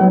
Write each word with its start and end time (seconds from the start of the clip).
Hallo 0.00 0.08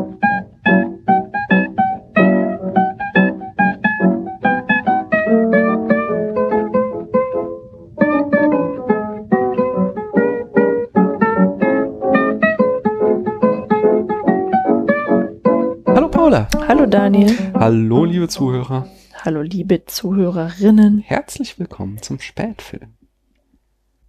Paula. 16.12 16.48
Hallo 16.68 16.86
Daniel. 16.86 17.36
Hallo 17.56 18.06
liebe 18.06 18.28
Zuhörer. 18.28 18.86
Hallo 19.26 19.42
liebe 19.42 19.86
Zuhörerinnen. 19.86 21.00
Herzlich 21.00 21.58
willkommen 21.58 22.00
zum 22.04 22.20
Spätfilm. 22.20 22.94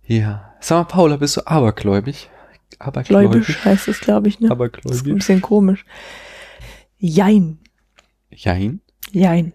Ja. 0.05 0.53
Sag 0.61 0.77
mal, 0.77 0.85
Paula, 0.85 1.17
bist 1.17 1.39
du 1.39 1.47
abergläubig? 1.47 2.29
Gläubisch 3.05 3.65
heißt 3.65 3.89
es, 3.89 4.01
glaube 4.01 4.29
ich, 4.29 4.41
ne? 4.41 4.49
Das 4.83 4.97
ist 4.97 5.07
ein 5.07 5.17
bisschen 5.17 5.43
komisch. 5.43 5.85
Jein. 6.99 7.59
Jein? 8.31 8.81
Jein. 9.13 9.53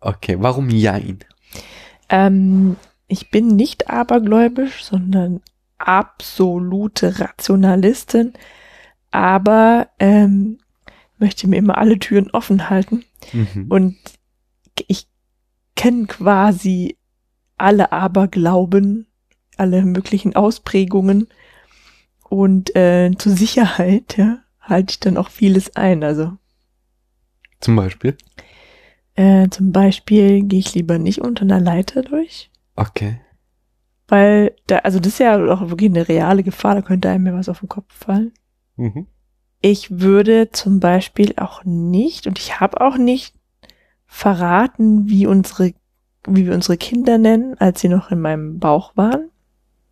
Okay, 0.00 0.36
warum 0.38 0.68
Jein? 0.68 1.18
Ähm, 2.08 2.76
ich 3.08 3.30
bin 3.30 3.48
nicht 3.48 3.88
abergläubisch, 3.90 4.84
sondern 4.84 5.40
absolute 5.78 7.20
Rationalistin. 7.20 8.34
Aber 9.10 9.88
ähm, 9.98 10.58
möchte 11.18 11.48
mir 11.48 11.56
immer 11.56 11.78
alle 11.78 11.98
Türen 11.98 12.30
offen 12.30 12.68
halten. 12.68 13.04
Mhm. 13.32 13.66
Und 13.68 13.96
ich 14.88 15.06
kenne 15.76 16.06
quasi 16.06 16.98
alle 17.56 17.92
Aberglauben, 17.92 19.06
alle 19.56 19.84
möglichen 19.84 20.34
Ausprägungen. 20.34 21.28
Und 22.32 22.74
äh, 22.74 23.10
zur 23.18 23.32
Sicherheit 23.32 24.16
ja, 24.16 24.38
halte 24.58 24.92
ich 24.92 25.00
dann 25.00 25.18
auch 25.18 25.28
vieles 25.28 25.76
ein. 25.76 26.02
Also 26.02 26.32
Zum 27.60 27.76
Beispiel? 27.76 28.16
äh, 29.16 29.50
zum 29.50 29.70
Beispiel 29.70 30.42
gehe 30.44 30.60
ich 30.60 30.74
lieber 30.74 30.98
nicht 30.98 31.20
unter 31.20 31.42
einer 31.42 31.60
Leiter 31.60 32.00
durch. 32.00 32.50
Okay. 32.74 33.20
Weil 34.08 34.56
da, 34.66 34.78
also 34.78 34.98
das 34.98 35.08
ist 35.12 35.18
ja 35.18 35.44
auch 35.52 35.68
wirklich 35.68 35.90
eine 35.90 36.08
reale 36.08 36.42
Gefahr, 36.42 36.74
da 36.74 36.80
könnte 36.80 37.10
einem 37.10 37.26
ja 37.26 37.34
was 37.34 37.50
auf 37.50 37.60
den 37.60 37.68
Kopf 37.68 37.92
fallen. 37.92 38.32
Mhm. 38.76 39.06
Ich 39.60 40.00
würde 40.00 40.48
zum 40.52 40.80
Beispiel 40.80 41.34
auch 41.36 41.64
nicht, 41.66 42.26
und 42.26 42.38
ich 42.38 42.60
habe 42.60 42.80
auch 42.80 42.96
nicht 42.96 43.34
verraten, 44.06 45.06
wie 45.06 45.26
unsere, 45.26 45.74
wie 46.26 46.46
wir 46.46 46.54
unsere 46.54 46.78
Kinder 46.78 47.18
nennen, 47.18 47.58
als 47.58 47.82
sie 47.82 47.90
noch 47.90 48.10
in 48.10 48.22
meinem 48.22 48.58
Bauch 48.58 48.96
waren. 48.96 49.28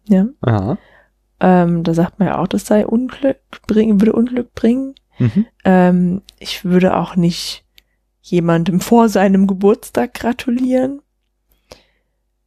Ja. 0.09 0.25
Aha. 0.41 0.79
Ähm, 1.41 1.83
da 1.85 1.95
sagt 1.95 2.19
man 2.19 2.29
ja 2.29 2.39
auch, 2.39 2.47
das 2.47 2.67
sei 2.67 2.87
Unglück 2.87 3.39
bringen, 3.67 4.01
würde 4.01 4.13
Unglück 4.13 4.55
bringen. 4.55 4.95
Mhm. 5.19 5.47
Ähm, 5.65 6.23
ich 6.39 6.65
würde 6.65 6.97
auch 6.97 7.17
nicht 7.17 7.65
jemandem 8.23 8.81
vor 8.81 9.09
seinem 9.09 9.47
Geburtstag 9.47 10.15
gratulieren. 10.15 11.01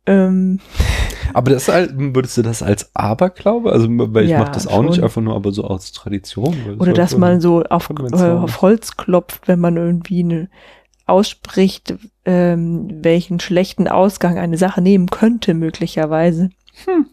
Ähm, 0.06 0.60
Aber 1.34 1.52
das 1.52 1.68
halt, 1.68 1.92
würdest 1.96 2.38
du 2.38 2.42
das 2.44 2.62
als 2.62 2.96
Aberglaube? 2.96 3.72
Also, 3.72 3.88
weil 3.90 4.26
ich 4.26 4.32
Ja, 4.32 4.40
mache 4.40 4.52
das 4.52 4.68
auch 4.68 4.84
nicht 4.84 4.96
schon. 4.96 5.04
einfach 5.04 5.22
nur, 5.22 5.36
aber 5.36 5.52
so 5.52 5.64
aus 5.64 5.92
Tradition. 5.92 6.78
Oder 6.78 6.94
dass 6.94 7.18
man 7.18 7.42
so 7.42 7.64
auf, 7.64 7.90
äh, 7.90 8.16
auf 8.16 8.62
Holz 8.62 8.98
klopft, 8.98 9.48
wenn 9.48 9.60
man 9.60 9.78
irgendwie 9.78 10.24
eine 10.24 10.50
ausspricht, 11.06 11.96
ähm, 12.26 12.88
welchen 13.04 13.40
schlechten 13.40 13.88
Ausgang 13.88 14.38
eine 14.38 14.58
Sache 14.58 14.82
nehmen 14.82 15.08
könnte, 15.08 15.54
möglicherweise. 15.54 16.50
Hm. 16.86 17.08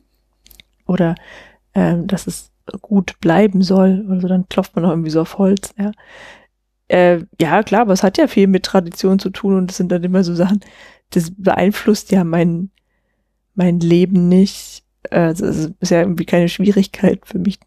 Oder 0.86 1.14
ähm, 1.74 2.06
dass 2.06 2.26
es 2.26 2.50
gut 2.80 3.18
bleiben 3.20 3.62
soll. 3.62 4.04
Oder 4.08 4.20
so, 4.20 4.28
dann 4.28 4.48
klopft 4.48 4.76
man 4.76 4.84
auch 4.84 4.90
irgendwie 4.90 5.10
so 5.10 5.20
auf 5.22 5.38
Holz, 5.38 5.74
ja. 5.78 5.92
Äh, 6.88 7.24
ja, 7.40 7.62
klar, 7.62 7.82
aber 7.82 7.92
es 7.92 8.02
hat 8.02 8.18
ja 8.18 8.26
viel 8.26 8.48
mit 8.48 8.64
Tradition 8.64 9.20
zu 9.20 9.30
tun 9.30 9.56
und 9.56 9.68
das 9.68 9.76
sind 9.76 9.92
dann 9.92 10.02
immer 10.02 10.24
so 10.24 10.34
Sachen, 10.34 10.60
das 11.10 11.30
beeinflusst 11.36 12.10
ja 12.10 12.24
mein, 12.24 12.70
mein 13.54 13.78
Leben 13.78 14.28
nicht. 14.28 14.82
Also 15.10 15.46
es 15.46 15.70
ist 15.78 15.90
ja 15.90 16.00
irgendwie 16.00 16.24
keine 16.26 16.48
Schwierigkeit 16.48 17.20
für 17.26 17.38
mich, 17.38 17.60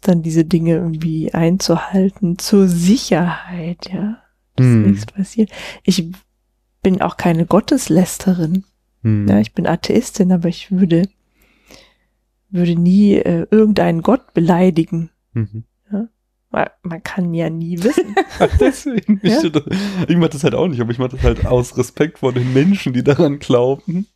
dann 0.00 0.22
diese 0.22 0.44
Dinge 0.44 0.74
irgendwie 0.74 1.32
einzuhalten 1.32 2.38
zur 2.38 2.66
Sicherheit, 2.68 3.88
ja. 3.92 4.18
Dass 4.56 4.66
Hm. 4.66 4.90
nichts 4.90 5.06
passiert. 5.06 5.50
Ich 5.84 6.10
bin 6.82 7.00
auch 7.00 7.16
keine 7.16 7.46
Gotteslästerin. 7.46 8.64
Hm. 9.02 9.28
Ja, 9.28 9.38
ich 9.38 9.54
bin 9.54 9.66
Atheistin, 9.66 10.32
aber 10.32 10.48
ich 10.48 10.72
würde, 10.72 11.08
würde 12.52 12.76
nie 12.76 13.14
äh, 13.14 13.46
irgendeinen 13.50 14.02
Gott 14.02 14.34
beleidigen. 14.34 15.10
Mhm. 15.32 15.64
Man, 16.50 16.66
man 16.82 17.02
kann 17.02 17.32
ja 17.32 17.48
nie 17.48 17.82
wissen. 17.82 18.14
Deswegen, 18.60 19.20
Ja? 19.22 19.38
ich, 19.42 19.52
ich 20.10 20.16
mache 20.18 20.28
das 20.30 20.44
halt 20.44 20.54
auch 20.54 20.68
nicht, 20.68 20.82
aber 20.82 20.90
ich 20.90 20.98
mache 20.98 21.16
das 21.16 21.22
halt 21.22 21.46
aus 21.46 21.78
Respekt 21.78 22.18
vor 22.18 22.34
den 22.34 22.52
Menschen, 22.52 22.92
die 22.92 23.02
daran 23.02 23.38
glauben. 23.38 24.06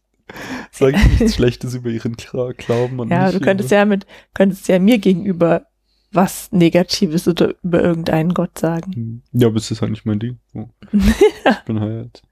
Sage 0.71 0.97
ich 0.99 1.21
nichts 1.21 1.35
Schlechtes 1.37 1.75
über 1.75 1.89
ihren 1.89 2.15
Glauben. 2.17 3.01
Und 3.01 3.11
ja, 3.11 3.33
du 3.33 3.41
könntest 3.41 3.71
über, 3.71 3.79
ja 3.79 3.85
mit, 3.87 4.07
könntest 4.35 4.69
ja 4.69 4.79
mir 4.79 4.99
gegenüber 4.99 5.67
was 6.13 6.53
Negatives 6.53 7.27
oder 7.27 7.55
über 7.63 7.83
irgendeinen 7.83 8.35
Gott 8.35 8.59
sagen. 8.59 8.93
Hm. 8.93 9.23
Ja, 9.33 9.47
aber 9.49 9.57
es 9.57 9.71
ist 9.71 9.81
halt 9.81 9.93
nicht 9.93 10.05
mein 10.05 10.19
Ding. 10.19 10.39
So. 10.53 10.69
Ich 10.93 11.65
bin 11.65 11.81
halt. 11.81 12.23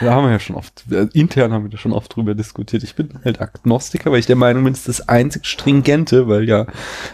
Da 0.00 0.12
haben 0.12 0.24
wir 0.24 0.32
ja 0.32 0.38
schon 0.38 0.56
oft, 0.56 0.84
äh, 0.90 1.08
intern 1.12 1.52
haben 1.52 1.64
wir 1.64 1.70
da 1.70 1.78
schon 1.78 1.92
oft 1.92 2.14
drüber 2.14 2.34
diskutiert. 2.34 2.82
Ich 2.82 2.94
bin 2.94 3.18
halt 3.24 3.40
Agnostiker, 3.40 4.10
weil 4.10 4.20
ich 4.20 4.26
der 4.26 4.36
Meinung 4.36 4.64
bin, 4.64 4.72
es 4.72 4.80
ist 4.80 5.00
das 5.00 5.08
einzig 5.08 5.46
Stringente, 5.46 6.28
weil 6.28 6.48
ja 6.48 6.66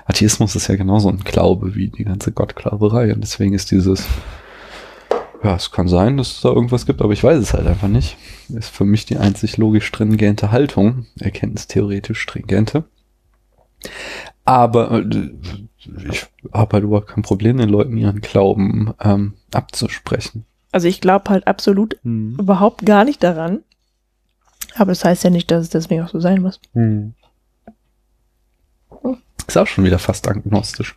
Atheismus 0.04 0.56
ist 0.56 0.68
ja 0.68 0.76
genauso 0.76 1.08
ein 1.08 1.20
Glaube 1.20 1.74
wie 1.74 1.88
die 1.88 2.04
ganze 2.04 2.32
Gottglauberei. 2.32 3.12
Und 3.14 3.20
deswegen 3.22 3.54
ist 3.54 3.70
dieses, 3.70 4.06
ja, 5.42 5.56
es 5.56 5.70
kann 5.70 5.88
sein, 5.88 6.16
dass 6.16 6.32
es 6.32 6.40
da 6.40 6.48
irgendwas 6.48 6.86
gibt, 6.86 7.02
aber 7.02 7.12
ich 7.12 7.22
weiß 7.22 7.38
es 7.38 7.54
halt 7.54 7.66
einfach 7.66 7.88
nicht. 7.88 8.16
Ist 8.48 8.70
für 8.70 8.84
mich 8.84 9.06
die 9.06 9.16
einzig 9.16 9.56
logisch 9.56 9.86
stringente 9.86 10.50
Haltung, 10.50 11.06
erkenntnistheoretisch 11.20 12.20
stringente. 12.20 12.84
Aber 14.44 14.92
äh, 14.92 15.30
ich 16.10 16.26
habe 16.52 16.74
halt 16.74 16.84
überhaupt 16.84 17.08
kein 17.08 17.22
Problem, 17.22 17.58
den 17.58 17.68
Leuten 17.68 17.96
ihren 17.96 18.20
Glauben 18.20 18.92
ähm, 19.00 19.34
abzusprechen. 19.52 20.44
Also 20.72 20.88
ich 20.88 21.00
glaube 21.00 21.30
halt 21.30 21.46
absolut 21.46 21.96
Hm. 22.02 22.36
überhaupt 22.38 22.84
gar 22.84 23.04
nicht 23.04 23.22
daran. 23.22 23.60
Aber 24.74 24.90
das 24.92 25.04
heißt 25.04 25.24
ja 25.24 25.30
nicht, 25.30 25.50
dass 25.50 25.62
es 25.64 25.70
deswegen 25.70 26.02
auch 26.02 26.08
so 26.08 26.20
sein 26.20 26.42
muss. 26.42 26.60
Hm. 26.74 27.14
Ist 29.46 29.56
auch 29.56 29.66
schon 29.66 29.84
wieder 29.84 29.98
fast 29.98 30.26
agnostisch. 30.28 30.96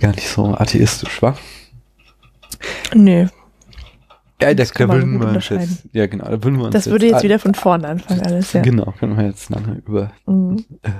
Gar 0.00 0.12
nicht 0.14 0.28
so 0.28 0.46
atheistisch, 0.54 1.22
wa? 1.22 1.36
Nö, 2.94 3.26
Ja, 4.42 4.52
Das 4.54 4.68
da 4.68 4.74
kann 4.74 4.88
man 4.88 4.96
würden 4.98 5.20
wir 5.20 5.28
uns 5.28 5.48
jetzt, 5.48 5.86
ja 5.92 6.06
genau, 6.06 6.24
da 6.24 6.42
würden 6.42 6.56
wir 6.58 6.64
uns 6.66 6.72
das 6.74 6.86
würde 6.86 7.06
jetzt 7.06 7.22
wieder 7.22 7.38
von 7.38 7.54
vorne 7.54 7.88
anfangen 7.88 8.20
alles, 8.22 8.52
ja. 8.52 8.62
Genau, 8.62 8.92
können 8.98 9.16
wir 9.16 9.24
jetzt 9.26 9.48
lange 9.50 9.74
über 9.86 10.12
Mhm. 10.26 10.64
äh, 10.82 10.90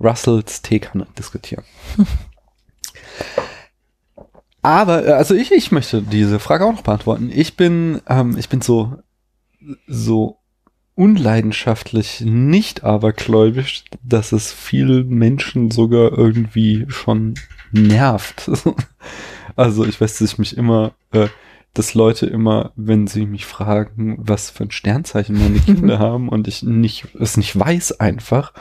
Russells 0.00 0.60
Teekanne 0.62 1.06
diskutieren. 1.18 1.64
Aber, 4.64 5.06
äh, 5.06 5.12
also 5.12 5.34
ich, 5.34 5.52
ich 5.52 5.72
möchte 5.72 6.00
diese 6.00 6.38
Frage 6.38 6.64
auch 6.64 6.72
noch 6.72 6.82
beantworten. 6.82 7.30
Ich 7.32 7.56
bin, 7.56 8.00
ähm, 8.08 8.36
ich 8.38 8.48
bin 8.48 8.62
so, 8.62 8.96
so 9.86 10.38
unleidenschaftlich 10.94 12.22
nicht 12.22 12.82
abergläubisch, 12.82 13.84
dass 14.02 14.32
es 14.32 14.52
vielen 14.52 15.08
Menschen 15.10 15.70
sogar 15.70 16.16
irgendwie 16.16 16.86
schon 16.88 17.34
nervt. 17.72 18.50
Also 19.56 19.84
ich 19.84 20.00
weiß, 20.00 20.18
dass 20.18 20.32
ich 20.32 20.38
mich 20.38 20.56
immer, 20.56 20.94
äh, 21.12 21.28
dass 21.74 21.94
Leute 21.94 22.26
immer, 22.26 22.72
wenn 22.74 23.06
sie 23.06 23.24
mich 23.24 23.46
fragen, 23.46 24.16
was 24.18 24.50
für 24.50 24.64
ein 24.64 24.72
Sternzeichen 24.72 25.38
meine 25.38 25.60
Kinder 25.64 26.00
haben 26.00 26.28
und 26.28 26.48
ich 26.48 26.64
nicht, 26.64 27.06
es 27.20 27.36
nicht 27.36 27.56
weiß 27.56 28.00
einfach, 28.00 28.52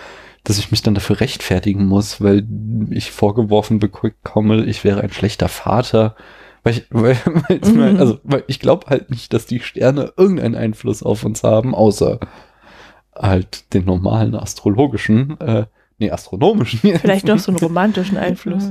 dass 0.44 0.58
ich 0.60 0.72
mich 0.72 0.82
dann 0.82 0.94
dafür 0.96 1.20
rechtfertigen 1.20 1.86
muss, 1.86 2.22
weil 2.22 2.46
ich 2.90 3.12
vorgeworfen 3.12 3.80
bekomme, 3.80 4.66
ich 4.66 4.84
wäre 4.84 5.02
ein 5.02 5.12
schlechter 5.12 5.48
Vater. 5.48 6.16
Weil 6.64 6.74
ich, 6.74 6.86
weil, 6.92 7.18
Mhm. 7.64 8.00
also, 8.00 8.20
weil 8.24 8.44
ich 8.48 8.60
glaube 8.60 8.88
halt 8.88 9.10
nicht, 9.10 9.34
dass 9.34 9.46
die 9.46 9.60
Sterne 9.60 10.14
irgendeinen 10.18 10.56
Einfluss 10.56 11.04
auf 11.04 11.24
uns 11.24 11.44
haben, 11.44 11.74
außer 11.76 12.20
halt 13.16 13.74
den 13.74 13.86
normalen 13.86 14.36
astrologischen, 14.36 15.40
äh, 15.40 15.66
nee, 16.04 16.12
astronomischen. 16.12 16.80
Vielleicht 17.00 17.28
noch 17.28 17.40
so 17.40 17.52
einen 17.52 17.60
romantischen 17.60 18.18
Einfluss. 18.18 18.70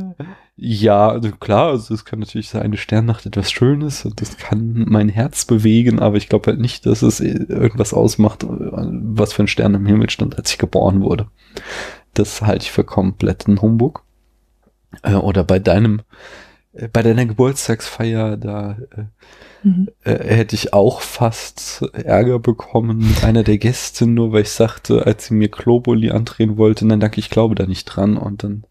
Ja, 0.56 1.08
also 1.08 1.31
klar, 1.32 1.70
also 1.70 1.94
es 1.94 2.05
kann 2.05 2.19
natürlich 2.19 2.50
sein, 2.50 2.62
eine 2.62 2.76
Sternnacht 2.76 3.26
etwas 3.26 3.50
Schönes 3.50 4.05
und 4.05 4.20
das 4.20 4.37
kann 4.37 4.84
mein 4.88 5.08
Herz 5.08 5.44
bewegen, 5.44 5.99
aber 5.99 6.17
ich 6.17 6.29
glaube 6.29 6.50
halt 6.50 6.61
nicht, 6.61 6.87
dass 6.87 7.02
es 7.02 7.20
irgendwas 7.20 7.94
ausmacht, 7.94 8.44
was 8.49 9.32
für 9.32 9.44
ein 9.44 9.49
Stern 9.49 9.75
im 9.75 9.87
Himmel 9.87 10.11
stand, 10.11 10.37
als 10.37 10.52
ich 10.52 10.58
geboren 10.58 11.02
wurde. 11.02 11.26
Das 12.14 12.43
halte 12.43 12.64
ich 12.64 12.70
für 12.70 12.84
kompletten 12.84 13.61
Humbug. 13.62 14.05
Äh, 15.02 15.14
oder 15.14 15.44
bei 15.44 15.58
deinem, 15.58 16.02
bei 16.92 17.02
deiner 17.02 17.26
Geburtstagsfeier, 17.26 18.36
da 18.36 18.78
äh, 18.96 19.04
Mhm. 19.64 19.88
äh, 20.02 20.19
hätte 20.24 20.56
ich 20.56 20.72
auch 20.72 21.00
fast 21.00 21.82
Ärger 21.92 22.40
bekommen 22.40 22.98
mit 22.98 23.22
einer 23.22 23.44
der 23.44 23.58
Gäste, 23.58 24.06
nur 24.06 24.32
weil 24.32 24.42
ich 24.42 24.50
sagte, 24.50 25.06
als 25.06 25.26
sie 25.26 25.34
mir 25.34 25.48
Globuli 25.48 26.10
andrehen 26.10 26.56
wollte, 26.56 26.84
nein 26.86 26.98
danke, 26.98 27.20
ich 27.20 27.30
glaube 27.30 27.54
da 27.54 27.66
nicht 27.66 27.84
dran 27.84 28.16
und 28.16 28.42
dann 28.42 28.64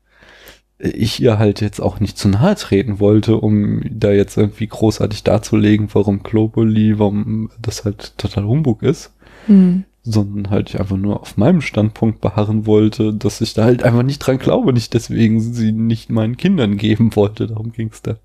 ich 0.80 1.22
ihr 1.22 1.38
halt 1.38 1.62
jetzt 1.62 1.80
auch 1.80 2.00
nicht 2.00 2.18
zu 2.18 2.28
nahe 2.28 2.56
treten 2.56 3.00
wollte, 3.00 3.38
um 3.38 3.84
da 3.90 4.12
jetzt 4.12 4.36
irgendwie 4.36 4.68
großartig 4.68 5.24
darzulegen, 5.24 5.90
warum 5.94 6.24
Globally, 6.24 6.98
warum 6.98 7.52
das 7.62 7.86
halt 7.86 8.18
total 8.18 8.46
Humbug 8.46 8.82
ist. 8.82 9.14
Hm. 9.46 9.86
Sondern 10.04 10.50
halt 10.50 10.72
ich 10.72 10.80
einfach 10.80 10.98
nur 10.98 11.22
auf 11.22 11.38
meinem 11.38 11.62
Standpunkt 11.62 12.22
beharren 12.22 12.66
wollte, 12.66 13.14
dass 13.14 13.40
ich 13.40 13.54
da 13.54 13.66
halt 13.66 13.84
einfach 13.84 14.02
nicht 14.02 14.18
dran 14.20 14.40
glaube, 14.40 14.74
nicht 14.74 14.96
deswegen 14.96 15.40
sie 15.40 15.72
nicht 15.72 16.10
meinen 16.10 16.38
Kindern 16.38 16.78
geben 16.78 17.16
wollte. 17.16 17.46
Darum 17.46 17.72
ging's 17.72 18.02
da. 18.02 18.16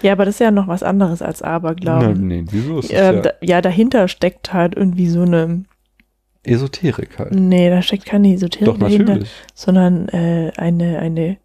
Ja, 0.00 0.12
aber 0.12 0.24
das 0.24 0.36
ist 0.36 0.40
ja 0.40 0.50
noch 0.50 0.68
was 0.68 0.82
anderes 0.82 1.20
als 1.20 1.42
Aberglauben. 1.42 2.26
nee, 2.26 2.44
wieso 2.50 2.78
ist 2.78 2.90
das 2.90 2.98
Ähm, 2.98 3.16
ja 3.16 3.20
da, 3.20 3.30
ja, 3.42 3.60
dahinter 3.60 4.08
steckt 4.08 4.54
halt 4.54 4.74
irgendwie 4.74 5.08
so 5.08 5.20
eine. 5.22 5.64
Esoterik 6.44 7.18
halt. 7.18 7.34
Nee, 7.34 7.68
da 7.70 7.82
steckt 7.82 8.06
keine 8.06 8.32
Esoterik 8.32 8.66
Doch, 8.66 8.78
dahinter, 8.78 9.12
natürlich. 9.12 9.30
sondern 9.54 10.08
äh, 10.08 10.50
eine, 10.56 10.98
eine, 10.98 11.36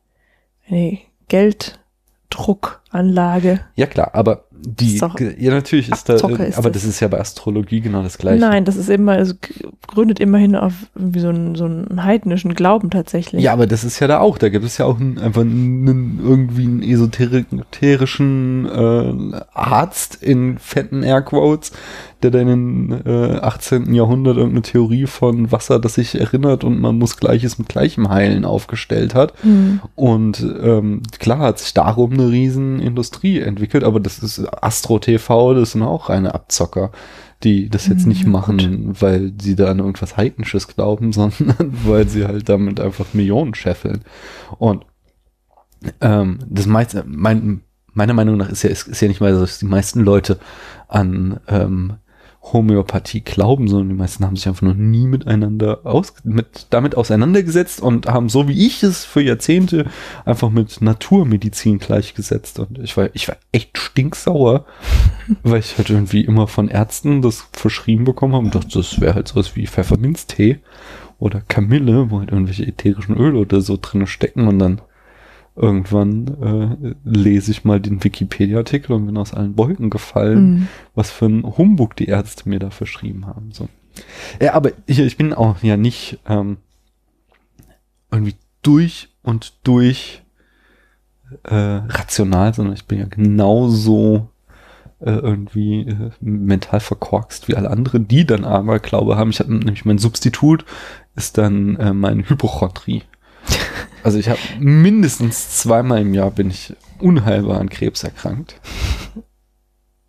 eine 0.69 0.97
Gelddruckanlage. 1.27 3.59
Ja 3.75 3.85
klar, 3.85 4.11
aber 4.13 4.45
die, 4.59 4.97
ja 5.37 5.51
natürlich 5.51 5.89
ist 5.89 6.09
da, 6.09 6.13
Abzocke 6.13 6.43
ist 6.45 6.57
aber 6.57 6.69
das. 6.69 6.81
das 6.83 6.91
ist 6.91 6.99
ja 6.99 7.07
bei 7.07 7.19
Astrologie 7.19 7.81
genau 7.81 8.01
das 8.03 8.17
gleiche. 8.17 8.39
Nein, 8.39 8.65
das 8.65 8.75
ist 8.75 8.89
immer, 8.89 9.17
es 9.17 9.35
gründet 9.87 10.19
immerhin 10.19 10.55
auf 10.55 10.73
irgendwie 10.95 11.19
so 11.19 11.29
einen, 11.29 11.55
so 11.55 11.65
einen 11.65 12.03
heidnischen 12.03 12.53
Glauben 12.53 12.89
tatsächlich. 12.89 13.43
Ja, 13.43 13.53
aber 13.53 13.67
das 13.67 13.83
ist 13.83 13.99
ja 13.99 14.07
da 14.07 14.19
auch. 14.19 14.37
Da 14.37 14.49
gibt 14.49 14.65
es 14.65 14.77
ja 14.77 14.85
auch 14.85 14.99
einen, 14.99 15.19
einfach 15.19 15.41
einen, 15.41 16.19
irgendwie 16.23 16.63
einen 16.63 16.81
esoterischen 16.81 18.65
äh, 18.65 19.41
Arzt 19.53 20.21
in 20.21 20.57
fetten 20.57 21.03
Airquotes, 21.03 21.71
der 22.23 22.31
dann 22.31 22.47
im 22.47 23.01
äh, 23.05 23.37
18. 23.37 23.93
Jahrhundert 23.93 24.37
irgendeine 24.37 24.63
Theorie 24.63 25.05
von 25.05 25.51
Wasser, 25.51 25.79
das 25.79 25.95
sich 25.95 26.19
erinnert 26.19 26.63
und 26.63 26.79
man 26.79 26.97
muss 26.97 27.17
Gleiches 27.17 27.59
mit 27.59 27.69
Gleichem 27.69 28.09
heilen 28.09 28.43
aufgestellt 28.43 29.13
hat. 29.13 29.33
Hm. 29.43 29.81
Und 29.95 30.45
ähm, 30.61 31.03
klar 31.19 31.39
hat 31.39 31.59
sich 31.59 31.73
darum 31.73 32.13
eine 32.13 32.29
riesen 32.29 32.79
Industrie 32.79 33.39
entwickelt, 33.39 33.83
aber 33.83 33.99
das 33.99 34.19
ist 34.19 34.39
Astro 34.63 34.97
TV, 34.97 35.53
das 35.53 35.73
sind 35.73 35.83
auch 35.83 36.09
reine 36.09 36.33
Abzocker, 36.33 36.91
die 37.43 37.69
das 37.69 37.87
jetzt 37.87 38.07
nicht 38.07 38.23
ja, 38.23 38.29
machen, 38.29 38.95
weil 38.99 39.33
sie 39.39 39.55
da 39.55 39.69
an 39.69 39.79
irgendwas 39.79 40.17
Heidnisches 40.17 40.67
glauben, 40.67 41.13
sondern 41.13 41.71
weil 41.85 42.07
sie 42.07 42.25
halt 42.25 42.49
damit 42.49 42.79
einfach 42.79 43.13
Millionen 43.13 43.53
scheffeln. 43.53 44.03
Und 44.57 44.85
ähm, 46.01 46.39
das 46.49 46.65
meiste, 46.65 47.03
mein, 47.05 47.61
meiner 47.93 48.13
Meinung 48.15 48.37
nach 48.37 48.49
ist 48.49 48.63
ja, 48.63 48.71
ist, 48.71 48.87
ist 48.87 49.01
ja 49.01 49.07
nicht 49.07 49.21
mal 49.21 49.35
so, 49.35 49.41
dass 49.41 49.59
die 49.59 49.65
meisten 49.65 49.99
Leute 49.99 50.39
an 50.87 51.39
ähm, 51.47 51.97
Homöopathie 52.53 53.21
glauben, 53.21 53.67
sondern 53.67 53.89
die 53.89 53.95
meisten 53.95 54.25
haben 54.25 54.35
sich 54.35 54.47
einfach 54.47 54.63
noch 54.63 54.73
nie 54.73 55.05
miteinander 55.07 55.81
aus, 55.83 56.13
mit, 56.23 56.67
damit 56.69 56.95
auseinandergesetzt 56.95 57.81
und 57.81 58.07
haben 58.07 58.29
so 58.29 58.47
wie 58.47 58.65
ich 58.65 58.83
es 58.83 59.05
für 59.05 59.21
Jahrzehnte 59.21 59.85
einfach 60.25 60.49
mit 60.49 60.81
Naturmedizin 60.81 61.79
gleichgesetzt. 61.79 62.59
Und 62.59 62.79
ich 62.79 62.95
war, 62.97 63.09
ich 63.13 63.27
war 63.27 63.37
echt 63.51 63.77
stinksauer, 63.77 64.65
weil 65.43 65.59
ich 65.59 65.77
halt 65.77 65.89
irgendwie 65.89 66.21
immer 66.21 66.47
von 66.47 66.69
Ärzten 66.69 67.21
das 67.21 67.47
verschrieben 67.51 68.05
bekommen 68.05 68.33
habe 68.33 68.45
und 68.45 68.55
dachte, 68.55 68.77
das 68.77 69.01
wäre 69.01 69.15
halt 69.15 69.27
sowas 69.27 69.55
wie 69.55 69.67
Pfefferminztee 69.67 70.59
oder 71.19 71.41
Kamille, 71.41 72.11
wo 72.11 72.19
halt 72.19 72.31
irgendwelche 72.31 72.65
ätherischen 72.65 73.15
Öle 73.15 73.39
oder 73.39 73.61
so 73.61 73.77
drin 73.81 74.07
stecken 74.07 74.47
und 74.47 74.59
dann 74.59 74.81
irgendwann 75.57 76.77
äh, 76.83 76.93
lese 77.03 77.51
ich 77.51 77.65
mal 77.65 77.79
den 77.81 78.03
Wikipedia-Artikel 78.03 78.93
und 78.93 79.07
bin 79.07 79.17
aus 79.17 79.33
allen 79.33 79.57
Wolken 79.57 79.89
gefallen, 79.89 80.37
Hm. 80.37 80.67
was 80.95 81.09
für 81.11 81.25
ein 81.25 81.43
Humbug 81.57 81.95
die 81.95 82.05
Ärzte 82.05 82.47
mir 82.47 82.59
da 82.59 82.69
verschrieben 82.69 83.25
haben. 83.25 83.51
So. 83.51 83.67
Ja, 84.41 84.53
aber 84.53 84.71
ich, 84.85 84.99
ich 84.99 85.17
bin 85.17 85.33
auch 85.33 85.63
ja 85.63 85.75
nicht 85.75 86.19
ähm, 86.27 86.57
irgendwie 88.11 88.35
durch 88.61 89.09
und 89.23 89.53
durch 89.63 90.21
äh, 91.43 91.55
rational, 91.55 92.53
sondern 92.53 92.75
ich 92.75 92.85
bin 92.85 92.99
ja 92.99 93.05
genauso 93.05 94.29
äh, 94.99 95.11
irgendwie 95.11 95.81
äh, 95.81 96.11
mental 96.21 96.79
verkorkst 96.79 97.47
wie 97.47 97.55
alle 97.55 97.69
anderen, 97.69 98.07
die 98.07 98.25
dann 98.25 98.45
aber 98.45 98.79
Glaube 98.79 99.17
haben. 99.17 99.31
Ich 99.31 99.39
habe 99.39 99.53
nämlich 99.53 99.85
mein 99.85 99.97
Substitut 99.97 100.65
ist 101.15 101.37
dann 101.37 101.75
äh, 101.77 101.93
meine 101.93 102.29
Hypochondrie. 102.29 103.03
Also 104.03 104.19
ich 104.19 104.29
habe 104.29 104.39
mindestens 104.57 105.57
zweimal 105.57 106.01
im 106.01 106.13
Jahr 106.13 106.31
bin 106.31 106.49
ich 106.49 106.73
unheilbar 106.99 107.59
an 107.59 107.67
Krebs 107.67 108.03
erkrankt. 108.03 108.55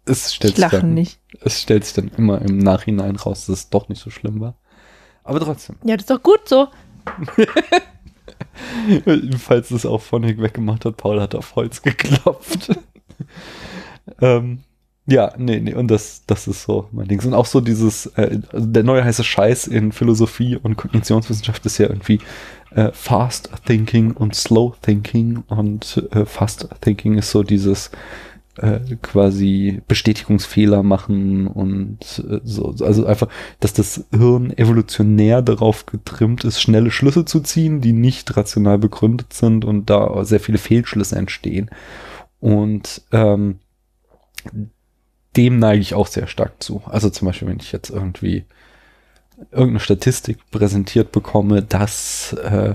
Es 0.05 0.35
stellt, 0.35 0.57
Ich 0.57 0.61
sich 0.61 0.71
dann, 0.71 0.95
nicht. 0.95 1.19
es 1.41 1.61
stellt 1.61 1.85
sich 1.85 1.95
dann 1.95 2.11
immer 2.17 2.41
im 2.41 2.59
Nachhinein 2.59 3.17
raus, 3.17 3.47
dass 3.47 3.59
es 3.59 3.71
doch 3.71 3.89
nicht 3.89 4.01
so 4.01 4.11
schlimm 4.11 4.41
war. 4.41 4.57
Aber 5.25 5.41
trotzdem. 5.41 5.77
Ja, 5.83 5.97
das 5.97 6.05
ist 6.05 6.11
doch 6.11 6.23
gut 6.23 6.49
so. 6.49 6.69
Falls 9.39 9.71
es 9.71 9.85
auch 9.85 10.01
von 10.01 10.23
weggemacht 10.23 10.85
hat, 10.85 10.97
Paul 10.97 11.21
hat 11.21 11.35
auf 11.35 11.57
Holz 11.57 11.83
geklopft. 11.83 12.79
ähm, 14.21 14.61
ja, 15.07 15.33
nee, 15.39 15.59
nee, 15.59 15.75
und 15.75 15.89
das, 15.89 16.25
das 16.27 16.47
ist 16.49 16.65
so 16.65 16.89
mein 16.93 17.09
Ding. 17.09 17.25
Und 17.25 17.33
auch 17.33 17.47
so 17.47 17.61
dieses, 17.61 18.07
äh, 18.17 18.39
der 18.53 18.83
neue 18.83 19.03
heiße 19.03 19.25
Scheiß 19.25 19.67
in 19.67 19.91
Philosophie 19.91 20.57
und 20.57 20.77
Kognitionswissenschaft 20.77 21.65
ist 21.65 21.79
ja 21.79 21.89
irgendwie 21.89 22.21
äh, 22.71 22.91
Fast 22.93 23.51
Thinking 23.67 24.13
und 24.13 24.35
Slow 24.35 24.75
Thinking. 24.83 25.45
Und 25.49 26.07
äh, 26.13 26.25
Fast 26.25 26.69
Thinking 26.81 27.19
ist 27.19 27.31
so 27.31 27.43
dieses 27.43 27.91
äh, 28.59 28.81
quasi 29.03 29.83
Bestätigungsfehler 29.87 30.83
machen 30.83 31.47
und 31.47 32.25
äh, 32.29 32.41
so, 32.43 32.75
also 32.81 33.07
einfach, 33.07 33.29
dass 33.61 33.73
das 33.73 34.05
Hirn 34.11 34.57
evolutionär 34.57 35.43
darauf 35.43 35.87
getrimmt 35.87 36.45
ist, 36.45 36.61
schnelle 36.61 36.91
Schlüsse 36.91 37.25
zu 37.25 37.41
ziehen, 37.41 37.81
die 37.81 37.93
nicht 37.93 38.37
rational 38.37 38.79
begründet 38.79 39.33
sind 39.33 39.65
und 39.65 39.91
da 39.91 40.25
sehr 40.25 40.41
viele 40.41 40.59
Fehlschlüsse 40.59 41.17
entstehen. 41.17 41.71
Und 42.41 43.03
ähm, 43.13 43.61
dem 45.37 45.59
neige 45.59 45.81
ich 45.81 45.95
auch 45.95 46.07
sehr 46.07 46.27
stark 46.27 46.63
zu. 46.63 46.83
Also 46.87 47.11
zum 47.11 47.27
Beispiel, 47.27 47.49
wenn 47.49 47.61
ich 47.61 47.73
jetzt 47.73 47.91
irgendwie 47.91 48.45
irgendeine 49.51 49.81
Statistik 49.81 50.39
präsentiert 50.51 51.13
bekomme, 51.13 51.63
dass 51.63 52.33
äh, 52.33 52.75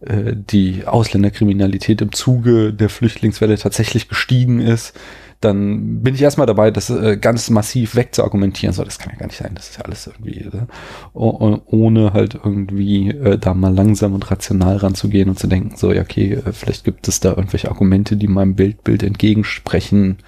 äh, 0.00 0.34
die 0.36 0.86
Ausländerkriminalität 0.86 2.02
im 2.02 2.12
Zuge 2.12 2.72
der 2.72 2.88
Flüchtlingswelle 2.88 3.56
tatsächlich 3.56 4.08
gestiegen 4.08 4.60
ist, 4.60 4.94
dann 5.40 6.02
bin 6.02 6.14
ich 6.14 6.22
erstmal 6.22 6.46
dabei, 6.46 6.70
das 6.70 6.90
äh, 6.90 7.16
ganz 7.16 7.50
massiv 7.50 7.94
wegzuargumentieren. 7.94 8.74
So, 8.74 8.84
das 8.84 8.98
kann 8.98 9.12
ja 9.12 9.18
gar 9.18 9.26
nicht 9.26 9.38
sein, 9.38 9.52
das 9.54 9.70
ist 9.70 9.78
ja 9.78 9.84
alles 9.84 10.06
irgendwie, 10.06 10.40
äh, 10.40 10.66
oh- 11.14 11.60
ohne 11.66 12.12
halt 12.12 12.34
irgendwie 12.34 13.10
äh, 13.10 13.38
da 13.38 13.54
mal 13.54 13.74
langsam 13.74 14.14
und 14.14 14.30
rational 14.30 14.76
ranzugehen 14.76 15.28
und 15.28 15.38
zu 15.38 15.46
denken, 15.46 15.76
so, 15.76 15.92
ja, 15.92 16.02
okay, 16.02 16.40
vielleicht 16.52 16.84
gibt 16.84 17.08
es 17.08 17.20
da 17.20 17.30
irgendwelche 17.30 17.70
Argumente, 17.70 18.16
die 18.16 18.28
meinem 18.28 18.54
Bildbild 18.54 19.02
entgegensprechen 19.02 20.18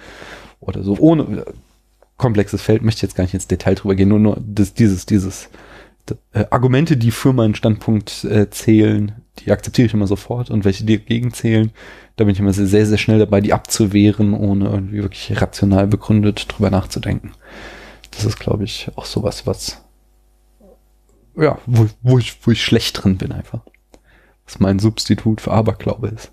oder 0.59 0.83
so, 0.83 0.97
ohne 0.99 1.45
komplexes 2.19 2.61
Feld 2.61 2.83
möchte 2.83 2.99
ich 2.99 3.01
jetzt 3.03 3.15
gar 3.15 3.23
nicht 3.23 3.33
ins 3.33 3.47
Detail 3.47 3.73
drüber 3.73 3.95
gehen, 3.95 4.09
nur, 4.09 4.19
nur 4.19 4.37
das, 4.39 4.75
dieses, 4.75 5.07
dieses 5.07 5.49
äh, 6.33 6.45
Argumente, 6.51 6.97
die 6.97 7.09
für 7.09 7.33
meinen 7.33 7.55
Standpunkt 7.55 8.23
äh, 8.25 8.49
zählen, 8.51 9.13
die 9.39 9.51
akzeptiere 9.51 9.87
ich 9.87 9.93
immer 9.95 10.05
sofort 10.05 10.51
und 10.51 10.65
welche 10.65 10.85
die 10.85 10.99
dagegen 10.99 11.33
zählen, 11.33 11.71
da 12.17 12.25
bin 12.25 12.33
ich 12.33 12.39
immer 12.39 12.53
sehr, 12.53 12.67
sehr, 12.67 12.85
sehr 12.85 12.97
schnell 12.97 13.19
dabei, 13.19 13.41
die 13.41 13.53
abzuwehren, 13.53 14.33
ohne 14.33 14.65
irgendwie 14.65 15.01
wirklich 15.01 15.41
rational 15.41 15.87
begründet 15.87 16.45
drüber 16.49 16.69
nachzudenken. 16.69 17.31
Das 18.11 18.25
ist, 18.25 18.39
glaube 18.39 18.65
ich, 18.65 18.89
auch 18.95 19.05
sowas, 19.05 19.47
was 19.47 19.81
ja, 21.35 21.57
wo, 21.65 21.87
wo, 22.01 22.19
ich, 22.19 22.37
wo 22.45 22.51
ich 22.51 22.63
schlecht 22.63 23.01
drin 23.03 23.17
bin 23.17 23.31
einfach. 23.31 23.61
Was 24.45 24.59
mein 24.59 24.79
Substitut 24.79 25.41
für 25.41 25.51
Aberglaube 25.51 26.09
ist. 26.09 26.31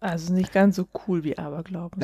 Also 0.00 0.32
nicht 0.32 0.52
ganz 0.52 0.76
so 0.76 0.86
cool 1.06 1.24
wie 1.24 1.36
Aberglauben. 1.38 2.00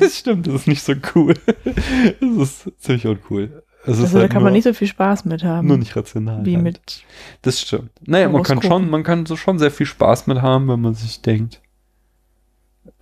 das 0.00 0.18
stimmt, 0.18 0.46
das 0.46 0.54
ist 0.54 0.66
nicht 0.68 0.82
so 0.82 0.92
cool. 1.14 1.34
Das 2.20 2.66
ist 2.66 2.70
ziemlich 2.82 3.06
uncool. 3.06 3.62
Es 3.86 3.98
ist 3.98 4.04
Also 4.04 4.14
da 4.16 4.20
halt 4.22 4.30
kann 4.32 4.40
nur, 4.42 4.44
man 4.44 4.52
nicht 4.54 4.64
so 4.64 4.72
viel 4.74 4.88
Spaß 4.88 5.24
mit 5.24 5.42
haben. 5.44 5.66
nur 5.68 5.78
nicht 5.78 5.94
rational. 5.96 6.44
wie 6.44 6.54
halt. 6.54 6.62
mit. 6.64 7.02
Das 7.42 7.60
stimmt. 7.60 7.90
Naja, 8.06 8.28
man 8.28 8.42
kann 8.42 8.60
schon, 8.62 8.88
man 8.90 9.02
kann 9.02 9.24
so 9.26 9.36
schon 9.36 9.58
sehr 9.58 9.70
viel 9.70 9.86
Spaß 9.86 10.26
mit 10.26 10.42
haben, 10.42 10.68
wenn 10.68 10.80
man 10.80 10.94
sich 10.94 11.22
denkt, 11.22 11.60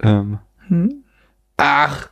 ähm, 0.00 0.38
Hm? 0.69 1.02
ach, 1.57 2.09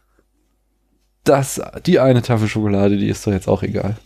das, 1.25 1.61
die 1.87 2.01
eine 2.01 2.23
Tafel 2.23 2.49
Schokolade, 2.49 2.97
die 2.97 3.09
ist 3.09 3.27
doch 3.27 3.33
jetzt 3.33 3.49
auch 3.49 3.63
egal. 3.63 3.97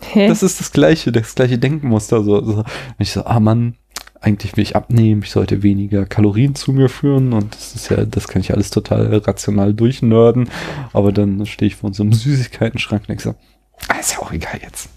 Hä? 0.00 0.28
Das 0.28 0.42
ist 0.42 0.60
das 0.60 0.72
gleiche, 0.72 1.12
das 1.12 1.34
gleiche 1.34 1.58
Denkmuster. 1.58 2.22
So, 2.24 2.42
so. 2.44 2.56
Wenn 2.56 2.64
ich 2.98 3.12
so, 3.12 3.24
ah 3.24 3.40
Mann, 3.40 3.76
eigentlich 4.22 4.56
will 4.56 4.62
ich 4.62 4.76
abnehmen, 4.76 5.22
ich 5.22 5.30
sollte 5.30 5.62
weniger 5.62 6.06
Kalorien 6.06 6.54
zu 6.54 6.72
mir 6.72 6.88
führen 6.88 7.32
und 7.32 7.54
das 7.54 7.74
ist 7.74 7.90
ja, 7.90 8.04
das 8.04 8.28
kann 8.28 8.40
ich 8.40 8.54
alles 8.54 8.70
total 8.70 9.14
rational 9.16 9.74
durchnörden. 9.74 10.48
Aber 10.92 11.12
dann 11.12 11.44
stehe 11.46 11.66
ich 11.66 11.76
vor 11.76 11.92
so 11.92 12.02
einem 12.02 12.12
Süßigkeiten-Schrank 12.12 13.02
und 13.02 13.08
denke 13.08 13.22
so, 13.22 13.34
ah, 13.88 13.98
ist 13.98 14.12
ja 14.12 14.18
auch 14.20 14.32
egal 14.32 14.60
jetzt. 14.62 14.88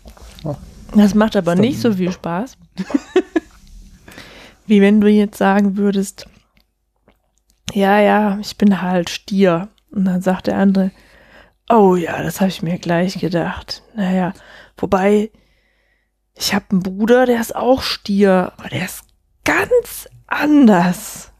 Das 0.95 1.15
macht 1.15 1.35
aber 1.35 1.55
nicht 1.55 1.81
so 1.81 1.93
viel 1.93 2.11
Spaß. 2.11 2.57
Wie 4.67 4.81
wenn 4.81 5.01
du 5.01 5.09
jetzt 5.09 5.37
sagen 5.37 5.75
würdest, 5.77 6.27
ja, 7.73 7.99
ja, 7.99 8.39
ich 8.39 8.57
bin 8.57 8.81
halt 8.81 9.09
Stier. 9.09 9.69
Und 9.91 10.05
dann 10.05 10.21
sagt 10.21 10.47
der 10.47 10.57
andere, 10.57 10.91
oh 11.69 11.95
ja, 11.95 12.21
das 12.21 12.41
habe 12.41 12.49
ich 12.49 12.61
mir 12.61 12.77
gleich 12.77 13.19
gedacht. 13.19 13.81
Naja, 13.95 14.33
wobei, 14.77 15.31
Ich 16.37 16.53
habe 16.53 16.65
einen 16.71 16.83
Bruder, 16.83 17.25
der 17.25 17.39
ist 17.39 17.55
auch 17.55 17.81
Stier, 17.81 18.51
aber 18.57 18.69
der 18.69 18.85
ist 18.85 19.04
ganz 19.45 20.09
anders. 20.27 21.31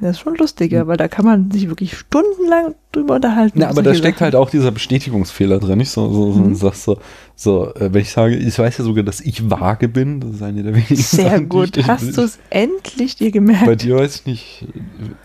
Das 0.00 0.12
ist 0.12 0.20
schon 0.20 0.34
lustiger, 0.36 0.86
weil 0.86 0.96
da 0.96 1.08
kann 1.08 1.26
man 1.26 1.50
sich 1.50 1.68
wirklich 1.68 1.94
stundenlang 1.94 2.74
drüber 2.90 3.16
unterhalten. 3.16 3.60
Ja, 3.60 3.68
aber 3.68 3.82
da 3.82 3.94
steckt 3.94 4.18
Sachen. 4.18 4.24
halt 4.24 4.34
auch 4.34 4.48
dieser 4.48 4.70
Bestätigungsfehler 4.70 5.58
drin. 5.58 5.76
Nicht 5.76 5.90
so, 5.90 6.10
so, 6.10 6.32
so, 6.32 6.40
mhm. 6.40 6.54
sagst 6.54 6.84
so, 6.84 6.98
so, 7.36 7.74
äh, 7.74 7.92
wenn 7.92 8.00
ich 8.00 8.10
sage, 8.10 8.34
ich 8.34 8.58
weiß 8.58 8.78
ja 8.78 8.84
sogar, 8.84 9.04
dass 9.04 9.20
ich 9.20 9.50
vage 9.50 9.88
bin, 9.88 10.20
das 10.20 10.30
ist 10.30 10.42
eine 10.42 10.62
der 10.62 10.74
wenigen 10.74 10.96
Sehr 10.96 11.32
Sachen, 11.32 11.50
gut, 11.50 11.76
ich, 11.76 11.86
hast 11.86 12.16
du 12.16 12.22
es 12.22 12.38
endlich 12.50 13.16
dir 13.16 13.30
gemerkt? 13.30 13.66
Bei 13.66 13.76
dir 13.76 13.96
weiß 13.96 14.16
ich 14.16 14.26
nicht, 14.26 14.66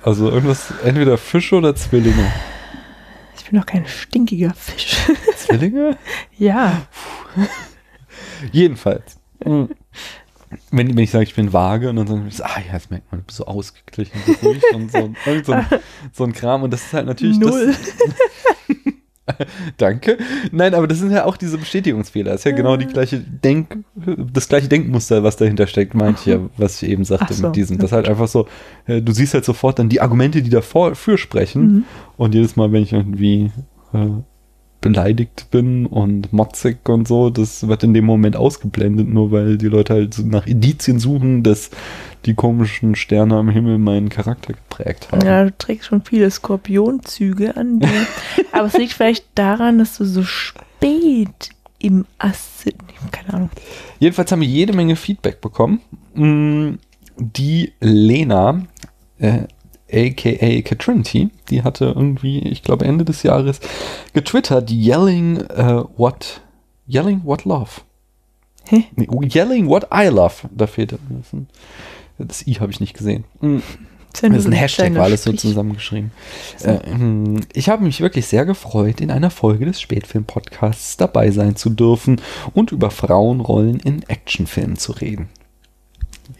also 0.04 0.30
irgendwas, 0.30 0.74
entweder 0.84 1.18
Fische 1.18 1.56
oder 1.56 1.74
Zwillinge. 1.74 2.34
Ich 3.38 3.50
bin 3.50 3.58
doch 3.58 3.66
kein 3.66 3.86
stinkiger 3.86 4.54
Fisch. 4.56 4.98
Zwillinge? 5.38 5.98
ja. 6.38 6.82
Jedenfalls. 8.52 9.18
Mhm 9.46 9.70
wenn, 10.72 10.90
wenn 10.90 11.04
ich 11.04 11.12
sage, 11.12 11.24
ich 11.24 11.36
bin 11.36 11.54
vage 11.54 11.90
und 11.90 11.96
dann 11.96 12.08
sagen 12.08 12.26
ich, 12.28 12.44
ah 12.44 12.60
ja, 12.66 12.74
das 12.74 12.90
merkt 12.90 13.12
man, 13.12 13.22
du 13.22 13.26
bist 13.26 13.38
so 13.38 13.46
ausgeglichen, 13.46 14.18
so 14.26 14.48
ruhig 14.48 14.64
und 14.74 14.92
so, 14.92 15.54
ein, 15.54 15.66
so 16.12 16.24
ein 16.24 16.34
Kram 16.34 16.64
und 16.64 16.72
das 16.72 16.86
ist 16.86 16.94
halt 16.94 17.06
natürlich 17.06 17.40
Null. 17.40 17.68
Das, 17.68 17.78
Danke. 19.78 20.18
Nein, 20.52 20.74
aber 20.74 20.88
das 20.88 21.00
sind 21.00 21.12
ja 21.12 21.26
auch 21.26 21.38
diese 21.38 21.58
Bestätigungsfehler. 21.58 22.32
Das 22.32 22.42
ist 22.42 22.46
ja 22.46 22.52
genau 22.52 22.78
die 22.78 22.86
gleiche 22.86 23.20
Denk, 23.20 23.84
das 23.96 24.48
gleiche 24.48 24.68
Denkmuster, 24.68 25.24
was 25.24 25.36
dahinter 25.38 25.68
steckt, 25.68 25.96
meinte 25.96 26.22
ich 26.22 26.26
ja, 26.28 26.40
was 26.58 26.82
ich 26.82 26.90
eben 26.90 27.04
sagte 27.06 27.34
so, 27.34 27.48
mit 27.48 27.56
diesem. 27.56 27.80
Das 27.80 27.92
halt 27.92 28.08
einfach 28.08 28.28
so, 28.28 28.48
äh, 28.86 29.02
du 29.02 29.12
siehst 29.12 29.34
halt 29.34 29.46
sofort 29.46 29.80
dann 29.80 29.90
die 29.90 30.02
Argumente, 30.02 30.42
die 30.42 30.50
davor 30.50 30.96
für 30.96 31.18
sprechen. 31.18 31.62
Mhm. 31.62 31.84
Und 32.18 32.36
jedes 32.36 32.56
Mal, 32.56 32.72
wenn 32.72 32.84
ich 32.84 32.94
irgendwie 32.94 33.52
äh, 33.94 34.08
beleidigt 34.86 35.48
bin 35.50 35.88
und 35.88 36.32
motzig 36.32 36.88
und 36.88 37.08
so, 37.08 37.32
das 37.32 37.68
wird 37.68 37.84
in 37.84 37.96
dem 37.96 38.06
Moment 38.06 38.36
ausgeblendet, 38.36 39.08
nur 39.08 39.32
weil 39.32 39.58
die 39.58 39.66
Leute 39.66 39.96
halt 39.96 40.20
nach 40.20 40.46
Indizien 40.46 41.00
suchen, 41.00 41.42
dass 41.42 41.72
die 42.26 42.36
komischen 42.36 42.94
Sterne 42.94 43.36
am 43.36 43.50
Himmel 43.50 43.80
meinen 43.80 44.10
Charakter 44.10 44.54
geprägt 44.54 45.12
haben. 45.12 45.26
Ja, 45.26 45.46
du 45.46 45.58
trägst 45.58 45.88
schon 45.88 46.04
viele 46.04 46.30
Skorpionzüge 46.30 47.58
an 47.58 47.80
dir. 47.80 47.90
Aber 48.52 48.68
es 48.68 48.78
liegt 48.78 48.94
vielleicht 48.94 49.26
daran, 49.34 49.80
dass 49.80 49.98
du 49.98 50.06
so 50.06 50.22
spät 50.22 51.50
im 51.80 52.06
Asset, 52.20 52.76
keine 53.12 53.34
Ahnung. 53.34 53.50
Jedenfalls 54.00 54.32
haben 54.32 54.42
wir 54.42 54.48
jede 54.48 54.74
Menge 54.74 54.96
Feedback 54.96 55.42
bekommen. 55.42 55.82
Mm, 56.14 56.76
die 57.18 57.74
Lena 57.80 58.62
äh, 59.18 59.46
aka 59.92 60.62
Katrinity, 60.62 61.30
die 61.50 61.64
hatte 61.64 61.94
irgendwie, 61.96 62.40
ich 62.40 62.64
glaube 62.64 62.86
Ende 62.86 63.06
des 63.06 63.24
Jahres, 63.24 63.60
getwittert, 64.14 64.72
yelling 64.72 65.42
uh, 65.58 65.86
what, 65.98 66.42
yelling 66.88 67.22
what 67.24 67.46
love. 67.46 67.82
Hä? 68.68 68.86
Nee, 68.96 69.08
yelling 69.32 69.68
what 69.68 69.88
I 69.94 70.08
love. 70.08 70.50
Da 70.52 70.68
fehlt 70.68 70.94
das. 70.94 71.00
Das 72.18 72.48
I 72.48 72.54
habe 72.56 72.72
ich 72.72 72.80
nicht 72.80 72.96
gesehen. 72.96 73.26
Mhm. 73.42 73.62
Das 74.22 74.32
ist 74.32 74.46
ein 74.46 74.54
Hashtag, 74.54 74.96
war 74.96 75.04
alles 75.04 75.24
so 75.24 75.34
zusammengeschrieben. 75.34 76.12
Äh, 76.64 76.80
hm, 76.86 77.42
ich 77.54 77.68
habe 77.68 77.84
mich 77.84 78.00
wirklich 78.00 78.26
sehr 78.28 78.46
gefreut, 78.46 79.02
in 79.02 79.12
einer 79.12 79.30
Folge 79.30 79.66
des 79.66 79.82
Spätfilm-Podcasts 79.82 80.96
dabei 80.96 81.32
sein 81.32 81.58
zu 81.58 81.70
dürfen 81.70 82.22
und 82.54 82.72
über 82.72 82.92
Frauenrollen 82.92 83.80
in 83.82 84.04
Actionfilmen 84.04 84.78
zu 84.78 84.94
reden. 84.94 85.28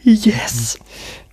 Yes! 0.02 0.78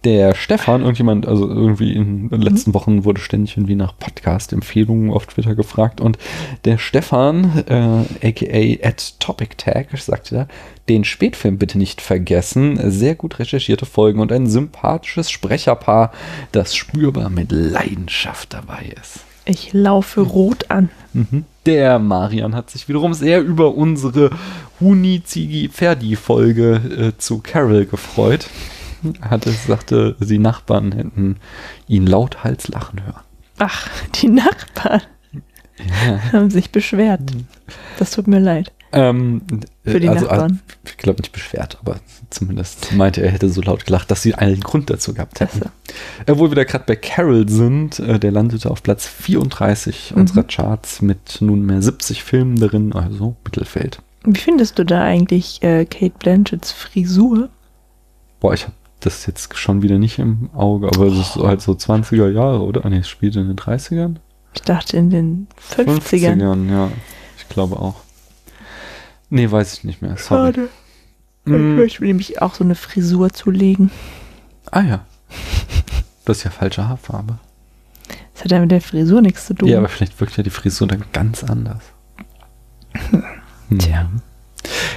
der 0.04 0.36
Stefan, 0.36 0.82
irgendjemand, 0.82 1.28
also 1.28 1.48
irgendwie 1.48 1.94
in 1.94 2.30
den 2.30 2.42
letzten 2.42 2.72
mhm. 2.72 2.74
Wochen 2.74 3.06
wurde 3.06 3.22
ständig 3.22 3.56
irgendwie 3.56 3.76
nach 3.76 3.98
Podcast-Empfehlungen 3.98 5.12
auf 5.12 5.28
Twitter 5.28 5.56
gefragt 5.56 6.02
und 6.02 6.18
der 6.66 6.78
Stefan, 6.78 7.64
äh, 7.68 8.28
aka 8.28 8.88
at 8.88 9.20
Topic 9.20 9.56
Tag, 9.58 9.88
sagte 9.98 10.36
da, 10.36 10.48
den 10.90 11.06
Spätfilm 11.06 11.58
bitte 11.58 11.78
nicht 11.78 12.02
vergessen, 12.02 12.80
sehr 12.92 13.16
gut 13.16 13.40
recherchierte 13.40 13.86
Folgen 13.86 14.20
und 14.20 14.32
ein 14.32 14.48
sympathisches 14.48 15.32
Sprecherpaar, 15.32 16.12
das 16.52 16.76
spürbar 16.76 17.30
mit 17.30 17.52
Leidenschaft 17.52 18.54
dabei 18.54 18.94
ist. 19.02 19.22
Ich 19.46 19.74
laufe 19.74 20.22
rot 20.22 20.70
an. 20.70 20.90
Mhm. 21.14 21.46
Der 21.66 22.00
Marian 22.00 22.56
hat 22.56 22.70
sich 22.70 22.88
wiederum 22.90 23.14
sehr 23.14 23.42
über 23.42 23.76
unsere 23.76 24.32
Huni 24.80 25.24
Zigi 25.24 25.70
Ferdi 25.70 26.16
Folge 26.16 26.76
äh, 26.76 27.18
zu 27.18 27.40
Carol 27.40 27.86
gefreut 27.86 28.48
hatte, 29.22 29.52
sagte, 29.52 30.16
die 30.20 30.40
Nachbarn 30.40 30.92
hätten 30.92 31.38
ihn 31.88 32.08
lauthals 32.08 32.68
lachen 32.68 33.04
hören. 33.04 33.24
Ach, 33.60 33.90
die 34.16 34.30
Nachbarn 34.30 35.02
ja. 35.78 36.32
haben 36.32 36.50
sich 36.50 36.72
beschwert. 36.72 37.22
Das 38.00 38.12
tut 38.12 38.28
mir 38.28 38.40
leid. 38.40 38.72
Ähm, 38.92 39.42
Für 39.84 40.00
die 40.00 40.08
also, 40.08 40.26
Nachbarn. 40.26 40.52
Also, 40.52 40.64
ich 40.86 40.98
glaube 40.98 41.22
nicht 41.22 41.32
beschwert, 41.32 41.80
aber 41.82 42.00
zumindest 42.30 42.94
meinte 42.94 43.22
er, 43.22 43.32
hätte 43.32 43.50
so 43.50 43.62
laut 43.62 43.86
gelacht, 43.86 44.12
dass 44.12 44.22
sie 44.22 44.36
einen 44.36 44.62
Grund 44.62 44.90
dazu 44.90 45.14
gehabt 45.14 45.40
hätten. 45.40 45.62
So. 46.28 46.40
Wo 46.40 46.52
wir 46.52 46.56
da 46.56 46.64
gerade 46.64 46.86
bei 46.86 46.96
Carol 46.96 47.50
sind, 47.50 48.00
äh, 48.00 48.20
der 48.20 48.32
landete 48.32 48.70
auf 48.70 48.84
Platz 48.84 49.08
34 49.08 50.12
mhm. 50.12 50.22
unserer 50.22 50.44
Charts 50.44 51.02
mit 51.02 51.42
nunmehr 51.42 51.82
70 51.82 52.24
Filmen 52.24 52.60
darin, 52.60 52.94
also 52.94 53.36
Mittelfeld. 53.44 54.00
Wie 54.24 54.40
findest 54.40 54.80
du 54.80 54.86
da 54.86 55.02
eigentlich 55.02 55.62
äh, 55.64 55.86
Kate 55.86 56.14
Blanchetts 56.18 56.72
Frisur? 56.72 57.50
Boah, 58.40 58.54
ich 58.54 58.64
habe 58.64 58.74
das 59.02 59.26
jetzt 59.26 59.58
schon 59.58 59.82
wieder 59.82 59.98
nicht 59.98 60.20
im 60.20 60.50
Auge, 60.54 60.88
aber 60.88 61.08
es 61.08 61.18
ist 61.18 61.36
halt 61.36 61.62
so 61.62 61.74
20er 61.74 62.30
Jahre, 62.30 62.62
oder? 62.62 62.86
Ah, 62.86 62.90
nee, 62.90 63.00
es 63.00 63.10
spielt 63.10 63.36
in 63.36 63.48
den 63.48 63.58
30ern? 63.58 64.16
Ich 64.54 64.62
dachte 64.62 64.98
in 64.98 65.10
den 65.10 65.48
50ern. 65.76 66.40
50ern, 66.40 66.70
ja. 66.70 66.92
Ich 67.38 67.50
glaube 67.50 67.78
auch. 67.78 67.96
Nee, 69.30 69.50
weiß 69.50 69.74
ich 69.74 69.84
nicht 69.84 70.02
mehr. 70.02 70.16
Sorry. 70.18 70.54
Schade. 70.54 70.70
Mm. 71.46 71.54
Ich 71.54 71.78
möchte 71.78 72.02
mir 72.02 72.08
nämlich 72.08 72.42
auch 72.42 72.54
so 72.54 72.64
eine 72.64 72.76
Frisur 72.76 73.32
zulegen. 73.32 73.92
Ah 74.72 74.82
ja. 74.82 75.06
Das 76.26 76.38
ist 76.38 76.44
ja 76.44 76.52
falsche 76.52 76.88
Haarfarbe. 76.88 77.40
Das 78.34 78.44
hat 78.44 78.52
ja 78.52 78.60
mit 78.60 78.72
der 78.72 78.82
Frisur 78.82 79.22
nichts 79.22 79.48
zu 79.48 79.54
tun. 79.54 79.68
Ja, 79.68 79.80
aber 79.80 79.90
vielleicht 79.90 80.20
wirkt 80.20 80.38
ja 80.38 80.44
die 80.44 80.50
Frisur 80.50 80.88
dann 80.88 81.04
ganz 81.12 81.44
anders. 81.44 81.82
Tja. 83.78 84.10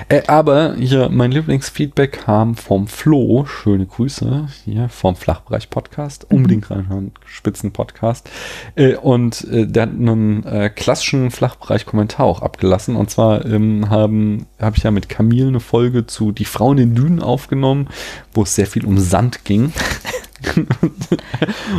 Äh, 0.08 0.22
aber 0.26 0.74
hier, 0.76 1.08
mein 1.08 1.32
Lieblingsfeedback 1.32 2.12
kam 2.24 2.54
vom 2.54 2.86
Flo. 2.86 3.44
Schöne 3.46 3.86
Grüße 3.86 4.48
hier 4.64 4.88
vom 4.88 5.16
Flachbereich 5.16 5.70
Podcast. 5.70 6.26
Mhm. 6.30 6.36
Unbedingt 6.36 6.70
reinhören. 6.70 7.12
Spitzen-Podcast. 7.24 8.28
Äh, 8.76 8.94
und 8.96 9.44
äh, 9.50 9.66
der 9.66 9.82
hat 9.84 9.90
einen 9.90 10.44
äh, 10.44 10.70
klassischen 10.70 11.30
Flachbereich-Kommentar 11.30 12.26
auch 12.26 12.42
abgelassen. 12.42 12.96
Und 12.96 13.10
zwar 13.10 13.44
ähm, 13.44 13.90
haben 13.90 14.46
habe 14.60 14.76
ich 14.76 14.84
ja 14.84 14.90
mit 14.90 15.08
Camille 15.08 15.48
eine 15.48 15.60
Folge 15.60 16.06
zu 16.06 16.32
Die 16.32 16.44
Frauen 16.44 16.78
in 16.78 16.94
Dünen 16.94 17.20
aufgenommen, 17.20 17.88
wo 18.32 18.42
es 18.42 18.54
sehr 18.54 18.66
viel 18.66 18.84
um 18.84 18.98
Sand 18.98 19.44
ging. 19.44 19.72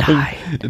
Nein. 0.06 0.26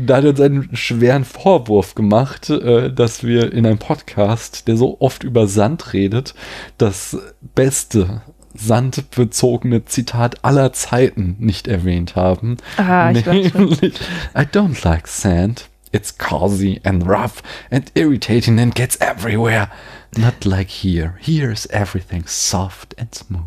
da 0.07 0.17
hat 0.17 0.25
er 0.25 0.31
uns 0.31 0.41
einen 0.41 0.77
schweren 0.77 1.25
Vorwurf 1.25 1.95
gemacht, 1.95 2.51
äh, 2.51 2.93
dass 2.93 3.25
wir 3.25 3.53
in 3.53 3.67
einem 3.67 3.79
Podcast, 3.79 4.69
der 4.69 4.77
so 4.77 5.01
oft 5.01 5.25
über 5.25 5.47
Sand 5.47 5.93
redet, 5.93 6.35
das 6.79 7.17
beste 7.55 8.23
sandbezogene 8.55 9.85
Zitat 9.85 10.45
aller 10.45 10.73
Zeiten 10.73 11.37
nicht 11.39 11.69
erwähnt 11.69 12.17
haben. 12.17 12.57
Ah, 12.77 13.11
ich 13.11 13.25
Nämlich, 13.25 13.95
I 14.35 14.41
don't 14.41 14.85
like 14.85 15.07
sand. 15.07 15.69
It's 15.91 16.19
cozy 16.19 16.81
and 16.85 17.07
rough 17.07 17.43
and 17.71 17.91
irritating 17.95 18.59
and 18.61 18.75
gets 18.75 18.97
everywhere. 19.01 19.71
Not 20.17 20.45
like 20.45 20.69
here. 20.69 21.15
Here 21.19 21.51
is 21.51 21.67
everything 21.67 22.25
soft 22.27 22.95
and 22.99 23.15
smooth. 23.15 23.43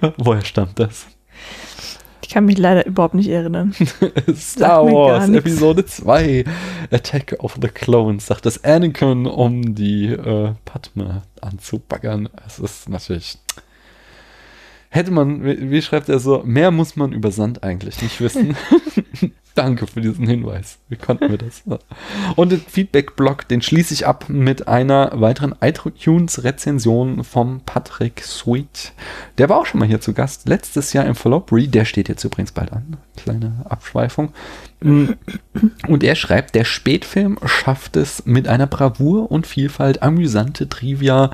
Woher 0.18 0.44
stammt 0.44 0.78
das? 0.78 1.06
Ich 2.28 2.34
kann 2.34 2.44
mich 2.44 2.58
leider 2.58 2.84
überhaupt 2.84 3.14
nicht 3.14 3.30
erinnern. 3.30 3.74
Star 4.36 4.84
Wars 4.84 5.30
Episode 5.30 5.86
2 5.86 6.44
Attack 6.90 7.36
of 7.38 7.56
the 7.58 7.68
Clones 7.68 8.26
sagt 8.26 8.44
das 8.44 8.62
Anakin, 8.64 9.24
um 9.24 9.74
die 9.74 10.08
äh, 10.08 10.52
Padme 10.66 11.22
anzubaggern. 11.40 12.28
Es 12.46 12.58
ist 12.58 12.90
natürlich 12.90 13.38
hätte 14.90 15.10
man, 15.10 15.42
wie 15.42 15.80
schreibt 15.80 16.10
er 16.10 16.18
so, 16.18 16.42
mehr 16.44 16.70
muss 16.70 16.96
man 16.96 17.12
über 17.12 17.30
Sand 17.30 17.62
eigentlich 17.62 18.02
nicht 18.02 18.20
wissen. 18.20 18.58
Danke 19.58 19.88
für 19.88 20.00
diesen 20.00 20.24
Hinweis. 20.24 20.78
Wie 20.88 20.94
konnten 20.94 21.30
wir 21.30 21.36
das? 21.36 21.64
Und 22.36 22.52
den 22.52 22.60
Feedback-Blog, 22.60 23.48
den 23.48 23.60
schließe 23.60 23.92
ich 23.92 24.06
ab 24.06 24.26
mit 24.28 24.68
einer 24.68 25.10
weiteren 25.14 25.52
iTunes-Rezension 25.60 27.24
vom 27.24 27.60
Patrick 27.66 28.22
Sweet. 28.22 28.92
Der 29.36 29.48
war 29.48 29.58
auch 29.58 29.66
schon 29.66 29.80
mal 29.80 29.88
hier 29.88 30.00
zu 30.00 30.12
Gast. 30.12 30.48
Letztes 30.48 30.92
Jahr 30.92 31.06
im 31.06 31.16
Fallopery. 31.16 31.66
Der 31.66 31.84
steht 31.84 32.08
jetzt 32.08 32.22
übrigens 32.22 32.52
bald 32.52 32.72
an. 32.72 32.98
Kleine 33.16 33.66
Abschweifung. 33.68 34.32
Und 34.80 36.04
er 36.04 36.14
schreibt, 36.14 36.54
der 36.54 36.64
Spätfilm 36.64 37.40
schafft 37.44 37.96
es 37.96 38.26
mit 38.26 38.46
einer 38.46 38.68
Bravour 38.68 39.28
und 39.32 39.48
Vielfalt 39.48 40.04
amüsante 40.04 40.68
Trivia 40.68 41.32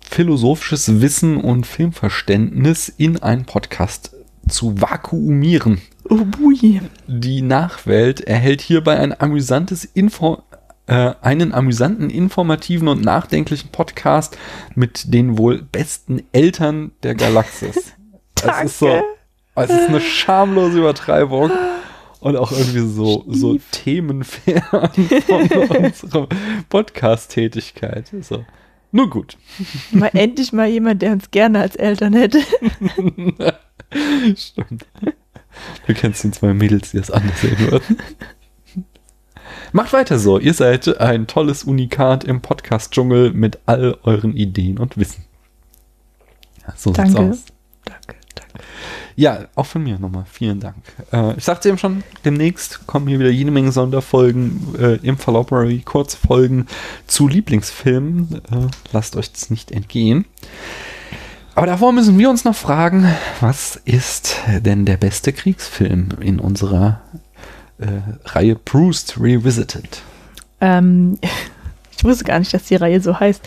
philosophisches 0.00 1.00
Wissen 1.00 1.38
und 1.38 1.66
Filmverständnis 1.66 2.88
in 2.88 3.20
einen 3.20 3.46
Podcast 3.46 4.14
zu 4.48 4.80
vakuumieren. 4.80 5.80
Oh 6.10 6.24
bui. 6.24 6.80
Die 7.06 7.42
Nachwelt 7.42 8.20
erhält 8.20 8.60
hierbei 8.60 8.98
ein 8.98 9.18
amüsantes 9.18 9.84
Info 9.84 10.42
äh, 10.88 11.14
einen 11.20 11.52
amüsanten, 11.52 12.10
informativen 12.10 12.88
und 12.88 13.04
nachdenklichen 13.04 13.70
Podcast 13.70 14.38
mit 14.74 15.12
den 15.12 15.38
wohl 15.38 15.62
besten 15.62 16.22
Eltern 16.32 16.92
der 17.02 17.14
Galaxis. 17.14 17.92
Danke. 18.34 18.58
Es 18.64 18.70
ist 18.70 18.78
so, 18.78 19.02
es 19.56 19.70
ist 19.70 19.88
eine 19.88 20.00
schamlose 20.00 20.78
Übertreibung 20.78 21.50
und 22.20 22.36
auch 22.36 22.52
irgendwie 22.52 22.86
so, 22.86 23.24
so 23.26 23.58
themenfern 23.72 24.62
von 25.26 25.76
unserer 25.84 26.28
Podcast-Tätigkeit. 26.68 28.12
So. 28.20 28.44
Nur 28.92 29.10
gut. 29.10 29.36
Mal 29.90 30.10
endlich 30.14 30.52
mal 30.52 30.68
jemand, 30.68 31.02
der 31.02 31.12
uns 31.12 31.30
gerne 31.30 31.60
als 31.60 31.74
Eltern 31.76 32.14
hätte. 32.14 32.40
Stimmt. 34.36 34.86
Du 35.86 35.94
kennst 35.94 36.24
die 36.24 36.30
zwei 36.30 36.54
Mädels, 36.54 36.90
die 36.90 36.98
das 36.98 37.10
anders 37.10 37.40
sehen 37.40 37.58
würden. 37.58 37.98
Macht 39.72 39.92
weiter 39.92 40.18
so. 40.18 40.38
Ihr 40.38 40.54
seid 40.54 40.98
ein 41.00 41.26
tolles 41.26 41.64
Unikat 41.64 42.24
im 42.24 42.40
Podcast-Dschungel 42.40 43.32
mit 43.32 43.58
all 43.66 43.96
euren 44.02 44.34
Ideen 44.36 44.78
und 44.78 44.96
Wissen. 44.96 45.24
So 46.76 46.90
sieht's 46.90 47.12
Danke. 47.12 47.30
aus. 47.30 47.44
Danke, 47.84 48.16
danke. 48.34 48.64
Ja, 49.16 49.48
auch 49.54 49.66
von 49.66 49.82
mir 49.82 49.98
nochmal. 49.98 50.24
Vielen 50.30 50.60
Dank. 50.60 50.76
Äh, 51.12 51.36
ich 51.36 51.44
sagte 51.44 51.68
eben 51.68 51.78
schon, 51.78 52.02
demnächst 52.24 52.86
kommen 52.86 53.08
hier 53.08 53.18
wieder 53.18 53.30
jede 53.30 53.50
Menge 53.50 53.72
Sonderfolgen 53.72 54.74
äh, 54.78 54.94
im 55.02 55.18
Fallopery, 55.18 55.80
Kurzfolgen 55.80 56.66
zu 57.06 57.26
Lieblingsfilmen. 57.26 58.42
Äh, 58.50 58.68
lasst 58.92 59.16
euch 59.16 59.32
das 59.32 59.50
nicht 59.50 59.72
entgehen. 59.72 60.24
Aber 61.58 61.66
davor 61.66 61.90
müssen 61.92 62.16
wir 62.16 62.30
uns 62.30 62.44
noch 62.44 62.54
fragen, 62.54 63.12
was 63.40 63.74
ist 63.84 64.36
denn 64.60 64.84
der 64.84 64.96
beste 64.96 65.32
Kriegsfilm 65.32 66.10
in 66.20 66.38
unserer 66.38 67.00
äh, 67.78 67.86
Reihe 68.26 68.54
Proust 68.54 69.18
Revisited? 69.18 70.00
Ähm, 70.60 71.18
ich 71.96 72.04
wusste 72.04 72.22
gar 72.22 72.38
nicht, 72.38 72.54
dass 72.54 72.66
die 72.66 72.76
Reihe 72.76 73.00
so 73.00 73.18
heißt. 73.18 73.42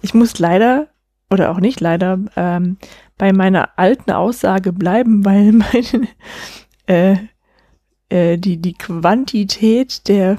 Ich 0.00 0.12
muss 0.12 0.40
leider, 0.40 0.88
oder 1.30 1.52
auch 1.52 1.60
nicht 1.60 1.78
leider, 1.78 2.18
ähm, 2.34 2.78
bei 3.16 3.32
meiner 3.32 3.78
alten 3.78 4.10
Aussage 4.10 4.72
bleiben, 4.72 5.24
weil 5.24 5.52
meine, 5.52 6.08
äh, 6.86 7.16
äh, 8.08 8.38
die, 8.38 8.56
die 8.56 8.74
Quantität 8.74 10.08
der 10.08 10.38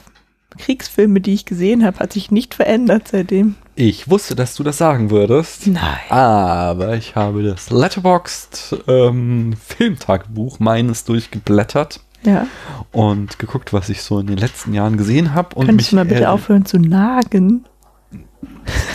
Kriegsfilme, 0.58 1.22
die 1.22 1.36
ich 1.36 1.46
gesehen 1.46 1.86
habe, 1.86 2.00
hat 2.00 2.12
sich 2.12 2.32
nicht 2.32 2.54
verändert 2.54 3.08
seitdem. 3.08 3.56
Ich 3.76 4.10
wusste, 4.10 4.36
dass 4.36 4.56
du 4.56 4.64
das 4.64 4.78
sagen 4.78 5.10
würdest. 5.10 5.66
Nein. 5.68 5.82
Aber 6.10 6.96
ich 6.96 7.16
habe 7.16 7.42
das 7.44 7.72
Letterboxd 7.72 8.76
ähm, 8.88 9.56
Filmtagebuch 9.66 10.60
meines 10.60 11.06
durchgeblättert 11.06 12.00
Ja. 12.24 12.46
und 12.92 13.40
geguckt, 13.40 13.74
was 13.74 13.90
ich 13.90 14.04
so 14.04 14.20
in 14.20 14.28
den 14.28 14.38
letzten 14.38 14.74
Jahren 14.74 14.98
gesehen 14.98 15.34
habe. 15.34 15.56
Könntest 15.66 15.92
du 15.92 15.96
mal 15.96 16.06
bitte 16.06 16.24
äh, 16.24 16.28
aufhören 16.28 16.66
zu 16.66 16.78
nagen? 16.78 17.66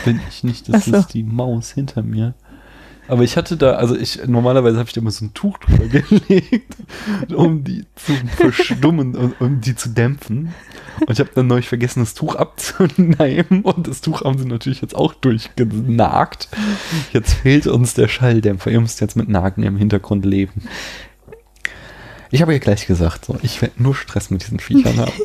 bin 0.05 0.21
ich 0.29 0.45
nicht, 0.45 0.73
das 0.73 0.85
so. 0.85 0.97
ist 0.97 1.09
die 1.15 1.25
Maus 1.25 1.73
hinter 1.73 2.03
mir. 2.03 2.35
Aber 3.09 3.23
ich 3.23 3.37
hatte 3.37 3.57
da, 3.57 3.73
also 3.73 3.97
ich, 3.97 4.27
normalerweise 4.27 4.79
habe 4.79 4.87
ich 4.87 4.93
da 4.93 5.01
immer 5.01 5.11
so 5.11 5.25
ein 5.25 5.35
Tuch 5.35 5.59
drüber 5.59 5.87
gelegt, 5.89 6.77
um 7.35 7.65
die 7.65 7.87
zu 7.97 8.13
verstummen 8.37 9.17
und 9.17 9.41
um 9.41 9.61
die 9.61 9.75
zu 9.75 9.89
dämpfen. 9.89 10.55
Und 11.01 11.11
ich 11.11 11.21
habe 11.21 11.31
dann 11.35 11.47
neulich 11.47 11.69
vergessen, 11.69 12.01
das 12.01 12.15
Tuch 12.15 12.35
abzunehmen 12.35 13.63
und 13.63 13.89
das 13.89 14.03
Tuch 14.03 14.23
haben 14.23 14.39
sie 14.39 14.47
natürlich 14.47 14.83
jetzt 14.83 14.95
auch 14.95 15.15
durchgenagt. 15.15 16.49
Jetzt 17.13 17.35
fehlt 17.35 17.67
uns 17.67 17.95
der 17.95 18.09
Schalldämpfer. 18.09 18.71
Ihr 18.71 18.81
müsst 18.81 19.01
jetzt 19.01 19.17
mit 19.17 19.29
Nagen 19.29 19.63
im 19.63 19.77
Hintergrund 19.77 20.25
leben. 20.27 20.63
Ich 22.31 22.43
habe 22.43 22.53
ja 22.53 22.59
gleich 22.59 22.87
gesagt, 22.87 23.25
so, 23.25 23.39
ich 23.43 23.63
werde 23.63 23.83
nur 23.83 23.95
Stress 23.95 24.31
mit 24.31 24.43
diesen 24.43 24.61
Viechern 24.61 24.99
haben. 24.99 25.13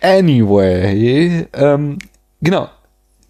Anyway, 0.00 1.46
ähm, 1.52 1.98
genau. 2.40 2.68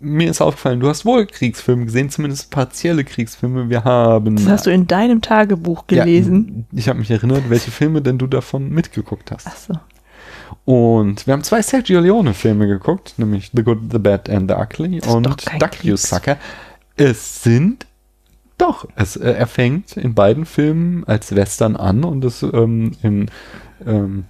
Mir 0.05 0.31
ist 0.31 0.41
aufgefallen, 0.41 0.81
du 0.81 0.89
hast 0.89 1.05
wohl 1.05 1.27
Kriegsfilme 1.27 1.85
gesehen, 1.85 2.11
zumindest 2.11 2.51
partielle 2.51 3.05
Kriegsfilme. 3.05 3.71
Wir 3.71 3.85
haben. 3.85 4.37
Das 4.37 4.49
hast 4.49 4.67
du 4.67 4.71
in 4.71 4.87
deinem 4.89 5.23
Tagebuch 5.23 5.87
gelesen. 5.87 6.67
Ja, 6.73 6.79
ich 6.79 6.89
habe 6.89 6.99
mich 6.99 7.11
erinnert, 7.11 7.49
welche 7.49 7.71
Filme 7.71 8.03
denn 8.03 8.19
du 8.19 8.27
davon 8.27 8.71
mitgeguckt 8.71 9.31
hast. 9.31 9.47
Ach 9.47 9.57
so. 9.57 9.75
Und 10.65 11.27
wir 11.27 11.33
haben 11.33 11.43
zwei 11.43 11.63
Sergio 11.63 12.01
Leone-Filme 12.01 12.67
geguckt, 12.67 13.15
nämlich 13.17 13.51
The 13.55 13.63
Good, 13.63 13.93
The 13.93 13.99
Bad 13.99 14.29
and 14.29 14.51
The 14.51 14.57
Ugly 14.57 15.01
Das 15.01 15.15
und 15.15 15.27
Duck 15.27 15.85
You 15.85 15.97
Sucker. 15.97 16.37
Es 16.97 17.43
sind 17.43 17.87
doch, 18.59 18.87
es, 18.97 19.17
äh, 19.17 19.33
er 19.33 19.47
fängt 19.47 19.97
in 19.97 20.15
beiden 20.15 20.47
Filmen 20.47 21.05
als 21.05 21.35
Western 21.35 21.77
an 21.77 22.05
und 22.05 22.25
es 22.25 22.43
ähm, 22.43 22.93
in 23.03 23.31
ähm, 23.87 24.25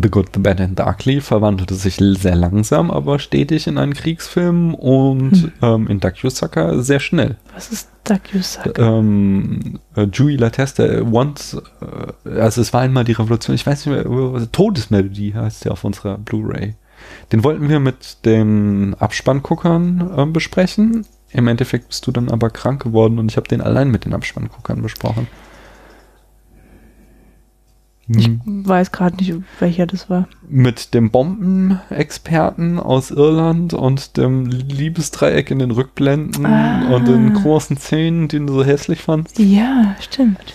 The 0.00 0.10
Good, 0.10 0.28
The 0.32 0.40
Bad 0.40 0.60
and 0.60 0.78
The 0.78 0.84
Ugly 0.84 1.20
verwandelte 1.20 1.74
sich 1.74 1.96
sehr 1.96 2.34
langsam, 2.34 2.90
aber 2.90 3.18
stetig 3.18 3.66
in 3.66 3.76
einen 3.76 3.92
Kriegsfilm 3.92 4.74
und 4.74 5.32
Hm. 5.32 5.52
ähm, 5.60 5.86
in 5.88 6.00
Sucker 6.30 6.82
sehr 6.82 7.00
schnell. 7.00 7.36
Was 7.54 7.70
ist 7.70 7.90
Dakyusaka? 8.04 8.80
Ähm, 8.80 9.80
äh, 9.94 10.04
Julie 10.04 10.38
Lateste, 10.38 11.04
Once, 11.04 11.60
äh, 12.24 12.40
also 12.40 12.62
es 12.62 12.72
war 12.72 12.80
einmal 12.80 13.04
die 13.04 13.12
Revolution, 13.12 13.54
ich 13.54 13.66
weiß 13.66 13.86
nicht 13.86 13.94
mehr, 13.94 14.06
äh, 14.06 14.46
Todesmelodie 14.50 15.34
heißt 15.34 15.66
der 15.66 15.72
auf 15.72 15.84
unserer 15.84 16.16
Blu-ray. 16.16 16.74
Den 17.32 17.44
wollten 17.44 17.68
wir 17.68 17.80
mit 17.80 18.24
den 18.24 18.94
Abspannguckern 18.98 20.10
äh, 20.16 20.26
besprechen. 20.26 21.04
Im 21.32 21.48
Endeffekt 21.48 21.88
bist 21.88 22.06
du 22.06 22.12
dann 22.12 22.30
aber 22.30 22.50
krank 22.50 22.82
geworden 22.82 23.18
und 23.18 23.30
ich 23.30 23.36
habe 23.36 23.48
den 23.48 23.60
allein 23.60 23.90
mit 23.90 24.04
den 24.04 24.14
Abspannguckern 24.14 24.80
besprochen. 24.82 25.26
Ich 28.08 28.26
Hm, 28.26 28.40
weiß 28.66 28.90
gerade 28.90 29.16
nicht, 29.16 29.32
welcher 29.60 29.86
das 29.86 30.10
war. 30.10 30.28
Mit 30.48 30.92
dem 30.92 31.10
Bombenexperten 31.10 32.78
aus 32.80 33.10
Irland 33.10 33.74
und 33.74 34.16
dem 34.16 34.46
Liebesdreieck 34.46 35.50
in 35.50 35.58
den 35.60 35.70
Rückblenden 35.70 36.44
Ah. 36.44 36.94
und 36.94 37.06
den 37.06 37.32
großen 37.34 37.76
Szenen, 37.76 38.28
den 38.28 38.46
du 38.46 38.54
so 38.54 38.64
hässlich 38.64 39.02
fandst. 39.02 39.38
Ja, 39.38 39.94
stimmt. 40.00 40.54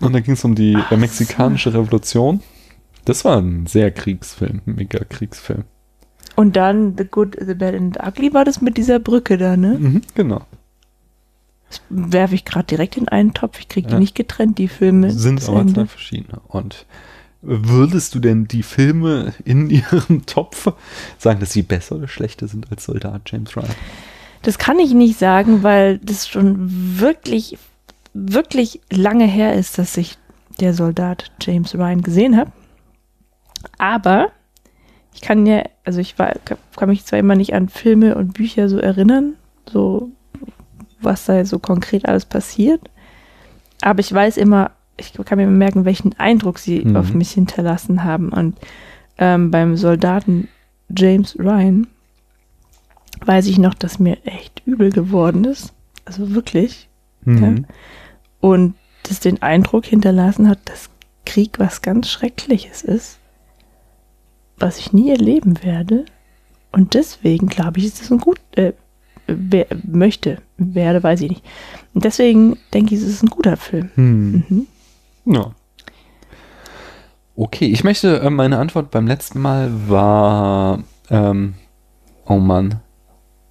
Und 0.00 0.12
da 0.12 0.20
ging 0.20 0.34
es 0.34 0.44
um 0.44 0.54
die 0.54 0.76
Ach 0.76 0.90
äh, 0.92 0.96
mexikanische 0.96 1.72
Revolution. 1.72 2.40
Das 3.04 3.24
war 3.24 3.38
ein 3.38 3.66
sehr 3.66 3.90
Kriegsfilm, 3.90 4.60
ein 4.66 4.74
mega 4.74 5.04
Kriegsfilm. 5.04 5.64
Und 6.36 6.56
dann 6.56 6.96
The 6.98 7.04
Good, 7.04 7.36
The 7.40 7.54
Bad 7.54 7.74
and 7.74 7.94
the 7.94 8.00
Ugly 8.06 8.34
war 8.34 8.44
das 8.44 8.60
mit 8.60 8.76
dieser 8.76 8.98
Brücke 8.98 9.38
da, 9.38 9.56
ne? 9.56 9.76
Mhm, 9.78 10.02
genau. 10.16 10.42
Das 11.74 12.12
werfe 12.12 12.34
ich 12.34 12.44
gerade 12.44 12.66
direkt 12.66 12.96
in 12.96 13.08
einen 13.08 13.34
Topf. 13.34 13.58
Ich 13.60 13.68
kriege 13.68 13.88
die 13.88 13.94
Ja. 13.94 13.98
nicht 14.00 14.14
getrennt, 14.14 14.58
die 14.58 14.68
Filme. 14.68 15.10
Sind 15.10 15.46
aber 15.48 15.60
Ende. 15.60 15.72
zwei 15.74 15.86
verschiedene. 15.86 16.40
Und 16.48 16.86
würdest 17.42 18.14
du 18.14 18.20
denn 18.20 18.46
die 18.48 18.62
Filme 18.62 19.34
in 19.44 19.70
ihrem 19.70 20.24
Topf 20.26 20.72
sagen, 21.18 21.40
dass 21.40 21.52
sie 21.52 21.62
besser 21.62 21.96
oder 21.96 22.08
schlechter 22.08 22.48
sind 22.48 22.70
als 22.70 22.84
Soldat 22.84 23.22
James 23.30 23.56
Ryan? 23.56 23.68
Das 24.42 24.58
kann 24.58 24.78
ich 24.78 24.92
nicht 24.92 25.18
sagen, 25.18 25.62
weil 25.62 25.98
das 25.98 26.28
schon 26.28 26.56
wirklich, 27.00 27.56
wirklich 28.12 28.80
lange 28.90 29.26
her 29.26 29.54
ist, 29.54 29.78
dass 29.78 29.96
ich 29.96 30.18
der 30.60 30.74
Soldat 30.74 31.32
James 31.40 31.74
Ryan 31.74 32.02
gesehen 32.02 32.36
habe. 32.36 32.52
Aber 33.78 34.28
ich 35.14 35.20
kann 35.20 35.46
ja, 35.46 35.62
also 35.84 36.00
ich 36.00 36.18
war, 36.18 36.32
kann 36.76 36.88
mich 36.88 37.04
zwar 37.04 37.18
immer 37.18 37.34
nicht 37.36 37.54
an 37.54 37.68
Filme 37.68 38.14
und 38.16 38.34
Bücher 38.34 38.68
so 38.68 38.78
erinnern, 38.78 39.34
so 39.70 40.10
was 41.04 41.26
da 41.26 41.44
so 41.44 41.58
konkret 41.58 42.06
alles 42.06 42.24
passiert, 42.24 42.80
aber 43.82 44.00
ich 44.00 44.12
weiß 44.12 44.36
immer, 44.36 44.70
ich 44.96 45.12
kann 45.12 45.38
mir 45.38 45.44
immer 45.44 45.52
merken, 45.52 45.84
welchen 45.84 46.18
Eindruck 46.18 46.58
sie 46.58 46.84
Mhm. 46.84 46.96
auf 46.96 47.12
mich 47.14 47.32
hinterlassen 47.32 48.04
haben. 48.04 48.28
Und 48.30 48.56
ähm, 49.18 49.50
beim 49.50 49.76
Soldaten 49.76 50.48
James 50.96 51.36
Ryan 51.38 51.86
weiß 53.24 53.46
ich 53.46 53.58
noch, 53.58 53.74
dass 53.74 53.98
mir 53.98 54.18
echt 54.24 54.62
übel 54.66 54.90
geworden 54.90 55.44
ist. 55.44 55.72
Also 56.04 56.34
wirklich. 56.34 56.88
Mhm. 57.24 57.66
Und 58.40 58.74
das 59.02 59.20
den 59.20 59.42
Eindruck 59.42 59.86
hinterlassen 59.86 60.48
hat, 60.48 60.58
dass 60.66 60.90
Krieg 61.26 61.58
was 61.58 61.82
ganz 61.82 62.08
Schreckliches 62.08 62.82
ist, 62.82 63.18
was 64.58 64.78
ich 64.78 64.92
nie 64.92 65.10
erleben 65.10 65.62
werde. 65.62 66.04
Und 66.70 66.94
deswegen 66.94 67.48
glaube 67.48 67.78
ich, 67.80 67.86
ist 67.86 68.00
es 68.00 68.10
ein 68.10 68.18
gut, 68.18 68.40
äh, 68.56 68.72
wer, 69.26 69.66
möchte, 69.86 70.38
werde, 70.56 71.02
weiß 71.02 71.20
ich 71.22 71.30
nicht. 71.30 71.44
Und 71.94 72.04
deswegen 72.04 72.58
denke 72.72 72.94
ich, 72.94 73.00
es 73.00 73.08
ist 73.08 73.22
ein 73.22 73.30
guter 73.30 73.56
Film. 73.56 73.90
Hm. 73.94 74.44
Mhm. 74.48 74.66
Ja. 75.26 75.52
Okay, 77.36 77.66
ich 77.66 77.82
möchte, 77.84 78.20
äh, 78.20 78.30
meine 78.30 78.58
Antwort 78.58 78.90
beim 78.90 79.06
letzten 79.06 79.40
Mal 79.40 79.70
war, 79.88 80.84
ähm, 81.10 81.54
oh 82.26 82.38
Mann, 82.38 82.80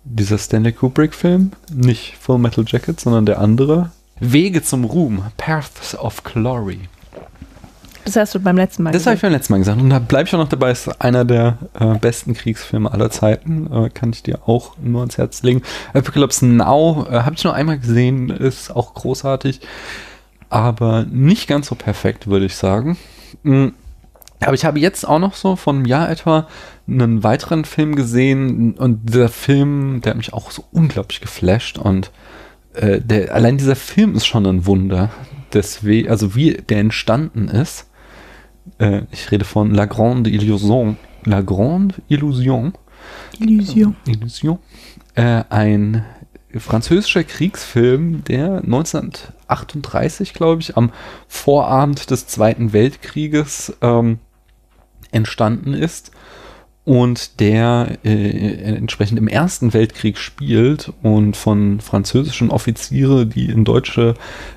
dieser 0.05 0.37
Stanley 0.37 0.71
Kubrick-Film, 0.71 1.51
nicht 1.73 2.15
Full 2.17 2.37
Metal 2.37 2.63
Jacket, 2.67 2.99
sondern 2.99 3.25
der 3.25 3.39
andere. 3.39 3.91
Wege 4.19 4.61
zum 4.61 4.85
Ruhm, 4.85 5.23
Paths 5.37 5.97
of 5.97 6.23
Glory. 6.23 6.79
Das 8.05 8.15
hast 8.15 8.35
du 8.35 8.39
beim 8.39 8.57
letzten 8.57 8.83
Mal 8.83 8.91
Das 8.91 9.05
habe 9.05 9.15
ich 9.15 9.21
gesagt. 9.21 9.21
beim 9.21 9.31
letzten 9.31 9.53
Mal 9.53 9.59
gesagt 9.59 9.81
und 9.81 9.89
da 9.89 9.99
bleibe 9.99 10.27
ich 10.27 10.33
auch 10.35 10.39
noch 10.39 10.49
dabei. 10.49 10.71
Ist 10.71 11.01
einer 11.01 11.25
der 11.25 11.57
äh, 11.79 11.97
besten 11.97 12.33
Kriegsfilme 12.33 12.91
aller 12.91 13.09
Zeiten. 13.09 13.71
Äh, 13.71 13.89
kann 13.89 14.11
ich 14.11 14.23
dir 14.23 14.47
auch 14.47 14.75
nur 14.81 15.01
ans 15.01 15.17
Herz 15.17 15.43
legen. 15.43 15.61
Apocalypse 15.93 16.45
Now 16.45 17.07
äh, 17.09 17.19
habe 17.21 17.35
ich 17.35 17.43
nur 17.43 17.53
einmal 17.53 17.79
gesehen, 17.79 18.29
ist 18.29 18.75
auch 18.75 18.93
großartig, 18.93 19.61
aber 20.49 21.05
nicht 21.09 21.47
ganz 21.47 21.67
so 21.67 21.75
perfekt, 21.75 22.27
würde 22.27 22.45
ich 22.45 22.55
sagen. 22.55 22.97
Mm, 23.43 23.69
Aber 24.41 24.53
ich 24.53 24.65
habe 24.65 24.79
jetzt 24.79 25.07
auch 25.07 25.19
noch 25.19 25.35
so 25.35 25.55
von 25.55 25.77
einem 25.77 25.85
Jahr 25.85 26.09
etwa 26.09 26.47
einen 26.87 27.23
weiteren 27.23 27.63
Film 27.63 27.95
gesehen 27.95 28.73
und 28.73 29.09
dieser 29.09 29.29
Film, 29.29 30.01
der 30.01 30.11
hat 30.11 30.17
mich 30.17 30.33
auch 30.33 30.51
so 30.51 30.65
unglaublich 30.71 31.21
geflasht 31.21 31.77
und 31.77 32.11
äh, 32.73 32.99
der, 32.99 33.33
allein 33.33 33.57
dieser 33.57 33.75
Film 33.77 34.15
ist 34.15 34.25
schon 34.25 34.45
ein 34.45 34.65
Wunder. 34.65 35.09
Deswegen, 35.53 36.09
also 36.09 36.35
wie 36.35 36.53
der 36.53 36.79
entstanden 36.79 37.47
ist. 37.47 37.87
Äh, 38.77 39.01
ich 39.11 39.31
rede 39.31 39.45
von 39.45 39.73
La 39.73 39.85
Grande 39.85 40.29
Illusion. 40.29 40.97
La 41.25 41.41
Grande 41.41 41.95
Illusion. 42.07 42.73
Illusion. 43.39 43.95
Illusion. 44.05 44.59
Äh, 45.15 45.43
ein 45.49 46.05
französischer 46.55 47.23
Kriegsfilm, 47.23 48.23
der 48.25 48.57
1938, 48.63 50.33
glaube 50.33 50.61
ich, 50.61 50.77
am 50.77 50.91
Vorabend 51.27 52.09
des 52.11 52.27
Zweiten 52.27 52.73
Weltkrieges 52.73 53.75
ähm, 53.81 54.19
entstanden 55.11 55.73
ist 55.73 56.11
und 56.85 57.39
der 57.39 57.97
äh, 58.03 58.75
entsprechend 58.75 59.17
im 59.17 59.27
Ersten 59.27 59.73
Weltkrieg 59.73 60.17
spielt 60.17 60.91
und 61.01 61.37
von 61.37 61.79
französischen 61.79 62.51
Offiziere, 62.51 63.25
die 63.25 63.45
in 63.45 63.63
deutsche 63.63 64.15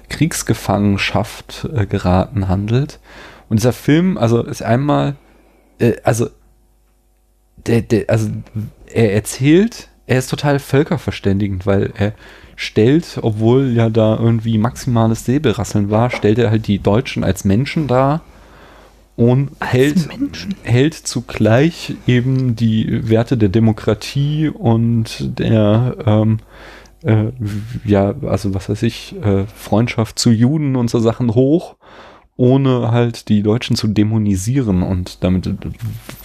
Kriegsgefangenschaft 0.09 1.69
äh, 1.73 1.87
geraten, 1.87 2.49
handelt. 2.49 2.99
Und 3.49 3.61
dieser 3.61 3.73
Film, 3.73 4.19
also 4.19 4.43
ist 4.43 4.63
einmal, 4.63 5.17
äh, 5.79 5.95
also 6.03 6.29
der, 7.67 7.83
der, 7.83 8.09
also 8.09 8.31
er 8.93 9.15
erzählt, 9.15 9.89
er 10.07 10.19
ist 10.19 10.31
total 10.31 10.59
völkerverständigend, 10.59 11.67
weil 11.67 11.93
er 11.97 12.13
stellt, 12.55 13.19
obwohl 13.23 13.73
ja 13.73 13.91
da 13.91 14.17
irgendwie 14.17 14.59
maximales 14.59 15.25
Säbelrasseln 15.25 15.91
war, 15.91 16.11
stellt 16.11 16.39
er 16.39 16.51
halt 16.51 16.67
die 16.67 16.79
Deutschen 16.79 17.25
als 17.25 17.45
Menschen 17.45 17.87
dar 17.87 18.23
und 19.17 19.51
hält, 19.61 20.09
hält 20.63 20.95
zugleich 20.95 21.95
eben 22.07 22.57
die 22.57 23.09
Werte 23.09 23.37
der 23.37 23.49
Demokratie 23.49 24.49
und 24.49 25.39
der 25.39 25.97
ähm, 26.07 26.39
äh, 27.03 27.33
ja, 27.85 28.15
also 28.23 28.55
was 28.55 28.69
weiß 28.69 28.83
ich, 28.83 29.15
äh, 29.23 29.45
Freundschaft 29.47 30.19
zu 30.19 30.31
Juden 30.31 30.77
und 30.77 30.91
so 30.91 30.99
Sachen 30.99 31.35
hoch, 31.35 31.77
ohne 32.37 32.91
halt 32.91 33.29
die 33.29 33.43
Deutschen 33.43 33.77
zu 33.77 33.89
dämonisieren 33.89 34.83
und 34.83 35.25
damit 35.25 35.51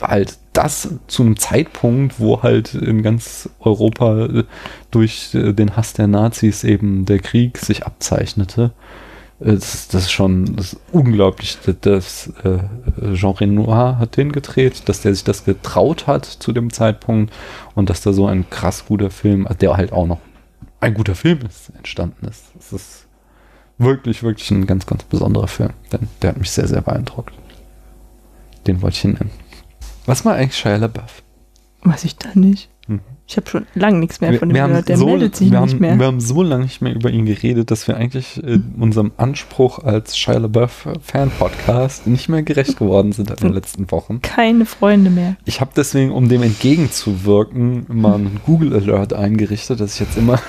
halt 0.02 0.38
das 0.54 0.95
zu 1.08 1.24
einem 1.24 1.38
Zeitpunkt, 1.38 2.19
wo 2.19 2.43
halt 2.43 2.74
in 2.74 3.02
ganz 3.02 3.50
Europa 3.60 4.43
durch 4.91 5.34
äh, 5.34 5.54
den 5.54 5.78
Hass 5.78 5.93
der 5.93 6.08
Nazis 6.08 6.63
eben 6.63 7.06
der 7.06 7.19
Krieg 7.19 7.58
sich 7.58 7.86
abzeichnete 7.86 8.71
das, 9.43 9.88
das 9.88 10.04
ist 10.04 10.12
schon 10.12 10.56
das 10.56 10.74
ist 10.74 10.82
unglaublich. 10.91 11.58
Das, 11.65 11.76
das 11.82 12.34
äh, 12.43 13.13
Jean 13.15 13.32
Renoir 13.32 13.97
hat 13.97 14.17
den 14.17 14.32
gedreht, 14.32 14.84
dass 14.86 15.02
der 15.02 15.13
sich 15.13 15.24
das 15.24 15.45
getraut 15.45 16.08
hat 16.08 16.26
zu 16.26 16.52
dem 16.52 16.71
Zeitpunkt 16.71 17.34
und 17.74 17.89
dass 17.89 18.02
da 18.02 18.13
so 18.13 18.28
ein 18.28 18.50
krass 18.50 18.86
guter 18.86 19.10
Film, 19.10 19.47
der 19.60 19.76
halt 19.78 19.91
auch 19.91 20.06
noch 20.06 20.19
ein 20.80 20.93
guter 20.93 21.15
Film 21.15 21.39
ist, 21.47 21.71
entstanden 21.76 22.28
ist. 22.28 22.45
Das 22.56 22.74
ist 22.74 23.08
wirklich, 23.82 24.24
wirklich 24.24 24.50
ein 24.52 24.65
ganz, 24.65 24.86
ganz 24.86 25.04
besonderer 25.04 25.48
Film. 25.48 25.72
Denn 25.91 26.08
der 26.22 26.30
hat 26.30 26.38
mich 26.38 26.52
sehr, 26.52 26.67
sehr 26.67 26.82
beeindruckt. 26.82 27.34
Den 28.67 28.82
wollte 28.82 28.96
ich 28.96 29.02
hier 29.02 29.12
nennen. 29.12 29.32
Was 30.06 30.26
war 30.26 30.36
eigentlich 30.36 30.58
Shia 30.58 30.78
LaBeouf? 30.78 31.22
Weiß 31.84 32.04
ich 32.04 32.15
da 32.15 32.30
nicht. 32.34 32.70
Ich 33.27 33.38
habe 33.38 33.49
schon 33.49 33.65
lange 33.75 33.99
nichts 33.99 34.19
mehr 34.19 34.34
von 34.34 34.49
ihm 34.49 34.56
gehört. 34.56 34.89
Der 34.89 34.97
so, 34.97 35.06
meldet 35.06 35.38
sich 35.38 35.51
nicht 35.51 35.58
haben, 35.58 35.80
mehr. 35.80 35.97
Wir 35.97 36.06
haben 36.06 36.19
so 36.19 36.43
lange 36.43 36.63
nicht 36.63 36.82
mehr 36.82 36.93
über 36.93 37.10
ihn 37.10 37.25
geredet, 37.25 37.71
dass 37.71 37.88
wir 37.88 37.95
eigentlich 37.95 38.43
äh, 38.43 38.60
unserem 38.77 39.13
Anspruch 39.15 39.80
als 39.80 40.17
Shia 40.17 40.38
LaBeouf 40.38 40.89
Fan-Podcast 41.01 42.08
nicht 42.08 42.27
mehr 42.27 42.43
gerecht 42.43 42.77
geworden 42.77 43.13
sind 43.13 43.30
in 43.30 43.38
den 43.38 43.54
letzten 43.54 43.89
Wochen. 43.89 44.21
Keine 44.21 44.65
Freunde 44.65 45.10
mehr. 45.10 45.38
Ich 45.45 45.62
habe 45.62 45.71
deswegen, 45.73 46.12
um 46.12 46.27
dem 46.27 46.43
entgegenzuwirken, 46.43 47.86
mal 47.88 48.15
einen 48.15 48.41
Google 48.45 48.73
Alert 48.73 49.13
eingerichtet, 49.13 49.80
dass 49.80 49.93
ich 49.93 50.01
jetzt 50.01 50.17
immer 50.17 50.41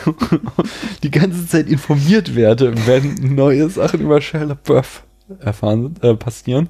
die 1.05 1.11
ganze 1.13 1.47
Zeit 1.47 1.69
informiert 1.69 2.35
werde, 2.35 2.75
wenn 2.87 3.35
neue 3.37 3.69
Sachen 3.71 4.01
über 4.01 4.21
Shia 4.21 4.43
LaBeouf 4.43 5.05
erfahren, 5.39 5.95
äh, 6.03 6.15
passieren. 6.15 6.69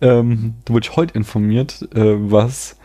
Ähm, 0.00 0.54
da 0.64 0.74
wurde 0.74 0.88
ich 0.90 0.96
heute 0.96 1.14
informiert, 1.14 1.88
äh, 1.94 2.16
was 2.30 2.76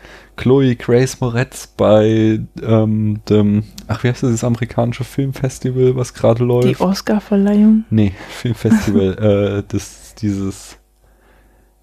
Chloe 0.42 0.74
Grace 0.74 1.20
Moretz 1.20 1.68
bei 1.68 2.40
ähm, 2.60 3.20
dem, 3.28 3.62
ach, 3.86 4.02
wie 4.02 4.08
heißt 4.08 4.24
das, 4.24 4.32
das 4.32 4.42
amerikanische 4.42 5.04
Filmfestival, 5.04 5.94
was 5.94 6.14
gerade 6.14 6.42
läuft? 6.42 6.68
Die 6.68 6.80
Oscar-Verleihung? 6.80 7.84
Nee, 7.90 8.12
Filmfestival, 8.28 9.62
äh, 9.62 9.62
das, 9.68 10.16
dieses, 10.16 10.78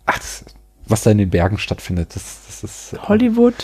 ach, 0.05 0.17
das, 0.17 0.43
was 0.87 1.03
da 1.03 1.11
in 1.11 1.19
den 1.19 1.29
Bergen 1.29 1.57
stattfindet, 1.57 2.13
das, 2.15 2.39
das 2.47 2.63
ist. 2.65 2.93
Äh, 2.93 2.97
Hollywood? 2.97 3.55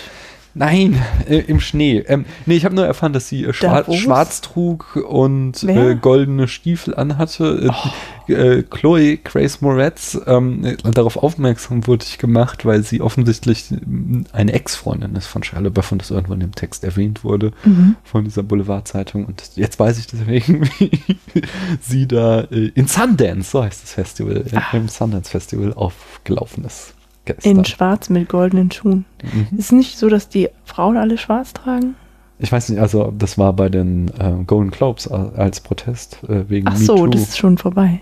Nein, 0.57 1.03
äh, 1.27 1.39
im 1.39 1.59
Schnee. 1.59 1.99
Ähm, 2.07 2.23
nee, 2.45 2.55
ich 2.55 2.63
habe 2.63 2.73
nur 2.73 2.85
erfahren, 2.85 3.11
dass 3.11 3.27
sie 3.27 3.43
äh, 3.43 3.51
schwarz, 3.51 3.93
schwarz, 3.93 4.39
trug 4.39 4.95
und 4.95 5.61
äh, 5.63 5.95
goldene 5.95 6.47
Stiefel 6.47 6.95
anhatte. 6.95 7.65
Äh, 7.65 7.69
oh. 7.69 8.31
Äh, 8.31 8.63
Chloe 8.63 9.17
Grace 9.17 9.59
Moretz, 9.59 10.17
ähm, 10.25 10.63
äh, 10.63 10.77
darauf 10.77 11.17
aufmerksam 11.17 11.85
wurde 11.85 12.05
ich 12.07 12.17
gemacht, 12.17 12.65
weil 12.65 12.83
sie 12.83 13.01
offensichtlich 13.01 13.65
eine 14.31 14.53
Ex-Freundin 14.53 15.15
ist 15.15 15.27
von 15.27 15.43
LaBeouf 15.43 15.91
und 15.91 16.01
das 16.01 16.09
irgendwo 16.09 16.33
in 16.33 16.39
dem 16.39 16.55
Text 16.55 16.85
erwähnt 16.85 17.25
wurde 17.25 17.51
mhm. 17.65 17.97
von 18.03 18.23
dieser 18.23 18.41
Boulevard-Zeitung. 18.41 19.25
Und 19.25 19.43
jetzt 19.55 19.77
weiß 19.77 19.99
ich 19.99 20.07
deswegen, 20.07 20.67
wie 20.79 21.01
sie 21.81 22.07
da 22.07 22.39
in 22.39 22.87
Sundance, 22.87 23.51
so 23.51 23.61
heißt 23.61 23.83
das 23.83 23.91
Festival, 23.91 24.45
ah. 24.55 24.63
im 24.71 24.87
Sundance 24.87 25.29
Festival 25.29 25.73
aufgelaufen 25.73 26.63
ist. 26.63 26.95
Gestern. 27.25 27.57
In 27.57 27.65
schwarz 27.65 28.09
mit 28.09 28.29
goldenen 28.29 28.71
Schuhen. 28.71 29.05
Mhm. 29.23 29.57
Ist 29.57 29.71
nicht 29.71 29.97
so, 29.97 30.09
dass 30.09 30.29
die 30.29 30.49
Frauen 30.63 30.97
alle 30.97 31.17
schwarz 31.17 31.53
tragen? 31.53 31.95
Ich 32.37 32.51
weiß 32.51 32.69
nicht, 32.69 32.79
also 32.79 33.13
das 33.17 33.37
war 33.37 33.53
bei 33.53 33.69
den 33.69 34.09
äh, 34.19 34.43
Golden 34.45 34.71
Globes 34.71 35.07
als 35.07 35.61
Protest 35.61 36.19
äh, 36.27 36.49
wegen 36.49 36.67
Ach 36.67 36.75
so, 36.75 37.07
das 37.07 37.21
ist 37.21 37.37
schon 37.37 37.57
vorbei. 37.57 38.01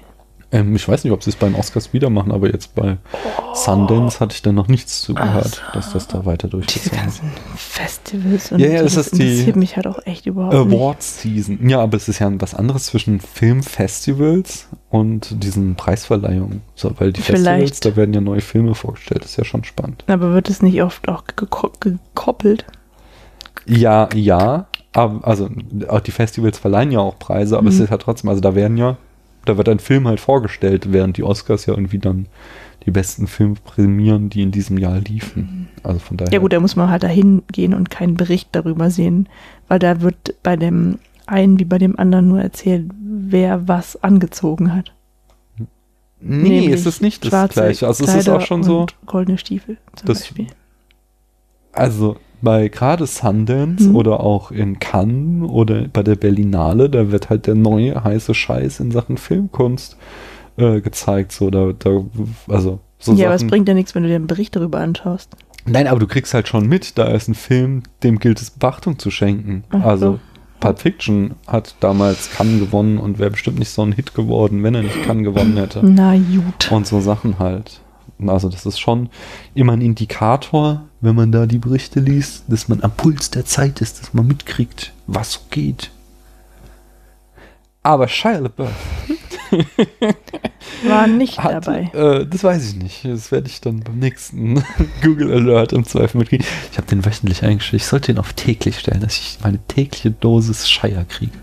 Ähm, 0.53 0.75
ich 0.75 0.87
weiß 0.87 1.03
nicht, 1.03 1.11
ob 1.11 1.23
sie 1.23 1.31
es 1.31 1.35
beim 1.35 1.55
Oscars 1.55 1.93
wieder 1.93 2.11
machen, 2.11 2.31
aber 2.31 2.47
jetzt 2.47 2.75
bei 2.75 2.97
oh. 3.11 3.55
Sundance 3.55 4.19
hatte 4.19 4.35
ich 4.35 4.43
da 4.43 4.51
noch 4.51 4.67
nichts 4.67 5.01
zugehört, 5.01 5.63
also, 5.65 5.73
dass 5.73 5.93
das 5.93 6.07
da 6.07 6.25
weiter 6.25 6.47
durchgezogen 6.47 6.91
wird. 6.91 7.01
ganzen 7.01 7.31
Festivals 7.55 8.51
und 8.51 8.59
ja, 8.59 8.67
ja, 8.67 8.83
das, 8.83 8.93
das 8.93 9.07
ist 9.07 9.13
interessiert 9.13 9.55
die 9.55 9.59
mich 9.59 9.75
halt 9.75 9.87
auch 9.87 10.05
echt 10.05 10.27
überhaupt 10.27 10.53
Awards. 10.53 11.21
Season. 11.21 11.67
Ja, 11.67 11.81
aber 11.81 11.97
es 11.97 12.07
ist 12.07 12.19
ja 12.19 12.31
was 12.39 12.53
anderes 12.53 12.85
zwischen 12.85 13.19
Filmfestivals 13.19 14.67
und 14.91 15.43
diesen 15.43 15.73
Preisverleihungen. 15.73 16.61
So, 16.75 16.91
weil 16.99 17.11
die 17.11 17.21
Vielleicht. 17.21 17.45
Festivals, 17.45 17.79
da 17.79 17.95
werden 17.95 18.13
ja 18.13 18.21
neue 18.21 18.41
Filme 18.41 18.75
vorgestellt, 18.75 19.23
das 19.23 19.31
ist 19.31 19.37
ja 19.37 19.45
schon 19.45 19.63
spannend. 19.63 20.03
Aber 20.05 20.33
wird 20.35 20.51
es 20.51 20.61
nicht 20.61 20.83
oft 20.83 21.09
auch 21.09 21.23
gekoppelt? 21.25 22.65
Ja, 23.65 24.07
ja. 24.13 24.67
Aber, 24.91 25.27
also 25.27 25.49
auch 25.87 26.01
die 26.01 26.11
Festivals 26.11 26.59
verleihen 26.59 26.91
ja 26.91 26.99
auch 26.99 27.17
Preise, 27.17 27.57
aber 27.57 27.63
mhm. 27.63 27.69
es 27.69 27.79
ist 27.79 27.89
ja 27.89 27.97
trotzdem, 27.97 28.29
also 28.29 28.39
da 28.39 28.53
werden 28.53 28.77
ja 28.77 28.97
da 29.45 29.58
wird 29.58 29.69
ein 29.69 29.79
Film 29.79 30.08
halt 30.08 30.19
vorgestellt, 30.19 30.91
während 30.91 31.17
die 31.17 31.23
Oscars 31.23 31.65
ja 31.65 31.73
irgendwie 31.73 31.99
dann 31.99 32.27
die 32.86 32.91
besten 32.91 33.27
Filme 33.27 33.56
prämieren, 33.63 34.29
die 34.29 34.41
in 34.41 34.51
diesem 34.51 34.77
Jahr 34.77 34.99
liefen. 34.99 35.69
Also 35.84 35.99
von 35.99 36.17
daher. 36.17 36.34
Ja 36.34 36.39
gut, 36.39 36.53
da 36.53 36.60
muss 36.60 36.75
man 36.75 36.89
halt 36.89 37.03
dahin 37.03 37.43
gehen 37.51 37.73
und 37.73 37.89
keinen 37.89 38.15
Bericht 38.15 38.49
darüber 38.51 38.89
sehen, 38.89 39.29
weil 39.67 39.79
da 39.79 40.01
wird 40.01 40.36
bei 40.43 40.56
dem 40.56 40.99
einen 41.25 41.60
wie 41.60 41.65
bei 41.65 41.77
dem 41.77 41.97
anderen 41.97 42.27
nur 42.27 42.41
erzählt, 42.41 42.91
wer 42.99 43.67
was 43.67 44.01
angezogen 44.03 44.73
hat. 44.73 44.93
Nee, 46.19 46.49
Nämlich 46.49 46.67
ist 46.67 46.86
es 46.86 47.01
nicht 47.01 47.25
das 47.25 47.51
gleiche. 47.51 47.88
Also 47.88 48.06
Kleider 48.06 48.19
es 48.19 48.27
ist 48.27 48.29
auch 48.29 48.41
schon 48.41 48.63
so. 48.63 48.86
Goldene 49.06 49.38
Stiefel 49.38 49.77
zum 49.95 50.08
das, 50.08 50.19
Beispiel. 50.19 50.47
Also 51.73 52.17
bei 52.43 52.67
gerade 52.67 53.08
Sundance 53.08 53.89
mhm. 53.89 53.95
oder 53.95 54.19
auch 54.19 54.51
in 54.51 54.79
Cannes 54.79 55.49
oder 55.49 55.88
bei 55.88 56.03
der 56.03 56.15
Berlinale, 56.15 56.89
da 56.89 57.12
wird 57.12 57.29
halt 57.29 57.47
der 57.47 57.56
neue 57.56 58.03
heiße 58.03 58.34
Scheiß 58.34 58.82
in 58.82 58.91
Sachen 58.91 59.17
Filmkunst 59.17 59.97
äh, 60.58 60.82
gezeigt. 60.82 61.32
So, 61.32 61.49
da, 61.49 61.71
da, 61.77 62.03
also, 62.47 62.79
so 62.99 63.13
ja, 63.13 63.27
aber 63.27 63.36
es 63.36 63.47
bringt 63.47 63.67
ja 63.67 63.73
nichts, 63.73 63.95
wenn 63.95 64.03
du 64.03 64.10
dir 64.10 64.15
einen 64.15 64.27
Bericht 64.27 64.56
darüber 64.56 64.79
anschaust. 64.79 65.36
Nein, 65.65 65.88
aber 65.88 65.99
du 65.99 66.08
kriegst 66.08 66.34
halt 66.34 66.49
schon 66.49 66.67
mit, 66.67 66.97
da 66.97 67.06
ist 67.06 67.29
ein 67.29 67.36
Film, 67.36 67.84
dem 68.03 68.19
gilt 68.19 68.41
es 68.41 68.51
Beachtung 68.51 68.99
zu 68.99 69.10
schenken. 69.10 69.63
Ach 69.69 69.86
also 69.86 70.12
so. 70.13 70.19
Pulp 70.60 70.79
Fiction 70.79 71.36
hat 71.47 71.75
damals 71.79 72.32
Cannes 72.32 72.60
gewonnen 72.60 72.97
und 72.97 73.19
wäre 73.19 73.32
bestimmt 73.32 73.60
nicht 73.60 73.69
so 73.69 73.82
ein 73.82 73.93
Hit 73.93 74.13
geworden, 74.13 74.63
wenn 74.63 74.75
er 74.75 74.84
nicht 74.84 75.03
Cannes 75.03 75.23
gewonnen 75.23 75.58
hätte. 75.58 75.82
Na 75.84 76.15
gut. 76.15 76.71
Und 76.71 76.88
so 76.88 76.99
Sachen 76.99 77.39
halt. 77.39 77.82
Also 78.29 78.49
das 78.49 78.65
ist 78.65 78.79
schon 78.79 79.09
immer 79.53 79.73
ein 79.73 79.81
Indikator, 79.81 80.83
wenn 81.01 81.15
man 81.15 81.31
da 81.31 81.45
die 81.45 81.57
Berichte 81.57 81.99
liest, 81.99 82.45
dass 82.47 82.69
man 82.69 82.81
am 82.83 82.91
Puls 82.91 83.29
der 83.29 83.45
Zeit 83.45 83.81
ist, 83.81 84.01
dass 84.01 84.13
man 84.13 84.27
mitkriegt, 84.27 84.93
was 85.07 85.33
so 85.33 85.39
geht. 85.49 85.91
Aber 87.83 88.07
Shia 88.07 88.39
LaBeouf 88.39 88.71
war 90.88 91.07
nicht 91.07 91.38
hat, 91.43 91.65
dabei. 91.65 91.91
Äh, 91.93 92.25
das 92.25 92.43
weiß 92.43 92.69
ich 92.69 92.75
nicht. 92.75 93.05
Das 93.05 93.31
werde 93.31 93.47
ich 93.47 93.59
dann 93.62 93.81
beim 93.81 93.99
nächsten 93.99 94.63
Google 95.03 95.33
Alert 95.33 95.73
im 95.73 95.83
Zweifel 95.83 96.19
mitkriegen. 96.19 96.45
Ich 96.71 96.77
habe 96.77 96.88
den 96.88 97.05
wöchentlich 97.05 97.43
eingestellt. 97.43 97.81
Ich 97.81 97.88
sollte 97.88 98.12
ihn 98.12 98.17
auf 98.17 98.33
täglich 98.33 98.79
stellen, 98.79 99.01
dass 99.01 99.17
ich 99.17 99.38
meine 99.43 99.59
tägliche 99.67 100.12
Dosis 100.12 100.69
Shia 100.69 101.03
kriege. 101.03 101.38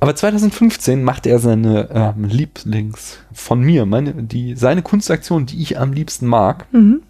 Aber 0.00 0.14
2015 0.14 1.02
macht 1.02 1.26
er 1.26 1.38
seine 1.38 1.88
ähm, 1.92 2.24
Lieblings 2.24 3.18
von 3.32 3.60
mir, 3.60 3.86
meine, 3.86 4.12
die, 4.14 4.54
seine 4.54 4.82
Kunstaktion, 4.82 5.46
die 5.46 5.62
ich 5.62 5.78
am 5.78 5.92
liebsten 5.92 6.26
mag, 6.26 6.66
Mhm. 6.72 7.02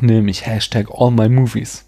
nämlich 0.00 0.46
Hashtag 0.46 0.88
All 0.92 1.10
My 1.12 1.28
Movies. 1.28 1.84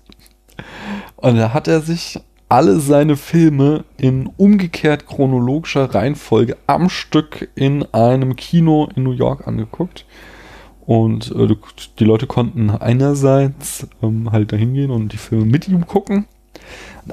Und 1.16 1.37
da 1.37 1.53
hat 1.53 1.68
er 1.68 1.81
sich 1.81 2.20
alle 2.48 2.79
seine 2.79 3.16
Filme 3.16 3.85
in 3.96 4.29
umgekehrt 4.37 5.07
chronologischer 5.07 5.94
Reihenfolge 5.94 6.57
am 6.66 6.88
Stück 6.88 7.48
in 7.57 7.83
einem 7.92 8.37
Kino 8.37 8.88
in 8.94 9.03
New 9.03 9.12
York 9.12 9.48
angeguckt. 9.48 10.05
Und 10.87 11.35
äh, 11.35 11.48
die 11.98 12.05
Leute 12.05 12.27
konnten 12.27 12.70
einerseits 12.70 13.88
ähm, 14.03 14.31
halt 14.31 14.53
dahin 14.53 14.74
gehen 14.74 14.90
und 14.90 15.12
die 15.12 15.16
Filme 15.16 15.46
mit 15.46 15.66
ihm 15.66 15.87
gucken. 15.87 16.27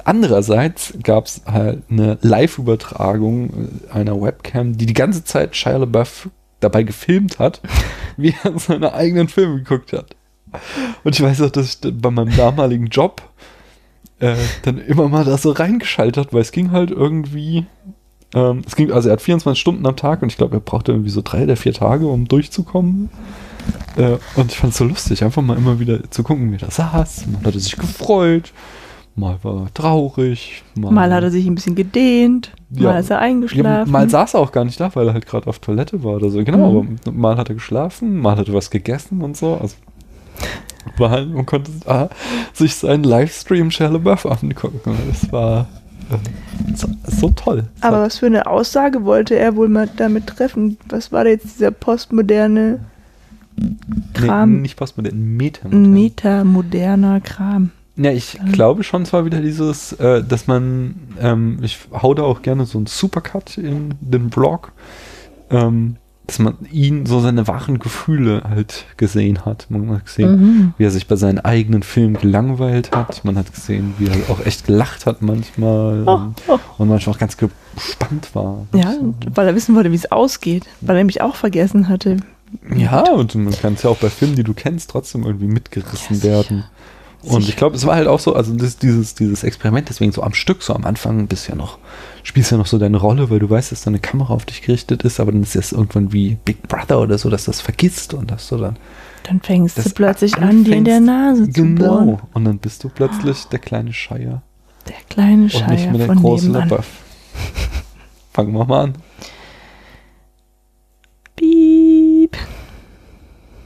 Andererseits 0.04 0.94
gab 1.02 1.26
es 1.26 1.42
halt 1.46 1.82
eine 1.90 2.18
Live-Übertragung 2.22 3.50
äh, 3.90 3.92
einer 3.92 4.20
Webcam, 4.20 4.76
die 4.76 4.86
die 4.86 4.94
ganze 4.94 5.24
Zeit 5.24 5.54
Shia 5.56 5.76
LaBeouf 5.76 6.30
dabei 6.60 6.82
gefilmt 6.82 7.38
hat, 7.38 7.60
wie 8.16 8.34
er 8.42 8.58
seine 8.58 8.94
eigenen 8.94 9.28
Filme 9.28 9.58
geguckt 9.58 9.92
hat. 9.92 10.16
Und 11.04 11.14
ich 11.14 11.22
weiß 11.22 11.42
auch, 11.42 11.50
dass 11.50 11.80
ich 11.82 12.00
bei 12.00 12.10
meinem 12.10 12.34
damaligen 12.36 12.86
Job 12.86 13.22
äh, 14.18 14.36
dann 14.62 14.78
immer 14.78 15.08
mal 15.08 15.24
da 15.24 15.36
so 15.36 15.50
reingeschaltet 15.50 16.16
hat, 16.16 16.32
weil 16.32 16.42
es 16.42 16.52
ging 16.52 16.70
halt 16.70 16.90
irgendwie, 16.90 17.66
ähm, 18.34 18.62
es 18.66 18.76
ging, 18.76 18.92
also 18.92 19.08
er 19.08 19.14
hat 19.14 19.22
24 19.22 19.60
Stunden 19.60 19.86
am 19.86 19.96
Tag 19.96 20.22
und 20.22 20.30
ich 20.30 20.36
glaube, 20.36 20.56
er 20.56 20.60
brauchte 20.60 20.92
irgendwie 20.92 21.10
so 21.10 21.22
drei 21.22 21.42
oder 21.44 21.56
vier 21.56 21.72
Tage, 21.72 22.06
um 22.06 22.28
durchzukommen. 22.28 23.10
Äh, 23.96 24.18
und 24.36 24.52
ich 24.52 24.58
fand 24.58 24.72
es 24.72 24.78
so 24.78 24.84
lustig, 24.84 25.24
einfach 25.24 25.42
mal 25.42 25.56
immer 25.56 25.80
wieder 25.80 26.10
zu 26.10 26.22
gucken, 26.22 26.50
wie 26.50 26.56
er 26.56 26.66
da 26.66 26.70
saß. 26.70 27.26
Mal 27.26 27.44
hat 27.44 27.54
er 27.54 27.60
sich 27.60 27.76
gefreut, 27.76 28.52
mal 29.14 29.38
war 29.42 29.62
er 29.64 29.74
traurig, 29.74 30.62
Mal 30.74 31.12
hat 31.12 31.22
er 31.22 31.30
sich 31.30 31.46
ein 31.46 31.54
bisschen 31.54 31.74
gedehnt, 31.74 32.52
Ja. 32.70 32.92
mal 32.92 32.98
ist 33.00 33.10
er 33.10 33.18
eingeschlafen. 33.18 33.90
mal 33.92 34.08
saß 34.08 34.34
er 34.34 34.40
auch 34.40 34.52
gar 34.52 34.64
nicht 34.64 34.80
da, 34.80 34.94
weil 34.94 35.06
er 35.08 35.12
halt 35.14 35.26
gerade 35.26 35.46
auf 35.48 35.58
Toilette 35.58 36.02
war 36.02 36.14
oder 36.14 36.30
so. 36.30 36.42
Genau, 36.42 36.82
Mhm. 36.82 36.96
aber 37.06 37.12
mal 37.12 37.36
hat 37.36 37.48
er 37.50 37.54
geschlafen, 37.54 38.18
mal 38.18 38.36
hat 38.36 38.48
er 38.48 38.54
was 38.54 38.70
gegessen 38.70 39.20
und 39.22 39.36
so. 39.36 39.54
Also 39.60 39.76
war 40.96 41.24
man 41.26 41.46
konnte 41.46 41.70
da 41.84 42.08
sich 42.52 42.74
seinen 42.74 43.04
Livestream 43.04 43.70
Shia 43.70 43.88
LaBeouf 43.88 44.26
angucken. 44.26 44.80
Das 45.08 45.30
war 45.32 45.66
äh, 46.10 46.74
so, 46.74 46.88
toll. 47.30 47.64
Aber 47.80 48.02
was 48.02 48.18
für 48.18 48.26
eine 48.26 48.46
Aussage 48.46 49.04
wollte 49.04 49.36
er 49.36 49.56
wohl 49.56 49.68
mal 49.68 49.88
damit 49.96 50.26
treffen? 50.26 50.76
Was 50.88 51.12
war 51.12 51.24
da 51.24 51.30
jetzt 51.30 51.44
dieser 51.54 51.70
postmoderne, 51.70 52.80
Kram. 54.14 54.54
Nee, 54.56 54.60
nicht 54.62 54.80
den 55.02 55.36
Metern. 55.36 55.92
metamoderner 55.92 57.20
Kram? 57.20 57.70
Ja, 57.96 58.10
ich 58.10 58.38
Ähm. 58.40 58.52
glaube 58.52 58.82
schon 58.84 59.04
zwar 59.04 59.24
wieder 59.24 59.40
dieses, 59.40 59.92
äh, 59.94 60.22
dass 60.24 60.46
man, 60.46 60.94
ähm, 61.20 61.58
ich 61.62 61.78
hau 61.92 62.14
da 62.14 62.22
auch 62.22 62.42
gerne 62.42 62.64
so 62.64 62.78
einen 62.78 62.86
Supercut 62.86 63.58
in 63.58 63.94
den 64.00 64.30
Blog, 64.30 64.72
ähm, 65.50 65.96
dass 66.26 66.38
man 66.38 66.56
ihn 66.70 67.04
so 67.04 67.20
seine 67.20 67.46
wahren 67.48 67.78
Gefühle 67.80 68.44
halt 68.48 68.86
gesehen 68.96 69.44
hat. 69.44 69.66
Man 69.68 69.90
hat 69.90 70.06
gesehen, 70.06 70.30
Mhm. 70.40 70.74
wie 70.78 70.84
er 70.84 70.90
sich 70.90 71.06
bei 71.08 71.16
seinen 71.16 71.40
eigenen 71.40 71.82
Filmen 71.82 72.14
gelangweilt 72.16 72.92
hat. 72.96 73.24
Man 73.24 73.36
hat 73.36 73.52
gesehen, 73.52 73.92
wie 73.98 74.06
er 74.06 74.14
auch 74.30 74.40
echt 74.46 74.66
gelacht 74.66 75.04
hat 75.04 75.20
manchmal 75.20 76.04
Oh, 76.06 76.12
und, 76.14 76.34
oh. 76.48 76.58
und 76.78 76.88
manchmal 76.88 77.16
auch 77.16 77.18
ganz 77.18 77.36
gespannt 77.36 78.30
war. 78.34 78.66
Ja, 78.72 78.92
So. 78.92 79.14
weil 79.34 79.48
er 79.48 79.54
wissen 79.54 79.74
wollte, 79.74 79.90
wie 79.90 79.96
es 79.96 80.10
ausgeht. 80.12 80.64
Weil 80.80 80.96
er 80.96 81.00
nämlich 81.00 81.20
auch 81.20 81.34
vergessen 81.36 81.88
hatte. 81.88 82.18
Ja, 82.74 83.10
und 83.10 83.34
man 83.34 83.52
kann 83.54 83.74
es 83.74 83.82
ja 83.82 83.90
auch 83.90 83.96
bei 83.98 84.08
Filmen, 84.08 84.36
die 84.36 84.44
du 84.44 84.54
kennst, 84.54 84.90
trotzdem 84.90 85.24
irgendwie 85.24 85.48
mitgerissen 85.48 86.16
Ja, 86.18 86.22
werden. 86.22 86.64
Und 87.22 87.48
ich 87.48 87.56
glaube, 87.56 87.76
es 87.76 87.86
war 87.86 87.94
halt 87.94 88.08
auch 88.08 88.18
so, 88.18 88.34
also 88.34 88.52
das, 88.54 88.78
dieses, 88.78 89.14
dieses 89.14 89.44
Experiment, 89.44 89.88
deswegen 89.88 90.10
so 90.12 90.22
am 90.22 90.34
Stück, 90.34 90.62
so 90.62 90.74
am 90.74 90.84
Anfang 90.84 91.28
bist 91.28 91.48
ja 91.48 91.54
noch, 91.54 91.78
spielst 92.24 92.50
ja 92.50 92.56
noch 92.58 92.66
so 92.66 92.78
deine 92.78 92.96
Rolle, 92.96 93.30
weil 93.30 93.38
du 93.38 93.48
weißt, 93.48 93.70
dass 93.70 93.82
deine 93.82 94.00
Kamera 94.00 94.34
auf 94.34 94.44
dich 94.44 94.62
gerichtet 94.62 95.02
ist, 95.04 95.20
aber 95.20 95.30
dann 95.32 95.42
ist 95.42 95.54
es 95.54 95.72
irgendwann 95.72 96.12
wie 96.12 96.36
Big 96.44 96.62
Brother 96.66 97.00
oder 97.00 97.18
so, 97.18 97.30
dass 97.30 97.44
du 97.44 97.50
das 97.52 97.60
vergisst 97.60 98.12
und 98.14 98.30
dass 98.30 98.48
du 98.48 98.56
dann 98.56 98.76
Dann 99.22 99.40
fängst 99.40 99.78
du 99.78 99.88
plötzlich 99.90 100.36
an, 100.36 100.64
dir 100.64 100.74
in 100.76 100.84
der 100.84 101.00
Nase 101.00 101.44
zu 101.48 101.62
genau 101.62 102.00
bohren. 102.04 102.18
und 102.34 102.44
dann 102.44 102.58
bist 102.58 102.82
du 102.82 102.88
plötzlich 102.88 103.44
der 103.46 103.60
kleine 103.60 103.92
Scheier 103.92 104.42
Der 104.88 104.96
kleine 105.08 105.32
und 105.34 105.42
nicht 105.42 105.58
Scheier 105.58 105.92
mehr 105.92 106.06
der 106.08 106.16
große. 106.16 106.48
LaBeouf. 106.50 106.86
Fangen 108.32 108.52
wir 108.52 108.64
mal 108.64 108.84
an. 108.84 108.94
Piep. 111.36 111.81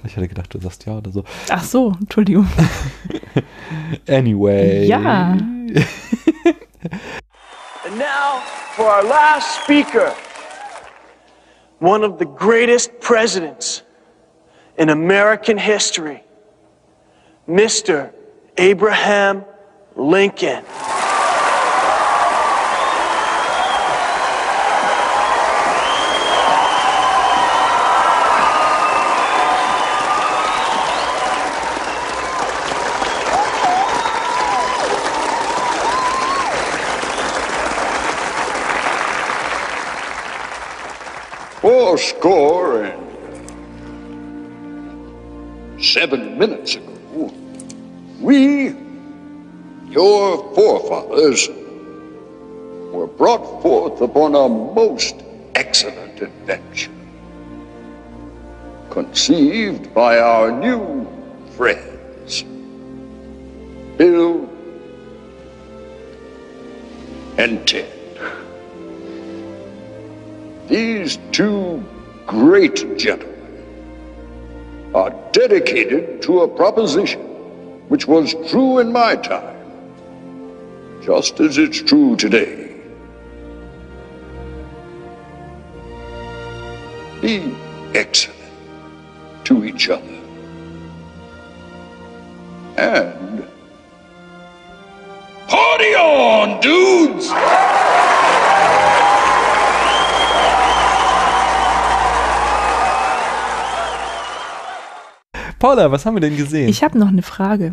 Ich 0.06 0.16
hätte 0.16 0.28
gedacht, 0.28 0.54
du 0.54 0.60
sagst 0.60 0.86
ja 0.86 0.98
oder 0.98 1.10
so. 1.10 1.24
Ach 1.50 1.64
so, 1.64 1.94
Entschuldigung. 2.00 2.48
Anyway. 4.08 4.86
Ja. 4.86 5.32
And 7.84 7.98
now 7.98 8.40
for 8.74 8.84
our 8.86 9.04
last 9.04 9.62
speaker, 9.62 10.14
one 11.80 12.02
of 12.04 12.18
the 12.18 12.24
greatest 12.24 13.00
presidents 13.00 13.82
in 14.78 14.88
American 14.90 15.58
history, 15.58 16.22
Mr. 17.48 18.10
Abraham 18.56 19.44
Lincoln. 19.96 20.64
Score 42.18 42.85
and 42.85 43.02
seven 45.83 46.38
minutes 46.38 46.76
ago, 46.76 47.33
we, 48.20 48.74
your 49.90 50.55
forefathers, 50.55 51.48
were 52.92 53.07
brought 53.07 53.62
forth 53.62 54.00
upon 54.00 54.35
a 54.35 54.48
most 54.48 55.16
excellent 55.55 56.22
adventure. 56.22 56.90
Conceived 58.90 59.92
by 59.92 60.18
our 60.18 60.50
new 60.50 61.07
friends, 61.50 62.44
Bill 63.98 64.48
and 67.37 67.68
Ted. 67.68 67.92
These 70.68 71.18
two 71.33 71.85
great 72.26 72.98
gentlemen 72.98 73.34
are 74.94 75.10
dedicated 75.32 76.22
to 76.22 76.40
a 76.40 76.48
proposition 76.48 77.20
which 77.88 78.06
was 78.06 78.34
true 78.50 78.78
in 78.78 78.90
my 78.92 79.14
time, 79.14 79.56
just 81.02 81.38
as 81.38 81.56
it's 81.58 81.80
true 81.82 82.16
today. 82.16 82.72
Be 87.20 87.54
excellent 87.94 88.36
to 89.44 89.64
each 89.64 89.88
other. 89.88 90.02
And 92.76 93.46
party 95.48 95.94
on, 95.94 96.60
dudes! 96.60 97.30
Paula, 105.58 105.90
was 105.90 106.04
haben 106.06 106.14
wir 106.14 106.20
denn 106.20 106.36
gesehen? 106.36 106.68
Ich 106.68 106.82
habe 106.84 106.98
noch 106.98 107.08
eine 107.08 107.22
Frage. 107.22 107.70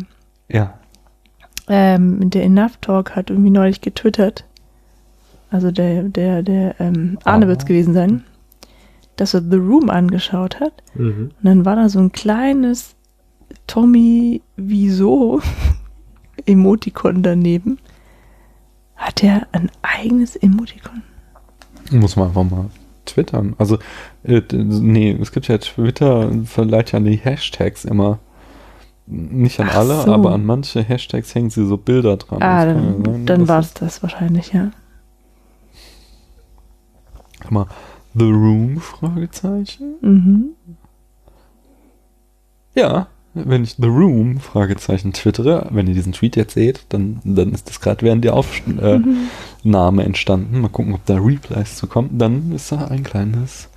ja. 0.48 0.74
Ähm, 1.66 2.28
der 2.28 2.42
Enough 2.44 2.76
Talk 2.82 3.16
hat 3.16 3.30
irgendwie 3.30 3.48
neulich 3.48 3.80
getwittert. 3.80 4.44
Also 5.50 5.70
der, 5.70 6.02
der, 6.02 6.42
der, 6.42 6.78
ähm, 6.78 7.18
Arne 7.24 7.46
Ah. 7.46 7.48
wird's 7.48 7.64
gewesen 7.64 7.94
sein, 7.94 8.22
dass 9.16 9.32
er 9.32 9.40
The 9.40 9.56
Room 9.56 9.88
angeschaut 9.88 10.60
hat. 10.60 10.82
Und 10.94 11.32
dann 11.42 11.64
war 11.64 11.76
da 11.76 11.88
so 11.88 12.00
ein 12.00 12.12
kleines 12.12 12.94
Tommy 13.66 14.42
Wieso 14.56 15.40
Emoticon 16.44 17.22
daneben. 17.22 17.78
Hat 18.96 19.24
er 19.24 19.46
ein 19.52 19.70
eigenes 19.80 20.36
Emoticon? 20.36 21.02
Muss 21.92 22.14
man 22.16 22.28
einfach 22.28 22.44
mal 22.44 22.66
twittern. 23.14 23.54
Also, 23.58 23.78
äh, 24.24 24.42
nee, 24.52 25.16
es 25.20 25.32
gibt 25.32 25.48
ja 25.48 25.58
Twitter, 25.58 26.30
verleiht 26.44 26.92
ja 26.92 27.00
die 27.00 27.16
Hashtags 27.16 27.84
immer. 27.84 28.18
Nicht 29.06 29.60
an 29.60 29.68
Ach 29.70 29.76
alle, 29.76 30.02
so. 30.02 30.12
aber 30.14 30.32
an 30.32 30.46
manche 30.46 30.82
Hashtags 30.82 31.34
hängen 31.34 31.50
sie 31.50 31.66
so 31.66 31.76
Bilder 31.76 32.16
dran. 32.16 32.42
Ah, 32.42 32.64
Das 32.64 32.74
kann 32.74 32.84
ja 32.84 32.90
dann, 32.92 33.04
sein, 33.04 33.26
dann 33.26 33.48
war 33.48 33.58
es- 33.60 33.66
es 33.68 33.74
das 33.74 34.02
wahrscheinlich, 34.02 34.52
ja. 34.52 34.70
Guck 37.42 37.50
mal, 37.50 37.66
The 38.14 38.24
Room? 38.30 38.78
Fragezeichen. 38.80 39.94
Mhm. 40.00 40.44
Ja, 42.74 43.08
wenn 43.34 43.64
ich 43.64 43.76
The 43.78 43.86
Room, 43.88 44.38
Fragezeichen, 44.40 45.12
twittere, 45.12 45.66
wenn 45.70 45.86
ihr 45.88 45.94
diesen 45.94 46.12
Tweet 46.12 46.36
jetzt 46.36 46.54
seht, 46.54 46.86
dann, 46.90 47.20
dann 47.24 47.52
ist 47.52 47.68
das 47.68 47.80
gerade 47.80 48.02
während 48.02 48.24
der 48.24 48.34
Aufnahme 48.34 50.04
entstanden. 50.04 50.60
Mal 50.60 50.68
gucken, 50.68 50.94
ob 50.94 51.04
da 51.06 51.16
Replies 51.16 51.76
zu 51.76 51.86
kommen. 51.86 52.16
Dann 52.18 52.52
ist 52.52 52.70
da 52.72 52.86
ein 52.86 53.02
kleines 53.02 53.68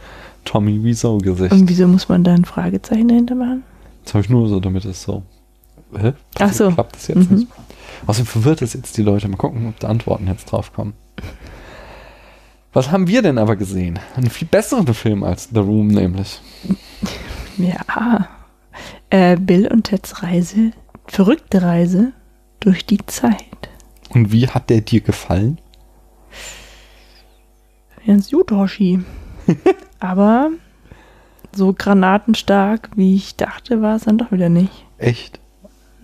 Tommy 0.45 0.83
Wiseau-Gesicht. 0.83 1.51
Und 1.51 1.67
wieso 1.69 1.87
muss 1.87 2.07
man 2.07 2.23
da 2.23 2.33
ein 2.33 2.45
Fragezeichen 2.45 3.07
dahinter 3.07 3.35
machen? 3.35 3.63
Das 4.05 4.13
habe 4.13 4.23
ich 4.23 4.29
nur 4.29 4.47
so, 4.47 4.59
damit 4.59 4.85
es 4.85 5.01
so. 5.03 5.23
Hä? 5.97 6.13
Ach 6.39 6.53
so. 6.53 6.69
Klappt 6.71 6.95
das 6.95 7.07
jetzt 7.07 7.29
Mhm. 7.29 7.37
nicht? 7.37 7.47
Außerdem 8.05 8.25
verwirrt 8.27 8.61
es 8.61 8.73
jetzt 8.73 8.95
die 8.97 9.01
Leute. 9.01 9.27
Mal 9.27 9.37
gucken, 9.37 9.67
ob 9.67 9.79
da 9.79 9.87
Antworten 9.87 10.27
jetzt 10.27 10.45
drauf 10.51 10.71
kommen. 10.73 10.93
Was 12.73 12.91
haben 12.91 13.07
wir 13.07 13.21
denn 13.23 13.37
aber 13.39 13.55
gesehen? 13.55 13.97
Einen 14.15 14.29
viel 14.29 14.47
besseren 14.47 14.93
Film 14.93 15.23
als 15.23 15.49
The 15.51 15.59
Room, 15.59 15.87
nämlich. 15.87 16.39
Ja. 17.57 18.27
Äh, 19.09 19.37
Bill 19.37 19.67
und 19.67 19.83
Teds 19.85 20.21
Reise, 20.23 20.71
verrückte 21.05 21.61
Reise 21.61 22.13
durch 22.59 22.85
die 22.85 23.05
Zeit. 23.05 23.69
Und 24.09 24.31
wie 24.31 24.47
hat 24.47 24.69
der 24.69 24.81
dir 24.81 25.01
gefallen? 25.01 25.59
Ganz 28.05 28.31
gut, 28.31 28.51
Hoshi. 28.51 28.99
Aber 29.99 30.51
so 31.53 31.73
granatenstark, 31.73 32.89
wie 32.95 33.15
ich 33.15 33.35
dachte, 33.35 33.81
war 33.81 33.95
es 33.95 34.03
dann 34.03 34.17
doch 34.17 34.31
wieder 34.31 34.49
nicht. 34.49 34.85
Echt? 34.97 35.39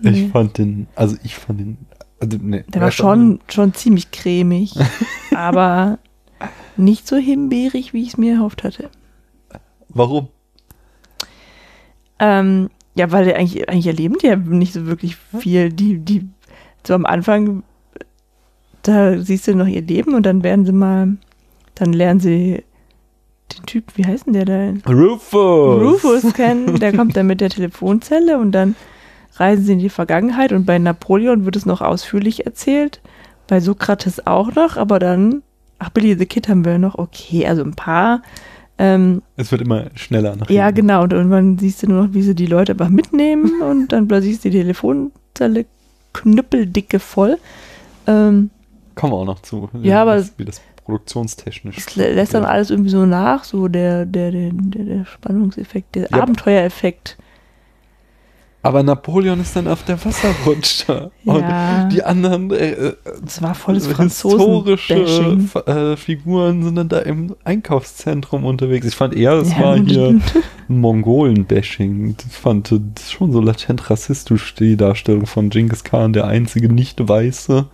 Nee. 0.00 0.24
Ich 0.24 0.32
fand 0.32 0.58
den, 0.58 0.86
also 0.94 1.16
ich 1.22 1.34
fand 1.34 1.60
den, 1.60 1.78
also 2.20 2.38
nee, 2.40 2.64
Der 2.68 2.80
war 2.80 2.90
schon, 2.90 3.40
schon 3.48 3.74
ziemlich 3.74 4.10
cremig, 4.10 4.74
aber 5.34 5.98
nicht 6.76 7.06
so 7.06 7.16
himbeerig, 7.16 7.92
wie 7.92 8.02
ich 8.02 8.08
es 8.08 8.18
mir 8.18 8.34
erhofft 8.34 8.64
hatte. 8.64 8.90
Warum? 9.88 10.28
Ähm, 12.18 12.70
ja, 12.94 13.10
weil 13.10 13.32
eigentlich, 13.34 13.68
eigentlich 13.68 13.86
erleben 13.86 14.16
die 14.20 14.26
ja 14.26 14.36
nicht 14.36 14.72
so 14.72 14.86
wirklich 14.86 15.16
viel. 15.16 15.70
Die, 15.70 15.98
die, 15.98 16.28
so 16.86 16.94
am 16.94 17.06
Anfang, 17.06 17.62
da 18.82 19.18
siehst 19.18 19.48
du 19.48 19.54
noch 19.54 19.66
ihr 19.66 19.82
Leben 19.82 20.14
und 20.14 20.24
dann 20.24 20.42
werden 20.42 20.64
sie 20.64 20.72
mal, 20.72 21.16
dann 21.74 21.92
lernen 21.92 22.20
sie 22.20 22.62
den 23.56 23.66
Typ, 23.66 23.84
wie 23.96 24.04
heißt 24.04 24.26
denn 24.26 24.32
der 24.34 24.44
da? 24.44 24.92
Rufus! 24.92 25.82
Rufus 25.82 26.34
kennen, 26.34 26.78
der 26.80 26.92
kommt 26.92 27.16
dann 27.16 27.26
mit 27.26 27.40
der 27.40 27.50
Telefonzelle 27.50 28.38
und 28.38 28.52
dann 28.52 28.76
reisen 29.36 29.64
sie 29.64 29.72
in 29.72 29.78
die 29.80 29.88
Vergangenheit 29.88 30.52
und 30.52 30.64
bei 30.64 30.78
Napoleon 30.78 31.44
wird 31.44 31.56
es 31.56 31.66
noch 31.66 31.80
ausführlich 31.80 32.46
erzählt, 32.46 33.00
bei 33.48 33.60
Sokrates 33.60 34.26
auch 34.26 34.54
noch, 34.54 34.76
aber 34.76 34.98
dann, 34.98 35.42
ach, 35.78 35.90
Billy 35.90 36.16
the 36.16 36.26
Kid 36.26 36.48
haben 36.48 36.64
wir 36.64 36.78
noch, 36.78 36.96
okay, 36.96 37.46
also 37.46 37.62
ein 37.62 37.74
paar, 37.74 38.22
ähm, 38.78 39.22
Es 39.36 39.50
wird 39.52 39.62
immer 39.62 39.86
schneller 39.94 40.34
nach 40.36 40.50
ja, 40.50 40.70
genau. 40.70 41.02
Und 41.04 41.12
irgendwann 41.12 41.58
siehst 41.58 41.82
du 41.82 41.88
nur 41.88 42.06
noch, 42.06 42.14
wie 42.14 42.22
sie 42.22 42.34
die 42.34 42.46
Leute 42.46 42.72
einfach 42.72 42.88
mitnehmen 42.88 43.62
und 43.68 43.92
dann 43.92 44.08
plötzlich 44.08 44.32
ist 44.32 44.44
die 44.44 44.50
Telefonzelle 44.50 45.66
knüppeldicke 46.12 46.98
voll. 46.98 47.38
Ähm, 48.06 48.50
Kommen 48.94 49.12
wir 49.12 49.16
auch 49.18 49.24
noch 49.24 49.40
zu. 49.40 49.68
Ja, 49.82 50.02
aber- 50.02 50.16
das, 50.16 50.32
wie 50.38 50.44
das 50.44 50.60
produktionstechnisch. 50.84 51.78
es 51.78 51.88
lä- 51.96 52.12
lässt 52.12 52.34
dann 52.34 52.44
alles 52.44 52.70
irgendwie 52.70 52.90
so 52.90 53.06
nach, 53.06 53.44
so 53.44 53.68
der, 53.68 54.04
der, 54.06 54.30
der, 54.30 54.50
der, 54.52 55.04
Spannungseffekt, 55.06 55.94
der. 55.94 56.12
Abenteuereffekt. 56.12 57.16
Aber 58.64 58.82
Napoleon 58.82 59.40
ist 59.40 59.54
dann 59.56 59.68
auf 59.68 59.82
der 59.84 60.02
Wasserrutsche. 60.02 61.10
Ja. 61.24 61.32
Und 61.34 61.92
die 61.92 62.02
anderen 62.02 62.50
äh, 62.50 62.70
äh, 62.72 62.94
Es 63.26 63.42
war 63.42 63.54
volles 63.54 63.86
historische 63.86 64.94
Franzosen-Bashing. 64.94 65.50
F- 65.54 65.66
äh, 65.68 65.96
Figuren 65.98 66.62
sind 66.64 66.76
dann 66.76 66.88
da 66.88 67.00
im 67.00 67.36
Einkaufszentrum 67.44 68.44
unterwegs. 68.46 68.86
Ich 68.86 68.94
fand 68.96 69.14
eher, 69.14 69.34
es 69.34 69.50
Ja, 69.52 69.60
war 69.60 69.76
hier 69.76 70.08
ein 70.08 70.22
Mongolen-Bashing. 70.68 72.16
Ich 72.26 72.36
fand 72.36 72.72
das 72.94 73.12
schon 73.12 73.32
so 73.32 73.40
latent 73.40 73.90
rassistisch, 73.90 74.54
die 74.54 74.76
Darstellung 74.78 75.26
von 75.26 75.50
Genghis 75.50 75.84
Khan, 75.84 76.14
der 76.14 76.26
einzige 76.26 76.72
Nicht-Weiße, 76.72 77.66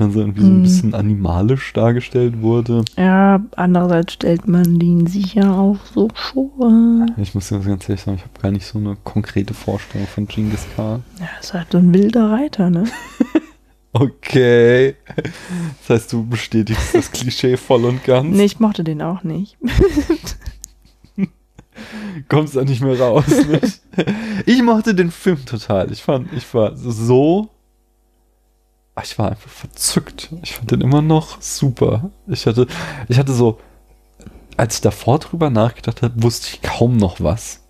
dann 0.00 0.12
so 0.12 0.20
irgendwie 0.20 0.40
so 0.42 0.46
ein 0.48 0.58
Mhm. 0.58 0.62
bisschen 0.62 0.94
animalisch 0.94 1.72
dargestellt 1.72 2.40
wurde. 2.42 2.84
Ja, 2.96 3.40
andererseits 3.56 4.14
stellt 4.14 4.48
man 4.48 4.78
den 4.78 5.06
sicher 5.06 5.52
auch 5.56 5.78
so 5.94 6.08
vor. 6.14 7.06
Ich 7.16 7.34
muss 7.34 7.48
ganz 7.50 7.66
ganz 7.66 7.88
ehrlich 7.88 8.02
sagen, 8.02 8.16
ich 8.18 8.22
habe 8.24 8.40
gar 8.40 8.50
nicht 8.50 8.66
so 8.66 8.78
eine 8.78 8.96
konkrete 9.04 9.54
Vorstellung 9.54 10.06
von 10.06 10.26
Genghis 10.26 10.66
Khan. 10.76 11.02
Ja, 11.18 11.26
ist 11.40 11.54
halt 11.54 11.68
so 11.72 11.78
ein 11.78 11.92
wilder 11.94 12.30
Reiter, 12.30 12.70
ne? 12.70 12.84
Okay. 13.92 14.94
Das 15.80 15.90
heißt, 16.02 16.12
du 16.12 16.24
bestätigst 16.24 16.94
das 16.94 17.10
Klischee 17.12 17.56
voll 17.56 17.84
und 17.86 18.04
ganz. 18.04 18.36
Nee, 18.36 18.44
ich 18.44 18.60
mochte 18.60 18.84
den 18.84 19.02
auch 19.02 19.24
nicht. 19.24 19.56
Kommst 22.28 22.54
da 22.56 22.62
nicht 22.62 22.82
mehr 22.82 22.98
raus. 23.00 23.24
Nicht? 23.26 23.80
Ich 24.46 24.62
mochte 24.62 24.94
den 24.94 25.10
Film 25.10 25.44
total. 25.44 25.90
Ich 25.90 26.02
fand, 26.02 26.32
ich 26.32 26.52
war 26.54 26.76
so. 26.76 27.48
Ah, 29.00 29.02
Ich 29.04 29.18
war 29.18 29.30
einfach 29.30 29.50
verzückt. 29.50 30.30
Ich 30.42 30.54
fand 30.54 30.70
den 30.70 30.80
immer 30.82 31.00
noch 31.02 31.40
super. 31.40 32.10
Ich 32.26 32.46
hatte, 32.46 32.66
ich 33.08 33.18
hatte 33.18 33.32
so, 33.32 33.58
als 34.56 34.74
ich 34.76 34.80
davor 34.82 35.18
drüber 35.18 35.48
nachgedacht 35.50 36.02
habe, 36.02 36.22
wusste 36.22 36.48
ich 36.52 36.62
kaum 36.62 36.96
noch 36.96 37.20
was. 37.20 37.60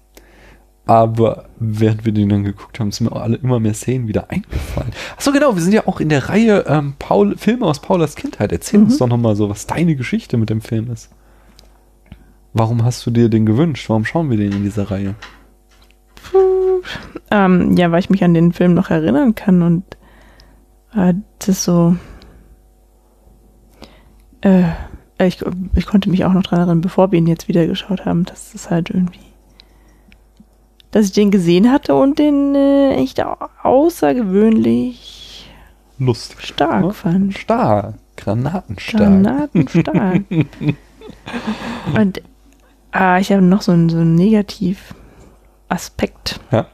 Aber 0.86 1.44
während 1.60 2.04
wir 2.04 2.10
den 2.12 2.30
dann 2.30 2.42
geguckt 2.42 2.80
haben, 2.80 2.90
sind 2.90 3.08
mir 3.08 3.12
auch 3.16 3.20
alle 3.22 3.36
immer 3.36 3.60
mehr 3.60 3.74
Szenen 3.74 4.08
wieder 4.08 4.28
eingefallen. 4.30 4.90
Achso, 5.16 5.30
genau, 5.30 5.54
wir 5.54 5.62
sind 5.62 5.72
ja 5.72 5.86
auch 5.86 6.00
in 6.00 6.08
der 6.08 6.28
Reihe 6.28 6.64
ähm, 6.66 6.94
Paul, 6.98 7.36
Filme 7.36 7.64
aus 7.66 7.80
Paulas 7.80 8.16
Kindheit. 8.16 8.50
Erzähl 8.50 8.80
uns 8.80 8.94
Mhm. 8.94 8.98
doch 8.98 9.06
nochmal 9.08 9.36
so, 9.36 9.48
was 9.48 9.68
deine 9.68 9.94
Geschichte 9.94 10.36
mit 10.36 10.50
dem 10.50 10.60
Film 10.60 10.90
ist. 10.90 11.10
Warum 12.54 12.82
hast 12.84 13.06
du 13.06 13.12
dir 13.12 13.28
den 13.28 13.46
gewünscht? 13.46 13.88
Warum 13.88 14.04
schauen 14.04 14.30
wir 14.30 14.36
den 14.36 14.50
in 14.50 14.64
dieser 14.64 14.90
Reihe? 14.90 15.14
Ähm, 17.30 17.76
ja, 17.76 17.92
weil 17.92 18.00
ich 18.00 18.10
mich 18.10 18.24
an 18.24 18.34
den 18.34 18.52
Film 18.52 18.74
noch 18.74 18.90
erinnern 18.90 19.36
kann 19.36 19.62
und 19.62 19.84
das 20.92 21.48
ist 21.48 21.64
so. 21.64 21.96
Äh, 24.42 24.64
ich, 25.18 25.44
ich 25.74 25.86
konnte 25.86 26.08
mich 26.10 26.24
auch 26.24 26.32
noch 26.32 26.42
dran 26.42 26.58
erinnern, 26.60 26.80
bevor 26.80 27.10
wir 27.12 27.18
ihn 27.18 27.26
jetzt 27.26 27.46
wieder 27.48 27.66
geschaut 27.66 28.06
haben, 28.06 28.24
dass 28.24 28.54
es 28.54 28.70
halt 28.70 28.88
irgendwie. 28.90 29.20
Dass 30.90 31.04
ich 31.06 31.12
den 31.12 31.30
gesehen 31.30 31.70
hatte 31.70 31.94
und 31.94 32.18
den 32.18 32.54
äh, 32.54 32.94
echt 32.96 33.22
au- 33.22 33.36
außergewöhnlich 33.62 35.50
Lustig. 35.98 36.40
stark 36.40 36.84
Ja? 36.84 36.90
fand. 36.90 37.36
Stark. 37.38 37.94
Granatenstark. 38.16 38.98
Granatenstark. 39.02 40.22
und 41.94 42.22
äh, 42.94 43.20
ich 43.20 43.30
habe 43.30 43.42
noch 43.42 43.62
so 43.62 43.70
einen, 43.72 43.88
so 43.88 43.98
einen 43.98 44.14
Negativ-Aspekt. 44.16 46.40
Ja. 46.50 46.66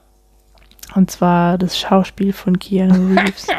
Und 0.95 1.11
zwar 1.11 1.59
das 1.59 1.79
Schauspiel 1.79 2.33
von 2.33 2.59
Keanu 2.59 3.15
Reeves. 3.21 3.49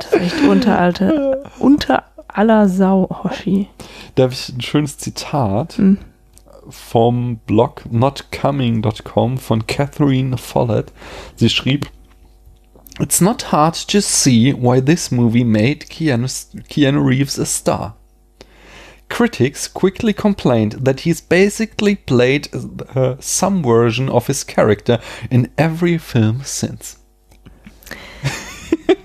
Das 0.00 0.12
ist 0.12 0.20
echt 0.20 0.40
unter, 0.48 0.78
alte, 0.78 1.42
unter 1.58 2.04
aller 2.28 2.68
Sau, 2.68 3.08
Hoshi. 3.10 3.68
Da 4.14 4.24
habe 4.24 4.32
ich 4.32 4.48
ein 4.50 4.60
schönes 4.60 4.98
Zitat 4.98 5.74
Hm. 5.78 5.98
vom 6.68 7.38
Blog 7.46 7.82
notcoming.com 7.90 9.38
von 9.38 9.66
Catherine 9.66 10.36
Follett. 10.38 10.92
Sie 11.36 11.48
schrieb, 11.48 11.86
It's 13.00 13.20
not 13.20 13.52
hard 13.52 13.74
to 13.88 14.00
see 14.00 14.52
why 14.52 14.80
this 14.80 15.10
movie 15.12 15.44
made 15.44 15.86
Keanu, 15.86 16.26
Keanu 16.68 17.00
Reeves 17.06 17.38
a 17.38 17.46
star. 17.46 17.94
Critics 19.08 19.72
quickly 19.72 20.12
complained 20.12 20.84
that 20.84 21.00
he's 21.00 21.20
basically 21.22 21.94
played 21.96 22.48
uh, 22.94 23.14
some 23.20 23.62
version 23.62 24.08
of 24.10 24.26
his 24.26 24.44
character 24.44 24.98
in 25.30 25.48
every 25.56 25.96
film 25.96 26.42
since. 26.44 26.96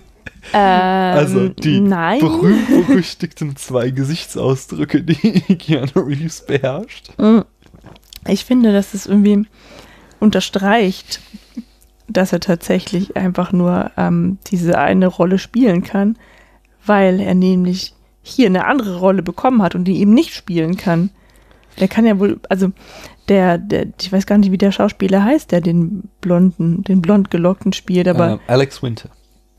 Ähm, 0.54 1.18
Also 1.18 1.50
die 1.50 1.80
nein. 1.80 2.20
berühmt-berüchtigten 2.20 3.56
zwei 3.56 3.89
Gesichtsausdrücke, 3.89 5.04
die 5.04 5.16
Keanu 5.58 6.02
Reeves 6.02 6.46
beherrscht. 6.46 7.10
Ich 8.28 8.46
finde, 8.46 8.72
dass 8.72 8.94
es 8.94 9.06
irgendwie 9.06 9.46
unterstreicht, 10.20 11.20
dass 12.08 12.34
er 12.34 12.39
tatsächlich 12.39 13.18
einfach 13.18 13.52
nur 13.52 13.92
ähm, 13.98 14.38
diese 14.48 14.78
eine 14.78 15.08
Rolle 15.08 15.38
spielen 15.39 15.84
kann, 15.84 16.18
weil 16.86 17.20
er 17.20 17.34
nämlich 17.34 17.94
hier 18.22 18.48
eine 18.48 18.66
andere 18.66 19.00
Rolle 19.00 19.22
bekommen 19.22 19.62
hat 19.62 19.76
und 19.76 19.84
die 19.86 20.00
eben 20.00 20.13
nicht 20.13 20.34
spielen 20.34 20.78
kann. 20.78 21.10
Der 21.80 21.88
kann 21.88 22.06
ja 22.06 22.20
wohl, 22.20 22.39
also 22.50 22.70
der, 23.30 23.58
der, 23.58 23.88
ich 24.00 24.12
weiß 24.12 24.26
gar 24.26 24.38
nicht, 24.38 24.52
wie 24.52 24.58
der 24.58 24.72
Schauspieler 24.72 25.24
heißt, 25.24 25.52
der 25.52 25.60
den 25.62 26.10
blonden, 26.22 26.84
den 26.84 27.02
blond 27.02 27.32
gelockten 27.32 27.74
spielt, 27.74 28.08
aber 28.08 28.34
Ähm, 28.34 28.39
Alex 28.48 28.82
Winter. 28.84 29.10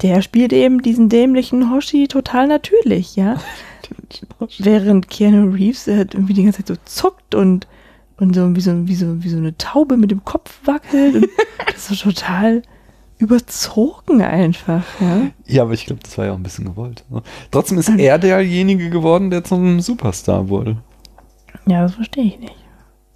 Der 0.04 0.20
spielt 0.20 0.52
eben 0.52 0.82
diesen 0.82 1.08
dämlichen 1.08 1.72
Hoshi 1.72 2.06
total 2.08 2.46
natürlich, 2.46 3.16
ja. 3.16 3.40
Während 4.58 5.08
Keanu 5.08 5.50
Reeves 5.50 5.86
hat 5.86 6.14
irgendwie 6.14 6.34
die 6.34 6.44
ganze 6.44 6.62
Zeit 6.62 6.68
so 6.68 6.76
zuckt 6.84 7.34
und, 7.34 7.66
und 8.18 8.34
so 8.34 8.54
wie, 8.54 8.60
so 8.60 8.86
wie 8.86 8.94
so 8.94 9.22
wie 9.24 9.28
so 9.30 9.38
eine 9.38 9.56
Taube 9.56 9.96
mit 9.96 10.10
dem 10.10 10.22
Kopf 10.24 10.60
wackelt. 10.64 11.14
Und 11.16 11.28
das 11.66 11.90
ist 11.90 12.00
so 12.00 12.10
total 12.10 12.62
überzogen 13.16 14.20
einfach, 14.20 14.84
ja. 15.00 15.30
Ja, 15.46 15.62
aber 15.62 15.72
ich 15.72 15.86
glaube, 15.86 16.02
das 16.02 16.18
war 16.18 16.26
ja 16.26 16.32
auch 16.32 16.36
ein 16.36 16.42
bisschen 16.42 16.66
gewollt. 16.66 17.04
ne? 17.08 17.22
Trotzdem 17.50 17.78
ist 17.78 17.88
er 17.88 18.18
derjenige 18.18 18.90
geworden, 18.90 19.30
der 19.30 19.42
zum 19.42 19.80
Superstar 19.80 20.48
wurde. 20.50 20.76
Ja, 21.66 21.82
das 21.82 21.94
verstehe 21.94 22.24
ich 22.24 22.38
nicht. 22.38 22.54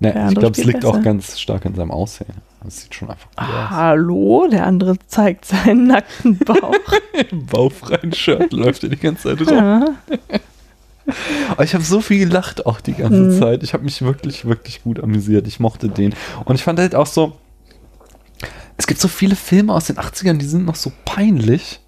Ne, 0.01 0.13
Der 0.13 0.29
ich 0.29 0.37
glaube, 0.37 0.59
es 0.59 0.65
liegt 0.65 0.85
auch 0.87 0.93
besser. 0.93 1.05
ganz 1.05 1.39
stark 1.39 1.67
an 1.67 1.75
seinem 1.75 1.91
Aussehen. 1.91 2.35
Das 2.63 2.81
sieht 2.83 2.95
schon 2.95 3.09
einfach 3.11 3.29
gut 3.37 3.39
aus. 3.49 3.71
Hallo, 3.71 4.49
der 4.51 4.67
andere 4.67 4.97
zeigt 5.07 5.45
seinen 5.45 5.87
nackten 5.87 6.39
Bauch. 6.39 6.75
Im 7.31 7.47
bauchfreien 7.47 8.13
Shirt 8.13 8.53
läuft 8.53 8.83
er 8.83 8.89
die 8.91 8.97
ganze 8.97 9.37
Zeit 9.37 9.49
rum. 9.49 9.97
Aber 11.51 11.65
ich 11.65 11.73
habe 11.75 11.85
so 11.85 12.01
viel 12.01 12.27
gelacht 12.27 12.67
auch 12.67 12.81
die 12.81 12.95
ganze 12.95 13.21
Mhm. 13.21 13.39
Zeit. 13.39 13.63
Ich 13.63 13.73
habe 13.75 13.85
mich 13.85 14.03
wirklich, 14.03 14.45
wirklich 14.45 14.83
gut 14.83 15.03
amüsiert. 15.03 15.47
Ich 15.47 15.61
mochte 15.61 15.89
den. 15.89 16.15
Und 16.45 16.57
ich 16.57 16.63
fand 16.65 16.79
halt 16.81 16.95
auch 16.95 17.07
so, 17.07 17.37
es 18.77 18.87
gibt 18.87 19.01
so 19.01 19.09
viele 19.09 19.37
Filme 19.37 19.73
aus 19.73 19.87
den 19.87 19.97
80ern, 19.97 20.39
die 20.39 20.47
sind 20.47 20.65
noch 20.67 20.75
so 20.77 20.93
peinlich. 21.05 21.81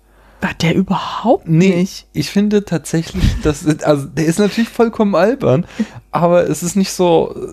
Hat 0.43 0.62
der 0.62 0.75
überhaupt 0.75 1.47
Nee, 1.49 1.77
nicht. 1.77 2.07
ich 2.14 2.31
finde 2.31 2.64
tatsächlich, 2.64 3.23
dass, 3.43 3.66
also 3.85 4.07
der 4.07 4.25
ist 4.25 4.39
natürlich 4.39 4.71
vollkommen 4.71 5.14
albern, 5.14 5.66
aber 6.12 6.49
es 6.49 6.62
ist 6.62 6.77
nicht 6.77 6.93
so, 6.93 7.35
äh, 7.37 7.49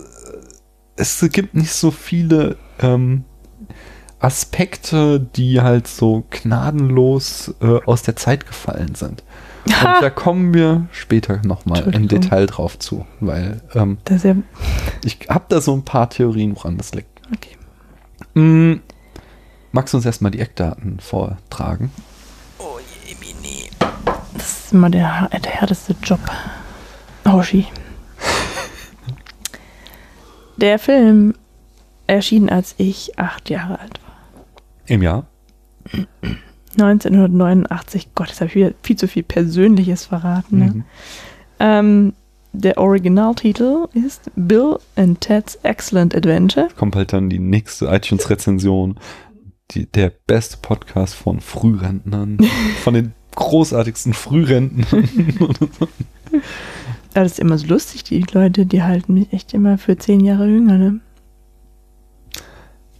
es 0.96 1.20
gibt 1.32 1.54
nicht 1.54 1.72
so 1.72 1.90
viele 1.90 2.56
ähm, 2.80 3.24
Aspekte, 4.20 5.20
die 5.20 5.60
halt 5.60 5.86
so 5.86 6.24
gnadenlos 6.30 7.54
äh, 7.60 7.80
aus 7.84 8.02
der 8.02 8.16
Zeit 8.16 8.46
gefallen 8.46 8.94
sind. 8.94 9.22
Und 9.66 10.02
da 10.02 10.10
kommen 10.10 10.54
wir 10.54 10.86
später 10.92 11.40
nochmal 11.44 11.94
im. 11.94 12.08
Detail 12.08 12.46
drauf 12.46 12.78
zu, 12.78 13.06
weil 13.20 13.60
ähm, 13.74 13.98
ja, 14.08 14.36
ich 15.04 15.18
habe 15.28 15.44
da 15.48 15.60
so 15.60 15.74
ein 15.74 15.84
paar 15.84 16.08
Theorien, 16.08 16.56
woran 16.56 16.78
das 16.78 16.94
liegt. 16.94 17.20
okay. 17.34 17.56
Mm, 18.34 18.80
magst 19.72 19.92
du 19.92 19.98
uns 19.98 20.06
erstmal 20.06 20.30
die 20.30 20.40
Eckdaten 20.40 21.00
vortragen? 21.00 21.90
Das 24.34 24.64
ist 24.64 24.72
immer 24.72 24.88
der, 24.88 25.28
der 25.28 25.50
härteste 25.50 25.94
Job. 26.02 26.20
Hoshi. 27.26 27.66
Der 30.56 30.78
Film 30.78 31.34
erschien, 32.08 32.48
als 32.48 32.74
ich 32.78 33.18
acht 33.18 33.48
Jahre 33.50 33.78
alt 33.78 34.00
war. 34.02 34.44
Im 34.86 35.02
Jahr? 35.02 35.26
1989. 36.72 38.08
Gott, 38.14 38.28
jetzt 38.28 38.40
habe 38.40 38.48
ich 38.48 38.56
wieder 38.56 38.72
viel 38.82 38.96
zu 38.96 39.06
viel 39.06 39.22
Persönliches 39.22 40.06
verraten. 40.06 40.58
Ne? 40.58 40.64
Mhm. 40.64 40.84
Ähm, 41.60 42.12
der 42.52 42.78
Originaltitel 42.78 43.86
ist 43.92 44.30
Bill 44.34 44.78
and 44.96 45.20
Ted's 45.20 45.56
Excellent 45.62 46.14
Adventure. 46.14 46.68
kommt 46.76 46.96
halt 46.96 47.12
dann 47.12 47.30
die 47.30 47.38
nächste 47.38 47.86
iTunes-Rezension. 47.86 48.98
Der 49.74 50.12
beste 50.26 50.56
Podcast 50.62 51.14
von 51.14 51.40
Frührentnern. 51.40 52.38
von 52.82 52.94
den 52.94 53.12
großartigsten 53.34 54.14
Frührentnern. 54.14 55.08
Das 57.14 57.32
ist 57.32 57.40
immer 57.40 57.56
so 57.58 57.66
lustig, 57.66 58.04
die 58.04 58.24
Leute, 58.32 58.66
die 58.66 58.82
halten 58.82 59.14
mich 59.14 59.32
echt 59.32 59.54
immer 59.54 59.78
für 59.78 59.96
zehn 59.96 60.20
Jahre 60.20 60.46
jünger, 60.46 60.76
ne? 60.76 61.00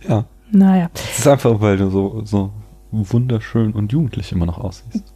Ja. 0.07 0.24
Naja. 0.51 0.90
Es 0.94 1.18
ist 1.18 1.28
einfach, 1.28 1.61
weil 1.61 1.76
du 1.76 1.90
so, 1.90 2.22
so 2.24 2.53
wunderschön 2.90 3.72
und 3.72 3.92
jugendlich 3.92 4.32
immer 4.32 4.46
noch 4.46 4.59
aussiehst. 4.59 5.12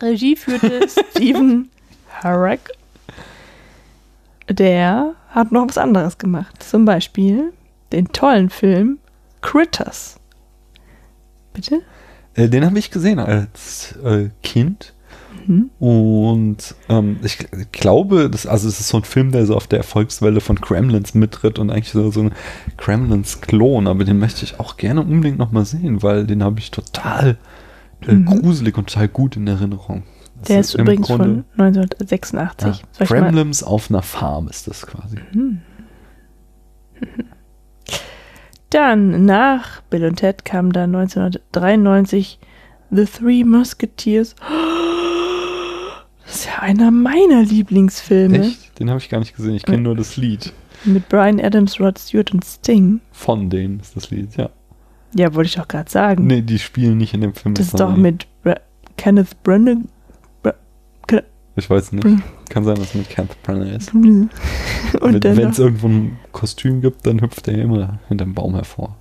Regie 0.00 0.36
führte 0.36 0.86
Stephen 1.10 1.70
Harrack. 2.10 2.70
Der 4.48 5.14
hat 5.30 5.52
noch 5.52 5.66
was 5.68 5.78
anderes 5.78 6.18
gemacht. 6.18 6.62
Zum 6.62 6.84
Beispiel 6.84 7.52
den 7.92 8.08
tollen 8.08 8.50
Film 8.50 8.98
Critters. 9.40 10.20
Bitte? 11.52 11.82
Äh, 12.34 12.48
den 12.48 12.64
habe 12.64 12.78
ich 12.78 12.90
gesehen 12.90 13.18
als 13.18 13.96
äh, 14.04 14.30
Kind. 14.42 14.94
Mhm. 15.46 15.70
Und 15.78 16.74
ähm, 16.88 17.18
ich 17.22 17.38
glaube, 17.72 18.28
das, 18.30 18.46
also 18.46 18.68
es 18.68 18.80
ist 18.80 18.88
so 18.88 18.96
ein 18.98 19.04
Film, 19.04 19.30
der 19.32 19.46
so 19.46 19.54
auf 19.56 19.66
der 19.66 19.78
Erfolgswelle 19.78 20.40
von 20.40 20.56
Gremlins 20.56 21.14
mittritt 21.14 21.58
und 21.58 21.70
eigentlich 21.70 21.90
so, 21.92 22.10
so 22.10 22.20
ein 22.22 22.32
Gremlins-Klon, 22.76 23.86
aber 23.86 24.04
den 24.04 24.18
möchte 24.18 24.44
ich 24.44 24.58
auch 24.60 24.76
gerne 24.76 25.00
unbedingt 25.02 25.38
nochmal 25.38 25.64
sehen, 25.64 26.02
weil 26.02 26.26
den 26.26 26.42
habe 26.42 26.58
ich 26.58 26.70
total 26.70 27.36
äh, 28.06 28.12
Mhm. 28.12 28.26
gruselig 28.26 28.76
und 28.76 28.88
total 28.90 29.08
gut 29.08 29.36
in 29.36 29.46
Erinnerung. 29.46 30.02
Das 30.38 30.48
Der 30.48 30.60
ist 30.60 30.74
im 30.74 30.82
übrigens 30.82 31.06
Grunde- 31.06 31.44
von 31.56 31.66
1986. 31.66 32.82
ja, 33.00 33.06
Gremlins 33.06 33.62
auf 33.62 33.88
einer 33.90 34.02
Farm 34.02 34.48
ist 34.48 34.68
das 34.68 34.86
quasi. 34.86 35.16
Dann 38.70 39.24
nach 39.24 39.80
Bill 39.90 40.04
und 40.04 40.16
Ted 40.16 40.44
kam 40.44 40.72
dann 40.72 40.94
1993 40.94 42.38
The 42.90 43.04
Three 43.04 43.44
Musketeers. 43.44 44.34
Das 46.26 46.36
ist 46.36 46.46
ja 46.46 46.60
einer 46.60 46.90
meiner 46.90 47.42
Lieblingsfilme. 47.42 48.40
Echt? 48.40 48.78
Den 48.78 48.90
habe 48.90 48.98
ich 48.98 49.08
gar 49.08 49.20
nicht 49.20 49.36
gesehen. 49.36 49.54
Ich 49.54 49.64
kenne 49.64 49.82
nur 49.82 49.96
das 49.96 50.16
Lied. 50.16 50.52
Mit 50.84 51.08
Brian 51.08 51.40
Adams, 51.40 51.80
Rod 51.80 51.98
Stewart 51.98 52.32
und 52.34 52.44
Sting. 52.44 53.00
Von 53.12 53.48
denen 53.48 53.80
ist 53.80 53.96
das 53.96 54.10
Lied, 54.10 54.36
ja. 54.36 54.50
Ja, 55.14 55.34
wollte 55.34 55.48
ich 55.48 55.54
doch 55.54 55.68
gerade 55.68 55.90
sagen. 55.90 56.26
Nee, 56.26 56.42
die 56.42 56.58
spielen 56.58 56.98
nicht 56.98 57.14
in 57.14 57.20
dem 57.20 57.32
Film. 57.32 57.54
das 57.54 57.68
ist 57.68 57.80
doch 57.80 57.96
mit 57.96 58.26
Bra 58.42 58.56
Kenneth 58.96 59.42
Branagh. 59.42 59.84
Bra 60.42 60.52
Ich 61.54 61.70
weiß 61.70 61.92
nicht. 61.92 62.06
Kann 62.50 62.64
sein, 62.64 62.74
dass 62.76 62.88
es 62.88 62.94
mit 62.94 63.08
Kenneth 63.08 63.40
Branagh 63.42 63.76
ist. 63.76 63.94
und 63.94 65.24
Wenn 65.24 65.48
es 65.48 65.58
irgendwo 65.58 65.88
ein 65.88 66.18
Kostüm 66.32 66.80
gibt, 66.80 67.06
dann 67.06 67.20
hüpft 67.20 67.48
er 67.48 67.58
immer 67.58 67.98
hinterm 68.08 68.34
Baum 68.34 68.54
hervor. 68.54 68.96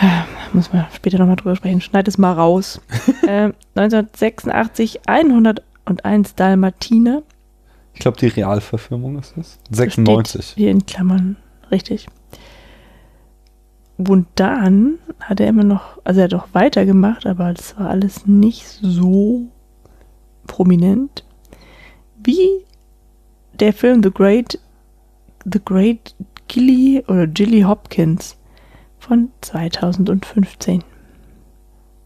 muss 0.52 0.72
man 0.72 0.86
später 0.94 1.18
nochmal 1.18 1.36
drüber 1.36 1.56
sprechen. 1.56 1.80
Schneid 1.80 2.08
es 2.08 2.18
mal 2.18 2.32
raus. 2.32 2.80
ähm, 3.28 3.54
1986 3.74 5.00
101 5.88 6.34
Dalmatiner. 6.34 7.22
Ich 7.94 8.00
glaube, 8.00 8.18
die 8.18 8.26
Realverfilmung 8.26 9.18
ist 9.18 9.36
es. 9.36 9.58
96. 9.70 10.54
Hier 10.56 10.70
in 10.70 10.86
Klammern, 10.86 11.36
richtig. 11.70 12.06
Und 13.96 14.26
dann 14.36 14.98
hat 15.18 15.40
er 15.40 15.48
immer 15.48 15.64
noch, 15.64 15.98
also 16.04 16.20
er 16.20 16.24
hat 16.24 16.34
auch 16.34 16.48
weitergemacht, 16.52 17.26
aber 17.26 17.52
das 17.52 17.76
war 17.78 17.90
alles 17.90 18.26
nicht 18.26 18.66
so 18.66 19.48
prominent 20.46 21.24
wie 22.22 22.64
der 23.58 23.72
Film 23.72 24.02
The 24.02 24.10
Great, 24.12 24.58
The 25.44 25.60
Great 25.64 26.14
Gilly 26.46 27.02
oder 27.08 27.26
Gilly 27.26 27.62
Hopkins 27.62 28.36
von 28.98 29.30
2015. 29.40 30.84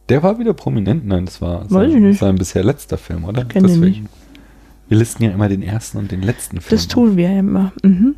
Der 0.09 0.23
war 0.23 0.39
wieder 0.39 0.53
prominent. 0.53 1.07
Nein, 1.07 1.27
das 1.27 1.41
war 1.41 1.69
sein, 1.69 2.05
ich 2.05 2.19
sein 2.19 2.37
bisher 2.37 2.65
letzter 2.65 2.99
Film, 2.99 3.25
oder? 3.25 3.45
kenn 3.45 3.67
den 3.67 3.81
nicht. 3.81 4.03
Wir 4.89 4.99
listen 4.99 5.23
ja 5.23 5.31
immer 5.31 5.49
den 5.49 5.63
ersten 5.63 5.99
und 5.99 6.11
den 6.11 6.23
letzten 6.23 6.61
Film. 6.61 6.77
Das 6.77 6.89
tun 6.89 7.17
wir 7.17 7.31
ja 7.31 7.39
immer. 7.39 7.73
Mhm. 7.83 8.17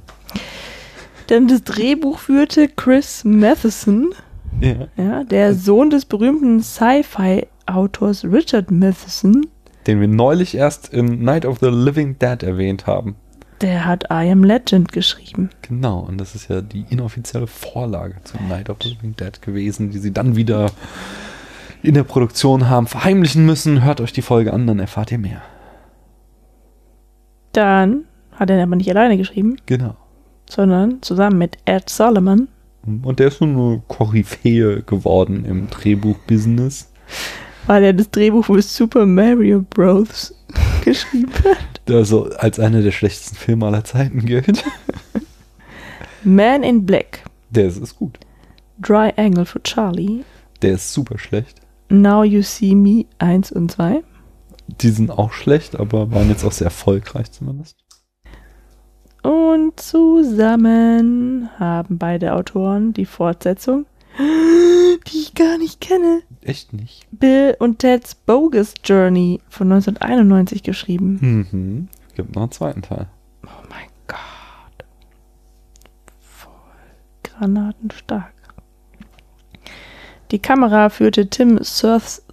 Dann 1.28 1.49
das 1.49 1.62
Drehbuch 1.62 2.18
führte 2.18 2.68
Chris 2.68 3.24
Matheson. 3.24 4.12
Ja, 4.61 4.89
Ja, 4.97 5.24
der 5.24 5.55
Sohn 5.55 5.91
des 5.91 6.05
berühmten 6.05 6.62
Sci-Fi-Autors 6.62 8.24
Richard 8.24 8.70
Matheson, 8.70 9.47
den 9.87 10.01
wir 10.01 10.09
neulich 10.09 10.55
erst 10.57 10.93
in 10.93 11.22
Night 11.22 11.45
of 11.45 11.59
the 11.61 11.68
Living 11.68 12.18
Dead 12.18 12.43
erwähnt 12.43 12.87
haben. 12.87 13.16
der 13.61 13.85
hat 13.85 14.05
I 14.11 14.30
Am 14.30 14.45
Legend 14.45 14.93
geschrieben. 14.93 15.51
Genau, 15.62 16.01
und 16.01 16.18
das 16.18 16.35
ist 16.35 16.49
ja 16.49 16.61
die 16.61 16.85
inoffizielle 16.91 17.47
Vorlage 17.47 18.16
zu 18.24 18.37
Night 18.49 18.68
of 18.68 18.78
the 18.82 18.91
Living 18.91 19.16
Dead 19.16 19.41
gewesen, 19.43 19.91
die 19.91 19.99
sie 19.99 20.12
dann 20.12 20.37
wieder 20.37 20.70
in 21.85 21.95
der 21.95 22.03
Produktion 22.05 22.68
haben 22.68 22.87
verheimlichen 22.87 23.45
müssen. 23.47 23.85
Hört 23.85 24.01
euch 24.01 24.12
die 24.12 24.22
Folge 24.22 24.53
an, 24.53 24.66
dann 24.66 24.78
erfahrt 24.80 25.12
ihr 25.12 25.18
mehr. 25.18 25.43
Dann 27.53 28.05
hat 28.32 28.51
er 28.51 28.62
aber 28.62 28.76
nicht 28.76 28.91
alleine 28.91 29.16
geschrieben, 29.16 29.57
Genau. 29.66 29.95
sondern 30.49 31.03
zusammen 31.03 31.39
mit 31.39 31.59
Ed 31.64 31.89
Solomon. 31.89 32.49
Und 33.03 33.18
der 33.18 33.28
ist 33.28 33.39
so 33.39 33.45
eine 33.45 33.82
Koryphäe 33.89 34.82
geworden 34.82 35.45
im 35.45 35.70
Drehbuch-Business. 35.70 36.91
weil 37.66 37.82
er 37.85 37.93
das 37.95 38.11
Drehbuch 38.11 38.45
für 38.45 38.61
Super 38.61 39.07
Mario 39.07 39.62
Bros. 39.62 40.35
geschrieben 40.85 41.32
hat. 41.45 41.80
Der 41.89 42.05
so 42.05 42.24
als 42.39 42.59
einer 42.61 42.82
der 42.82 42.91
schlechtesten 42.93 43.37
Filme 43.37 43.66
aller 43.66 43.85
Zeiten 43.85 44.24
gilt. 44.26 44.64
Man 46.24 46.62
in 46.62 46.85
Black, 46.85 47.20
Der 47.51 47.66
ist, 47.66 47.78
ist 47.78 47.97
gut. 47.97 48.18
Dry 48.80 49.12
Angle 49.16 49.45
for 49.47 49.62
Charlie, 49.62 50.24
Der 50.62 50.72
ist 50.74 50.93
super 50.93 51.18
schlecht. 51.18 51.61
Now 51.89 52.24
You 52.24 52.43
See 52.43 52.74
Me 52.74 53.07
1 53.18 53.53
und 53.53 53.70
2, 53.70 54.03
Die 54.80 54.89
sind 54.91 55.11
auch 55.11 55.32
schlecht, 55.32 55.76
aber 55.76 56.11
waren 56.11 56.28
jetzt 56.28 56.45
auch 56.45 56.53
sehr 56.53 56.66
erfolgreich 56.66 57.30
zumindest. 57.32 57.76
Und 59.22 59.78
zusammen 59.80 61.49
haben 61.59 61.99
beide 61.99 62.35
Autoren 62.35 62.93
die 62.93 63.07
Fortsetzung, 63.07 63.87
die 64.18 65.18
ich 65.18 65.35
gar 65.35 65.59
nicht 65.59 65.80
kenne, 65.80 66.22
Echt 66.43 66.74
nicht. 66.74 67.07
Bill 67.11 67.57
und 67.59 67.78
Ted's 67.78 68.14
Bogus 68.14 68.74
Journey 68.85 69.41
von 69.49 69.72
1991 69.72 70.62
geschrieben. 70.62 71.47
Mhm. 71.51 71.89
Gibt 72.14 72.35
noch 72.35 72.43
einen 72.43 72.51
zweiten 72.53 72.82
Teil. 72.82 73.07
Oh 73.47 73.49
mein 73.70 73.89
Gott. 74.07 74.87
Voll 76.20 76.53
granatenstark. 77.22 78.34
Die 80.35 80.41
Kamera 80.41 80.89
führte 80.89 81.30
Tim 81.30 81.61
Surstead, 81.62 82.26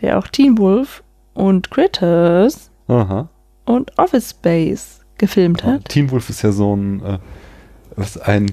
der 0.00 0.18
auch 0.18 0.26
Teen 0.26 0.58
Wolf 0.58 1.04
und 1.34 1.70
Critters 1.70 2.72
Aha. 2.88 3.28
und 3.64 3.96
Office 3.96 4.30
Space 4.30 5.02
gefilmt 5.18 5.62
hat. 5.62 5.84
Teen 5.84 6.10
Wolf 6.10 6.30
ist 6.30 6.42
ja 6.42 6.50
so 6.50 6.74
ein, 6.74 7.00
äh, 7.00 7.18
was 7.94 8.18
ein, 8.18 8.50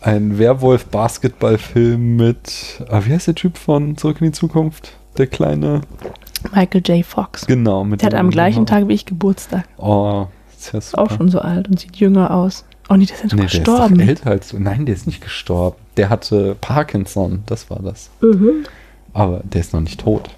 ein 0.00 0.38
Werwolf-Basketball-Film 0.38 2.16
mit, 2.16 2.82
ah, 2.88 3.02
wie 3.04 3.12
heißt 3.12 3.26
der 3.26 3.34
Typ 3.34 3.58
von 3.58 3.98
Zurück 3.98 4.22
in 4.22 4.28
die 4.28 4.32
Zukunft? 4.32 4.96
Der 5.18 5.26
kleine, 5.26 5.82
Michael 6.54 6.80
J. 6.86 7.04
Fox. 7.04 7.46
genau. 7.46 7.84
Mit 7.84 8.00
Der 8.00 8.06
hat 8.06 8.14
am 8.14 8.30
gleichen 8.30 8.64
Tag 8.64 8.88
wie 8.88 8.94
ich 8.94 9.04
Geburtstag. 9.04 9.68
Oh, 9.76 10.28
ist 10.58 10.72
ja 10.72 10.80
super. 10.80 11.02
Auch 11.02 11.10
schon 11.10 11.28
so 11.28 11.40
alt 11.40 11.68
und 11.68 11.78
sieht 11.78 11.96
jünger 11.96 12.30
aus. 12.30 12.64
Oh 12.88 12.94
nee, 12.96 13.06
der 13.06 13.14
ist 13.16 13.22
ja 13.22 13.28
doch 13.28 13.36
Nee, 13.36 13.36
der 13.36 13.46
ist 13.46 13.52
gestorben. 13.52 14.00
älter 14.00 14.30
als 14.30 14.48
du. 14.48 14.58
Nein, 14.58 14.86
der 14.86 14.94
ist 14.94 15.06
nicht 15.06 15.20
gestorben. 15.22 15.76
Der 15.96 16.08
hatte 16.10 16.56
Parkinson, 16.60 17.42
das 17.46 17.70
war 17.70 17.80
das. 17.80 18.10
Mhm. 18.20 18.64
Aber 19.12 19.40
der 19.44 19.60
ist 19.60 19.72
noch 19.72 19.80
nicht 19.80 20.00
tot. 20.00 20.28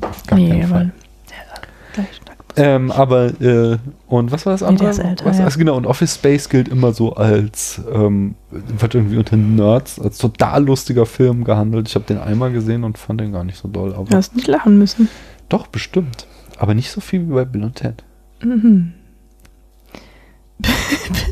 Auf 0.00 0.26
gar 0.26 0.38
Nee, 0.38 0.48
keinen 0.50 0.62
aber 0.64 0.70
Fall. 0.74 0.90
der 1.30 1.52
hat 1.54 1.68
gleichen 1.92 2.24
Tag. 2.24 2.34
Ähm, 2.56 2.90
aber, 2.90 3.26
äh, 3.40 3.78
und 4.08 4.32
was 4.32 4.44
war 4.44 4.52
das 4.52 4.62
Nee, 4.62 4.66
andere? 4.68 4.84
der 4.84 4.90
ist 4.90 4.98
älter, 4.98 5.24
was, 5.26 5.38
ja. 5.38 5.44
also 5.44 5.58
genau, 5.58 5.76
und 5.76 5.86
Office 5.86 6.14
Space 6.16 6.48
gilt 6.48 6.68
immer 6.68 6.92
so 6.92 7.14
als, 7.14 7.80
ähm, 7.92 8.34
wird 8.50 8.94
irgendwie 8.96 9.16
unter 9.18 9.36
Nerds, 9.36 10.00
als 10.00 10.18
total 10.18 10.64
lustiger 10.64 11.06
Film 11.06 11.44
gehandelt. 11.44 11.88
Ich 11.88 11.94
habe 11.94 12.04
den 12.06 12.18
einmal 12.18 12.50
gesehen 12.50 12.82
und 12.84 12.98
fand 12.98 13.20
den 13.20 13.32
gar 13.32 13.44
nicht 13.44 13.58
so 13.58 13.68
doll. 13.68 13.94
Aber 13.94 14.04
Du 14.06 14.16
hast 14.16 14.34
nicht 14.34 14.48
lachen 14.48 14.76
müssen. 14.78 15.08
doch, 15.48 15.68
bestimmt. 15.68 16.26
Aber 16.58 16.74
nicht 16.74 16.90
so 16.90 17.00
viel 17.00 17.28
wie 17.28 17.32
bei 17.32 17.44
Bill 17.44 17.62
und 17.62 17.76
Ted. 17.76 18.02
Mhm. 18.42 18.94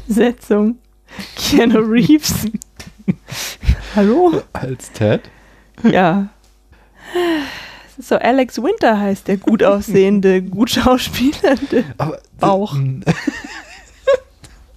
Besetzung. 0.07 0.77
Keanu 1.37 1.79
Reeves. 1.81 2.47
Hallo? 3.95 4.43
Als 4.53 4.93
Ted? 4.93 5.22
Ja. 5.83 6.29
So 7.99 8.16
Alex 8.16 8.59
Winter 8.62 8.99
heißt 8.99 9.29
der 9.29 9.37
gut 9.39 9.62
aussehende, 9.62 10.43
gut 10.43 10.70
schauspielende 10.70 11.85
Aber, 11.97 12.18
Bauch. 12.39 12.77
äh, 12.77 13.01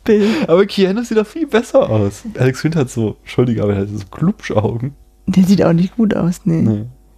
Bill. 0.05 0.27
aber 0.47 0.65
Keanu 0.65 1.03
sieht 1.03 1.17
doch 1.17 1.27
viel 1.27 1.45
besser 1.47 1.89
aus. 1.89 2.23
Alex 2.37 2.63
Winter 2.63 2.79
hat 2.81 2.89
so, 2.89 3.17
Entschuldige, 3.21 3.61
aber 3.63 3.73
er 3.75 3.81
hat 3.81 3.89
so 3.89 4.05
Klubschaugen. 4.09 4.95
Der 5.27 5.43
sieht 5.43 5.63
auch 5.63 5.73
nicht 5.73 5.95
gut 5.97 6.15
aus, 6.15 6.41
nee. 6.45 6.61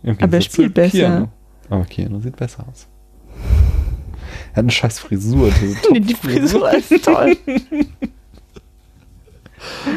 Nee. 0.03 0.15
Aber 0.19 0.34
er 0.38 0.41
spielt 0.41 0.73
besser. 0.73 0.97
Keanu. 0.97 1.27
Aber 1.69 1.86
Keanu 1.86 2.19
sieht 2.19 2.36
besser 2.36 2.65
aus. 2.69 2.88
Er 4.52 4.58
hat 4.58 4.64
eine 4.64 4.72
scheiß 4.72 4.99
Frisur. 4.99 5.52
Nee, 5.91 5.99
die. 5.99 6.16
Frisur 6.16 6.72
ist 6.74 7.06
toll. 7.06 7.38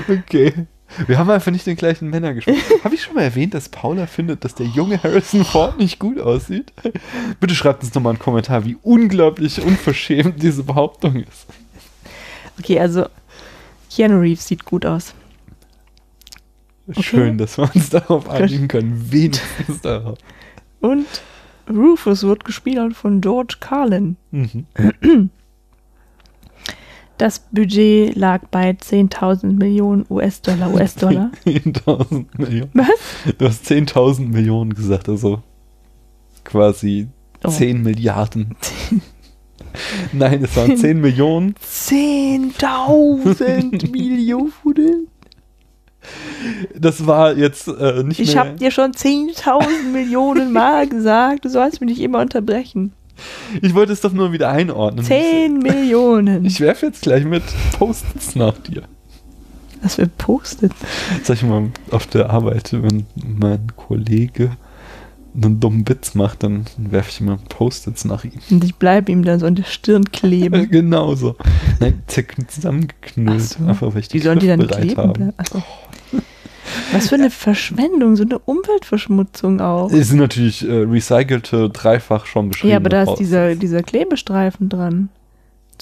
Okay. 0.09 0.53
Wir 1.07 1.19
haben 1.19 1.31
einfach 1.31 1.51
nicht 1.51 1.67
den 1.67 1.77
gleichen 1.77 2.11
Männer 2.11 2.35
gespielt. 2.35 2.63
Habe 2.85 2.95
ich 2.95 3.03
schon 3.03 3.15
mal 3.15 3.23
erwähnt, 3.23 3.55
dass 3.55 3.69
Paula 3.69 4.07
findet, 4.07 4.45
dass 4.45 4.55
der 4.55 4.67
junge 4.67 5.03
Harrison 5.03 5.45
Ford 5.45 5.79
nicht 5.79 5.99
gut 5.99 6.21
aussieht? 6.21 6.73
Bitte 7.41 7.55
schreibt 7.55 7.83
uns 7.83 7.95
nochmal 7.95 8.13
einen 8.13 8.19
Kommentar, 8.19 8.65
wie 8.65 8.77
unglaublich 8.83 9.61
unverschämt 9.61 10.43
diese 10.43 10.63
Behauptung 10.63 11.17
ist. 11.17 11.47
Okay, 12.59 12.79
also 12.79 13.07
Keanu 13.91 14.21
Reeves 14.21 14.47
sieht 14.47 14.65
gut 14.65 14.87
aus. 14.87 15.15
Schön, 17.01 17.39
dass 17.39 17.57
wir 17.59 17.75
uns 17.75 17.91
darauf 17.91 18.29
einigen 18.29 18.69
können. 18.69 19.11
Wenigstens 19.11 19.81
darauf. 19.81 20.19
Und 20.81 21.07
Rufus 21.69 22.23
wird 22.25 22.45
gespielt 22.45 22.95
von 22.95 23.21
George 23.21 23.57
Carlin. 23.61 24.17
Mhm. 24.31 24.67
Das 27.17 27.39
Budget 27.39 28.17
lag 28.17 28.43
bei 28.51 28.71
10.000 28.71 29.53
Millionen 29.53 30.05
US-Dollar. 30.11 30.75
US-Dollar. 30.75 31.31
10.000 31.47 32.25
Millionen. 32.37 32.71
Was? 32.75 33.35
Du 33.39 33.47
hast 33.47 33.65
10.000 33.71 34.29
Millionen 34.29 34.75
gesagt, 34.75 35.09
also 35.09 35.41
quasi 36.45 37.09
Oh. 37.47 37.51
10 37.51 37.83
Milliarden. 37.83 38.57
Nein, 40.15 40.45
es 40.45 40.57
waren 40.57 40.77
10 40.79 40.99
Millionen. 41.01 41.55
10.000 41.63 43.91
Millionen. 43.93 45.09
Das 46.79 47.07
war 47.07 47.37
jetzt 47.37 47.69
äh, 47.69 48.03
nicht 48.03 48.21
Ich 48.21 48.35
mehr. 48.35 48.45
hab 48.45 48.57
dir 48.59 48.71
schon 48.71 48.93
10.000 48.93 49.91
Millionen 49.93 50.53
Mal 50.53 50.89
gesagt, 50.89 51.45
du 51.45 51.49
sollst 51.49 51.81
mich 51.81 51.91
nicht 51.91 52.01
immer 52.01 52.21
unterbrechen. 52.21 52.93
Ich 53.63 53.75
wollte 53.75 53.93
es 53.93 54.01
doch 54.01 54.13
nur 54.13 54.33
wieder 54.33 54.51
einordnen. 54.51 55.05
10 55.05 55.59
Millionen. 55.61 56.45
Ich 56.45 56.61
werfe 56.61 56.87
jetzt 56.87 57.03
gleich 57.03 57.25
mit 57.25 57.45
Post-its 57.79 58.35
nach 58.35 58.59
dir. 58.59 58.83
Was 59.83 59.97
für 59.97 60.07
postet. 60.09 60.73
Sag 61.23 61.37
ich 61.37 61.43
mal, 61.45 61.71
auf 61.91 62.07
der 62.07 62.31
Arbeit, 62.31 62.73
wenn 62.73 63.07
mein 63.17 63.67
Kollege 63.77 64.51
einen 65.37 65.59
dummen 65.61 65.89
Witz 65.89 66.15
macht, 66.15 66.43
dann 66.43 66.65
werfe 66.77 67.11
ich 67.11 67.21
immer 67.21 67.39
Post-its 67.49 68.05
nach 68.05 68.25
ihm. 68.25 68.33
Und 68.51 68.65
ich 68.65 68.77
bleibe 68.77 69.11
ihm 69.13 69.25
dann 69.25 69.39
so 69.41 69.47
an 69.47 69.57
der 69.57 69.65
Stirn 69.65 70.05
kleben. 70.11 70.69
Genauso. 70.71 71.37
Nein, 71.81 72.03
zerk- 72.09 72.35
zusammengeknüllt. 72.49 73.43
So. 73.43 73.65
Einfach, 73.67 73.93
weil 73.93 74.01
ich 74.01 74.09
die 74.09 74.19
Wie 74.19 74.23
sollen 74.23 74.39
die 74.39 74.47
dann 74.47 74.67
kleben 74.67 74.97
habe. 74.97 75.35
Was 76.93 77.09
für 77.09 77.15
eine 77.17 77.31
Verschwendung, 77.31 78.17
so 78.17 78.23
eine 78.23 78.39
Umweltverschmutzung 78.39 79.61
auch. 79.61 79.91
Es 79.93 80.09
sind 80.09 80.19
natürlich 80.19 80.67
äh, 80.67 80.73
recycelte, 80.73 81.71
dreifach 81.71 82.27
schon 82.27 82.51
beschrieben. 82.51 82.71
Ja, 82.71 82.77
aber 82.77 82.89
da 82.89 83.03
ist 83.03 83.17
dieser, 83.17 83.55
dieser 83.55 83.83
Klebestreifen 83.83 84.69
dran. 84.69 85.09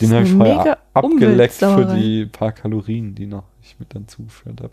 Den 0.00 0.08
ist 0.10 0.14
habe 0.14 0.24
ich 0.26 0.32
vorher 0.32 0.78
abgeleckt 0.94 1.54
für 1.54 1.94
die 1.96 2.26
paar 2.26 2.52
Kalorien, 2.52 3.14
die 3.14 3.26
noch 3.26 3.44
ich 3.62 3.76
mit 3.78 3.94
dann 3.94 4.08
zugeführt 4.08 4.60
habe. 4.60 4.72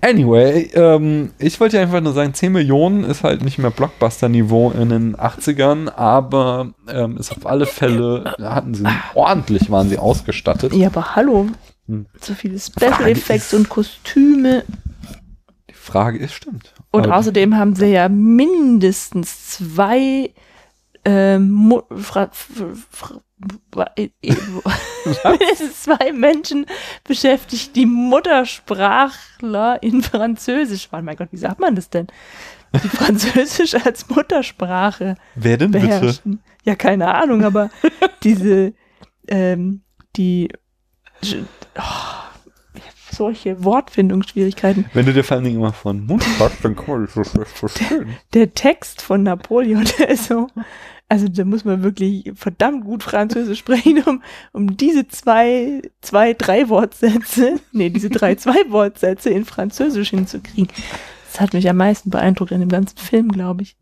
Anyway, 0.00 0.70
ähm, 0.74 1.30
ich 1.38 1.58
wollte 1.60 1.76
ja 1.76 1.82
einfach 1.82 2.00
nur 2.00 2.12
sagen, 2.12 2.34
10 2.34 2.52
Millionen 2.52 3.04
ist 3.04 3.24
halt 3.24 3.42
nicht 3.42 3.58
mehr 3.58 3.70
Blockbuster-Niveau 3.70 4.70
in 4.70 4.88
den 4.88 5.16
80ern, 5.16 5.90
aber 5.94 6.72
ähm, 6.88 7.16
ist 7.16 7.32
auf 7.32 7.46
alle 7.46 7.66
Fälle, 7.66 8.34
hatten 8.40 8.74
sie 8.74 8.84
ordentlich, 9.14 9.70
waren 9.70 9.88
sie 9.88 9.98
ausgestattet. 9.98 10.74
Ja, 10.74 10.88
aber 10.88 11.16
hallo. 11.16 11.48
Hm. 11.86 12.06
So 12.20 12.34
viele 12.34 12.58
Special 12.58 13.08
Effects 13.08 13.46
ist- 13.52 13.54
und 13.54 13.68
Kostüme. 13.68 14.64
Die 15.70 15.74
Frage 15.74 16.18
ist, 16.18 16.32
stimmt. 16.34 16.72
Und 16.90 17.04
Aber- 17.06 17.16
außerdem 17.16 17.56
haben 17.56 17.74
sie 17.76 17.86
ja 17.86 18.08
mindestens 18.08 19.50
zwei 19.50 20.32
ähm, 21.04 21.72
äh, 21.90 22.24
äh, 24.22 24.36
mindestens 25.24 25.82
zwei 25.82 26.12
Menschen 26.12 26.66
beschäftigt, 27.04 27.76
die 27.76 27.84
Muttersprachler 27.86 29.82
in 29.82 30.02
Französisch 30.02 30.90
waren. 30.92 31.04
Mein 31.04 31.16
Gott, 31.16 31.28
wie 31.32 31.36
sagt 31.36 31.60
man 31.60 31.74
das 31.74 31.90
denn? 31.90 32.06
Die 32.82 32.88
Französisch 32.88 33.74
als 33.84 34.08
Muttersprache 34.08 35.16
Wer 35.34 35.56
denn 35.58 35.70
bitte? 35.70 35.86
beherrschen. 35.86 36.40
Ja, 36.64 36.74
keine 36.74 37.14
Ahnung, 37.14 37.44
aber 37.44 37.70
diese, 38.22 38.72
ähm, 39.28 39.82
die, 40.16 40.48
oh, 41.78 42.24
solche 43.14 43.64
Wortfindungsschwierigkeiten. 43.64 44.86
Wenn 44.92 45.06
du 45.06 45.12
dir 45.12 45.24
vor 45.24 45.36
allen 45.36 45.44
Dingen 45.44 45.58
immer 45.58 45.72
von 45.72 46.04
Mund 46.04 46.24
fragst, 46.24 46.64
dann 46.64 46.76
kann 46.76 46.86
man 46.88 47.04
das 47.06 47.14
so 47.14 47.24
schlecht 47.24 47.50
verstehen. 47.50 48.16
Der 48.34 48.54
Text 48.54 49.02
von 49.02 49.22
Napoleon, 49.22 49.86
der 49.98 50.10
ist 50.10 50.26
so, 50.26 50.48
also 51.08 51.28
da 51.28 51.44
muss 51.44 51.64
man 51.64 51.82
wirklich 51.82 52.32
verdammt 52.34 52.84
gut 52.84 53.02
Französisch 53.02 53.58
sprechen, 53.58 54.02
um, 54.04 54.22
um 54.52 54.76
diese 54.76 55.06
zwei, 55.08 55.82
zwei, 56.00 56.34
drei 56.34 56.68
Wortsätze, 56.68 57.60
nee, 57.72 57.90
diese 57.90 58.10
drei, 58.10 58.34
zwei 58.36 58.70
Wortsätze 58.70 59.30
in 59.30 59.44
Französisch 59.44 60.10
hinzukriegen. 60.10 60.68
Das 61.30 61.40
hat 61.40 61.52
mich 61.52 61.68
am 61.68 61.76
meisten 61.76 62.10
beeindruckt 62.10 62.52
in 62.52 62.60
dem 62.60 62.68
ganzen 62.68 62.96
Film, 62.98 63.30
glaube 63.30 63.62
ich. 63.62 63.76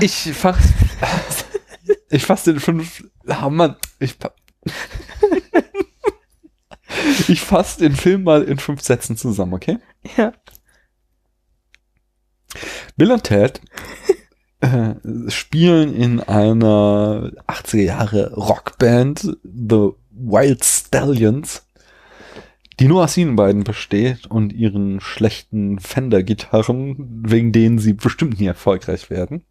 Ich 0.00 0.32
fass. 0.32 0.58
Ich 2.10 2.26
fass 2.26 2.44
den 2.44 2.58
fünf. 2.58 3.04
Ah, 3.26 3.48
Mann. 3.48 3.76
Ich, 4.00 4.16
ich 7.28 7.40
fass 7.40 7.76
den 7.76 7.94
Film 7.94 8.24
mal 8.24 8.42
in 8.42 8.58
fünf 8.58 8.80
Sätzen 8.82 9.16
zusammen, 9.16 9.54
okay? 9.54 9.78
Ja. 10.16 10.32
Bill 12.96 13.12
und 13.12 13.24
Ted 13.24 13.60
äh, 14.60 14.94
spielen 15.28 15.94
in 15.94 16.20
einer 16.20 17.30
80er 17.46 17.82
Jahre 17.82 18.34
Rockband, 18.34 19.36
The 19.42 19.90
Wild 20.10 20.64
Stallions, 20.64 21.66
die 22.78 22.88
nur 22.88 23.04
aus 23.04 23.16
ihnen 23.16 23.36
beiden 23.36 23.64
besteht 23.64 24.26
und 24.26 24.52
ihren 24.52 25.00
schlechten 25.00 25.78
Fender-Gitarren, 25.78 27.22
wegen 27.24 27.52
denen 27.52 27.78
sie 27.78 27.92
bestimmt 27.92 28.40
nie 28.40 28.46
erfolgreich 28.46 29.10
werden. 29.10 29.44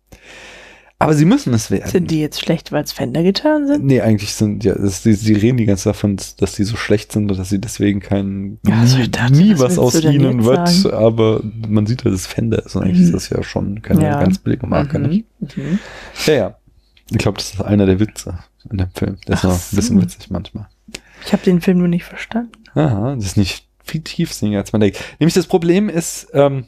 Aber 1.02 1.14
sie 1.14 1.24
müssen 1.24 1.54
es 1.54 1.72
werden. 1.72 1.90
Sind 1.90 2.12
die 2.12 2.20
jetzt 2.20 2.42
schlecht, 2.42 2.74
weil 2.74 2.84
es 2.84 2.92
Fender-Gitarren 2.92 3.68
sind? 3.68 3.86
Nee, 3.86 4.02
eigentlich 4.02 4.34
sind, 4.34 4.66
ja, 4.66 4.74
es, 4.74 5.02
sie, 5.04 5.14
sie 5.14 5.34
reden 5.34 5.56
die 5.58 5.66
ganze 5.66 5.86
Zeit 5.86 5.96
davon, 5.96 6.18
dass 6.38 6.54
die 6.56 6.66
so 6.66 6.76
schlecht 6.76 7.14
sind 7.14 7.32
und 7.32 7.38
dass 7.38 7.48
sie 7.50 7.60
deswegen 7.62 8.02
kein, 8.02 8.60
Ja, 8.68 8.82
also 8.82 8.98
dachte, 9.08 9.32
nie 9.34 9.52
was 9.54 9.62
was 9.62 9.80
aus 9.80 10.04
ihnen 10.04 10.44
wird, 10.44 10.68
sagen? 10.68 10.94
aber 10.96 11.42
man 11.70 11.86
sieht, 11.86 12.04
dass 12.06 12.14
es 12.14 12.28
Fender 12.28 12.66
ist 12.66 12.76
und 12.76 12.84
eigentlich 12.84 12.98
Mhm. 13.00 13.06
ist 13.06 13.14
das 13.14 13.30
ja 13.30 13.42
schon 13.44 13.82
keine 13.82 14.04
Ja. 14.04 14.20
ganz 14.20 14.40
billige 14.40 14.68
Marke, 14.68 15.00
nicht? 15.00 15.26
Mhm. 15.40 15.80
Ja, 16.26 16.34
ja. 16.34 16.56
Ich 17.12 17.18
glaube, 17.18 17.38
das 17.38 17.54
ist 17.54 17.62
einer 17.62 17.86
der 17.86 18.00
Witze 18.02 18.38
in 18.70 18.78
dem 18.80 18.92
Film. 18.94 19.18
Der 19.26 19.36
ist 19.36 19.46
Ach 19.46 19.50
noch 19.50 19.54
ein 19.56 19.76
bisschen 19.76 19.96
so. 19.98 20.02
witzig 20.04 20.30
manchmal. 20.30 20.68
Ich 21.26 21.32
habe 21.32 21.44
den 21.44 21.62
Film 21.62 21.78
nur 21.78 21.88
nicht 21.88 22.04
verstanden. 22.04 22.52
Aha, 22.76 23.16
das 23.16 23.24
ist 23.26 23.38
nicht 23.38 23.66
viel 23.84 24.02
tiefsinniger, 24.02 24.60
als 24.60 24.74
man 24.74 24.82
denkt. 24.82 25.00
Nämlich 25.20 25.34
das 25.34 25.48
Problem 25.48 25.88
ist, 25.90 26.28
ähm, 26.34 26.66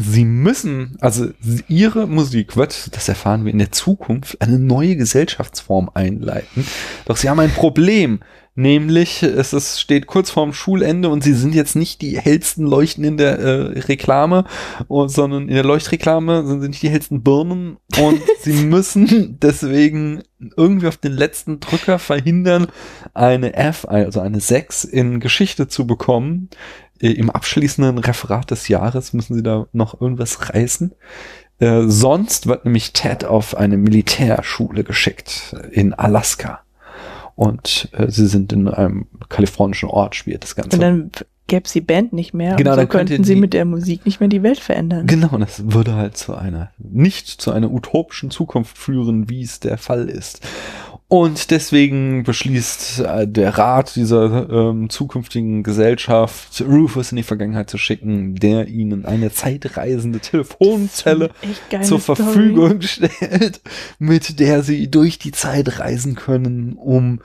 sie 0.00 0.24
müssen, 0.24 0.96
also 1.00 1.28
ihre 1.68 2.06
Musik 2.06 2.56
wird, 2.56 2.94
das 2.96 3.08
erfahren 3.08 3.44
wir 3.44 3.52
in 3.52 3.58
der 3.58 3.72
Zukunft, 3.72 4.40
eine 4.40 4.58
neue 4.58 4.96
Gesellschaftsform 4.96 5.90
einleiten. 5.94 6.66
Doch 7.06 7.16
sie 7.16 7.28
haben 7.28 7.40
ein 7.40 7.52
Problem. 7.52 8.20
Nämlich, 8.58 9.22
es 9.22 9.52
ist, 9.52 9.80
steht 9.80 10.08
kurz 10.08 10.32
vorm 10.32 10.52
Schulende 10.52 11.10
und 11.10 11.22
sie 11.22 11.34
sind 11.34 11.54
jetzt 11.54 11.76
nicht 11.76 12.02
die 12.02 12.18
hellsten 12.18 12.66
Leuchten 12.66 13.04
in 13.04 13.16
der 13.16 13.38
äh, 13.38 13.78
Reklame, 13.82 14.46
und, 14.88 15.10
sondern 15.10 15.48
in 15.48 15.54
der 15.54 15.62
Leuchtreklame 15.62 16.44
sind 16.44 16.62
sie 16.62 16.68
nicht 16.68 16.82
die 16.82 16.90
hellsten 16.90 17.22
Birnen 17.22 17.76
und 18.00 18.20
sie 18.40 18.54
müssen 18.54 19.38
deswegen 19.40 20.24
irgendwie 20.56 20.88
auf 20.88 20.96
den 20.96 21.12
letzten 21.12 21.60
Drücker 21.60 22.00
verhindern, 22.00 22.66
eine 23.14 23.54
F, 23.54 23.84
also 23.88 24.18
eine 24.18 24.40
6 24.40 24.82
in 24.82 25.20
Geschichte 25.20 25.68
zu 25.68 25.86
bekommen. 25.86 26.48
Äh, 27.00 27.12
Im 27.12 27.30
abschließenden 27.30 27.98
Referat 27.98 28.50
des 28.50 28.68
Jahres 28.68 29.12
müssen 29.12 29.34
sie 29.34 29.42
da 29.42 29.66
noch 29.72 30.00
irgendwas 30.00 30.50
reißen. 30.52 30.92
Äh, 31.60 31.82
sonst 31.86 32.46
wird 32.46 32.64
nämlich 32.64 32.92
Ted 32.92 33.24
auf 33.24 33.56
eine 33.56 33.76
Militärschule 33.76 34.84
geschickt 34.84 35.54
in 35.70 35.92
Alaska. 35.94 36.60
Und 37.34 37.88
äh, 37.92 38.10
sie 38.10 38.26
sind 38.26 38.52
in 38.52 38.68
einem 38.68 39.06
kalifornischen 39.28 39.88
Ort, 39.88 40.14
spielt 40.16 40.42
das 40.42 40.56
Ganze. 40.56 40.76
Und 40.76 40.82
dann 40.82 41.10
gäbe 41.46 41.64
es 41.64 41.72
die 41.72 41.80
Band 41.80 42.12
nicht 42.12 42.34
mehr. 42.34 42.56
Genau, 42.56 42.70
und 42.70 42.74
so 42.74 42.80
dann 42.82 42.88
könnte 42.88 43.12
könnten 43.12 43.24
sie 43.24 43.34
die- 43.34 43.40
mit 43.40 43.54
der 43.54 43.64
Musik 43.64 44.04
nicht 44.04 44.18
mehr 44.20 44.28
die 44.28 44.42
Welt 44.42 44.58
verändern. 44.58 45.06
Genau, 45.06 45.28
und 45.30 45.40
das 45.40 45.62
würde 45.72 45.94
halt 45.94 46.16
zu 46.16 46.34
einer, 46.34 46.72
nicht 46.78 47.28
zu 47.28 47.52
einer 47.52 47.70
utopischen 47.70 48.30
Zukunft 48.30 48.76
führen, 48.76 49.28
wie 49.30 49.42
es 49.42 49.60
der 49.60 49.78
Fall 49.78 50.08
ist. 50.08 50.40
Und 51.10 51.50
deswegen 51.50 52.22
beschließt 52.22 53.00
äh, 53.00 53.26
der 53.26 53.56
Rat 53.56 53.96
dieser 53.96 54.50
ähm, 54.50 54.90
zukünftigen 54.90 55.62
Gesellschaft, 55.62 56.60
Rufus 56.60 57.12
in 57.12 57.16
die 57.16 57.22
Vergangenheit 57.22 57.70
zu 57.70 57.78
schicken, 57.78 58.34
der 58.34 58.68
ihnen 58.68 59.06
eine 59.06 59.32
zeitreisende 59.32 60.20
Telefonzelle 60.20 61.30
zur 61.82 61.98
Story. 61.98 62.16
Verfügung 62.16 62.80
stellt, 62.82 63.62
mit 63.98 64.38
der 64.38 64.62
sie 64.62 64.90
durch 64.90 65.18
die 65.18 65.32
Zeit 65.32 65.78
reisen 65.78 66.14
können, 66.14 66.74
um 66.74 67.20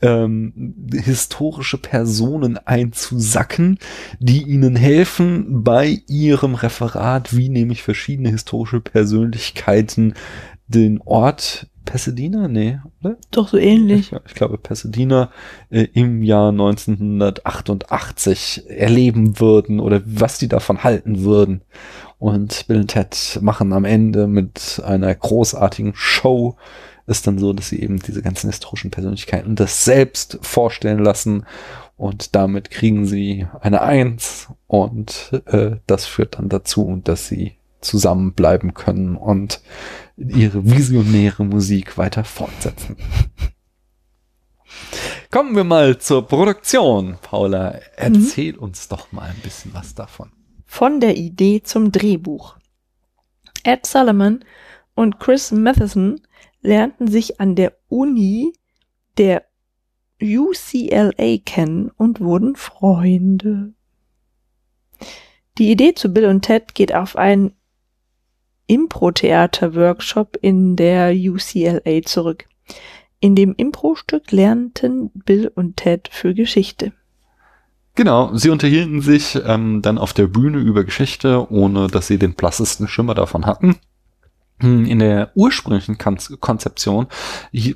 ähm, 0.00 0.74
historische 0.94 1.76
Personen 1.76 2.56
einzusacken, 2.56 3.78
die 4.18 4.44
ihnen 4.44 4.76
helfen 4.76 5.62
bei 5.62 6.00
ihrem 6.08 6.54
Referat, 6.54 7.36
wie 7.36 7.50
nämlich 7.50 7.82
verschiedene 7.82 8.30
historische 8.30 8.80
Persönlichkeiten 8.80 10.14
den 10.68 11.02
Ort 11.02 11.68
Pasadena, 11.86 12.48
nee, 12.48 12.78
oder? 13.02 13.16
Doch 13.30 13.48
so 13.48 13.56
ähnlich. 13.56 14.12
Ich, 14.12 14.18
ich 14.26 14.34
glaube 14.34 14.58
Pasadena 14.58 15.30
äh, 15.70 15.88
im 15.94 16.22
Jahr 16.22 16.50
1988 16.50 18.64
erleben 18.68 19.40
würden 19.40 19.80
oder 19.80 20.02
was 20.04 20.36
die 20.36 20.48
davon 20.48 20.84
halten 20.84 21.22
würden. 21.22 21.62
Und 22.18 22.66
Bill 22.66 22.80
und 22.80 22.88
Ted 22.88 23.38
machen 23.40 23.72
am 23.72 23.86
Ende 23.86 24.26
mit 24.26 24.82
einer 24.84 25.14
großartigen 25.14 25.94
Show 25.94 26.56
ist 27.06 27.26
dann 27.26 27.38
so, 27.38 27.52
dass 27.52 27.68
sie 27.68 27.80
eben 27.80 28.00
diese 28.00 28.20
ganzen 28.20 28.50
historischen 28.50 28.90
Persönlichkeiten 28.90 29.54
das 29.54 29.84
selbst 29.84 30.38
vorstellen 30.42 30.98
lassen 30.98 31.46
und 31.96 32.34
damit 32.34 32.70
kriegen 32.70 33.06
sie 33.06 33.46
eine 33.60 33.80
Eins 33.80 34.48
und 34.66 35.42
äh, 35.46 35.76
das 35.86 36.06
führt 36.06 36.38
dann 36.38 36.48
dazu, 36.48 37.00
dass 37.04 37.28
sie 37.28 37.56
zusammenbleiben 37.80 38.74
können 38.74 39.16
und 39.16 39.60
ihre 40.16 40.64
visionäre 40.64 41.44
Musik 41.44 41.98
weiter 41.98 42.24
fortsetzen. 42.24 42.96
Kommen 45.30 45.54
wir 45.56 45.64
mal 45.64 45.98
zur 45.98 46.26
Produktion. 46.26 47.18
Paula, 47.20 47.78
erzähl 47.96 48.56
uns 48.56 48.88
doch 48.88 49.12
mal 49.12 49.28
ein 49.28 49.40
bisschen 49.42 49.74
was 49.74 49.94
davon. 49.94 50.30
Von 50.64 51.00
der 51.00 51.16
Idee 51.16 51.62
zum 51.62 51.92
Drehbuch. 51.92 52.56
Ed 53.64 53.84
Solomon 53.86 54.44
und 54.94 55.18
Chris 55.20 55.52
Matheson 55.52 56.20
lernten 56.62 57.08
sich 57.08 57.40
an 57.40 57.54
der 57.54 57.76
Uni 57.88 58.52
der 59.18 59.44
UCLA 60.22 61.38
kennen 61.44 61.90
und 61.96 62.20
wurden 62.20 62.56
Freunde. 62.56 63.74
Die 65.58 65.70
Idee 65.70 65.94
zu 65.94 66.12
Bill 66.12 66.26
und 66.26 66.42
Ted 66.42 66.74
geht 66.74 66.94
auf 66.94 67.16
einen 67.16 67.52
Impro-Theater-Workshop 68.66 70.38
in 70.40 70.76
der 70.76 71.12
UCLA 71.12 72.02
zurück. 72.04 72.46
In 73.20 73.34
dem 73.34 73.54
Impro-Stück 73.56 74.30
lernten 74.32 75.10
Bill 75.14 75.50
und 75.54 75.76
Ted 75.76 76.08
für 76.10 76.34
Geschichte. 76.34 76.92
Genau, 77.94 78.34
sie 78.34 78.50
unterhielten 78.50 79.00
sich 79.00 79.38
ähm, 79.46 79.80
dann 79.80 79.96
auf 79.96 80.12
der 80.12 80.26
Bühne 80.26 80.58
über 80.58 80.84
Geschichte, 80.84 81.50
ohne 81.50 81.86
dass 81.86 82.06
sie 82.06 82.18
den 82.18 82.34
blassesten 82.34 82.88
Schimmer 82.88 83.14
davon 83.14 83.46
hatten. 83.46 83.76
Hm, 84.60 84.86
In 84.86 85.00
der 85.00 85.32
ursprünglichen 85.34 85.98
Kon 85.98 86.16
Konzeption 86.40 87.08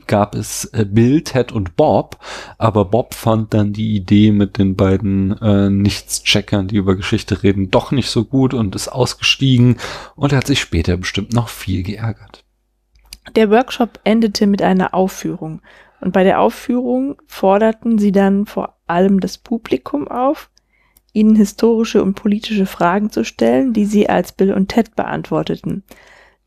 gab 0.06 0.34
es 0.34 0.64
äh, 0.72 0.86
Bill, 0.88 1.22
Ted 1.22 1.52
und 1.52 1.76
Bob, 1.76 2.18
aber 2.56 2.86
Bob 2.86 3.12
fand 3.12 3.52
dann 3.52 3.74
die 3.74 3.94
Idee 3.94 4.32
mit 4.32 4.56
den 4.56 4.76
beiden 4.76 5.36
äh, 5.42 5.68
Nichtscheckern, 5.68 6.68
die 6.68 6.76
über 6.76 6.96
Geschichte 6.96 7.42
reden, 7.42 7.70
doch 7.70 7.90
nicht 7.90 8.08
so 8.08 8.24
gut 8.24 8.54
und 8.54 8.74
ist 8.74 8.88
ausgestiegen 8.88 9.76
und 10.16 10.32
hat 10.32 10.46
sich 10.46 10.60
später 10.60 10.96
bestimmt 10.96 11.34
noch 11.34 11.48
viel 11.48 11.82
geärgert. 11.82 12.44
Der 13.36 13.50
Workshop 13.50 14.00
endete 14.04 14.46
mit 14.46 14.62
einer 14.62 14.94
Aufführung. 14.94 15.60
Und 16.00 16.12
bei 16.12 16.24
der 16.24 16.40
Aufführung 16.40 17.20
forderten 17.26 17.98
sie 17.98 18.10
dann 18.10 18.46
vor 18.46 18.78
allem 18.86 19.20
das 19.20 19.36
Publikum 19.36 20.08
auf, 20.08 20.48
ihnen 21.12 21.36
historische 21.36 22.02
und 22.02 22.14
politische 22.14 22.64
Fragen 22.64 23.10
zu 23.10 23.24
stellen, 23.24 23.74
die 23.74 23.84
sie 23.84 24.08
als 24.08 24.32
Bill 24.32 24.54
und 24.54 24.68
Ted 24.68 24.96
beantworteten. 24.96 25.82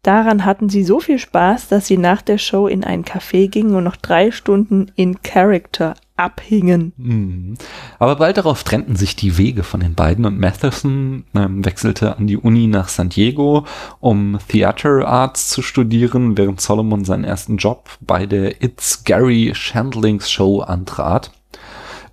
Daran 0.03 0.43
hatten 0.43 0.67
sie 0.67 0.83
so 0.83 0.99
viel 0.99 1.17
Spaß, 1.17 1.69
dass 1.69 1.87
sie 1.87 1.97
nach 1.97 2.21
der 2.21 2.37
Show 2.37 2.67
in 2.67 2.83
ein 2.83 3.05
Café 3.05 3.47
gingen 3.47 3.73
und 3.73 3.85
noch 3.85 3.95
drei 3.95 4.31
Stunden 4.31 4.91
in 4.95 5.21
Character 5.23 5.95
abhingen. 6.17 6.91
Mhm. 6.97 7.57
Aber 7.99 8.17
bald 8.17 8.35
darauf 8.35 8.65
trennten 8.65 8.97
sich 8.97 9.15
die 9.15 9.37
Wege 9.37 9.63
von 9.63 9.79
den 9.79 9.95
beiden 9.95 10.25
und 10.25 10.37
Matheson 10.37 11.23
ähm, 11.33 11.63
wechselte 11.63 12.17
an 12.17 12.27
die 12.27 12.37
Uni 12.37 12.67
nach 12.67 12.89
San 12.89 13.09
Diego, 13.09 13.65
um 14.01 14.37
Theater 14.49 15.07
Arts 15.07 15.47
zu 15.47 15.61
studieren, 15.61 16.37
während 16.37 16.59
Solomon 16.59 17.05
seinen 17.05 17.23
ersten 17.23 17.55
Job 17.55 17.89
bei 18.01 18.25
der 18.25 18.61
It's 18.61 19.05
Gary 19.05 19.53
Shandlings 19.55 20.29
Show 20.29 20.59
antrat. 20.59 21.31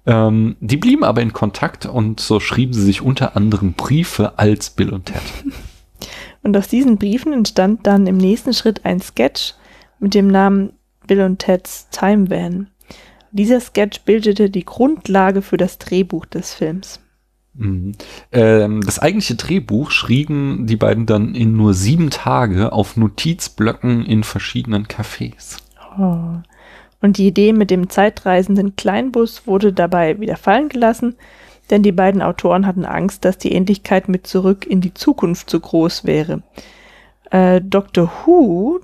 Ähm, 0.06 0.56
die 0.60 0.76
blieben 0.76 1.02
aber 1.02 1.22
in 1.22 1.32
Kontakt 1.32 1.86
und 1.86 2.20
so 2.20 2.38
schrieben 2.38 2.72
sie 2.72 2.82
sich 2.84 3.02
unter 3.02 3.36
anderem 3.36 3.72
Briefe 3.72 4.38
als 4.38 4.70
Bill 4.70 4.90
und 4.90 5.06
Ted. 5.06 5.22
Und 6.42 6.56
aus 6.56 6.68
diesen 6.68 6.96
Briefen 6.96 7.32
entstand 7.32 7.86
dann 7.86 8.06
im 8.06 8.16
nächsten 8.16 8.52
Schritt 8.54 8.84
ein 8.84 9.00
Sketch 9.00 9.54
mit 9.98 10.14
dem 10.14 10.28
Namen 10.28 10.72
Bill 11.06 11.22
und 11.22 11.38
Ted's 11.38 11.88
Time 11.90 12.30
Van. 12.30 12.68
Dieser 13.32 13.60
Sketch 13.60 14.00
bildete 14.02 14.50
die 14.50 14.64
Grundlage 14.64 15.42
für 15.42 15.56
das 15.56 15.78
Drehbuch 15.78 16.26
des 16.26 16.54
Films. 16.54 17.00
Mhm. 17.54 17.92
Ähm, 18.32 18.80
das 18.80 18.98
eigentliche 18.98 19.34
Drehbuch 19.34 19.90
schrieben 19.90 20.66
die 20.66 20.76
beiden 20.76 21.06
dann 21.06 21.34
in 21.34 21.56
nur 21.56 21.74
sieben 21.74 22.10
Tage 22.10 22.72
auf 22.72 22.96
Notizblöcken 22.96 24.04
in 24.04 24.24
verschiedenen 24.24 24.86
Cafés. 24.86 25.58
Oh. 25.98 26.40
Und 27.02 27.18
die 27.18 27.26
Idee 27.26 27.52
mit 27.52 27.70
dem 27.70 27.88
zeitreisenden 27.88 28.76
Kleinbus 28.76 29.46
wurde 29.46 29.72
dabei 29.72 30.20
wieder 30.20 30.36
fallen 30.36 30.68
gelassen, 30.68 31.16
denn 31.70 31.82
die 31.82 31.92
beiden 31.92 32.22
Autoren 32.22 32.66
hatten 32.66 32.84
Angst, 32.84 33.24
dass 33.24 33.38
die 33.38 33.52
Ähnlichkeit 33.52 34.08
mit 34.08 34.26
Zurück 34.26 34.66
in 34.66 34.80
die 34.80 34.94
Zukunft 34.94 35.50
zu 35.50 35.60
groß 35.60 36.04
wäre. 36.04 36.42
Äh, 37.30 37.60
Dr. 37.62 38.10
Who 38.24 38.80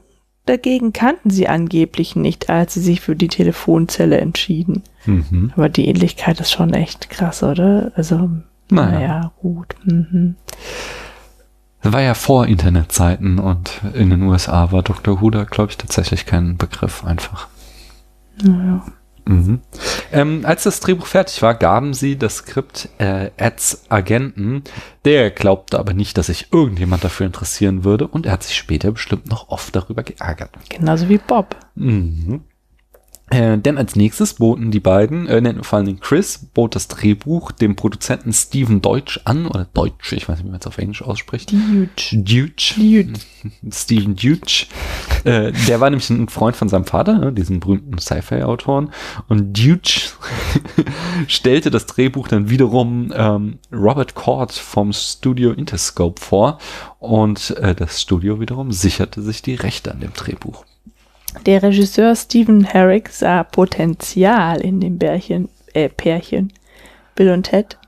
dagegen 0.46 0.92
kannten 0.92 1.30
sie 1.30 1.48
angeblich 1.48 2.16
nicht, 2.16 2.48
als 2.48 2.74
sie 2.74 2.80
sich 2.80 3.00
für 3.00 3.16
die 3.16 3.28
Telefonzelle 3.28 4.18
entschieden. 4.18 4.84
Mhm. 5.04 5.52
Aber 5.56 5.68
die 5.68 5.88
Ähnlichkeit 5.88 6.40
ist 6.40 6.52
schon 6.52 6.72
echt 6.72 7.10
krass, 7.10 7.42
oder? 7.42 7.92
Also, 7.96 8.30
Naja. 8.70 8.90
naja, 8.90 9.32
gut. 9.40 9.74
Mhm. 9.84 10.36
War 11.82 12.00
ja 12.00 12.14
vor 12.14 12.46
Internetzeiten 12.46 13.38
und 13.38 13.80
in 13.94 14.10
den 14.10 14.22
USA 14.22 14.72
war 14.72 14.82
Dr. 14.82 15.20
Who 15.20 15.30
da, 15.30 15.44
glaube 15.44 15.70
ich, 15.70 15.76
tatsächlich 15.76 16.26
kein 16.26 16.56
Begriff 16.56 17.04
einfach. 17.04 17.48
Naja. 18.42 18.84
Mhm. 19.26 19.60
Ähm, 20.12 20.42
als 20.44 20.62
das 20.62 20.80
Drehbuch 20.80 21.06
fertig 21.06 21.42
war, 21.42 21.54
gaben 21.54 21.94
sie 21.94 22.16
das 22.16 22.36
Skript 22.36 22.88
äh, 22.98 23.30
Eds 23.36 23.84
Agenten. 23.88 24.62
Der 25.04 25.30
glaubte 25.30 25.78
aber 25.78 25.94
nicht, 25.94 26.16
dass 26.16 26.26
sich 26.26 26.52
irgendjemand 26.52 27.02
dafür 27.04 27.26
interessieren 27.26 27.84
würde 27.84 28.06
und 28.06 28.26
er 28.26 28.32
hat 28.32 28.44
sich 28.44 28.56
später 28.56 28.92
bestimmt 28.92 29.28
noch 29.28 29.48
oft 29.48 29.74
darüber 29.74 30.04
geärgert. 30.04 30.50
Genauso 30.68 31.08
wie 31.08 31.18
Bob. 31.18 31.56
Mhm. 31.74 32.44
Äh, 33.30 33.58
denn 33.58 33.76
als 33.76 33.96
nächstes 33.96 34.34
boten 34.34 34.70
die 34.70 34.78
beiden, 34.78 35.26
äh, 35.26 35.40
ne, 35.40 35.56
vor 35.62 35.80
allem 35.80 35.98
Chris, 35.98 36.38
bot 36.54 36.76
das 36.76 36.86
Drehbuch 36.86 37.50
dem 37.50 37.74
Produzenten 37.74 38.32
Steven 38.32 38.80
Deutsch 38.80 39.20
an, 39.24 39.46
oder 39.46 39.66
Deutsch, 39.74 40.12
ich 40.12 40.28
weiß 40.28 40.38
nicht, 40.38 40.46
wie 40.46 40.50
man 40.50 40.60
es 40.60 40.66
auf 40.66 40.78
Englisch 40.78 41.02
ausspricht. 41.02 41.52
Deutsch. 41.52 42.14
Deutsch. 42.16 42.76
Steven 43.70 44.14
Deutsch. 44.14 44.68
äh, 45.24 45.50
der 45.66 45.80
war 45.80 45.90
nämlich 45.90 46.08
ein 46.08 46.28
Freund 46.28 46.54
von 46.54 46.68
seinem 46.68 46.84
Vater, 46.84 47.18
ne, 47.18 47.32
diesen 47.32 47.58
berühmten 47.58 47.98
Sci-Fi-Autoren. 47.98 48.92
Und 49.26 49.58
Deutsch 49.58 50.14
stellte 51.26 51.72
das 51.72 51.86
Drehbuch 51.86 52.28
dann 52.28 52.48
wiederum 52.48 53.12
ähm, 53.12 53.58
Robert 53.72 54.14
Cord 54.14 54.52
vom 54.52 54.92
Studio 54.92 55.50
Interscope 55.50 56.20
vor. 56.20 56.58
Und 57.00 57.56
äh, 57.56 57.74
das 57.74 58.00
Studio 58.00 58.38
wiederum 58.38 58.70
sicherte 58.70 59.20
sich 59.20 59.42
die 59.42 59.56
Rechte 59.56 59.90
an 59.90 59.98
dem 59.98 60.12
Drehbuch. 60.12 60.64
Der 61.44 61.62
Regisseur 61.62 62.16
Stephen 62.16 62.64
Herrick 62.64 63.08
sah 63.10 63.44
Potenzial 63.44 64.60
in 64.60 64.80
dem 64.80 64.98
Bärchen, 64.98 65.48
äh, 65.74 65.88
Pärchen 65.88 66.52
Bill 67.16 67.30
und 67.30 67.44
Ted, 67.44 67.78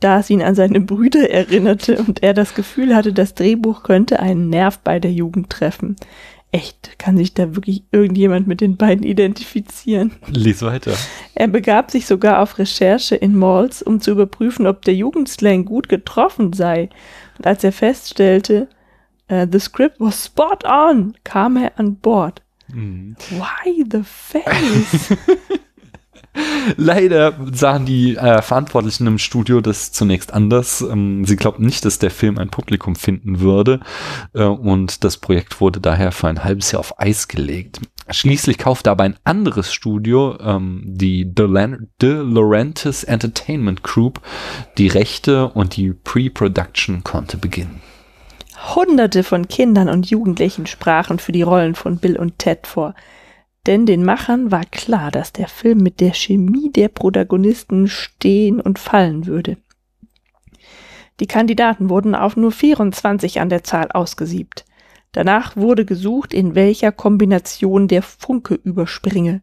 da 0.00 0.20
es 0.20 0.30
ihn 0.30 0.42
an 0.42 0.54
seine 0.54 0.80
Brüder 0.80 1.28
erinnerte 1.28 1.98
und 1.98 2.22
er 2.22 2.32
das 2.32 2.54
Gefühl 2.54 2.94
hatte, 2.96 3.12
das 3.12 3.34
Drehbuch 3.34 3.82
könnte 3.82 4.20
einen 4.20 4.48
Nerv 4.48 4.78
bei 4.78 4.98
der 4.98 5.12
Jugend 5.12 5.50
treffen. 5.50 5.96
Echt, 6.52 6.98
kann 6.98 7.16
sich 7.16 7.34
da 7.34 7.54
wirklich 7.54 7.84
irgendjemand 7.92 8.48
mit 8.48 8.60
den 8.60 8.76
beiden 8.76 9.04
identifizieren? 9.04 10.12
Lies 10.28 10.62
weiter. 10.62 10.94
Er 11.34 11.46
begab 11.46 11.92
sich 11.92 12.06
sogar 12.06 12.42
auf 12.42 12.58
Recherche 12.58 13.14
in 13.14 13.36
Malls, 13.36 13.82
um 13.82 14.00
zu 14.00 14.10
überprüfen, 14.10 14.66
ob 14.66 14.82
der 14.82 14.94
Jugendslang 14.94 15.64
gut 15.64 15.88
getroffen 15.88 16.52
sei. 16.52 16.88
Und 17.38 17.46
als 17.46 17.62
er 17.62 17.70
feststellte, 17.70 18.68
uh, 19.30 19.46
the 19.50 19.60
script 19.60 20.00
was 20.00 20.24
spot 20.24 20.58
on, 20.66 21.14
kam 21.22 21.56
er 21.56 21.78
an 21.78 21.96
Bord. 21.96 22.42
Why 23.30 23.84
the 23.90 24.02
face? 24.02 25.16
Leider 26.76 27.34
sahen 27.52 27.86
die 27.86 28.16
äh, 28.16 28.40
Verantwortlichen 28.40 29.06
im 29.06 29.18
Studio 29.18 29.60
das 29.60 29.90
zunächst 29.90 30.32
anders. 30.32 30.80
Ähm, 30.80 31.24
sie 31.24 31.36
glaubten 31.36 31.66
nicht, 31.66 31.84
dass 31.84 31.98
der 31.98 32.10
Film 32.10 32.38
ein 32.38 32.50
Publikum 32.50 32.94
finden 32.94 33.40
würde 33.40 33.80
äh, 34.32 34.44
und 34.44 35.02
das 35.02 35.16
Projekt 35.16 35.60
wurde 35.60 35.80
daher 35.80 36.12
für 36.12 36.28
ein 36.28 36.44
halbes 36.44 36.70
Jahr 36.70 36.80
auf 36.80 37.00
Eis 37.00 37.26
gelegt. 37.26 37.80
Schließlich 38.10 38.58
kaufte 38.58 38.90
aber 38.90 39.04
ein 39.04 39.16
anderes 39.24 39.72
Studio, 39.72 40.36
ähm, 40.40 40.82
die 40.84 41.32
De, 41.32 41.48
De 42.00 42.22
Laurentiis 42.22 43.04
Entertainment 43.04 43.82
Group, 43.82 44.20
die 44.78 44.88
Rechte 44.88 45.48
und 45.48 45.76
die 45.76 45.92
Pre-Production 45.92 47.02
konnte 47.04 47.38
beginnen. 47.38 47.80
Hunderte 48.60 49.22
von 49.22 49.48
Kindern 49.48 49.88
und 49.88 50.10
Jugendlichen 50.10 50.66
sprachen 50.66 51.18
für 51.18 51.32
die 51.32 51.42
Rollen 51.42 51.74
von 51.74 51.98
Bill 51.98 52.18
und 52.18 52.38
Ted 52.38 52.66
vor. 52.66 52.94
Denn 53.66 53.86
den 53.86 54.04
Machern 54.04 54.50
war 54.50 54.64
klar, 54.64 55.10
dass 55.10 55.32
der 55.32 55.48
Film 55.48 55.78
mit 55.78 56.00
der 56.00 56.14
Chemie 56.14 56.70
der 56.70 56.88
Protagonisten 56.88 57.88
stehen 57.88 58.60
und 58.60 58.78
fallen 58.78 59.26
würde. 59.26 59.56
Die 61.20 61.26
Kandidaten 61.26 61.90
wurden 61.90 62.14
auf 62.14 62.36
nur 62.36 62.52
24 62.52 63.40
an 63.40 63.50
der 63.50 63.62
Zahl 63.62 63.90
ausgesiebt. 63.92 64.64
Danach 65.12 65.56
wurde 65.56 65.84
gesucht, 65.84 66.32
in 66.32 66.54
welcher 66.54 66.92
Kombination 66.92 67.88
der 67.88 68.02
Funke 68.02 68.54
überspringe. 68.54 69.42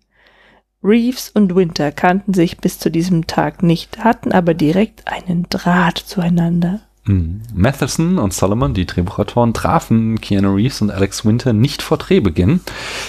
Reeves 0.83 1.29
und 1.29 1.55
Winter 1.55 1.91
kannten 1.91 2.33
sich 2.33 2.57
bis 2.57 2.79
zu 2.79 2.89
diesem 2.89 3.27
Tag 3.27 3.61
nicht, 3.61 4.03
hatten 4.03 4.31
aber 4.31 4.53
direkt 4.53 5.07
einen 5.07 5.47
Draht 5.49 5.97
zueinander. 5.97 6.86
Mhm. 7.07 7.41
Matheson 7.55 8.17
und 8.19 8.33
Solomon, 8.33 8.73
die 8.73 8.85
Drehbuchautoren, 8.85 9.53
trafen 9.53 10.19
Keanu 10.21 10.55
Reeves 10.55 10.81
und 10.81 10.91
Alex 10.91 11.25
Winter 11.25 11.53
nicht 11.53 11.81
vor 11.81 11.97
Drehbeginn. 11.97 12.61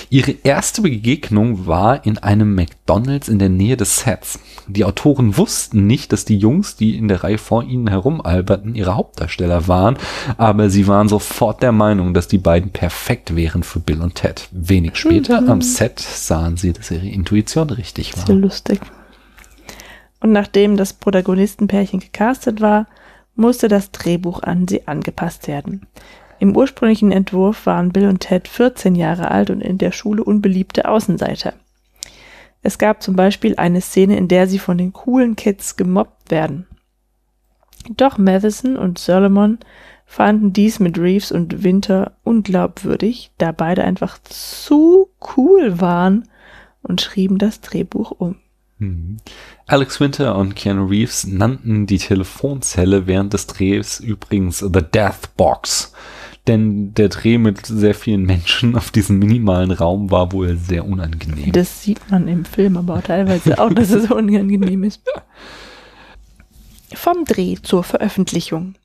Ihre 0.09 0.33
erste 0.43 0.83
Begegnung 0.83 1.67
war 1.67 2.05
in 2.07 2.19
einem 2.19 2.55
McDonalds 2.55 3.29
in 3.29 3.39
der 3.39 3.49
Nähe 3.49 3.77
des 3.77 4.01
Sets. 4.01 4.39
Die 4.67 4.85
Autoren 4.85 5.37
wussten 5.37 5.87
nicht, 5.87 6.13
dass 6.13 6.25
die 6.25 6.39
Jungs, 6.39 6.77
die 6.77 6.97
in 6.97 7.09
der 7.09 7.25
Reihe 7.25 7.39
vor 7.39 7.65
ihnen 7.65 7.89
herumalberten, 7.89 8.75
ihre 8.75 8.97
Hauptdarsteller 8.97 9.67
waren, 9.67 9.97
aber 10.37 10.71
sie 10.71 10.87
waren 10.87 11.09
sofort 11.09 11.63
der 11.63 11.73
Meinung, 11.73 12.15
dass 12.15 12.29
die 12.29 12.39
beiden 12.39 12.71
perfekt 12.71 13.35
wären 13.35 13.63
für 13.63 13.81
Bill 13.81 14.01
und 14.01 14.15
Ted. 14.15 14.49
Wenig 14.53 14.97
später 14.97 15.41
mhm. 15.41 15.51
am 15.51 15.63
Set 15.63 16.01
sahen 16.01 16.57
sie, 16.57 16.73
dass 16.73 16.91
ihre 16.91 17.07
Intuition 17.07 17.71
richtig 17.71 18.17
war. 18.17 18.27
Sehr 18.27 18.37
lustig. 18.37 18.81
Und 20.21 20.33
nachdem 20.33 20.77
das 20.77 20.93
Protagonistenpärchen 20.93 22.01
gecastet 22.01 22.61
war, 22.61 22.87
musste 23.39 23.69
das 23.69 23.93
Drehbuch 23.93 24.43
an 24.43 24.69
sie 24.69 24.87
angepasst 24.87 25.49
werden. 25.49 25.87
Im 26.41 26.57
ursprünglichen 26.57 27.13
Entwurf 27.13 27.67
waren 27.67 27.91
Bill 27.91 28.09
und 28.09 28.21
Ted 28.21 28.49
14 28.49 28.95
Jahre 28.95 29.31
alt 29.31 29.51
und 29.51 29.61
in 29.61 29.79
der 29.79 29.93
Schule 29.93 30.23
unbeliebte 30.23 30.89
Außenseiter. 30.89 31.55
Es 32.63 32.79
gab 32.79 33.03
zum 33.03 33.17
Beispiel 33.17 33.55
eine 33.57 33.81
Szene, 33.81 34.17
in 34.17 34.29
der 34.29 34.47
sie 34.47 34.59
von 34.59 34.79
den 34.79 34.93
coolen 34.93 35.37
Kids 35.37 35.77
gemobbt 35.77 36.31
werden. 36.31 36.67
Doch 37.97 38.19
Matheson 38.19 38.77
und 38.77 38.99
Solomon 38.99 39.59
fanden 40.05 40.53
dies 40.53 40.81
mit 40.81 40.99
Reeves 40.99 41.33
und 41.33 41.63
Winter 41.63 42.13
unglaubwürdig, 42.25 43.31
da 43.39 43.53
beide 43.53 43.85
einfach 43.85 44.19
zu 44.25 45.11
cool 45.37 45.81
waren 45.81 46.29
und 46.83 47.01
schrieben 47.01 47.39
das 47.39 47.61
Drehbuch 47.61 48.11
um. 48.11 48.37
Mhm. 48.79 49.19
Alex 49.67 50.01
Winter 50.01 50.37
und 50.37 50.55
Keanu 50.57 50.87
Reeves 50.87 51.27
nannten 51.27 51.87
die 51.87 51.99
Telefonzelle 51.99 53.07
während 53.07 53.33
des 53.33 53.47
Drehs 53.47 54.01
übrigens 54.01 54.61
The 54.61 54.83
Death 54.83 55.37
Box. 55.37 55.93
Denn 56.47 56.95
der 56.95 57.11
Dreh 57.11 57.37
mit 57.37 57.67
sehr 57.67 57.95
vielen 57.95 58.23
Menschen 58.23 58.75
auf 58.75 58.91
diesem 58.91 59.19
minimalen 59.19 59.71
Raum 59.71 60.11
war 60.11 60.33
wohl 60.33 60.57
sehr 60.57 60.87
unangenehm. 60.87 61.53
Das 61.53 61.83
sieht 61.83 62.11
man 62.11 62.27
im 62.27 62.47
Film 62.47 62.79
aber 62.79 63.03
teilweise 63.03 63.59
auch, 63.59 63.73
dass 63.73 63.91
es 63.91 64.11
unangenehm 64.11 64.85
ist. 64.85 65.03
Vom 66.95 67.27
Dreh 67.27 67.57
zur 67.63 67.85
Veröffentlichung. 67.85 68.77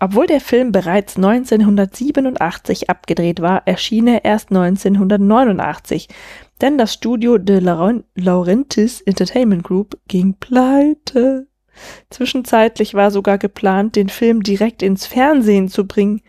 Obwohl 0.00 0.26
der 0.26 0.40
Film 0.40 0.70
bereits 0.70 1.16
1987 1.16 2.88
abgedreht 2.88 3.40
war, 3.40 3.66
erschien 3.66 4.06
er 4.06 4.24
erst 4.24 4.50
1989, 4.50 6.08
denn 6.60 6.78
das 6.78 6.94
Studio 6.94 7.38
de 7.38 7.60
Laurentiis 7.60 9.00
Entertainment 9.02 9.64
Group 9.64 9.98
ging 10.08 10.34
pleite. 10.34 11.46
Zwischenzeitlich 12.10 12.94
war 12.94 13.10
sogar 13.10 13.38
geplant, 13.38 13.96
den 13.96 14.08
Film 14.08 14.42
direkt 14.42 14.82
ins 14.82 15.06
Fernsehen 15.06 15.68
zu 15.68 15.86
bringen, 15.86 16.22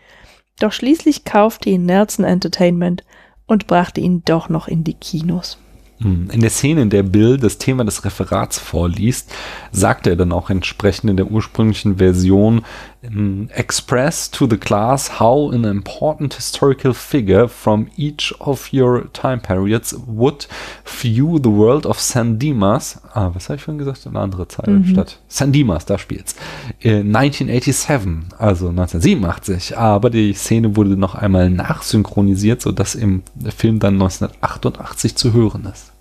doch 0.60 0.72
schließlich 0.72 1.24
kaufte 1.24 1.70
ihn 1.70 1.86
Nelson 1.86 2.24
Entertainment 2.24 3.04
und 3.46 3.66
brachte 3.66 4.00
ihn 4.00 4.22
doch 4.24 4.48
noch 4.48 4.68
in 4.68 4.84
die 4.84 4.94
Kinos. 4.94 5.58
Hm. 6.02 6.28
In 6.30 6.40
der 6.40 6.50
Szene, 6.50 6.82
in 6.82 6.90
der 6.90 7.02
Bill 7.02 7.36
das 7.36 7.58
Thema 7.58 7.84
des 7.84 8.04
Referats 8.04 8.58
vorliest, 8.58 9.32
sagte 9.70 10.10
er 10.10 10.16
dann 10.16 10.32
auch 10.32 10.48
entsprechend 10.48 11.10
in 11.10 11.16
der 11.16 11.30
ursprünglichen 11.30 11.98
Version 11.98 12.62
Express 13.02 14.30
to 14.30 14.46
the 14.46 14.58
class 14.58 15.18
how 15.20 15.50
an 15.52 15.64
important 15.64 16.34
historical 16.34 16.92
figure 16.92 17.48
from 17.48 17.88
each 17.96 18.34
of 18.40 18.74
your 18.74 19.10
time 19.14 19.40
periods 19.40 19.94
would 20.06 20.46
view 20.84 21.38
the 21.38 21.48
world 21.48 21.86
of 21.86 21.98
San 21.98 22.38
Dimas. 22.38 23.00
Ah, 23.14 23.30
was 23.32 23.48
habe 23.48 23.56
ich 23.56 23.62
vorhin 23.62 23.78
gesagt? 23.78 24.06
Eine 24.06 24.20
andere 24.20 24.48
Zeile 24.48 24.72
mhm. 24.72 24.86
statt. 24.86 25.18
San 25.28 25.50
Dimas, 25.50 25.86
da 25.86 25.96
spielt's. 25.96 26.36
1987, 26.84 28.38
also 28.38 28.68
1987. 28.68 29.78
Aber 29.78 30.10
die 30.10 30.34
Szene 30.34 30.76
wurde 30.76 30.90
noch 30.90 31.14
einmal 31.14 31.48
nachsynchronisiert, 31.48 32.60
sodass 32.60 32.94
im 32.94 33.22
Film 33.56 33.78
dann 33.78 33.94
1988 33.94 35.16
zu 35.16 35.32
hören 35.32 35.64
ist. 35.72 35.92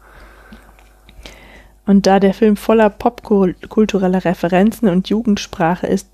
Und 1.85 2.05
da 2.07 2.19
der 2.19 2.33
Film 2.33 2.57
voller 2.57 2.89
popkultureller 2.89 4.25
Referenzen 4.25 4.89
und 4.89 5.09
Jugendsprache 5.09 5.87
ist, 5.87 6.09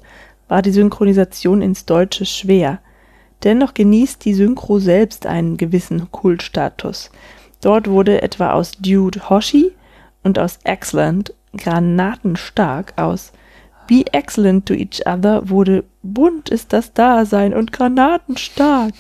war 0.48 0.62
die 0.62 0.72
Synchronisation 0.72 1.62
ins 1.62 1.86
Deutsche 1.86 2.26
schwer. 2.26 2.80
Dennoch 3.44 3.74
genießt 3.74 4.24
die 4.26 4.34
Synchro 4.34 4.80
selbst 4.80 5.26
einen 5.26 5.58
gewissen 5.58 6.12
Kultstatus. 6.12 7.12
Dort 7.62 7.88
wurde 7.90 8.22
etwa 8.22 8.52
aus 8.52 8.72
Dude 8.74 9.30
Hoshi 9.30 9.72
und 10.24 10.40
aus 10.40 10.60
Excellent 10.64 11.34
granatenstark 11.58 12.94
aus 12.98 13.32
Be 13.88 14.04
excellent 14.12 14.66
to 14.66 14.74
each 14.74 15.06
other 15.06 15.48
wurde 15.50 15.84
bunt 16.02 16.50
ist 16.50 16.74
das 16.74 16.94
Dasein 16.94 17.54
und 17.54 17.72
granatenstark. 17.72 18.94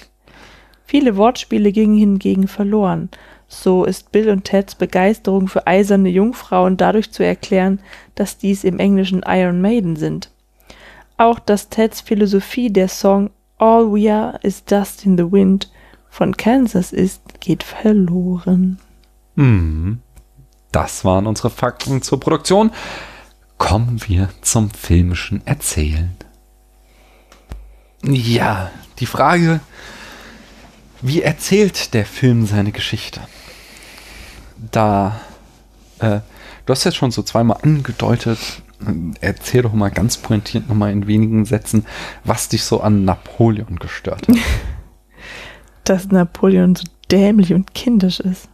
Viele 0.85 1.17
Wortspiele 1.17 1.71
gingen 1.71 1.97
hingegen 1.97 2.47
verloren 2.47 3.09
so 3.47 3.85
ist 3.85 4.11
Bill 4.11 4.29
und 4.29 4.43
Teds 4.43 4.75
Begeisterung 4.75 5.47
für 5.47 5.67
eiserne 5.67 6.09
Jungfrauen 6.09 6.77
dadurch 6.77 7.11
zu 7.11 7.23
erklären, 7.23 7.79
dass 8.15 8.37
dies 8.37 8.63
im 8.63 8.79
Englischen 8.79 9.23
Iron 9.25 9.61
Maiden 9.61 9.95
sind. 9.95 10.31
Auch 11.17 11.39
dass 11.39 11.69
Teds 11.69 12.01
Philosophie 12.01 12.71
der 12.71 12.87
Song 12.87 13.29
All 13.57 13.91
We 13.91 14.11
Are 14.13 14.39
is 14.43 14.63
Dust 14.65 15.05
in 15.05 15.17
the 15.17 15.31
Wind 15.31 15.71
von 16.09 16.35
Kansas 16.35 16.91
ist, 16.91 17.39
geht 17.39 17.63
verloren. 17.63 18.79
Hm. 19.35 19.99
Das 20.71 21.05
waren 21.05 21.27
unsere 21.27 21.49
Fakten 21.49 22.01
zur 22.01 22.19
Produktion. 22.19 22.71
Kommen 23.57 24.01
wir 24.07 24.29
zum 24.41 24.69
filmischen 24.69 25.45
Erzählen. 25.47 26.15
Ja, 28.03 28.71
die 28.99 29.05
Frage, 29.05 29.61
wie 31.01 31.21
erzählt 31.21 31.93
der 31.93 32.05
Film 32.05 32.45
seine 32.45 32.71
Geschichte? 32.71 33.21
da, 34.71 35.19
äh, 35.99 36.19
du 36.65 36.71
hast 36.71 36.83
jetzt 36.83 36.97
schon 36.97 37.11
so 37.11 37.23
zweimal 37.23 37.57
angedeutet, 37.61 38.39
erzähl 39.21 39.61
doch 39.61 39.73
mal 39.73 39.89
ganz 39.89 40.17
pointiert 40.17 40.67
nochmal 40.67 40.91
in 40.91 41.07
wenigen 41.07 41.45
Sätzen, 41.45 41.85
was 42.23 42.49
dich 42.49 42.63
so 42.63 42.81
an 42.81 43.05
Napoleon 43.05 43.77
gestört 43.77 44.27
hat. 44.27 44.37
Dass 45.83 46.07
Napoleon 46.07 46.75
so 46.75 46.83
dämlich 47.11 47.53
und 47.53 47.73
kindisch 47.73 48.19
ist. 48.19 48.49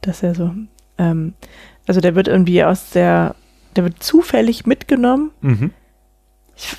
Dass 0.00 0.22
er 0.22 0.34
so, 0.34 0.52
ähm, 0.98 1.34
also 1.86 2.00
der 2.00 2.14
wird 2.14 2.28
irgendwie 2.28 2.62
aus 2.62 2.90
der, 2.90 3.34
der 3.74 3.84
wird 3.84 4.02
zufällig 4.02 4.66
mitgenommen. 4.66 5.30
mhm. 5.40 5.72
Ich 6.58 6.74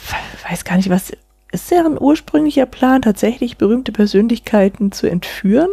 weiß 0.49 0.63
gar 0.63 0.77
nicht, 0.77 0.89
was 0.89 1.11
ist 1.51 1.69
deren 1.69 2.01
ursprünglicher 2.01 2.65
Plan, 2.65 3.03
tatsächlich 3.03 3.57
berühmte 3.57 3.91
Persönlichkeiten 3.91 4.91
zu 4.91 5.07
entführen? 5.07 5.69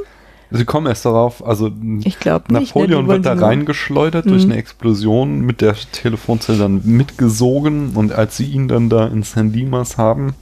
Sie 0.57 0.65
kommen 0.65 0.87
erst 0.87 1.05
darauf, 1.05 1.45
also 1.45 1.71
Ich 2.05 2.21
glaube 2.21 2.53
nicht. 2.53 2.75
ne? 2.77 2.81
Napoleon 2.83 3.09
wird 3.09 3.27
da 3.27 3.33
reingeschleudert 3.35 4.27
durch 4.31 4.45
Mhm. 4.47 4.53
eine 4.53 4.61
Explosion 4.61 5.41
mit 5.41 5.61
der 5.61 5.75
Telefonzelle 5.75 6.59
dann 6.59 6.81
mitgesogen 6.85 7.91
und 7.97 8.13
als 8.13 8.37
sie 8.37 8.47
ihn 8.47 8.69
dann 8.69 8.89
da 8.89 9.07
in 9.09 9.23
San 9.25 9.53
Dimas 9.53 9.99
haben, 9.99 10.35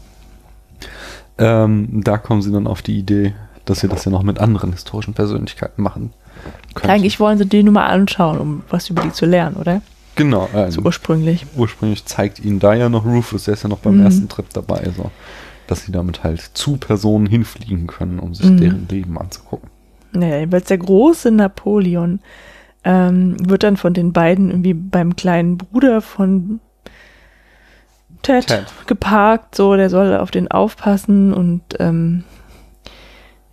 ähm, 1.39 2.03
da 2.05 2.19
kommen 2.19 2.43
sie 2.43 2.53
dann 2.53 2.67
auf 2.67 2.83
die 2.83 2.99
Idee, 2.99 3.35
dass 3.65 3.81
sie 3.81 3.89
das 3.89 4.05
ja 4.05 4.11
noch 4.13 4.23
mit 4.23 4.39
anderen 4.39 4.73
historischen 4.73 5.15
Persönlichkeiten 5.15 5.83
machen 5.83 6.13
können. 6.75 6.91
Eigentlich 6.93 7.19
wollen 7.21 7.39
sie 7.39 7.47
die 7.47 7.63
nur 7.63 7.73
mal 7.73 7.87
anschauen, 7.87 8.39
um 8.39 8.63
was 8.69 8.91
über 8.91 9.03
die 9.03 9.13
zu 9.13 9.25
lernen, 9.27 9.57
oder? 9.57 9.81
Genau, 10.17 10.47
äh, 10.55 10.71
So 10.71 10.83
ursprünglich. 10.83 11.47
ursprünglich 11.57 12.05
zeigt 12.05 12.39
ihnen 12.45 12.59
da 12.59 12.75
ja 12.75 12.89
noch 12.91 13.07
Rufus, 13.07 13.45
der 13.45 13.55
ist 13.55 13.63
ja 13.63 13.69
noch 13.71 13.79
beim 13.79 13.97
Mhm. 13.97 14.05
ersten 14.05 14.29
Trip 14.29 14.45
dabei, 14.53 14.91
so, 14.95 15.11
dass 15.69 15.87
sie 15.87 15.93
damit 15.93 16.23
halt 16.23 16.41
zu 16.53 16.77
Personen 16.77 17.25
hinfliegen 17.27 17.87
können, 17.87 18.19
um 18.19 18.35
sich 18.35 18.51
Mhm. 18.51 18.57
deren 18.59 18.89
Leben 18.89 19.17
anzugucken. 19.19 19.71
Naja, 20.13 20.39
jedenfalls 20.39 20.67
der 20.67 20.79
große 20.79 21.31
Napoleon 21.31 22.21
ähm, 22.85 23.37
wird 23.49 23.63
dann 23.63 23.77
von 23.77 23.95
den 23.95 24.13
beiden 24.13 24.51
irgendwie 24.51 24.75
beim 24.75 25.17
kleinen 25.17 25.57
Bruder 25.59 26.01
von 26.01 26.61
Ted, 28.23 28.47
Ted. 28.47 28.67
geparkt, 28.87 29.55
so, 29.55 29.75
der 29.77 29.91
soll 29.91 30.17
auf 30.17 30.31
den 30.31 30.49
aufpassen 30.51 31.33
und 31.33 31.63
ähm, 31.81 32.25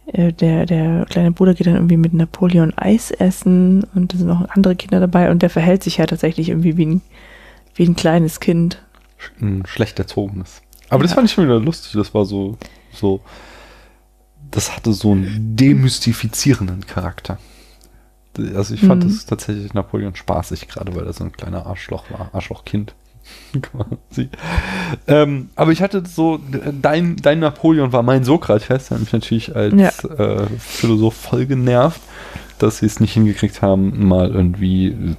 äh, 0.07 0.32
der, 0.32 0.66
der 0.66 1.05
kleine 1.10 1.32
Bruder 1.32 1.53
geht 1.55 1.66
dann 1.68 1.76
irgendwie 1.76 1.97
mit 1.97 2.14
Napoleon 2.14 2.74
Eis 2.78 3.10
essen 3.12 3.84
und 3.95 4.14
da 4.14 4.18
sind 4.18 4.28
noch 4.28 4.47
andere 4.49 4.76
Kinder 4.76 4.99
dabei 4.99 5.32
und 5.32 5.41
der 5.41 5.49
verhält 5.49 5.82
sich 5.84 5.97
ja 5.97 6.05
tatsächlich 6.05 6.49
irgendwie 6.49 6.78
wie 6.78 6.86
ein, 6.86 7.01
wie 7.76 7.86
ein 7.86 7.95
kleines 7.95 8.39
Kind. 8.39 8.84
Ein 9.41 9.64
schlecht 9.66 9.97
erzogenes. 9.99 10.62
Aber 10.89 11.01
das 11.03 11.12
Ja. 11.12 11.16
fand 11.16 11.28
ich 11.30 11.34
schon 11.34 11.45
wieder 11.45 11.60
lustig, 11.60 11.93
das 11.93 12.14
war 12.14 12.26
so, 12.26 12.57
so, 12.91 13.22
das 14.52 14.76
hatte 14.76 14.93
so 14.93 15.12
einen 15.12 15.56
demystifizierenden 15.56 16.86
Charakter. 16.88 17.38
Also 18.56 18.74
ich 18.74 18.82
fand 18.82 19.04
Mhm. 19.04 19.10
das 19.10 19.26
tatsächlich 19.26 19.74
Napoleon 19.74 20.16
spaßig, 20.16 20.68
gerade 20.68 20.95
weil 20.95 21.06
er 21.06 21.14
so 21.14 21.24
ein 21.24 21.32
kleiner 21.32 21.66
Arschloch 21.66 22.06
war, 22.12 22.30
Arschlochkind. 22.34 22.93
Quasi. 23.62 24.30
Ähm, 25.08 25.50
aber 25.56 25.72
ich 25.72 25.82
hatte 25.82 26.04
so, 26.08 26.39
dein, 26.82 27.16
dein 27.18 27.39
Napoleon 27.39 27.91
war 27.91 28.02
mein 28.02 28.24
Sokrates, 28.24 28.88
der 28.88 28.95
hat 28.97 29.00
mich 29.02 29.14
natürlich 29.14 29.56
als 29.56 29.74
Ja. 29.76 29.89
äh, 30.10 30.47
Philosoph 30.58 31.16
voll 31.16 31.45
genervt, 31.45 32.02
dass 32.60 32.80
sie 32.80 32.86
es 32.86 33.00
nicht 33.00 33.14
hingekriegt 33.14 33.62
haben, 33.62 34.08
mal 34.08 34.30
irgendwie 34.32 35.16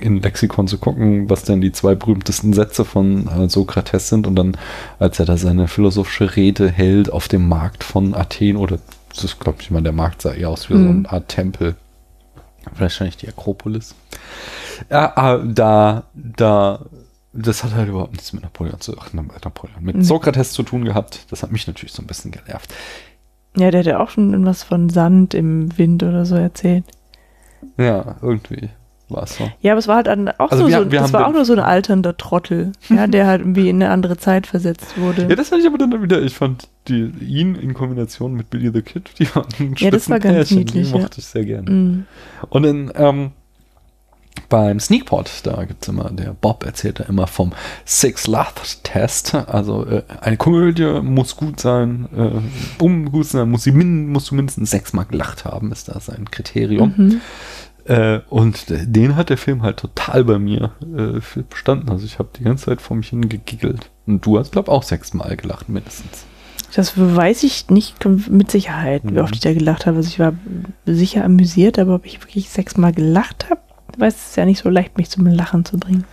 in 0.00 0.20
Lexikon 0.22 0.68
zu 0.68 0.78
gucken, 0.78 1.28
was 1.30 1.42
denn 1.44 1.60
die 1.60 1.72
zwei 1.72 1.94
berühmtesten 1.94 2.52
Sätze 2.52 2.84
von 2.84 3.26
äh, 3.28 3.48
Sokrates 3.48 4.08
sind 4.08 4.26
und 4.26 4.36
dann, 4.36 4.56
als 4.98 5.18
er 5.18 5.26
da 5.26 5.36
seine 5.36 5.68
philosophische 5.68 6.36
Rede 6.36 6.68
hält 6.70 7.12
auf 7.12 7.28
dem 7.28 7.48
Markt 7.48 7.84
von 7.84 8.14
Athen 8.14 8.56
oder 8.56 8.78
das 9.08 9.24
ist, 9.24 9.40
glaube 9.40 9.58
ich 9.60 9.70
mal, 9.70 9.82
der 9.82 9.92
Markt 9.92 10.22
sah 10.22 10.32
eher 10.32 10.50
aus 10.50 10.68
wie 10.68 10.74
so 10.74 10.78
Mhm. 10.80 10.88
eine 11.06 11.10
Art 11.12 11.28
Tempel. 11.28 11.74
Wahrscheinlich 12.76 13.16
die 13.16 13.28
Akropolis. 13.28 13.94
Ja, 14.90 15.12
ah, 15.16 15.38
da, 15.38 16.04
da, 16.14 16.80
das 17.32 17.64
hat 17.64 17.74
halt 17.74 17.88
überhaupt 17.88 18.12
nichts 18.12 18.32
mit 18.32 18.42
Napoleon 18.42 18.80
zu, 18.80 18.96
ach, 18.98 19.12
Napoleon, 19.12 19.82
mit 19.82 19.96
Mhm. 19.96 20.02
Sokrates 20.02 20.52
zu 20.52 20.62
tun 20.62 20.84
gehabt. 20.84 21.26
Das 21.30 21.42
hat 21.42 21.50
mich 21.52 21.66
natürlich 21.66 21.92
so 21.92 22.02
ein 22.02 22.06
bisschen 22.06 22.30
genervt. 22.30 22.74
Ja, 23.56 23.70
der 23.70 23.80
hat 23.80 23.86
ja 23.86 23.98
auch 24.00 24.10
schon 24.10 24.30
irgendwas 24.32 24.62
von 24.62 24.90
Sand 24.90 25.32
im 25.34 25.76
Wind 25.78 26.02
oder 26.02 26.26
so 26.26 26.34
erzählt. 26.36 26.84
Ja, 27.78 28.16
irgendwie 28.22 28.68
war 29.10 29.24
es 29.24 29.36
so. 29.36 29.50
Ja, 29.60 29.72
aber 29.72 29.78
es 29.78 29.88
war 29.88 29.96
halt 29.96 30.06
dann 30.06 30.28
auch 30.28 30.50
Also 30.50 30.66
wir 30.66 30.70
so, 30.72 30.76
haben- 30.84 30.92
wir 30.92 31.00
das 31.00 31.12
war 31.12 31.26
auch 31.26 31.32
nur 31.32 31.44
so 31.44 31.52
ein 31.54 31.58
alternder 31.60 32.16
Trottel, 32.16 32.72
ja, 32.88 33.06
der 33.06 33.26
halt 33.26 33.40
irgendwie 33.40 33.68
in 33.68 33.82
eine 33.82 33.90
andere 33.92 34.16
Zeit 34.16 34.46
versetzt 34.46 34.98
wurde. 34.98 35.26
Ja, 35.28 35.36
das 35.36 35.48
fand 35.48 35.62
ich 35.62 35.66
aber 35.68 35.78
dann 35.78 36.02
wieder, 36.02 36.20
ich 36.22 36.34
fand 36.34 36.68
die, 36.88 37.12
ihn 37.20 37.54
in 37.54 37.74
Kombination 37.74 38.34
mit 38.34 38.50
Billy 38.50 38.70
the 38.72 38.82
Kid, 38.82 39.10
die 39.18 39.34
waren 39.34 39.46
ein 39.58 39.74
Ja, 39.78 39.90
das 39.90 40.08
war 40.08 40.18
ganz 40.20 40.48
Spitzenpärchen, 40.48 40.58
niedlich, 40.58 40.88
Die 40.90 40.94
ja. 40.96 41.02
mochte 41.02 41.20
ich 41.20 41.26
sehr 41.26 41.44
gerne. 41.44 41.70
Mm. 41.70 42.06
Und 42.48 42.62
dann 42.62 42.92
ähm, 42.96 43.30
beim 44.48 44.80
Sneakpot, 44.80 45.30
da 45.44 45.64
gibt 45.64 45.82
es 45.82 45.88
immer, 45.88 46.10
der 46.10 46.34
Bob 46.40 46.64
erzählt 46.64 47.00
da 47.00 47.04
immer 47.04 47.26
vom 47.26 47.52
Six 47.84 48.26
Laugh 48.26 48.54
Test. 48.82 49.34
Also 49.34 49.84
äh, 49.86 50.02
eine 50.20 50.36
Komödie 50.36 51.00
muss 51.02 51.36
gut 51.36 51.60
sein, 51.60 52.08
äh, 52.16 52.82
um 52.82 53.10
gut 53.10 53.26
zu 53.26 53.38
sein, 53.38 53.50
muss, 53.50 53.64
sie 53.64 53.72
min 53.72 54.08
musst 54.08 54.30
du 54.30 54.36
mindestens 54.36 54.70
sechsmal 54.70 55.04
gelacht 55.06 55.44
haben, 55.44 55.72
ist 55.72 55.88
da 55.88 56.00
sein 56.00 56.30
Kriterium. 56.30 56.94
Mhm. 56.96 57.20
Äh, 57.88 58.20
und 58.28 58.66
den 58.68 59.16
hat 59.16 59.30
der 59.30 59.38
Film 59.38 59.62
halt 59.62 59.78
total 59.78 60.22
bei 60.24 60.38
mir 60.38 60.72
äh, 60.82 61.20
bestanden. 61.48 61.88
Also 61.88 62.04
ich 62.04 62.18
habe 62.18 62.28
die 62.38 62.44
ganze 62.44 62.66
Zeit 62.66 62.80
vor 62.82 62.96
mich 62.96 63.08
hin 63.08 63.28
gegiggelt. 63.28 63.90
Und 64.06 64.24
du 64.24 64.38
hast, 64.38 64.52
glaube 64.52 64.66
ich, 64.70 64.72
auch 64.72 64.82
sechsmal 64.82 65.36
gelacht, 65.36 65.68
mindestens. 65.68 66.24
Das 66.74 66.92
weiß 66.96 67.44
ich 67.44 67.70
nicht 67.70 68.04
mit 68.28 68.50
Sicherheit, 68.50 69.02
wie 69.04 69.12
Mhm. 69.12 69.18
oft 69.18 69.34
ich 69.34 69.40
da 69.40 69.54
gelacht 69.54 69.86
habe. 69.86 69.96
Also 69.96 70.08
ich 70.08 70.18
war 70.18 70.34
sicher 70.84 71.24
amüsiert, 71.24 71.78
aber 71.78 71.94
ob 71.94 72.04
ich 72.04 72.20
wirklich 72.22 72.50
sechsmal 72.50 72.92
gelacht 72.92 73.48
habe, 73.48 73.60
weiß 73.96 74.14
es 74.30 74.36
ja 74.36 74.44
nicht 74.44 74.62
so 74.62 74.68
leicht, 74.68 74.98
mich 74.98 75.08
zum 75.08 75.26
Lachen 75.26 75.64
zu 75.64 75.78
bringen. 75.78 76.04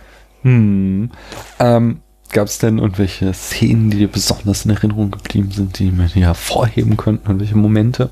Hm. 0.42 1.10
Ähm, 1.58 1.98
Gab 2.32 2.48
es 2.48 2.58
denn 2.58 2.78
irgendwelche 2.78 3.32
Szenen, 3.34 3.90
die 3.90 3.98
dir 3.98 4.08
besonders 4.08 4.64
in 4.64 4.72
Erinnerung 4.72 5.12
geblieben 5.12 5.52
sind, 5.52 5.78
die 5.78 5.96
wir 5.96 6.06
hier 6.06 6.26
hervorheben 6.26 6.96
könnten? 6.96 7.28
Irgendwelche 7.28 7.56
Momente? 7.56 8.10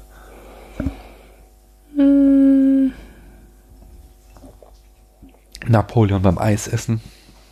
Hm, 1.97 2.93
Napoleon 5.69 6.23
beim 6.23 6.39
Eisessen. 6.39 7.01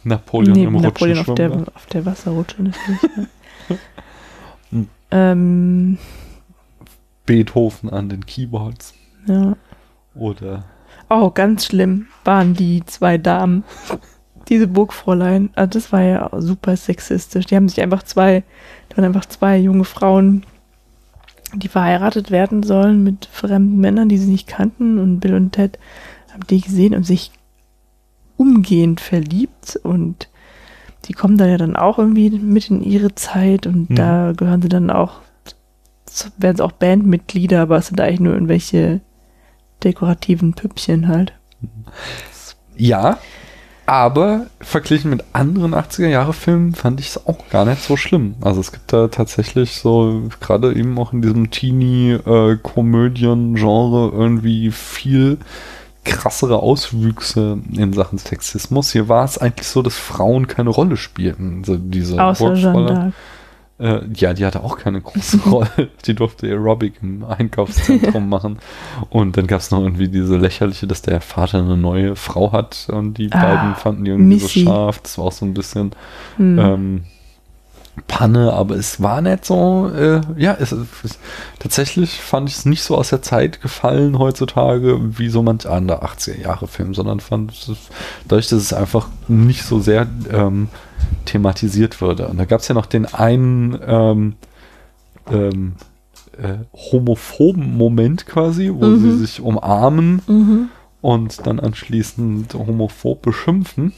Napoleon 0.04 0.52
nee, 0.52 0.64
im 0.64 0.72
Napoleon 0.74 1.18
auf 1.18 1.26
der, 1.26 1.48
Rutschenschwimmbad. 1.48 1.76
auf 1.76 1.86
der 1.86 2.06
Wasserrutsche 2.06 2.62
natürlich. 2.62 3.00
ja. 3.68 3.76
Hm. 4.70 4.88
ähm, 5.10 5.98
Beethoven 7.26 7.90
an 7.90 8.08
den 8.08 8.26
Keyboards. 8.26 8.94
ja. 9.26 9.56
Oder 10.14 10.64
Oh, 11.14 11.30
ganz 11.30 11.66
schlimm 11.66 12.06
waren 12.24 12.54
die 12.54 12.84
zwei 12.86 13.18
Damen. 13.18 13.64
Diese 14.48 14.66
Burgfräulein. 14.66 15.50
Also 15.54 15.78
das 15.78 15.92
war 15.92 16.00
ja 16.00 16.30
super 16.38 16.74
sexistisch. 16.76 17.44
Die 17.46 17.54
haben 17.54 17.68
sich 17.68 17.82
einfach 17.82 18.02
zwei, 18.02 18.44
da 18.88 18.96
waren 18.96 19.04
einfach 19.04 19.26
zwei 19.26 19.58
junge 19.58 19.84
Frauen, 19.84 20.44
die 21.54 21.68
verheiratet 21.68 22.30
werden 22.30 22.62
sollen 22.62 23.04
mit 23.04 23.26
fremden 23.26 23.78
Männern, 23.78 24.08
die 24.08 24.16
sie 24.16 24.30
nicht 24.30 24.48
kannten. 24.48 24.98
Und 24.98 25.20
Bill 25.20 25.34
und 25.34 25.52
Ted 25.52 25.78
haben 26.32 26.46
die 26.48 26.62
gesehen 26.62 26.94
und 26.94 27.04
sich 27.04 27.30
umgehend 28.42 29.00
verliebt. 29.00 29.80
Und 29.82 30.28
die 31.06 31.12
kommen 31.14 31.38
dann 31.38 31.48
ja 31.50 31.56
dann 31.56 31.76
auch 31.76 31.98
irgendwie 31.98 32.30
mit 32.30 32.68
in 32.70 32.82
ihre 32.82 33.14
Zeit. 33.14 33.66
Und 33.66 33.90
Mhm. 33.90 33.94
da 33.96 34.32
gehören 34.36 34.62
sie 34.62 34.68
dann 34.68 34.90
auch, 34.90 35.14
werden 36.36 36.56
sie 36.56 36.64
auch 36.64 36.72
Bandmitglieder, 36.72 37.62
aber 37.62 37.78
es 37.78 37.86
sind 37.86 38.00
eigentlich 38.00 38.20
nur 38.20 38.34
irgendwelche 38.34 39.00
dekorativen 39.82 40.52
Püppchen 40.54 41.08
halt. 41.08 41.32
Ja, 42.76 43.18
aber 43.86 44.46
verglichen 44.60 45.10
mit 45.10 45.24
anderen 45.32 45.74
80er-Jahre-Filmen 45.74 46.74
fand 46.74 47.00
ich 47.00 47.08
es 47.08 47.26
auch 47.26 47.48
gar 47.50 47.64
nicht 47.64 47.82
so 47.82 47.96
schlimm. 47.96 48.36
Also 48.40 48.60
es 48.60 48.70
gibt 48.70 48.92
da 48.92 49.08
tatsächlich 49.08 49.72
so, 49.72 50.22
gerade 50.40 50.72
eben 50.74 50.96
auch 50.98 51.12
in 51.12 51.20
diesem 51.20 51.50
Teenie-Komödien-Genre 51.50 54.12
irgendwie 54.14 54.70
viel 54.70 55.38
krassere 56.04 56.58
Auswüchse 56.60 57.58
in 57.72 57.92
Sachen 57.92 58.18
Sexismus. 58.18 58.92
Hier 58.92 59.08
war 59.08 59.24
es 59.24 59.38
eigentlich 59.38 59.68
so, 59.68 59.82
dass 59.82 59.96
Frauen 59.96 60.46
keine 60.48 60.70
Rolle 60.70 60.96
spielten. 60.96 61.58
Also 61.58 61.76
diese 61.76 62.22
Außer 62.22 62.54
Jeanne 62.54 63.12
äh, 63.78 64.00
ja, 64.14 64.32
die 64.32 64.44
hatte 64.46 64.62
auch 64.62 64.78
keine 64.78 65.00
große 65.00 65.40
Rolle. 65.50 65.88
Die 66.06 66.14
durfte 66.14 66.46
Aerobic 66.46 66.94
im 67.02 67.24
Einkaufszentrum 67.24 68.28
machen. 68.28 68.58
Und 69.10 69.36
dann 69.36 69.46
gab 69.48 69.60
es 69.60 69.70
noch 69.72 69.80
irgendwie 69.80 70.08
diese 70.08 70.36
lächerliche, 70.36 70.86
dass 70.86 71.02
der 71.02 71.20
Vater 71.20 71.58
eine 71.58 71.76
neue 71.76 72.14
Frau 72.14 72.52
hat 72.52 72.86
und 72.92 73.14
die 73.14 73.32
Ah, 73.32 73.42
beiden 73.42 73.74
fanden 73.74 74.04
die 74.04 74.10
irgendwie 74.12 74.34
Missy. 74.34 74.60
so 74.64 74.70
scharf. 74.70 75.00
Das 75.00 75.18
war 75.18 75.24
auch 75.26 75.32
so 75.32 75.44
ein 75.46 75.54
bisschen 75.54 75.92
Hm. 76.36 76.58
ähm, 76.58 77.02
Panne, 78.08 78.52
aber 78.54 78.76
es 78.76 79.02
war 79.02 79.20
nicht 79.20 79.44
so, 79.44 79.90
äh, 79.94 80.22
ja, 80.38 80.56
es, 80.58 80.72
es, 80.72 81.18
tatsächlich 81.58 82.20
fand 82.22 82.48
ich 82.48 82.56
es 82.56 82.64
nicht 82.64 82.82
so 82.82 82.96
aus 82.96 83.10
der 83.10 83.20
Zeit 83.20 83.60
gefallen 83.60 84.18
heutzutage 84.18 84.98
wie 85.18 85.28
so 85.28 85.42
manch 85.42 85.68
anderer 85.68 86.02
80er-Jahre-Film, 86.02 86.94
sondern 86.94 87.20
fand 87.20 87.52
es, 87.52 87.70
dadurch, 88.26 88.48
dass 88.48 88.62
es 88.62 88.72
einfach 88.72 89.08
nicht 89.28 89.64
so 89.64 89.78
sehr 89.78 90.06
ähm, 90.30 90.68
thematisiert 91.26 92.00
wurde. 92.00 92.28
Und 92.28 92.38
da 92.38 92.46
gab 92.46 92.60
es 92.60 92.68
ja 92.68 92.74
noch 92.74 92.86
den 92.86 93.04
einen 93.06 93.78
ähm, 93.86 94.34
ähm, 95.30 95.74
äh, 96.40 96.64
homophoben 96.92 97.76
Moment 97.76 98.24
quasi, 98.26 98.70
wo 98.72 98.86
Mhm. 98.86 99.00
sie 99.02 99.18
sich 99.18 99.40
umarmen 99.42 100.22
Mhm. 100.26 100.68
und 101.02 101.46
dann 101.46 101.60
anschließend 101.60 102.54
homophob 102.54 103.20
beschimpfen. 103.20 103.92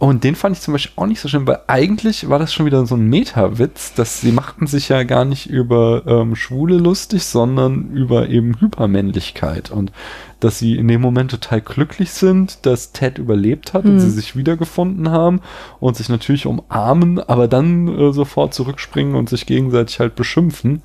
Und 0.00 0.22
den 0.22 0.36
fand 0.36 0.54
ich 0.56 0.62
zum 0.62 0.74
Beispiel 0.74 0.92
auch 0.94 1.06
nicht 1.06 1.20
so 1.20 1.28
schlimm, 1.28 1.48
weil 1.48 1.58
eigentlich 1.66 2.28
war 2.28 2.38
das 2.38 2.54
schon 2.54 2.66
wieder 2.66 2.86
so 2.86 2.94
ein 2.94 3.08
Meta-Witz, 3.08 3.94
dass 3.94 4.20
sie 4.20 4.30
machten 4.30 4.68
sich 4.68 4.88
ja 4.90 5.02
gar 5.02 5.24
nicht 5.24 5.50
über 5.50 6.04
ähm, 6.06 6.36
Schwule 6.36 6.76
lustig, 6.76 7.24
sondern 7.24 7.90
über 7.90 8.28
eben 8.28 8.60
Hypermännlichkeit 8.60 9.72
und 9.72 9.90
dass 10.38 10.60
sie 10.60 10.76
in 10.76 10.86
dem 10.86 11.00
Moment 11.00 11.32
total 11.32 11.60
glücklich 11.60 12.12
sind, 12.12 12.64
dass 12.64 12.92
Ted 12.92 13.18
überlebt 13.18 13.74
hat 13.74 13.86
und 13.86 13.94
Hm. 13.94 14.00
sie 14.00 14.10
sich 14.10 14.36
wiedergefunden 14.36 15.10
haben 15.10 15.40
und 15.80 15.96
sich 15.96 16.08
natürlich 16.08 16.46
umarmen, 16.46 17.18
aber 17.18 17.48
dann 17.48 17.88
äh, 17.88 18.12
sofort 18.12 18.54
zurückspringen 18.54 19.16
und 19.16 19.28
sich 19.28 19.46
gegenseitig 19.46 19.98
halt 19.98 20.14
beschimpfen, 20.14 20.82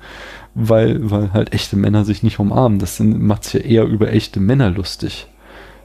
weil, 0.56 1.08
weil 1.08 1.32
halt 1.32 1.52
echte 1.52 1.76
Männer 1.76 2.04
sich 2.04 2.24
nicht 2.24 2.40
umarmen. 2.40 2.80
Das 2.80 2.98
macht 2.98 3.44
sich 3.44 3.54
ja 3.54 3.60
eher 3.60 3.84
über 3.84 4.12
echte 4.12 4.40
Männer 4.40 4.70
lustig. 4.70 5.28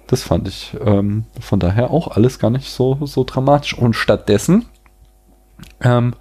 Das 0.09 0.23
fand 0.23 0.47
ich 0.47 0.75
ähm, 0.83 1.25
von 1.39 1.59
daher 1.59 1.91
auch 1.91 2.07
alles 2.07 2.39
gar 2.39 2.49
nicht 2.49 2.71
so, 2.71 2.97
so 3.05 3.23
dramatisch. 3.23 3.75
Und 3.77 3.93
stattdessen, 3.93 4.65
ähm, 5.81 6.15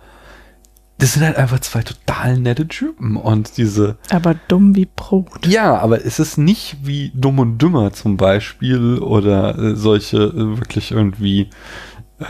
das 0.99 1.14
sind 1.14 1.24
halt 1.24 1.36
einfach 1.36 1.61
zwei 1.61 1.80
total 1.80 2.39
nette 2.39 2.68
Typen. 2.68 3.16
Und 3.16 3.57
diese, 3.57 3.97
Aber 4.11 4.34
dumm 4.49 4.76
wie 4.76 4.86
Brot. 4.95 5.47
ja, 5.47 5.78
aber 5.78 6.05
es 6.05 6.18
ist 6.18 6.36
nicht 6.36 6.76
wie 6.82 7.12
Dumm 7.14 7.39
und 7.39 7.57
Dümmer 7.57 7.95
zum 7.95 8.18
Beispiel 8.18 8.99
oder 8.99 9.59
äh, 9.59 9.74
solche 9.74 10.18
äh, 10.18 10.59
wirklich 10.59 10.91
irgendwie 10.91 11.49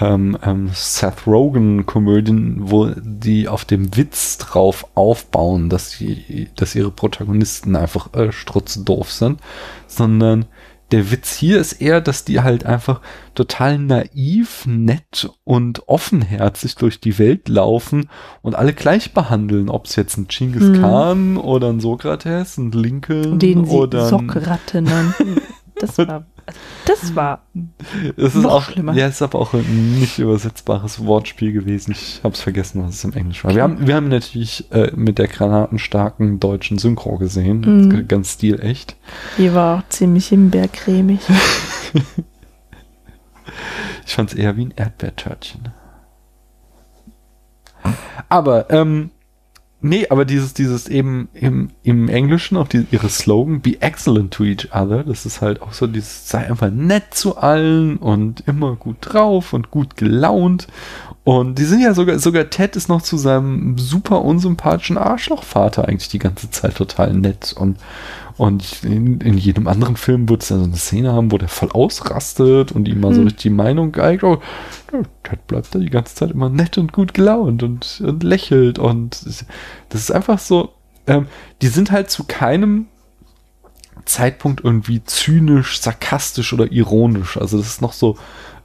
ähm, 0.00 0.38
ähm, 0.44 0.70
Seth 0.72 1.26
Rogen-Komödien, 1.26 2.70
wo 2.70 2.92
die 2.94 3.48
auf 3.48 3.64
dem 3.64 3.96
Witz 3.96 4.38
drauf 4.38 4.86
aufbauen, 4.94 5.70
dass, 5.70 5.98
die, 5.98 6.48
dass 6.54 6.76
ihre 6.76 6.92
Protagonisten 6.92 7.74
einfach 7.74 8.12
äh, 8.14 8.30
strutzdoof 8.30 9.10
sind, 9.10 9.40
sondern 9.88 10.46
der 10.90 11.10
Witz 11.10 11.34
hier 11.34 11.60
ist 11.60 11.74
eher, 11.74 12.00
dass 12.00 12.24
die 12.24 12.40
halt 12.40 12.64
einfach 12.64 13.00
total 13.34 13.78
naiv, 13.78 14.64
nett 14.66 15.30
und 15.44 15.88
offenherzig 15.88 16.76
durch 16.76 17.00
die 17.00 17.18
Welt 17.18 17.48
laufen 17.48 18.08
und 18.42 18.54
alle 18.54 18.72
gleich 18.72 19.12
behandeln, 19.12 19.68
ob 19.68 19.86
es 19.86 19.96
jetzt 19.96 20.16
ein 20.16 20.28
Genghis 20.28 20.62
Mhm. 20.62 20.80
Khan 20.80 21.36
oder 21.36 21.68
ein 21.68 21.80
Sokrates, 21.80 22.56
ein 22.56 22.72
Lincoln 22.72 23.38
Den 23.38 23.66
sie 23.66 23.76
oder 23.76 24.10
nannten. 24.10 25.40
Das 25.80 25.98
war, 25.98 26.26
das 26.86 27.14
war, 27.14 27.42
es 28.16 28.34
ist 28.34 28.42
noch 28.42 28.52
auch, 28.52 28.62
schlimmer. 28.62 28.94
Ja, 28.94 29.06
es 29.06 29.16
ist 29.16 29.22
aber 29.22 29.38
auch 29.38 29.54
ein 29.54 29.98
nicht 29.98 30.18
übersetzbares 30.18 31.04
Wortspiel 31.04 31.52
gewesen. 31.52 31.92
Ich 31.92 32.20
habe 32.24 32.34
es 32.34 32.40
vergessen, 32.40 32.82
was 32.82 32.94
es 32.96 33.04
im 33.04 33.12
Englisch 33.12 33.44
war. 33.44 33.54
Wir 33.54 33.62
haben, 33.62 33.86
wir 33.86 33.94
haben 33.94 34.08
natürlich 34.08 34.70
äh, 34.72 34.90
mit 34.94 35.18
der 35.18 35.28
granatenstarken 35.28 36.40
deutschen 36.40 36.78
Synchro 36.78 37.18
gesehen. 37.18 37.60
Mhm. 37.60 38.08
Ganz 38.08 38.32
stilecht. 38.34 38.96
die 39.36 39.54
war 39.54 39.78
auch 39.78 39.88
ziemlich 39.88 40.28
himbeercremig. 40.28 41.20
Ich 44.06 44.14
fand 44.14 44.32
es 44.32 44.38
eher 44.38 44.56
wie 44.56 44.64
ein 44.64 44.74
Erdbeertörtchen. 44.74 45.68
Aber, 48.30 48.70
ähm, 48.70 49.10
nee, 49.80 50.06
aber 50.08 50.24
dieses, 50.24 50.54
dieses 50.54 50.88
eben 50.88 51.28
im, 51.34 51.70
im 51.82 52.08
Englischen, 52.08 52.56
auch 52.56 52.68
die, 52.68 52.86
ihre 52.90 53.08
Slogan, 53.08 53.60
be 53.60 53.80
excellent 53.80 54.32
to 54.32 54.44
each 54.44 54.68
other, 54.72 55.04
das 55.04 55.26
ist 55.26 55.40
halt 55.40 55.62
auch 55.62 55.72
so 55.72 55.86
dieses, 55.86 56.28
sei 56.28 56.48
einfach 56.48 56.70
nett 56.70 57.14
zu 57.14 57.36
allen 57.36 57.96
und 57.96 58.42
immer 58.46 58.76
gut 58.76 58.96
drauf 59.00 59.52
und 59.52 59.70
gut 59.70 59.96
gelaunt. 59.96 60.66
Und 61.24 61.58
die 61.58 61.64
sind 61.64 61.80
ja 61.80 61.92
sogar, 61.92 62.18
sogar 62.18 62.48
Ted 62.48 62.74
ist 62.74 62.88
noch 62.88 63.02
zu 63.02 63.18
seinem 63.18 63.76
super 63.76 64.22
unsympathischen 64.22 64.96
Arschlochvater 64.96 65.86
eigentlich 65.86 66.08
die 66.08 66.18
ganze 66.18 66.50
Zeit 66.50 66.76
total 66.76 67.12
nett 67.12 67.54
und, 67.56 67.76
und 68.38 68.84
in, 68.84 69.20
in 69.20 69.36
jedem 69.36 69.66
anderen 69.66 69.96
Film 69.96 70.28
wird 70.28 70.44
es 70.44 70.48
ja 70.48 70.58
so 70.58 70.64
eine 70.64 70.76
Szene 70.76 71.12
haben, 71.12 71.32
wo 71.32 71.38
der 71.38 71.48
voll 71.48 71.70
ausrastet 71.72 72.70
und 72.70 72.86
ihm 72.86 73.00
mal 73.00 73.12
so 73.12 73.18
Hm. 73.18 73.24
richtig 73.24 73.42
die 73.42 73.50
Meinung 73.50 73.90
geigt. 73.90 74.22
Oh, 74.22 74.40
Ted 75.24 75.46
bleibt 75.48 75.74
da 75.74 75.80
die 75.80 75.90
ganze 75.90 76.14
Zeit 76.14 76.30
immer 76.30 76.48
nett 76.48 76.78
und 76.78 76.92
gut 76.92 77.14
gelaunt 77.14 77.64
und, 77.64 78.00
und 78.04 78.22
lächelt. 78.22 78.78
Und 78.78 79.26
das 79.88 80.00
ist 80.00 80.12
einfach 80.12 80.38
so, 80.38 80.70
ähm, 81.08 81.26
die 81.60 81.66
sind 81.66 81.90
halt 81.90 82.10
zu 82.10 82.24
keinem 82.24 82.86
Zeitpunkt 84.04 84.62
irgendwie 84.62 85.02
zynisch, 85.04 85.80
sarkastisch 85.80 86.52
oder 86.52 86.70
ironisch. 86.70 87.36
Also 87.36 87.58
das 87.58 87.66
ist 87.66 87.82
noch 87.82 87.92
so 87.92 88.16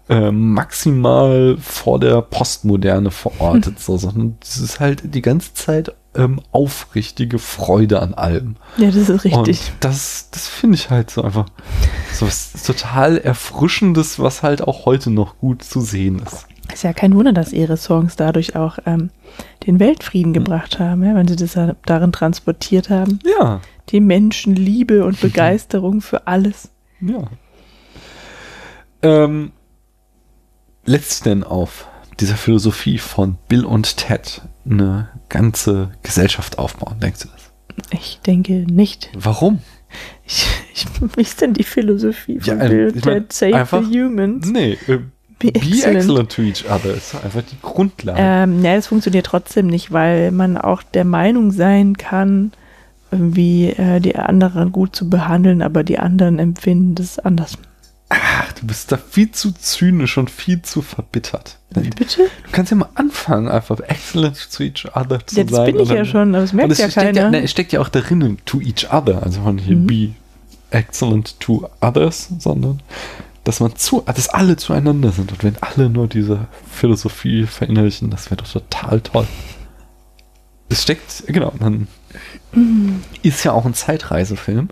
äh, 0.08 0.32
maximal 0.32 1.58
vor 1.60 2.00
der 2.00 2.22
Postmoderne 2.22 3.10
verortet, 3.10 3.80
so, 3.82 3.98
sondern 3.98 4.38
es 4.44 4.58
ist 4.58 4.80
halt 4.80 5.16
die 5.16 5.22
ganze 5.24 5.56
Zeit 5.56 5.96
ähm, 6.16 6.42
aufrichtige 6.52 7.40
Freude 7.40 8.02
an 8.02 8.14
allem. 8.14 8.56
Ja, 8.78 8.88
das 8.88 9.10
ist 9.10 9.24
richtig. 9.24 9.34
Und 9.34 9.72
das, 9.80 10.30
das 10.32 10.48
finde 10.48 10.76
ich 10.76 10.90
halt 10.90 11.10
so 11.10 11.24
einfach 11.24 11.48
so 12.14 12.28
was 12.28 12.64
total 12.64 13.18
Erfrischendes, 13.18 14.20
was 14.20 14.44
halt 14.44 14.62
auch 14.62 14.86
heute 14.86 15.10
noch 15.10 15.38
gut 15.40 15.64
zu 15.64 15.82
sehen 15.82 16.22
ist. 16.26 16.48
Ist 16.72 16.84
ja 16.84 16.94
kein 16.94 17.16
Wunder, 17.16 17.34
dass 17.34 17.52
ihre 17.52 17.78
Songs 17.78 18.16
dadurch 18.16 18.56
auch 18.56 18.80
ähm, 18.86 19.10
den 19.68 19.80
Weltfrieden 19.80 20.34
gebracht 20.34 20.80
haben, 20.80 21.04
ja, 21.04 21.14
wenn 21.14 21.28
sie 21.28 21.36
das 21.36 21.58
darin 21.86 22.12
transportiert 22.12 22.90
haben. 22.90 23.20
Ja, 23.40 23.60
Die 23.90 24.00
Menschenliebe 24.00 25.04
und 25.04 25.20
Begeisterung 25.20 26.02
für 26.02 26.28
alles. 26.28 26.70
ja. 27.02 27.24
Ähm, 29.02 29.52
denn 31.26 31.44
auf 31.44 31.88
dieser 32.20 32.36
Philosophie 32.36 32.98
von 32.98 33.38
Bill 33.48 33.66
und 33.66 33.98
Ted 33.98 34.42
eine 34.70 35.10
ganze 35.30 35.92
Gesellschaft 36.04 36.58
aufbauen, 36.60 37.00
denkst 37.00 37.22
du 37.22 37.28
das? 37.30 37.52
Ich 37.92 38.20
denke 38.26 38.54
nicht. 38.72 39.10
Warum? 39.18 39.60
Ich, 40.26 40.46
ich, 40.74 40.86
wie 41.16 41.22
ist 41.22 41.42
denn 41.42 41.54
die 41.54 41.64
Philosophie 41.64 42.40
von 42.40 42.60
Ja, 42.60 42.68
Bill 42.68 42.94
ich 42.96 43.04
mein, 43.06 43.14
Ted 43.16 43.34
Save 43.34 43.56
einfach- 43.56 43.84
the 43.84 44.02
Humans? 44.04 44.48
Nee, 44.50 44.78
äh, 44.88 45.00
Be 45.40 45.52
be 45.52 45.56
excellent. 45.56 45.98
excellent 45.98 46.32
to 46.32 46.42
each 46.44 46.64
other 46.70 46.94
ist 46.94 47.16
einfach 47.16 47.42
die 47.42 47.58
Grundlage. 47.62 48.18
Ähm, 48.22 48.64
ja, 48.64 48.76
das 48.76 48.88
funktioniert 48.88 49.26
trotzdem 49.26 49.68
nicht, 49.68 49.92
weil 49.92 50.32
man 50.32 50.58
auch 50.58 50.84
der 50.84 51.04
Meinung 51.04 51.52
sein 51.52 51.98
kann, 51.98 52.54
irgendwie 53.12 53.70
äh, 53.72 54.00
die 54.00 54.16
anderen 54.16 54.72
gut 54.72 54.96
zu 54.96 55.10
behandeln, 55.10 55.62
aber 55.62 55.84
die 55.84 56.00
anderen 56.00 56.40
empfinden 56.40 56.96
das 56.96 57.20
anders. 57.20 57.58
Ach, 58.16 58.54
du 58.54 58.68
bist 58.68 58.92
da 58.92 58.98
viel 58.98 59.32
zu 59.32 59.52
zynisch 59.54 60.18
und 60.18 60.30
viel 60.30 60.62
zu 60.62 60.82
verbittert. 60.84 61.58
Du 61.72 61.82
Bitte? 61.82 62.30
kannst 62.52 62.70
ja 62.72 62.78
mal 62.78 62.90
anfangen, 62.94 63.48
einfach 63.48 63.80
excellent 63.80 64.38
to 64.52 64.64
each 64.64 64.86
other 64.96 65.26
zu 65.26 65.38
Ja, 65.38 65.44
das 65.46 65.56
sein. 65.56 65.74
bin 65.74 65.82
ich 65.84 65.90
ja 65.90 66.06
schon, 66.06 66.36
aber 66.36 66.42
das 66.44 66.54
merkt 66.54 66.72
es 66.74 66.78
ja 66.78 66.92
steckt, 66.92 67.16
ja, 67.16 67.24
keiner. 67.24 67.30
ne, 67.32 67.44
es 67.44 67.50
steckt 67.52 67.72
ja 67.72 67.80
auch 67.82 67.90
darin, 67.90 68.38
to 68.46 68.62
each 68.62 68.92
other. 68.94 69.24
Also 69.24 69.42
von 69.42 69.58
hier 69.58 69.76
Mhm. 69.76 69.88
be 69.88 70.10
excellent 70.70 71.40
to 71.40 71.68
others, 71.82 72.30
sondern 72.40 72.82
dass 73.44 73.60
man 73.60 73.76
zu, 73.76 74.02
dass 74.06 74.30
alle 74.30 74.56
zueinander 74.58 75.12
sind. 75.12 75.32
Und 75.32 75.44
wenn 75.44 75.56
alle 75.62 75.90
nur 75.90 76.08
diese 76.08 76.48
Philosophie 76.72 77.46
verinnerlichen, 77.48 78.10
das 78.12 78.28
wäre 78.30 78.38
doch 78.44 78.48
total 78.52 79.02
toll. 79.02 79.28
Es 80.70 80.84
steckt, 80.84 81.24
genau, 81.28 81.52
dann 81.60 81.88
Mhm. 82.54 83.02
ist 83.24 83.44
ja 83.44 83.52
auch 83.52 83.66
ein 83.66 83.74
Zeitreisefilm. 83.74 84.70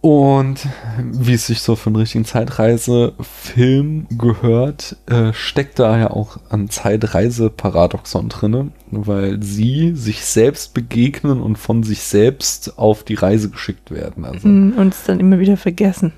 Und 0.00 0.60
wie 1.02 1.32
es 1.32 1.46
sich 1.46 1.60
so 1.60 1.74
für 1.74 1.88
einen 1.88 1.96
richtigen 1.96 2.24
Zeitreisefilm 2.24 4.06
gehört, 4.10 4.96
äh, 5.06 5.32
steckt 5.32 5.80
da 5.80 5.98
ja 5.98 6.10
auch 6.10 6.38
ein 6.50 6.70
Zeitreiseparadoxon 6.70 8.28
drinne, 8.28 8.68
weil 8.92 9.42
sie 9.42 9.96
sich 9.96 10.24
selbst 10.24 10.72
begegnen 10.72 11.40
und 11.40 11.58
von 11.58 11.82
sich 11.82 12.02
selbst 12.02 12.78
auf 12.78 13.02
die 13.02 13.14
Reise 13.14 13.50
geschickt 13.50 13.90
werden. 13.90 14.24
Also 14.24 14.46
Mhm, 14.46 14.74
und 14.78 14.94
es 14.94 15.02
dann 15.02 15.18
immer 15.18 15.40
wieder 15.40 15.56
vergessen. 15.56 16.12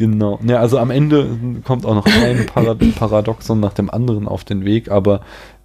Genau. 0.00 0.40
Ja, 0.46 0.60
also 0.60 0.78
am 0.78 0.90
Ende 0.90 1.60
kommt 1.62 1.84
auch 1.84 1.94
noch 1.94 2.06
ein 2.06 2.46
Parad 2.46 2.78
Paradoxon 2.98 3.60
nach 3.60 3.74
dem 3.74 3.90
anderen 3.90 4.26
auf 4.26 4.44
den 4.44 4.64
Weg, 4.64 4.90
aber 4.90 5.20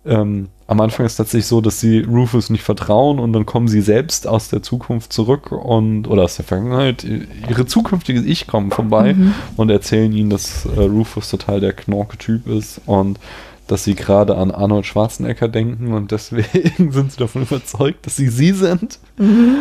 ähm, 0.05 0.47
am 0.67 0.81
Anfang 0.81 1.05
ist 1.05 1.13
es 1.13 1.17
tatsächlich 1.17 1.45
so, 1.47 1.61
dass 1.61 1.79
sie 1.79 1.99
Rufus 1.99 2.49
nicht 2.49 2.63
vertrauen 2.63 3.19
und 3.19 3.33
dann 3.33 3.45
kommen 3.45 3.67
sie 3.67 3.81
selbst 3.81 4.27
aus 4.27 4.49
der 4.49 4.63
Zukunft 4.63 5.13
zurück 5.13 5.51
und 5.51 6.07
oder 6.07 6.23
aus 6.23 6.35
der 6.37 6.45
Vergangenheit. 6.45 7.03
Ihre 7.49 7.65
zukünftige 7.67 8.21
Ich 8.21 8.47
kommen 8.47 8.71
vorbei 8.71 9.13
Mhm. 9.13 9.33
und 9.57 9.69
erzählen 9.69 10.11
ihnen, 10.11 10.29
dass 10.31 10.65
äh, 10.65 10.79
Rufus 10.79 11.29
total 11.29 11.59
der 11.59 11.73
Knorke-Typ 11.73 12.47
ist 12.47 12.81
und 12.87 13.19
dass 13.67 13.83
sie 13.83 13.95
gerade 13.95 14.37
an 14.37 14.51
Arnold 14.51 14.85
Schwarzenegger 14.85 15.47
denken 15.47 15.91
und 15.93 16.11
deswegen 16.11 16.91
sind 16.91 17.11
sie 17.11 17.17
davon 17.17 17.43
überzeugt, 17.43 18.05
dass 18.05 18.15
sie 18.15 18.27
sie 18.29 18.51
sind 18.51 18.99
Mhm. 19.17 19.55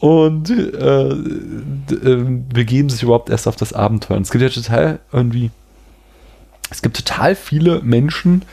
und 0.00 0.50
äh, 0.50 1.14
d- 1.14 1.94
äh, 1.94 2.24
begeben 2.52 2.88
sich 2.90 3.02
überhaupt 3.04 3.30
erst 3.30 3.46
auf 3.48 3.56
das 3.56 3.72
Abenteuer. 3.72 4.16
Und 4.16 4.24
es 4.24 4.30
gibt 4.32 4.42
ja 4.42 4.50
total 4.50 4.98
irgendwie, 5.12 5.50
es 6.70 6.82
gibt 6.82 6.96
total 6.96 7.34
viele 7.34 7.80
Menschen, 7.82 8.42
die 8.42 8.46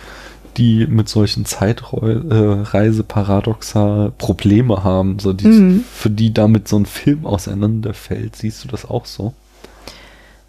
mit 0.60 1.10
solchen 1.10 1.46
Zeitreiseparadoxa 1.46 4.12
Probleme 4.18 4.84
haben, 4.84 5.20
so 5.20 5.34
die, 5.34 5.48
Mhm. 5.48 5.84
für 5.92 6.10
die 6.10 6.34
damit 6.34 6.68
so 6.68 6.78
ein 6.78 6.86
Film 6.86 7.26
auseinanderfällt. 7.26 8.36
Siehst 8.36 8.64
du 8.64 8.68
das 8.68 8.86
auch 8.90 9.06
so? 9.06 9.34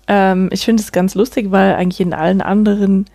Ähm, 0.09 0.49
ich 0.53 0.65
finde 0.65 0.83
es 0.83 0.93
ganz 0.93 1.15
lustig, 1.15 1.51
weil 1.51 1.75
eigentlich 1.75 2.01
in 2.01 2.15
allen 2.15 2.41
anderen 2.41 3.07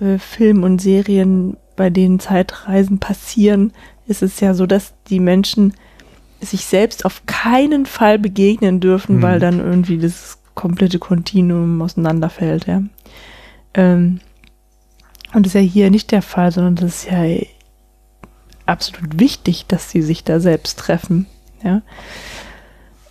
äh, 0.00 0.18
Filmen 0.18 0.64
und 0.64 0.80
Serien, 0.80 1.56
bei 1.76 1.90
denen 1.90 2.18
Zeitreisen 2.20 2.98
passieren, 2.98 3.72
ist 4.06 4.22
es 4.22 4.40
ja 4.40 4.54
so, 4.54 4.66
dass 4.66 4.94
die 5.08 5.20
Menschen 5.20 5.74
sich 6.40 6.64
selbst 6.66 7.04
auf 7.04 7.22
keinen 7.26 7.86
Fall 7.86 8.18
begegnen 8.18 8.80
dürfen, 8.80 9.16
Mhm. 9.18 9.22
weil 9.22 9.40
dann 9.40 9.60
irgendwie 9.60 9.98
das 9.98 10.38
komplette 10.54 10.98
Kontinuum 10.98 11.80
auseinanderfällt, 11.82 12.66
ja. 12.66 12.82
Ähm, 13.74 14.20
und 15.32 15.46
das 15.46 15.54
ist 15.54 15.60
ja 15.60 15.66
hier 15.66 15.90
nicht 15.90 16.10
der 16.12 16.22
Fall, 16.22 16.52
sondern 16.52 16.76
das 16.76 17.04
ist 17.04 17.10
ja 17.10 17.24
absolut 18.66 19.18
wichtig, 19.18 19.66
dass 19.66 19.90
sie 19.90 20.02
sich 20.02 20.24
da 20.24 20.40
selbst 20.40 20.78
treffen, 20.78 21.26
ja. 21.62 21.82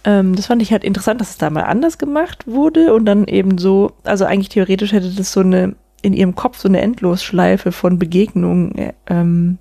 Ähm, 0.04 0.36
das 0.36 0.48
fand 0.48 0.62
ich 0.64 0.72
halt 0.72 0.84
interessant, 0.84 1.22
dass 1.22 1.30
es 1.32 1.38
da 1.38 1.50
mal 1.52 1.64
anders 1.64 2.00
gemacht 2.00 2.48
wurde 2.48 2.94
und 2.94 3.06
dann 3.06 3.26
eben 3.28 3.58
so, 3.60 3.92
also 4.04 4.26
eigentlich 4.26 4.50
theoretisch 4.50 4.94
hätte 4.94 5.12
das 5.12 5.32
so 5.32 5.42
eine, 5.42 5.76
in 6.02 6.14
ihrem 6.14 6.34
Kopf 6.34 6.58
so 6.58 6.68
eine 6.68 6.82
Endlosschleife 6.82 7.72
von 7.72 8.00
Begegnungen 8.00 8.76
äh, 8.78 8.94
ähm, 9.08 9.60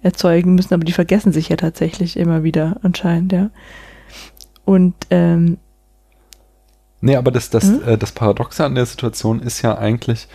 erzeugen 0.00 0.54
müssen, 0.54 0.72
aber 0.72 0.84
die 0.84 0.92
vergessen 0.92 1.32
sich 1.32 1.50
ja 1.50 1.56
tatsächlich 1.56 2.16
immer 2.16 2.42
wieder 2.42 2.76
anscheinend, 2.82 3.32
ja. 3.32 3.50
Und 4.64 4.94
ähm, 5.10 5.58
Nee, 7.02 7.16
aber 7.16 7.30
das, 7.32 7.50
das, 7.50 7.64
Mhm. 7.64 7.82
äh, 7.84 7.98
das 7.98 8.12
Paradoxe 8.12 8.64
an 8.64 8.76
der 8.76 8.86
Situation 8.86 9.40
ist 9.40 9.60
ja 9.62 9.76
eigentlich, 9.76 10.28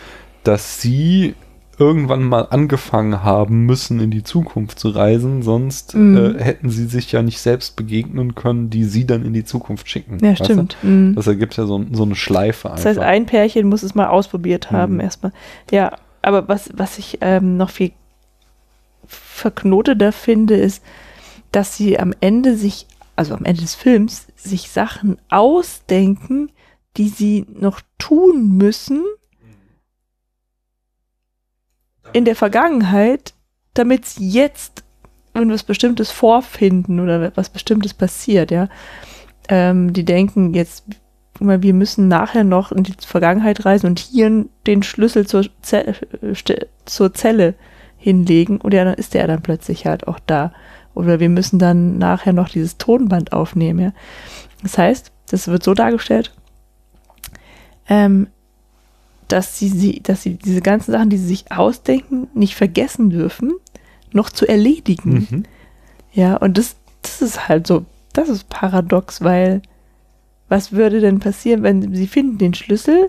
dass 0.44 0.80
sie 0.80 1.34
irgendwann 1.78 2.24
mal 2.24 2.42
angefangen 2.50 3.22
haben 3.22 3.64
müssen, 3.66 4.00
in 4.00 4.10
die 4.10 4.22
Zukunft 4.24 4.78
zu 4.78 4.88
reisen, 4.88 5.42
sonst 5.42 5.94
Mhm. 5.94 6.36
äh, 6.36 6.42
hätten 6.42 6.70
sie 6.70 6.86
sich 6.86 7.12
ja 7.12 7.22
nicht 7.22 7.40
selbst 7.40 7.76
begegnen 7.76 8.34
können, 8.34 8.68
die 8.70 8.84
sie 8.84 9.06
dann 9.06 9.24
in 9.24 9.32
die 9.32 9.44
Zukunft 9.44 9.88
schicken. 9.88 10.18
ja, 10.24 10.34
stimmt. 10.36 10.76
Mhm. 10.82 11.14
Das 11.14 11.26
ergibt 11.26 11.56
ja 11.56 11.66
so, 11.66 11.84
so 11.92 12.02
eine 12.02 12.14
Schleife 12.16 12.68
einfach. 12.70 12.82
Das 12.82 12.86
heißt, 12.96 12.98
ein 12.98 13.26
Pärchen 13.26 13.68
muss 13.68 13.82
es 13.82 13.94
mal 13.94 14.08
ausprobiert 14.08 14.70
haben 14.70 14.94
Mhm. 14.94 15.00
erstmal. 15.00 15.32
Ja, 15.70 15.92
aber 16.22 16.48
was, 16.48 16.70
was 16.74 16.98
ich 16.98 17.18
ähm, 17.20 17.56
noch 17.56 17.70
viel 17.70 17.92
verknoteter 19.06 20.12
finde, 20.12 20.54
ist, 20.56 20.82
dass 21.52 21.76
sie 21.76 21.98
am 21.98 22.12
Ende 22.20 22.56
sich, 22.56 22.86
also 23.16 23.34
am 23.34 23.44
Ende 23.44 23.62
des 23.62 23.74
Films, 23.74 24.26
sich 24.36 24.68
Sachen 24.70 25.16
ausdenken, 25.30 26.50
die 26.96 27.08
sie 27.08 27.46
noch 27.58 27.80
tun 27.98 28.56
müssen 28.56 29.02
in 32.12 32.24
der 32.24 32.36
Vergangenheit, 32.36 33.34
damit 33.74 34.06
sie 34.06 34.28
jetzt 34.28 34.84
irgendwas 35.34 35.62
Bestimmtes 35.62 36.10
vorfinden 36.10 37.00
oder 37.00 37.32
was 37.36 37.50
Bestimmtes 37.50 37.94
passiert, 37.94 38.50
ja. 38.50 38.68
Ähm, 39.48 39.92
die 39.92 40.04
denken 40.04 40.52
jetzt, 40.54 40.84
wir 41.38 41.74
müssen 41.74 42.08
nachher 42.08 42.44
noch 42.44 42.72
in 42.72 42.82
die 42.82 42.94
Vergangenheit 42.98 43.64
reisen 43.64 43.86
und 43.86 44.00
hier 44.00 44.46
den 44.66 44.82
Schlüssel 44.82 45.26
zur, 45.26 45.46
Ze 45.62 45.94
Ste- 46.34 46.66
zur 46.84 47.14
Zelle 47.14 47.54
hinlegen 47.96 48.60
und 48.60 48.74
ja, 48.74 48.84
dann 48.84 48.94
ist 48.94 49.14
der 49.14 49.26
dann 49.26 49.42
plötzlich 49.42 49.86
halt 49.86 50.08
auch 50.08 50.18
da. 50.26 50.52
Oder 50.94 51.20
wir 51.20 51.28
müssen 51.28 51.60
dann 51.60 51.98
nachher 51.98 52.32
noch 52.32 52.48
dieses 52.48 52.76
Tonband 52.78 53.32
aufnehmen, 53.32 53.78
ja. 53.78 53.92
Das 54.62 54.76
heißt, 54.76 55.12
das 55.30 55.46
wird 55.46 55.62
so 55.62 55.74
dargestellt, 55.74 56.34
ähm, 57.88 58.26
dass 59.28 59.58
sie, 59.58 59.68
sie, 59.68 60.00
dass 60.02 60.22
sie 60.22 60.34
diese 60.34 60.60
ganzen 60.60 60.92
Sachen, 60.92 61.10
die 61.10 61.18
sie 61.18 61.26
sich 61.26 61.52
ausdenken, 61.52 62.28
nicht 62.34 62.54
vergessen 62.54 63.10
dürfen, 63.10 63.52
noch 64.12 64.30
zu 64.30 64.46
erledigen. 64.46 65.26
Mhm. 65.30 65.42
Ja, 66.12 66.36
und 66.36 66.58
das, 66.58 66.76
das 67.02 67.22
ist 67.22 67.48
halt 67.48 67.66
so, 67.66 67.84
das 68.12 68.28
ist 68.28 68.48
paradox, 68.48 69.22
weil 69.22 69.62
was 70.48 70.72
würde 70.72 71.00
denn 71.00 71.20
passieren, 71.20 71.62
wenn 71.62 71.94
sie 71.94 72.06
finden 72.06 72.38
den 72.38 72.54
Schlüssel 72.54 73.08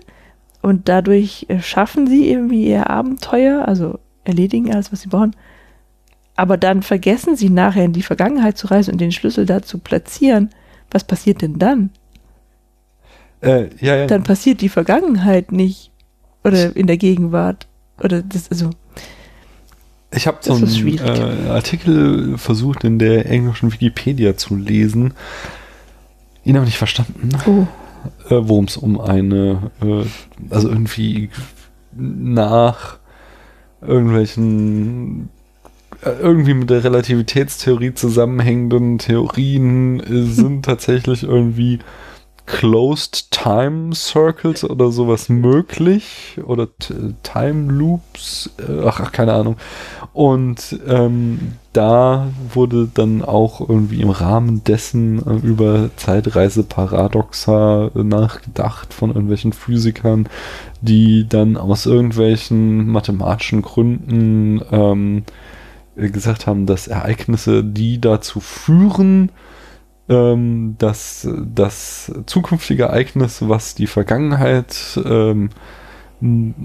und 0.62 0.88
dadurch 0.88 1.46
äh, 1.48 1.60
schaffen 1.60 2.06
sie 2.06 2.30
irgendwie 2.30 2.68
ihr 2.68 2.90
Abenteuer, 2.90 3.66
also 3.66 3.98
erledigen 4.24 4.72
alles, 4.72 4.92
was 4.92 5.00
sie 5.00 5.08
brauchen, 5.08 5.34
aber 6.36 6.56
dann 6.56 6.82
vergessen 6.82 7.36
sie 7.36 7.50
nachher 7.50 7.84
in 7.84 7.92
die 7.92 8.02
Vergangenheit 8.02 8.58
zu 8.58 8.66
reisen 8.66 8.92
und 8.92 9.00
den 9.00 9.12
Schlüssel 9.12 9.46
da 9.46 9.62
zu 9.62 9.78
platzieren. 9.78 10.50
Was 10.90 11.04
passiert 11.04 11.42
denn 11.42 11.58
dann? 11.58 11.90
Äh, 13.40 13.68
ja, 13.80 13.96
ja. 13.96 14.06
Dann 14.06 14.22
passiert 14.22 14.60
die 14.60 14.68
Vergangenheit 14.68 15.52
nicht 15.52 15.89
oder 16.44 16.74
in 16.74 16.86
der 16.86 16.96
Gegenwart. 16.96 17.66
Oder 18.02 18.22
das, 18.22 18.50
also 18.50 18.70
Ich 20.14 20.26
habe 20.26 20.38
so 20.40 20.54
einen 20.54 20.98
äh, 20.98 21.48
Artikel 21.50 22.38
versucht 22.38 22.84
in 22.84 22.98
der 22.98 23.26
englischen 23.26 23.72
Wikipedia 23.72 24.36
zu 24.36 24.56
lesen, 24.56 25.14
ihn 26.44 26.56
aber 26.56 26.64
nicht 26.64 26.78
verstanden, 26.78 27.30
oh, 27.46 27.66
äh, 28.32 28.40
worum 28.40 28.64
es 28.64 28.76
um 28.76 29.00
eine, 29.00 29.70
äh, 29.82 30.04
also 30.48 30.68
irgendwie 30.68 31.30
nach 31.92 32.98
irgendwelchen 33.82 35.28
äh, 36.02 36.10
irgendwie 36.10 36.54
mit 36.54 36.70
der 36.70 36.84
Relativitätstheorie 36.84 37.94
zusammenhängenden 37.94 38.98
Theorien 38.98 40.00
äh, 40.00 40.22
sind 40.30 40.64
tatsächlich 40.64 41.24
irgendwie 41.24 41.80
Closed 42.52 43.30
Time 43.30 43.94
Circles 43.94 44.64
oder 44.64 44.90
sowas 44.90 45.28
möglich 45.28 46.38
oder 46.44 46.68
Time 47.22 47.72
Loops, 47.72 48.50
äh, 48.58 48.84
ach, 48.84 49.00
ach 49.00 49.12
keine 49.12 49.32
Ahnung. 49.32 49.56
Und 50.12 50.78
ähm, 50.88 51.52
da 51.72 52.28
wurde 52.52 52.88
dann 52.92 53.22
auch 53.22 53.60
irgendwie 53.66 54.00
im 54.00 54.10
Rahmen 54.10 54.64
dessen 54.64 55.24
äh, 55.24 55.46
über 55.46 55.90
Zeitreiseparadoxa 55.96 57.92
nachgedacht 57.94 58.92
von 58.92 59.10
irgendwelchen 59.10 59.52
Physikern, 59.52 60.28
die 60.80 61.26
dann 61.28 61.56
aus 61.56 61.86
irgendwelchen 61.86 62.88
mathematischen 62.88 63.62
Gründen 63.62 64.60
ähm, 64.72 65.22
äh, 65.96 66.10
gesagt 66.10 66.48
haben, 66.48 66.66
dass 66.66 66.88
Ereignisse, 66.88 67.62
die 67.62 68.00
dazu 68.00 68.40
führen, 68.40 69.30
ähm, 70.10 70.74
dass 70.78 71.26
das 71.54 72.12
zukünftige 72.26 72.84
Ereignis, 72.84 73.48
was 73.48 73.74
die 73.74 73.86
Vergangenheit 73.86 75.00
ähm, 75.04 75.50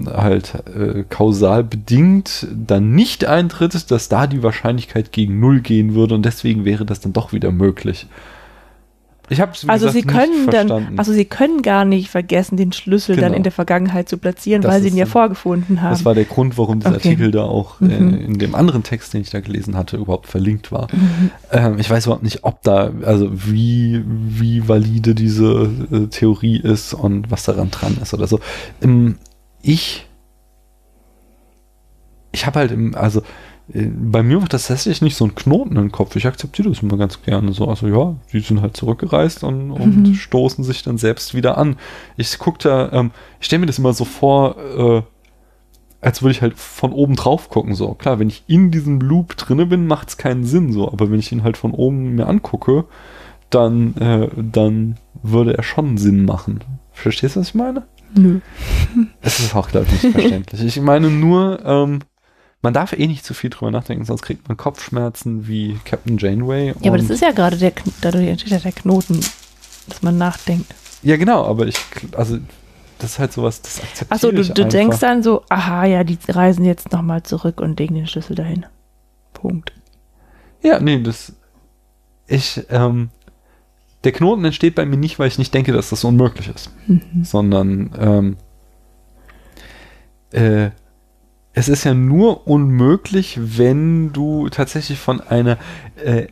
halt 0.06 0.54
äh, 0.76 1.04
kausal 1.08 1.64
bedingt, 1.64 2.46
dann 2.52 2.92
nicht 2.92 3.24
eintritt, 3.24 3.90
dass 3.90 4.08
da 4.08 4.26
die 4.26 4.42
Wahrscheinlichkeit 4.42 5.12
gegen 5.12 5.40
Null 5.40 5.60
gehen 5.60 5.94
würde 5.94 6.14
und 6.14 6.26
deswegen 6.26 6.64
wäre 6.66 6.84
das 6.84 7.00
dann 7.00 7.14
doch 7.14 7.32
wieder 7.32 7.52
möglich. 7.52 8.06
Ich 9.28 9.40
habe 9.40 9.52
also 9.66 9.88
sie 9.88 10.02
können 10.02 10.46
dann, 10.50 10.98
also 10.98 11.12
sie 11.12 11.24
können 11.24 11.62
gar 11.62 11.84
nicht 11.84 12.10
vergessen, 12.10 12.56
den 12.56 12.72
Schlüssel 12.72 13.16
dann 13.16 13.24
Genau. 13.26 13.36
in 13.38 13.42
der 13.42 13.50
Vergangenheit 13.52 14.08
zu 14.08 14.18
platzieren, 14.18 14.62
Das 14.62 14.72
weil 14.72 14.82
sie 14.82 14.88
ihn 14.88 14.96
ja 14.96 15.06
vorgefunden 15.06 15.82
haben. 15.82 15.90
das 15.90 16.04
war 16.04 16.14
der 16.14 16.26
Grund, 16.26 16.56
warum 16.58 16.78
dieser 16.78 16.94
Okay. 16.96 17.08
Artikel 17.08 17.30
da 17.32 17.42
auch 17.42 17.80
äh, 17.80 17.84
Mhm. 17.86 18.14
in 18.20 18.38
dem 18.38 18.54
anderen 18.54 18.84
Text, 18.84 19.14
den 19.14 19.22
ich 19.22 19.30
da 19.30 19.40
gelesen 19.40 19.76
hatte, 19.76 19.96
überhaupt 19.96 20.28
verlinkt 20.28 20.70
war. 20.70 20.86
Mhm. 20.92 21.30
Ähm, 21.50 21.78
ich 21.80 21.90
weiß 21.90 22.06
überhaupt 22.06 22.22
nicht, 22.22 22.44
ob 22.44 22.62
da, 22.62 22.90
also 23.02 23.28
wie, 23.32 24.02
wie 24.06 24.68
valide 24.68 25.14
diese 25.16 25.70
äh, 25.90 26.06
Theorie 26.06 26.58
ist 26.60 26.94
und 26.94 27.28
was 27.30 27.42
daran 27.44 27.70
dran 27.72 27.98
ist 28.00 28.14
oder 28.14 28.28
so. 28.28 28.38
Ähm, 28.80 29.18
ich, 29.60 30.06
ich 32.32 32.46
habe 32.46 32.60
halt 32.60 32.70
im, 32.70 32.94
also 32.94 33.22
bei 33.68 34.22
mir 34.22 34.38
macht 34.38 34.52
das 34.52 34.68
tatsächlich 34.68 35.02
nicht 35.02 35.16
so 35.16 35.24
einen 35.24 35.34
Knoten 35.34 35.76
im 35.76 35.90
Kopf. 35.90 36.14
Ich 36.14 36.26
akzeptiere 36.26 36.68
das 36.68 36.82
immer 36.82 36.96
ganz 36.96 37.22
gerne. 37.22 37.52
So, 37.52 37.66
also 37.66 37.88
ja, 37.88 38.14
die 38.32 38.38
sind 38.40 38.62
halt 38.62 38.76
zurückgereist 38.76 39.42
und, 39.42 39.72
und 39.72 39.96
Mhm. 40.08 40.14
stoßen 40.14 40.62
sich 40.62 40.84
dann 40.84 40.98
selbst 40.98 41.34
wieder 41.34 41.58
an. 41.58 41.76
Ich 42.16 42.38
gucke 42.38 42.58
da, 42.62 42.92
ähm, 42.92 43.10
ich 43.40 43.46
stelle 43.46 43.60
mir 43.60 43.66
das 43.66 43.78
immer 43.80 43.92
so 43.92 44.04
vor, 44.04 44.56
äh, 44.58 45.02
als 46.00 46.22
würde 46.22 46.30
ich 46.30 46.42
halt 46.42 46.56
von 46.56 46.92
oben 46.92 47.16
drauf 47.16 47.48
gucken. 47.48 47.74
So, 47.74 47.94
klar, 47.94 48.20
wenn 48.20 48.28
ich 48.28 48.44
in 48.46 48.70
diesem 48.70 49.00
Loop 49.00 49.36
drinne 49.36 49.66
bin, 49.66 49.88
macht 49.88 50.10
es 50.10 50.16
keinen 50.16 50.44
Sinn 50.44 50.72
so. 50.72 50.86
Aber 50.92 51.10
wenn 51.10 51.18
ich 51.18 51.32
ihn 51.32 51.42
halt 51.42 51.56
von 51.56 51.72
oben 51.72 52.14
mir 52.14 52.28
angucke, 52.28 52.84
dann, 53.50 53.96
äh, 53.96 54.28
dann 54.36 54.96
würde 55.24 55.56
er 55.56 55.64
schon 55.64 55.96
Sinn 55.98 56.24
machen. 56.24 56.60
Verstehst 56.92 57.34
du, 57.34 57.40
was 57.40 57.48
ich 57.48 57.54
meine? 57.56 57.82
Nö. 58.14 58.38
Es 59.22 59.40
ist 59.40 59.56
auch, 59.56 59.68
glaube 59.68 59.86
ich, 59.92 60.02
nicht 60.04 60.12
verständlich. 60.12 60.62
Ich 60.62 60.80
meine 60.80 61.10
nur, 61.10 61.58
ähm, 61.64 61.98
man 62.66 62.74
darf 62.74 62.92
eh 62.92 63.06
nicht 63.06 63.24
zu 63.24 63.32
viel 63.32 63.48
drüber 63.48 63.70
nachdenken, 63.70 64.04
sonst 64.04 64.22
kriegt 64.22 64.48
man 64.48 64.56
Kopfschmerzen 64.56 65.46
wie 65.46 65.78
Captain 65.84 66.18
Janeway. 66.18 66.74
Ja, 66.80 66.90
aber 66.90 66.98
das 66.98 67.10
ist 67.10 67.22
ja 67.22 67.30
gerade 67.30 67.56
der, 67.56 67.70
dadurch 68.00 68.26
entsteht 68.26 68.50
ja 68.50 68.58
der 68.58 68.72
Knoten, 68.72 69.20
dass 69.86 70.02
man 70.02 70.18
nachdenkt. 70.18 70.74
Ja, 71.04 71.16
genau, 71.16 71.44
aber 71.46 71.68
ich, 71.68 71.76
also, 72.16 72.38
das 72.98 73.12
ist 73.12 73.18
halt 73.20 73.32
sowas, 73.32 73.62
das 73.62 73.80
akzeptiere 73.80 74.10
Achso, 74.16 74.32
du, 74.32 74.42
du 74.52 74.68
denkst 74.68 74.98
dann 74.98 75.22
so, 75.22 75.44
aha, 75.48 75.84
ja, 75.84 76.02
die 76.02 76.18
reisen 76.26 76.64
jetzt 76.64 76.90
nochmal 76.90 77.22
zurück 77.22 77.60
und 77.60 77.78
legen 77.78 77.94
den 77.94 78.08
Schlüssel 78.08 78.34
dahin. 78.34 78.66
Punkt. 79.32 79.72
Ja, 80.60 80.80
nee, 80.80 81.00
das. 81.00 81.34
Ich, 82.26 82.64
ähm, 82.70 83.10
der 84.02 84.10
Knoten 84.10 84.44
entsteht 84.44 84.74
bei 84.74 84.84
mir 84.84 84.96
nicht, 84.96 85.20
weil 85.20 85.28
ich 85.28 85.38
nicht 85.38 85.54
denke, 85.54 85.70
dass 85.72 85.90
das 85.90 86.02
unmöglich 86.02 86.48
ist, 86.52 86.72
Mhm. 86.88 87.22
sondern 87.22 87.94
ähm, 87.96 88.36
äh, 90.32 90.70
es 91.56 91.68
ist 91.70 91.84
ja 91.84 91.94
nur 91.94 92.46
unmöglich, 92.46 93.38
wenn 93.40 94.12
du 94.12 94.50
tatsächlich 94.50 94.98
von 94.98 95.22
einer 95.22 95.56
äh, 96.04 96.26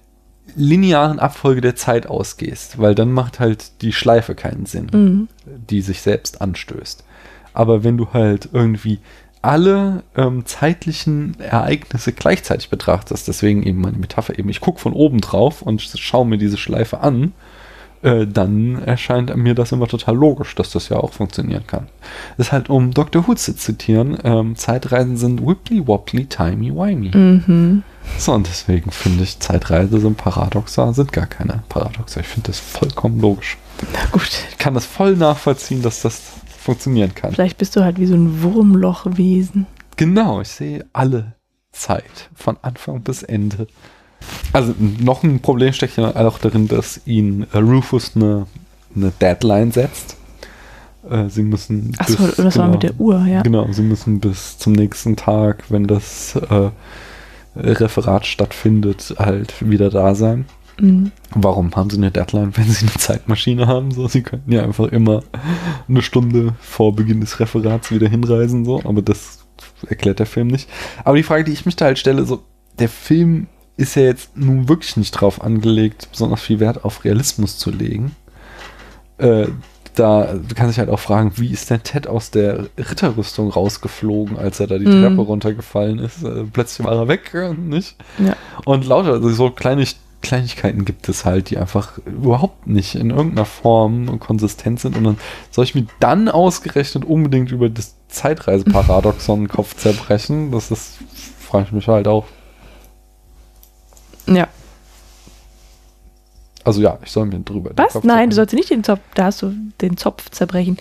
linearen 0.55 1.19
Abfolge 1.19 1.63
der 1.63 1.77
Zeit 1.77 2.07
ausgehst, 2.07 2.79
weil 2.79 2.95
dann 2.95 3.11
macht 3.11 3.41
halt 3.41 3.81
die 3.81 3.93
Schleife 3.95 4.35
keinen 4.35 4.67
Sinn 4.67 4.89
Mhm. 4.93 5.29
die 5.71 5.81
sich 5.81 6.03
selbst 6.03 6.43
anstößt. 6.43 7.05
Aber 7.55 7.83
wenn 7.85 7.97
du 7.97 8.13
halt 8.13 8.51
irgendwie 8.53 8.99
alle 9.41 10.03
ähm, 10.15 10.45
zeitlichen 10.45 11.41
Ereignisse 11.41 12.13
gleichzeitig 12.13 12.69
betrachtest, 12.69 13.27
deswegen 13.27 13.63
eben 13.63 13.81
meine 13.81 13.97
Metapher 13.97 14.39
eben, 14.39 14.51
ich 14.51 14.61
gucke 14.61 14.79
von 14.81 14.93
oben 14.93 15.23
drauf 15.23 15.63
und 15.63 15.81
schaue 15.81 16.27
mir 16.27 16.39
diese 16.39 16.59
Schleife 16.59 17.01
an, 17.01 17.33
äh, 18.05 18.27
dann 18.27 18.83
erscheint 18.83 19.35
mir 19.35 19.55
das 19.55 19.73
immer 19.73 19.89
total 19.89 20.15
logisch, 20.15 20.55
dass 20.55 20.71
das 20.71 20.91
ja 20.91 20.99
auch 20.99 21.15
funktionieren 21.15 21.67
kann. 21.67 21.89
Das 22.37 22.49
ist 22.49 22.53
halt, 22.53 22.69
um 22.69 22.93
Dr. 22.93 23.27
Who 23.27 23.35
zu 23.35 23.57
zitieren, 23.57 24.19
ähm, 24.25 24.57
Zeitreisen 24.57 25.17
sind 25.17 25.45
wibbly 25.45 25.87
wobbly 25.87 26.27
timey 26.27 26.71
wimey. 26.71 27.17
Mhm. 27.17 27.83
So, 28.19 28.33
und 28.33 28.47
deswegen 28.47 28.91
finde 28.91 29.25
ich, 29.25 29.41
Zeitreise 29.41 29.99
sind 29.99 30.19
Paradoxa, 30.19 30.93
sind 30.93 31.13
gar 31.13 31.27
keine 31.27 31.63
Paradoxa. 31.71 32.21
Ich 32.21 32.27
finde 32.27 32.49
das 32.49 32.61
vollkommen 32.61 33.21
logisch. 33.21 33.57
Na 33.95 34.05
gut. 34.13 34.31
Ich 34.51 34.59
kann 34.59 34.75
das 34.75 34.85
voll 34.85 35.17
nachvollziehen, 35.17 35.81
dass 35.81 36.03
das 36.03 36.21
funktionieren 36.59 37.15
kann. 37.15 37.33
Vielleicht 37.33 37.57
bist 37.57 37.75
du 37.75 37.83
halt 37.83 37.99
wie 37.99 38.07
so 38.07 38.15
ein 38.15 38.43
Wurmlochwesen. 38.43 39.67
Genau, 39.97 40.43
ich 40.43 40.49
sehe 40.49 40.85
alle 40.93 41.33
Zeit, 41.73 42.29
von 42.35 42.59
Anfang 42.61 43.01
bis 43.03 43.23
Ende. 43.23 43.67
Also 44.53 44.75
noch 44.79 45.23
ein 45.23 45.41
Problem 45.41 45.73
steckt 45.73 45.97
ja 45.97 46.15
auch 46.15 46.39
darin, 46.39 46.69
dass 46.69 47.01
ihn 47.07 47.45
Rufus 47.55 48.13
eine, 48.15 48.47
eine 48.95 49.11
Deadline 49.21 49.73
setzt. 49.73 50.17
Äh, 51.11 51.29
sie 51.29 51.43
müssen. 51.43 51.93
Achso, 51.99 52.25
bis- 52.25 52.37
das 52.37 52.57
war 52.57 52.69
mit 52.69 52.83
der 52.83 52.99
Uhr, 52.99 53.25
ja. 53.27 53.43
Genau, 53.43 53.67
sie 53.73 53.83
müssen 53.83 54.21
bis 54.21 54.59
zum 54.59 54.73
nächsten 54.73 55.17
Tag, 55.17 55.65
wenn 55.69 55.87
das 55.87 56.37
äh, 56.37 56.71
Referat 57.57 58.27
stattfindet, 58.27 59.15
halt 59.19 59.55
wieder 59.69 59.91
da 59.91 60.15
sein. 60.15 60.47
Mhm. 60.81 61.13
Warum 61.35 61.75
haben 61.77 61.91
sie 61.91 61.99
eine 61.99 62.11
Deadline, 62.11 62.53
wenn 62.57 62.65
sie 62.69 62.87
eine 62.87 62.95
Zeitmaschine 62.97 63.67
haben? 63.67 63.91
So, 63.93 64.09
sie 64.09 64.23
könnten 64.23 64.51
ja 64.51 64.63
einfach 64.65 64.87
immer 64.89 65.23
eine 65.89 66.03
Stunde 66.03 66.55
vor 66.61 66.97
Beginn 66.97 67.21
des 67.21 67.39
Referats 67.39 67.91
wieder 67.93 68.09
hinreisen, 68.09 68.65
so, 68.65 68.81
aber 68.85 69.03
das 69.03 69.45
erklärt 69.89 70.19
der 70.19 70.27
Film 70.27 70.49
nicht. 70.49 70.69
Aber 71.05 71.17
die 71.17 71.23
Frage, 71.23 71.45
die 71.45 71.53
ich 71.53 71.65
mich 71.67 71.77
da 71.77 71.85
halt 71.85 71.99
stelle, 71.99 72.25
so, 72.25 72.43
der 72.79 72.89
Film 72.89 73.47
ist 73.77 73.97
ja 73.97 74.03
jetzt 74.03 74.37
nun 74.37 74.69
wirklich 74.69 74.97
nicht 74.97 75.13
drauf 75.13 75.43
angelegt, 75.43 76.09
besonders 76.11 76.41
viel 76.43 76.61
Wert 76.61 76.85
auf 76.85 77.05
Realismus 77.05 77.59
zu 77.59 77.71
legen. 77.71 78.15
Äh, 79.19 79.49
da 79.95 80.35
kann 80.57 80.69
sich 80.69 80.79
halt 80.79 80.91
auch 80.91 80.99
fragen, 80.99 81.33
wie 81.37 81.53
ist 81.53 81.71
denn 81.71 81.83
Ted 81.83 82.09
aus 82.09 82.31
der 82.31 82.67
Ritterrüstung 82.77 83.51
rausgeflogen, 83.51 84.37
als 84.39 84.59
er 84.59 84.67
da 84.67 84.79
die 84.79 84.87
Mhm. 84.87 85.03
Treppe 85.03 85.21
runtergefallen 85.23 85.99
ist? 86.01 86.25
Äh, 86.25 86.45
plötzlich 86.53 86.85
war 86.87 86.95
er 86.95 87.09
weg, 87.09 87.33
äh, 87.35 87.55
nicht? 87.55 87.97
Ja. 88.19 88.35
Und 88.65 88.87
lauter, 88.87 89.13
also 89.13 89.29
so 89.31 89.51
kleine 89.51 89.87
Kleinigkeiten 90.21 90.85
gibt 90.85 91.09
es 91.09 91.25
halt, 91.25 91.51
die 91.51 91.59
einfach 91.59 91.99
überhaupt 92.07 92.67
nicht 92.67 92.95
in 92.95 93.11
irgendeiner 93.11 93.45
Form 93.45 94.19
konsistent 94.21 94.81
sind. 94.81 94.97
Und 94.97 95.05
dann 95.05 95.19
soll 95.51 95.65
ich 95.65 95.75
mir 95.75 95.87
dann 96.01 96.29
ausgerechnet 96.29 97.05
unbedingt 97.05 97.53
über 97.53 97.69
das 97.69 97.95
Zeitreiseparadoxon 98.09 99.49
Kopf 99.49 99.77
zerbrechen? 99.77 100.51
Das 100.51 100.71
ist, 100.71 100.95
frage 101.39 101.67
ich 101.67 101.73
mich 101.73 101.89
halt 101.89 102.09
auch. 102.09 102.25
Ja. 104.27 104.49
Also 106.65 106.81
ja, 106.81 106.99
ich 107.03 107.11
soll 107.11 107.27
mir 107.27 107.41
drüber 107.41 107.73
Was? 107.77 108.03
Nein, 108.05 108.31
du 108.31 108.37
sollst 108.37 108.55
nicht 108.55 108.71
den 108.71 108.85
Zopf, 108.85 109.01
da 109.15 109.25
hast 109.25 109.43
du 109.43 109.55
den 109.81 109.97
Zopf 109.97 110.31
zerbrechen. 110.31 110.79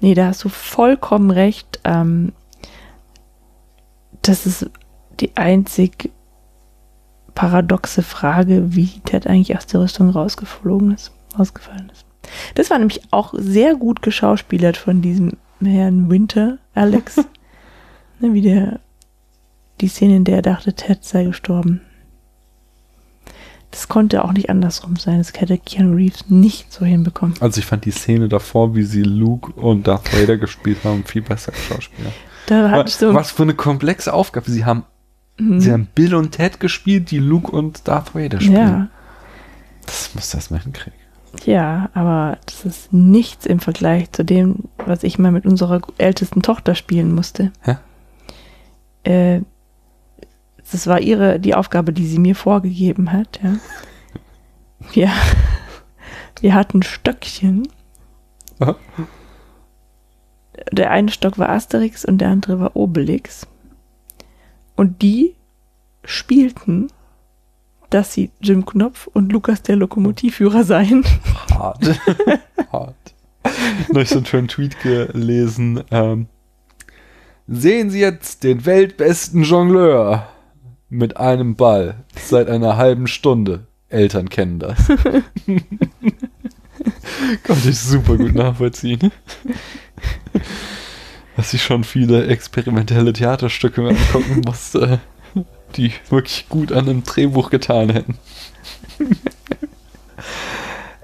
Nee, 0.00 0.14
da 0.14 0.28
hast 0.28 0.42
du 0.44 0.48
vollkommen 0.48 1.30
recht. 1.30 1.80
Ähm, 1.84 2.32
das 4.22 4.46
ist 4.46 4.70
die 5.20 5.36
einzig 5.36 6.10
paradoxe 7.34 8.02
Frage, 8.02 8.74
wie 8.74 9.00
Ted 9.04 9.26
eigentlich 9.26 9.56
aus 9.56 9.66
der 9.66 9.80
Rüstung 9.80 10.10
rausgeflogen 10.10 10.92
ist, 10.92 11.12
rausgefallen 11.38 11.90
ist. 11.92 12.04
Das 12.54 12.70
war 12.70 12.78
nämlich 12.78 13.02
auch 13.10 13.34
sehr 13.36 13.74
gut 13.74 14.02
geschauspielert 14.02 14.76
von 14.76 15.02
diesem 15.02 15.32
Herrn 15.62 16.10
Winter, 16.10 16.58
Alex. 16.74 17.16
ne, 18.20 18.32
wie 18.32 18.42
der, 18.42 18.80
die 19.80 19.88
Szene, 19.88 20.16
in 20.16 20.24
der 20.24 20.36
er 20.36 20.42
dachte, 20.42 20.72
Ted 20.72 21.04
sei 21.04 21.24
gestorben. 21.24 21.82
Das 23.70 23.86
konnte 23.88 24.24
auch 24.24 24.32
nicht 24.32 24.50
andersrum 24.50 24.96
sein. 24.96 25.18
Das 25.18 25.32
hätte 25.34 25.56
Keanu 25.58 25.94
Reeves 25.94 26.24
nicht 26.28 26.72
so 26.72 26.84
hinbekommen. 26.84 27.34
Also 27.40 27.60
ich 27.60 27.66
fand 27.66 27.84
die 27.84 27.92
Szene 27.92 28.28
davor, 28.28 28.74
wie 28.74 28.82
sie 28.82 29.02
Luke 29.02 29.52
und 29.52 29.86
Darth 29.86 30.12
Vader 30.12 30.36
gespielt 30.38 30.78
haben, 30.84 31.04
viel 31.04 31.22
besser 31.22 31.52
geschauspielert. 31.52 32.12
Da 32.46 32.68
hatte 32.70 32.88
ich 32.88 32.96
so. 32.96 33.14
Was 33.14 33.30
für 33.30 33.44
eine 33.44 33.54
komplexe 33.54 34.12
Aufgabe. 34.12 34.50
Sie 34.50 34.64
haben, 34.64 34.84
Mhm. 35.38 35.60
sie 35.60 35.70
haben 35.72 35.88
Bill 35.94 36.14
und 36.16 36.32
Ted 36.32 36.58
gespielt, 36.60 37.10
die 37.12 37.18
Luke 37.18 37.50
und 37.52 37.86
Darth 37.86 38.14
Vader 38.14 38.40
spielen. 38.40 38.56
ja, 38.56 38.88
Das 39.86 40.14
muss 40.16 40.30
das 40.30 40.50
mal 40.50 40.60
hinkriegen. 40.60 40.98
ja, 41.44 41.90
aber 41.94 42.38
das 42.46 42.64
ist 42.64 42.92
nichts 42.92 43.46
im 43.46 43.60
Vergleich 43.60 44.10
zu 44.10 44.24
dem, 44.24 44.64
was 44.84 45.04
ich 45.04 45.18
mal 45.18 45.30
mit 45.30 45.46
unserer 45.46 45.80
ältesten 45.96 46.42
Tochter 46.42 46.74
spielen 46.74 47.14
musste. 47.14 47.52
Hä? 47.62 47.76
Äh, 49.04 49.40
das 50.72 50.86
war 50.86 51.00
ihre, 51.00 51.40
die 51.40 51.54
Aufgabe, 51.54 51.92
die 51.92 52.06
sie 52.06 52.18
mir 52.18 52.34
vorgegeben 52.34 53.12
hat, 53.12 53.40
ja. 53.42 53.56
Wir, 54.92 55.10
wir 56.40 56.54
hatten 56.54 56.82
Stöckchen. 56.82 57.68
Aha. 58.58 58.76
Der 60.72 60.90
eine 60.90 61.10
Stock 61.10 61.38
war 61.38 61.48
Asterix 61.48 62.04
und 62.04 62.18
der 62.18 62.28
andere 62.28 62.60
war 62.60 62.76
Obelix. 62.76 63.46
Und 64.76 65.02
die 65.02 65.34
spielten, 66.04 66.88
dass 67.90 68.14
sie 68.14 68.30
Jim 68.40 68.64
Knopf 68.64 69.06
und 69.08 69.32
Lukas 69.32 69.62
der 69.62 69.76
Lokomotivführer 69.76 70.64
seien. 70.64 71.04
Hart. 71.50 72.00
Hart. 72.72 72.96
Noch 73.92 74.06
so 74.06 74.16
einen 74.16 74.26
schönen 74.26 74.48
Tweet 74.48 74.80
gelesen. 74.80 75.82
Ähm, 75.90 76.26
sehen 77.46 77.90
Sie 77.90 78.00
jetzt 78.00 78.44
den 78.44 78.64
weltbesten 78.64 79.42
Jongleur 79.42 80.28
mit 80.90 81.16
einem 81.16 81.56
Ball 81.56 82.04
seit 82.16 82.48
einer 82.48 82.76
halben 82.76 83.06
Stunde. 83.06 83.66
Eltern 83.88 84.28
kennen 84.28 84.58
das. 84.58 84.76
Konnte 87.46 87.68
ich 87.68 87.78
super 87.78 88.16
gut 88.16 88.34
nachvollziehen. 88.34 89.12
Dass 91.36 91.54
ich 91.54 91.62
schon 91.62 91.84
viele 91.84 92.26
experimentelle 92.26 93.12
Theaterstücke 93.12 93.80
mir 93.80 93.90
angucken 93.90 94.42
musste, 94.44 95.00
die 95.76 95.92
wirklich 96.08 96.48
gut 96.48 96.72
an 96.72 96.88
einem 96.88 97.04
Drehbuch 97.04 97.50
getan 97.50 97.90
hätten. 97.90 98.18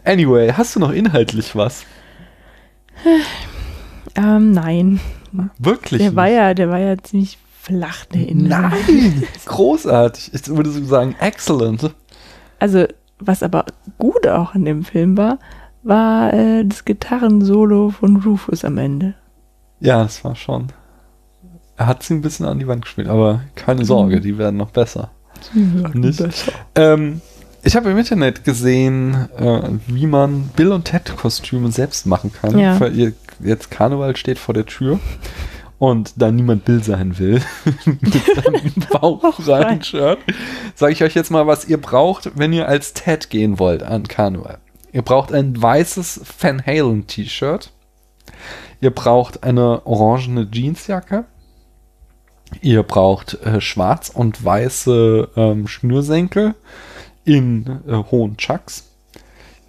Anyway, 0.05 0.53
hast 0.53 0.77
du 0.77 0.81
noch 0.81 0.93
inhaltlich 0.93 1.57
was? 1.57 1.85
Ähm, 4.15 4.53
nein. 4.53 5.01
Wirklich? 5.59 6.01
Der 6.01 6.15
war 6.15 6.27
nicht? 6.27 6.35
ja, 6.35 6.55
der 6.55 6.71
war 6.71 6.79
ja 6.79 6.97
ziemlich 6.99 7.39
flach, 7.67 8.05
der 8.07 8.29
Inhalt. 8.29 8.73
Nein! 8.89 9.25
Großartig. 9.45 10.33
Ich 10.33 10.49
würde 10.49 10.71
so 10.71 10.85
sagen, 10.85 11.17
excellent. 11.21 11.91
Also, 12.59 12.87
was 13.19 13.43
aber 13.43 13.67
gut 13.99 14.27
auch 14.27 14.55
in 14.55 14.65
dem 14.65 14.85
Film 14.85 15.17
war, 15.17 15.39
war 15.83 16.33
äh, 16.33 16.65
das 16.65 16.85
Gitarrensolo 16.85 17.91
von 17.91 18.17
Rufus 18.17 18.65
am 18.65 18.79
Ende. 18.79 19.15
Ja, 19.81 20.03
das 20.03 20.25
war 20.25 20.37
schon. 20.37 20.69
Er 21.77 21.87
hat 21.87 22.03
sie 22.03 22.15
ein 22.15 22.23
bisschen 22.23 22.47
an 22.47 22.59
die 22.59 22.67
Wand 22.67 22.83
gespielt, 22.83 23.09
aber 23.09 23.43
keine 23.55 23.85
Sorge, 23.85 24.21
die 24.21 24.39
werden 24.39 24.57
noch 24.57 24.71
besser. 24.71 25.11
Nicht? 25.93 26.25
Ähm, 26.75 27.21
ich 27.63 27.77
habe 27.77 27.91
im 27.91 27.99
Internet 27.99 28.45
gesehen, 28.45 29.29
äh, 29.37 29.61
wie 29.87 30.07
man 30.07 30.49
Bill 30.57 30.73
und 30.73 30.87
Ted 30.87 31.15
Kostüme 31.17 31.71
selbst 31.71 32.07
machen 32.07 32.33
kann. 32.33 32.59
Ja. 32.59 32.85
Ihr, 32.87 33.13
jetzt 33.41 33.71
Karneval 33.71 34.17
steht 34.17 34.39
vor 34.39 34.55
der 34.55 34.65
Tür 34.65 34.99
und 35.79 36.15
da 36.17 36.31
niemand 36.31 36.65
Bill 36.65 36.83
sein 36.83 37.19
will, 37.19 37.43
mit 37.85 38.25
seinem 38.25 38.73
bauchfreien 38.93 39.83
Shirt, 39.83 40.19
sage 40.75 40.93
ich 40.93 41.03
euch 41.03 41.15
jetzt 41.15 41.31
mal, 41.31 41.47
was 41.47 41.67
ihr 41.67 41.81
braucht, 41.81 42.39
wenn 42.39 42.53
ihr 42.53 42.69
als 42.69 42.95
Ted 42.95 43.31
gehen 43.31 43.59
wollt 43.59 43.83
an 43.83 44.09
Karneval. 44.09 44.59
Ihr 44.93 45.03
braucht 45.03 45.33
ein 45.33 45.61
weißes 45.61 46.23
Van 46.41 46.65
Halen 46.65 47.07
T-Shirt. 47.07 47.71
Ihr 48.81 48.91
braucht 48.91 49.43
eine 49.43 49.85
orangene 49.87 50.49
Jeansjacke. 50.51 51.25
Ihr 52.63 52.83
braucht 52.83 53.35
äh, 53.43 53.61
schwarz 53.61 54.09
und 54.09 54.43
weiße 54.43 55.31
ähm, 55.37 55.67
Schnürsenkel 55.67 56.55
in 57.25 57.81
äh, 57.87 58.05
hohen 58.11 58.37
Chucks. 58.37 58.89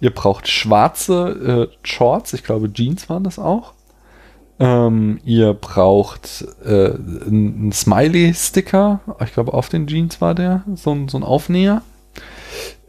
Ihr 0.00 0.14
braucht 0.14 0.48
schwarze 0.48 1.68
äh, 1.72 1.76
Shorts, 1.86 2.32
ich 2.32 2.44
glaube 2.44 2.72
Jeans 2.72 3.08
waren 3.08 3.24
das 3.24 3.38
auch. 3.38 3.74
Ähm, 4.60 5.20
ihr 5.24 5.54
braucht 5.54 6.44
äh, 6.64 6.90
einen 7.26 7.70
Smiley-Sticker, 7.72 9.00
ich 9.24 9.32
glaube 9.32 9.54
auf 9.54 9.68
den 9.68 9.86
Jeans 9.86 10.20
war 10.20 10.34
der, 10.34 10.64
so 10.74 10.92
ein, 10.92 11.08
so 11.08 11.18
ein 11.18 11.22
Aufnäher. 11.22 11.82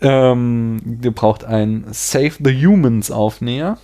Ähm, 0.02 1.00
ihr 1.04 1.12
braucht 1.12 1.44
einen 1.44 1.86
Save 1.92 2.34
the 2.44 2.66
Humans 2.66 3.12
Aufnäher. 3.12 3.78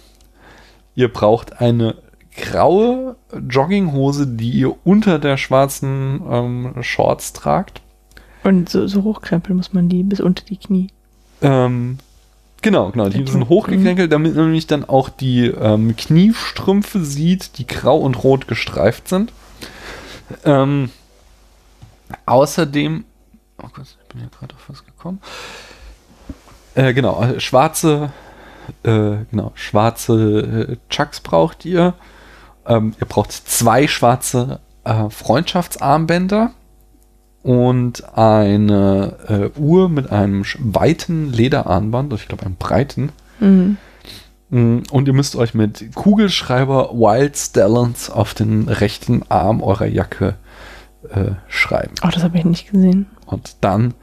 Ihr 0.95 1.11
braucht 1.11 1.61
eine 1.61 1.95
graue 2.35 3.17
Jogginghose, 3.47 4.27
die 4.27 4.51
ihr 4.51 4.75
unter 4.85 5.19
der 5.19 5.37
schwarzen 5.37 6.21
ähm, 6.29 6.73
Shorts 6.81 7.33
tragt. 7.33 7.81
Und 8.43 8.69
so, 8.69 8.87
so 8.87 9.03
hochkrempeln 9.03 9.57
muss 9.57 9.73
man 9.73 9.89
die 9.89 10.03
bis 10.03 10.21
unter 10.21 10.45
die 10.45 10.57
Knie. 10.57 10.87
Ähm, 11.41 11.97
genau, 12.65 12.89
genau. 12.89 13.09
Die 13.09 13.25
sind 13.25 13.47
hochgekränkelt, 13.47 14.11
damit 14.11 14.35
man 14.35 14.45
nämlich 14.45 14.67
dann 14.67 14.83
auch 14.83 15.09
die 15.09 15.45
ähm, 15.45 15.95
Kniestrümpfe 15.95 17.05
sieht, 17.05 17.57
die 17.59 17.67
grau 17.67 17.97
und 17.97 18.23
rot 18.23 18.47
gestreift 18.47 19.07
sind. 19.07 19.31
Ähm, 20.43 20.89
außerdem, 22.25 23.05
oh 23.61 23.67
Gott, 23.71 23.85
ich 24.01 24.07
bin 24.09 24.21
ja 24.21 24.27
gerade 24.37 24.55
auf 24.55 24.65
was 24.67 24.83
gekommen. 24.83 25.21
Äh, 26.73 26.93
genau, 26.93 27.21
äh, 27.21 27.39
schwarze, 27.39 28.11
äh, 28.83 29.17
genau, 29.29 29.51
schwarze 29.53 30.67
äh, 30.71 30.77
Chucks 30.89 31.21
braucht 31.21 31.65
ihr. 31.65 31.93
Ähm, 32.65 32.95
ihr 32.99 33.07
braucht 33.07 33.31
zwei 33.31 33.87
schwarze 33.87 34.59
äh, 34.83 35.09
Freundschaftsarmbänder 35.11 36.51
und 37.45 38.17
eine 38.17 39.51
äh, 39.55 39.59
Uhr 39.59 39.87
mit 39.87 40.11
einem 40.11 40.43
weiten 40.57 41.31
Lederarmband, 41.31 42.11
ich 42.13 42.27
glaube 42.27 42.43
einem 42.43 42.55
breiten. 42.55 43.11
Mhm. 43.39 43.77
Mm, 44.49 44.79
Und 44.89 45.07
ihr 45.07 45.13
müsst 45.13 45.35
euch 45.35 45.53
mit 45.53 45.93
Kugelschreiber 45.93 46.89
Wild 46.93 47.37
Stallions 47.37 48.09
auf 48.09 48.33
den 48.33 48.67
rechten 48.67 49.21
Arm 49.29 49.61
eurer 49.61 49.85
Jacke 49.85 50.33
äh, 51.11 51.33
schreiben. 51.47 51.93
Oh, 52.03 52.09
das 52.11 52.23
habe 52.23 52.35
ich 52.39 52.45
nicht 52.45 52.71
gesehen. 52.71 53.05
Und 53.27 53.57
dann 53.61 53.93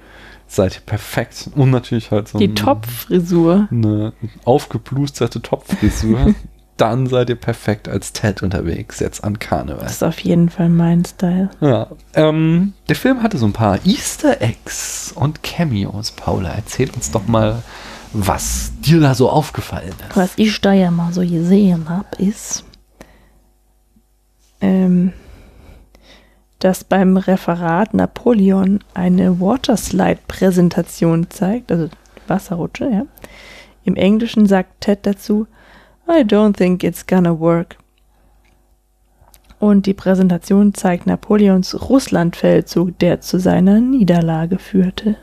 seid 0.47 0.77
ihr 0.77 0.83
perfekt. 0.87 1.51
Und 1.57 1.71
natürlich 1.71 2.13
halt 2.13 2.29
so 2.29 2.39
Die 2.39 2.55
Topfrisur. 2.55 3.67
eine 3.73 4.13
aufgeplusterte 4.45 5.43
Topfrisur. 5.43 6.33
dann 6.83 7.07
seid 7.07 7.31
ihr 7.31 7.37
perfekt 7.37 7.89
als 7.89 8.13
Ted 8.13 8.43
unterwegs, 8.43 8.99
jetzt 8.99 9.23
an 9.23 9.39
Karneval. 9.39 9.85
Das 9.85 9.93
ist 9.93 10.03
auf 10.03 10.19
jeden 10.19 10.49
Fall 10.49 10.69
mein 10.69 11.05
Style. 11.05 11.49
Ja, 11.61 11.87
ähm, 12.15 12.73
der 12.89 12.97
Film 12.97 13.23
hatte 13.23 13.39
so 13.39 13.47
ein 13.47 13.53
paar 13.53 13.79
Easter 13.87 14.43
Eggs 14.43 15.13
und 15.15 15.45
Cameos. 15.45 16.11
Paula, 16.11 16.51
erzähl 16.51 16.91
uns 16.91 17.13
doch 17.13 17.29
mal, 17.29 17.63
was 18.13 18.73
dir 18.81 18.99
da 18.99 19.15
so 19.15 19.31
aufgefallen 19.31 19.95
ist. 20.09 20.17
Was 20.17 20.33
ich 20.35 20.61
da 20.61 20.73
ja 20.73 20.91
mal 20.91 21.13
so 21.13 21.21
gesehen 21.21 21.89
habe, 21.89 22.09
ist, 22.19 22.65
ähm, 24.61 25.13
dass 26.59 26.83
beim 26.83 27.17
Referat 27.17 27.95
Napoleon 27.95 28.81
eine 28.93 29.41
Waterslide-Präsentation 29.41 31.31
zeigt, 31.31 31.71
also 31.71 31.89
Wasserrutsche, 32.27 32.91
ja. 32.91 33.03
Im 33.85 33.95
Englischen 33.95 34.47
sagt 34.47 34.81
Ted 34.81 35.07
dazu, 35.07 35.47
I 36.09 36.23
don't 36.25 36.57
think 36.57 36.83
it's 36.85 37.07
gonna 37.07 37.39
work. 37.39 37.77
Und 39.59 39.87
die 39.87 39.95
Präsentation 39.95 40.75
zeigt 40.75 41.07
Napoleons 41.07 41.89
Russlandfeldzug, 41.89 42.99
der 42.99 43.21
zu 43.21 43.39
seiner 43.39 43.81
Niederlage 43.81 44.59
führte. 44.59 45.17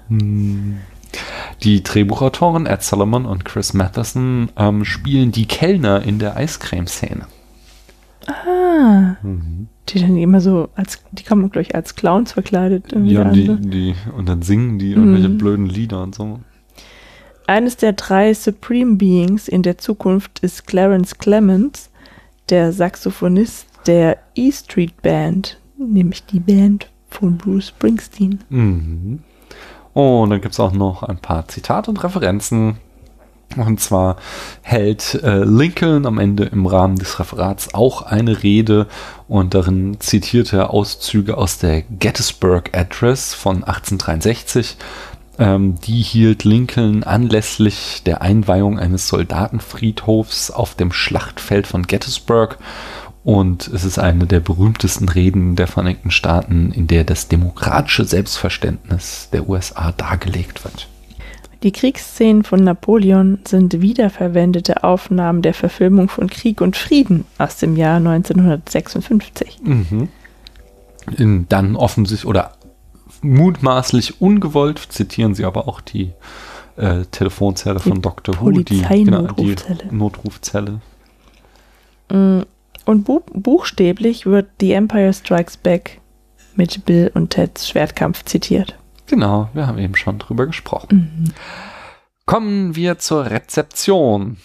Die 1.63 1.83
Drehbuchautoren 1.83 2.65
Ed 2.65 2.81
Solomon 2.81 3.25
und 3.25 3.43
Chris 3.43 3.73
Matheson 3.73 4.49
ähm, 4.55 4.85
spielen 4.85 5.33
die 5.33 5.45
Kellner 5.45 6.03
in 6.03 6.19
der 6.19 6.37
Eiscreme-Szene. 6.37 7.25
Ah, 8.27 9.15
die 9.89 9.99
dann 9.99 10.15
immer 10.17 10.39
so 10.39 10.69
als, 10.75 11.01
die 11.11 11.23
kommen 11.23 11.49
glaube 11.49 11.63
ich 11.63 11.75
als 11.75 11.95
Clowns 11.95 12.31
verkleidet. 12.31 12.93
Ja, 13.03 13.25
die, 13.25 13.45
so. 13.45 13.55
die, 13.55 13.95
und 14.15 14.29
dann 14.29 14.41
singen 14.41 14.77
die 14.79 14.91
irgendwelche 14.91 15.29
Mhm. 15.29 15.37
blöden 15.37 15.65
Lieder 15.65 16.03
und 16.03 16.15
so. 16.15 16.39
Eines 17.49 17.77
der 17.77 17.93
drei 17.93 18.31
Supreme 18.35 18.97
Beings 18.97 19.47
in 19.47 19.63
der 19.63 19.79
Zukunft 19.79 20.37
ist 20.41 20.67
Clarence 20.67 21.17
Clemens, 21.17 21.89
der 22.49 22.71
Saxophonist 22.71 23.65
der 23.87 24.19
E 24.35 24.51
Street 24.51 25.01
Band, 25.01 25.57
nämlich 25.75 26.23
die 26.27 26.41
Band 26.41 26.91
von 27.09 27.39
Bruce 27.39 27.69
Springsteen. 27.69 28.43
Mhm. 28.49 29.23
Und 29.93 30.29
dann 30.29 30.41
gibt 30.41 30.53
es 30.53 30.59
auch 30.59 30.73
noch 30.73 31.01
ein 31.01 31.17
paar 31.17 31.47
Zitate 31.47 31.89
und 31.89 32.03
Referenzen. 32.03 32.77
Und 33.57 33.79
zwar 33.79 34.17
hält 34.61 35.15
äh, 35.23 35.43
Lincoln 35.43 36.05
am 36.05 36.19
Ende 36.19 36.45
im 36.45 36.67
Rahmen 36.67 36.97
des 36.97 37.19
Referats 37.19 37.73
auch 37.73 38.03
eine 38.03 38.43
Rede 38.43 38.85
und 39.27 39.55
darin 39.55 39.99
zitiert 39.99 40.53
er 40.53 40.69
Auszüge 40.69 41.35
aus 41.35 41.57
der 41.57 41.81
Gettysburg 41.81 42.69
Address 42.77 43.33
von 43.33 43.63
1863. 43.63 44.77
Ähm, 45.39 45.75
die 45.79 46.01
hielt 46.01 46.43
Lincoln 46.43 47.03
anlässlich 47.03 48.03
der 48.05 48.21
Einweihung 48.21 48.77
eines 48.77 49.07
Soldatenfriedhofs 49.07 50.51
auf 50.51 50.75
dem 50.75 50.91
Schlachtfeld 50.91 51.65
von 51.65 51.83
Gettysburg. 51.83 52.59
Und 53.23 53.67
es 53.67 53.85
ist 53.85 53.99
eine 53.99 54.27
der 54.27 54.41
berühmtesten 54.41 55.07
Reden 55.07 55.55
der 55.55 55.67
Vereinigten 55.67 56.11
Staaten, 56.11 56.71
in 56.71 56.87
der 56.87 57.05
das 57.05 57.29
demokratische 57.29 58.03
Selbstverständnis 58.03 59.29
der 59.31 59.47
USA 59.47 59.91
dargelegt 59.93 60.63
wird. 60.65 60.87
Die 61.63 61.71
Kriegsszenen 61.71 62.43
von 62.43 62.63
Napoleon 62.63 63.39
sind 63.45 63.81
wiederverwendete 63.81 64.83
Aufnahmen 64.83 65.41
der 65.41 65.53
Verfilmung 65.53 66.07
von 66.07 66.29
Krieg 66.29 66.61
und 66.61 66.77
Frieden 66.77 67.25
aus 67.37 67.57
dem 67.57 67.75
Jahr 67.75 67.97
1956. 67.97 69.59
In, 71.17 71.47
dann 71.49 71.75
offensichtlich 71.75 72.25
oder 72.27 72.53
mutmaßlich 73.21 74.21
ungewollt 74.21 74.79
zitieren 74.79 75.35
sie 75.35 75.45
aber 75.45 75.67
auch 75.67 75.81
die 75.81 76.13
äh, 76.77 77.05
Telefonzelle 77.11 77.79
von 77.79 78.01
Dr. 78.01 78.39
Who, 78.39 78.51
die, 78.51 78.81
genau, 78.81 79.27
die. 79.27 79.55
Notrufzelle. 79.91 80.81
Und 82.09 83.03
bu 83.03 83.21
buchstäblich 83.33 84.25
wird 84.25 84.47
The 84.59 84.73
Empire 84.73 85.13
Strikes 85.13 85.57
Back 85.57 85.99
mit 86.55 86.85
Bill 86.85 87.11
und 87.13 87.29
Teds 87.29 87.67
Schwertkampf 87.67 88.25
zitiert. 88.25 88.75
Genau, 89.05 89.49
wir 89.53 89.67
haben 89.67 89.77
eben 89.77 89.95
schon 89.95 90.19
drüber 90.19 90.45
gesprochen. 90.45 91.33
Kommen 92.25 92.75
wir 92.75 92.99
zur 92.99 93.25
Rezeption. 93.25 94.37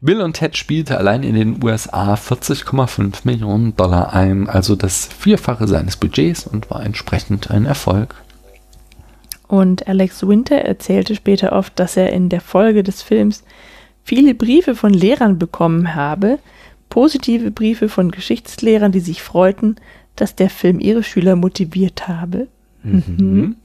Bill 0.00 0.20
und 0.20 0.34
Ted 0.34 0.56
spielte 0.56 0.98
allein 0.98 1.22
in 1.22 1.34
den 1.34 1.62
USA 1.62 2.14
40,5 2.14 3.20
Millionen 3.24 3.76
Dollar 3.76 4.12
ein, 4.12 4.48
also 4.48 4.76
das 4.76 5.06
Vierfache 5.06 5.66
seines 5.66 5.96
Budgets 5.96 6.46
und 6.46 6.70
war 6.70 6.84
entsprechend 6.84 7.50
ein 7.50 7.66
Erfolg. 7.66 8.14
Und 9.48 9.88
Alex 9.88 10.26
Winter 10.26 10.56
erzählte 10.56 11.14
später 11.14 11.52
oft, 11.52 11.78
dass 11.78 11.96
er 11.96 12.12
in 12.12 12.28
der 12.28 12.42
Folge 12.42 12.82
des 12.82 13.02
Films 13.02 13.44
viele 14.04 14.34
Briefe 14.34 14.74
von 14.74 14.92
Lehrern 14.92 15.38
bekommen 15.38 15.94
habe, 15.94 16.38
positive 16.90 17.50
Briefe 17.50 17.88
von 17.88 18.10
Geschichtslehrern, 18.10 18.92
die 18.92 19.00
sich 19.00 19.22
freuten, 19.22 19.76
dass 20.16 20.34
der 20.34 20.50
Film 20.50 20.80
ihre 20.80 21.02
Schüler 21.02 21.36
motiviert 21.36 22.08
habe. 22.08 22.48
Mhm. 22.82 23.56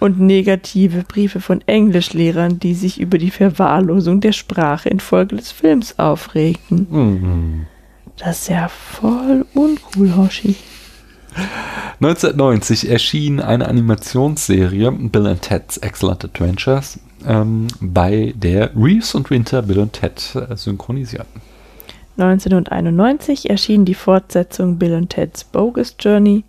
Und 0.00 0.20
negative 0.20 1.02
Briefe 1.02 1.40
von 1.40 1.60
Englischlehrern, 1.66 2.60
die 2.60 2.74
sich 2.74 3.00
über 3.00 3.18
die 3.18 3.30
Verwahrlosung 3.30 4.20
der 4.20 4.32
Sprache 4.32 4.88
infolge 4.88 5.36
des 5.36 5.50
Films 5.50 5.98
aufregten. 5.98 6.86
Mhm. 6.90 7.66
Das 8.16 8.42
ist 8.42 8.48
ja 8.48 8.68
voll 8.68 9.44
uncool, 9.54 10.16
Hoshi. 10.16 10.56
1990 12.00 12.88
erschien 12.90 13.40
eine 13.40 13.68
Animationsserie 13.68 14.90
Bill 14.92 15.26
and 15.26 15.42
Ted's 15.42 15.76
Excellent 15.78 16.24
Adventures, 16.24 16.98
ähm, 17.26 17.66
bei 17.80 18.32
der 18.36 18.70
Reeves 18.76 19.14
und 19.14 19.30
Winter 19.30 19.62
Bill 19.62 19.80
und 19.80 19.92
Ted 19.92 20.34
äh, 20.34 20.56
synchronisierten. 20.56 21.40
1991 22.16 23.48
erschien 23.48 23.84
die 23.84 23.94
Fortsetzung 23.94 24.78
Bill 24.78 24.94
und 24.94 25.10
Ted's 25.10 25.44
Bogus 25.44 25.94
Journey. 25.98 26.44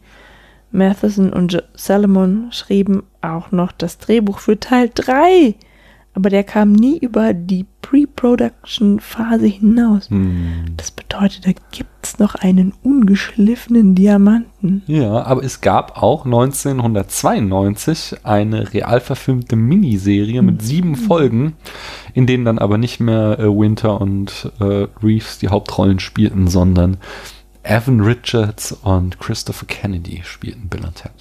Matheson 0.72 1.34
und 1.34 1.64
Salomon 1.74 2.52
schrieben 2.52 3.04
auch 3.22 3.52
noch 3.52 3.72
das 3.72 3.98
Drehbuch 3.98 4.40
für 4.40 4.60
Teil 4.60 4.92
3, 4.94 5.56
aber 6.14 6.30
der 6.30 6.44
kam 6.44 6.74
nie 6.74 6.98
über 6.98 7.34
die 7.34 7.66
Pre-Production-Phase 7.82 9.48
hinaus. 9.48 10.10
Das 10.78 10.92
bedeutet, 10.92 11.48
da 11.48 11.52
gibt's 11.72 12.20
noch 12.20 12.36
einen 12.36 12.74
ungeschliffenen 12.84 13.96
Diamanten. 13.96 14.84
Ja, 14.86 15.24
aber 15.24 15.44
es 15.44 15.62
gab 15.62 16.02
auch 16.02 16.26
1992 16.26 18.18
eine 18.24 18.74
real 18.74 19.00
verfilmte 19.00 19.56
Miniserie 19.56 20.42
mit 20.42 20.62
sieben 20.62 20.96
Folgen, 20.96 21.54
in 22.14 22.28
denen 22.28 22.46
dann 22.46 22.60
aber 22.60 22.78
nicht 22.78 23.00
mehr 23.00 23.40
äh, 23.40 23.46
Winter 23.46 24.00
und 24.02 24.52
äh, 24.60 24.88
Reeves 25.02 25.40
die 25.40 25.50
Hauptrollen 25.50 26.00
spielten, 26.00 26.48
sondern 26.48 26.98
Evan 27.64 28.02
Richards 28.02 28.72
und 28.72 29.20
Christopher 29.20 29.66
Kennedy 29.66 30.22
spielten 30.24 30.70
Bill 30.70 30.86
und 30.86 30.96
Ted. 30.96 31.12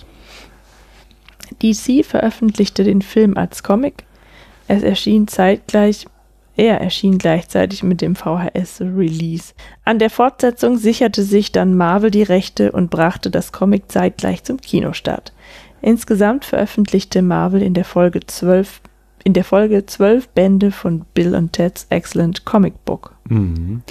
DC 1.63 2.05
veröffentlichte 2.05 2.85
den 2.85 3.03
Film 3.03 3.37
als 3.37 3.63
Comic. 3.63 4.05
Es 4.69 4.83
erschien 4.83 5.29
zeitgleich, 5.29 6.07
er 6.57 6.81
erschien 6.81 7.19
gleichzeitig 7.19 7.83
mit 7.83 8.01
dem 8.01 8.15
VHS-Release. 8.17 9.55
An 9.85 9.99
der 9.99 10.11
Fortsetzung 10.11 10.77
sicherte 10.77 11.23
sich 11.23 11.53
dann 11.53 11.77
Marvel 11.77 12.11
die 12.11 12.23
Rechte 12.23 12.73
und 12.73 12.91
brachte 12.91 13.31
das 13.31 13.53
Comic 13.53 13.91
zeitgleich 13.91 14.45
zum 14.45 14.61
Kinostart. 14.61 15.33
Insgesamt 15.81 16.45
veröffentlichte 16.45 17.23
Marvel 17.23 17.63
in 17.63 17.75
der 17.75 17.85
Folge 17.85 18.21
12, 18.27 18.81
in 19.25 19.33
der 19.33 19.45
Folge 19.45 19.87
12 19.87 20.29
Bände 20.31 20.73
von 20.73 21.05
Bill 21.15 21.35
und 21.35 21.53
Ted's 21.53 21.87
Excellent 21.91 22.45
Comic 22.45 22.85
Book. 22.85 23.15
Mhm. 23.29 23.83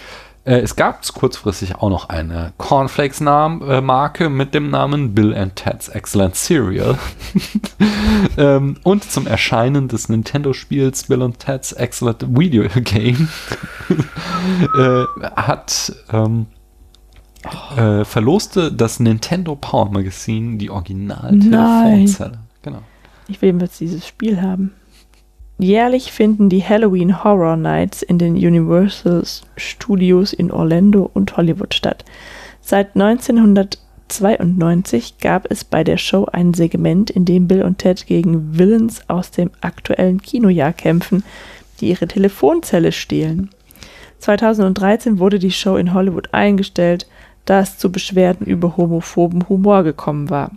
Äh, 0.48 0.62
es 0.62 0.78
gab 0.78 1.06
kurzfristig 1.14 1.76
auch 1.76 1.90
noch 1.90 2.08
eine 2.08 2.54
Cornflakes-Marke 2.58 4.30
mit 4.30 4.54
dem 4.54 4.70
Namen 4.70 5.14
Bill 5.14 5.36
and 5.36 5.58
Ted's 5.58 5.90
Excellent 5.90 6.36
Cereal. 6.36 6.98
ähm, 8.38 8.78
und 8.84 9.04
zum 9.04 9.28
Erscheinen 9.28 9.90
des 9.90 10.08
Nintendo-Spiels 10.08 11.04
Bill 11.04 11.22
and 11.22 11.38
Ted's 11.40 11.74
Excellent 11.74 12.26
Video 12.30 12.64
Game 12.82 13.28
äh, 14.78 15.04
hat 15.36 15.94
ähm, 16.14 16.46
äh, 17.76 18.06
verloste 18.06 18.72
das 18.72 19.02
Nintendo 19.02 19.56
Power 19.56 19.92
Magazine 19.92 20.58
die 20.58 20.68
Nein. 20.68 20.78
Original-Telefonzelle. 20.78 22.40
Genau. 22.62 22.80
Ich 23.28 23.42
will 23.42 23.60
jetzt 23.60 23.82
dieses 23.82 24.08
Spiel 24.08 24.42
haben. 24.42 24.72
Jährlich 25.60 26.12
finden 26.12 26.50
die 26.50 26.64
Halloween 26.64 27.24
Horror 27.24 27.58
Nights 27.58 28.04
in 28.04 28.20
den 28.20 28.36
Universal 28.36 29.24
Studios 29.56 30.32
in 30.32 30.52
Orlando 30.52 31.10
und 31.12 31.36
Hollywood 31.36 31.74
statt. 31.74 32.06
Seit 32.62 32.96
1992 32.96 35.18
gab 35.18 35.50
es 35.50 35.64
bei 35.64 35.84
der 35.84 35.98
Show 35.98 36.28
ein 36.32 36.54
Segment, 36.54 37.10
in 37.10 37.26
dem 37.26 37.48
Bill 37.48 37.64
und 37.64 37.80
Ted 37.80 38.06
gegen 38.06 38.60
Villains 38.60 39.10
aus 39.10 39.32
dem 39.32 39.50
aktuellen 39.62 40.22
Kinojahr 40.22 40.74
kämpfen, 40.74 41.24
die 41.80 41.90
ihre 41.90 42.08
Telefonzelle 42.08 42.92
stehlen. 42.92 43.50
2013 44.20 45.18
wurde 45.18 45.40
die 45.40 45.52
Show 45.52 45.76
in 45.76 45.96
Hollywood 45.96 46.32
eingestellt, 46.34 47.08
da 47.46 47.62
es 47.62 47.80
zu 47.80 47.92
Beschwerden 47.92 48.46
über 48.46 48.78
homophoben 48.78 49.50
Humor 49.50 49.84
gekommen 49.84 50.30
war. 50.30 50.52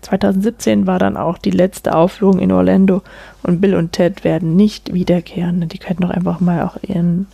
2017 0.00 0.86
war 0.86 0.98
dann 0.98 1.16
auch 1.16 1.38
die 1.38 1.50
letzte 1.50 1.94
Aufführung 1.94 2.38
in 2.38 2.50
Orlando 2.52 3.02
und 3.42 3.60
Bill 3.60 3.74
und 3.74 3.92
Ted 3.92 4.24
werden 4.24 4.56
nicht 4.56 4.92
wiederkehren. 4.94 5.68
Die 5.68 5.78
könnten 5.78 6.02
doch 6.02 6.10
einfach 6.10 6.40
mal 6.40 6.62
auch 6.64 6.76
ihren, 6.82 7.26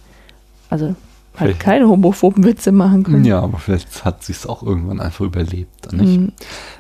also 0.71 0.87
halt 0.87 0.97
Vielleicht- 1.35 1.61
keine 1.61 1.89
homophoben 1.89 2.45
Witze 2.45 2.73
machen 2.73 3.05
können. 3.05 3.25
Ja, 3.25 3.41
aber 3.41 3.59
vielleicht 3.59 4.05
hat 4.05 4.25
sie 4.25 4.33
es 4.33 4.47
auch 4.47 4.63
irgendwann 4.63 5.01
einfach 5.01 5.25
überlebt, 5.25 5.93
nicht? 5.93 6.19
Mhm. 6.21 6.33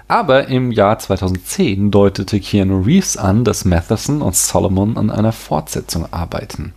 Aber 0.08 0.48
im 0.48 0.72
Jahr 0.72 0.98
2010 0.98 1.90
deutete 1.90 2.40
Keanu 2.40 2.80
Reeves 2.80 3.16
an, 3.16 3.44
dass 3.44 3.64
Matheson 3.64 4.20
und 4.22 4.34
Solomon 4.34 4.96
an 4.96 5.10
einer 5.10 5.32
Fortsetzung 5.32 6.06
arbeiten. 6.12 6.72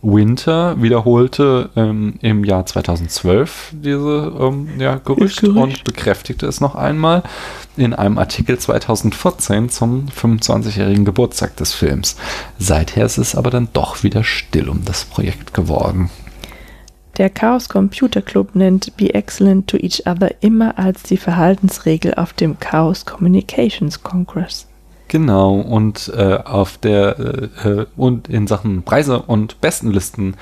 Winter 0.00 0.80
wiederholte 0.80 1.70
ähm, 1.74 2.14
im 2.20 2.44
Jahr 2.44 2.64
2012 2.64 3.72
diese 3.72 4.32
ähm, 4.38 4.68
ja, 4.78 4.96
Gerücht, 4.96 5.40
Gerücht. 5.40 5.56
und 5.56 5.84
bekräftigte 5.84 6.46
es 6.46 6.60
noch 6.60 6.76
einmal 6.76 7.24
in 7.76 7.94
einem 7.94 8.18
Artikel 8.18 8.58
2014 8.58 9.70
zum 9.70 10.06
25-jährigen 10.06 11.04
Geburtstag 11.04 11.56
des 11.56 11.74
Films. 11.74 12.16
Seither 12.58 13.06
ist 13.06 13.18
es 13.18 13.34
aber 13.34 13.50
dann 13.50 13.68
doch 13.72 14.04
wieder 14.04 14.22
still 14.22 14.68
um 14.68 14.84
das 14.84 15.04
Projekt 15.04 15.52
geworden. 15.52 16.10
Der 17.16 17.30
Chaos 17.30 17.68
Computer 17.68 18.22
Club 18.22 18.54
nennt 18.54 18.96
Be 18.96 19.12
Excellent 19.12 19.66
to 19.66 19.76
Each 19.76 20.06
Other 20.06 20.30
immer 20.40 20.78
als 20.78 21.02
die 21.02 21.16
Verhaltensregel 21.16 22.14
auf 22.14 22.32
dem 22.32 22.60
Chaos 22.60 23.04
Communications 23.04 24.04
Congress. 24.04 24.67
Genau, 25.08 25.54
und 25.54 26.12
äh, 26.14 26.38
auf 26.44 26.78
der 26.78 27.18
äh, 27.18 27.68
äh, 27.68 27.86
und 27.96 28.28
in 28.28 28.46
Sachen 28.46 28.82
Preise 28.82 29.22
und 29.22 29.60
Bestenlisten 29.60 30.36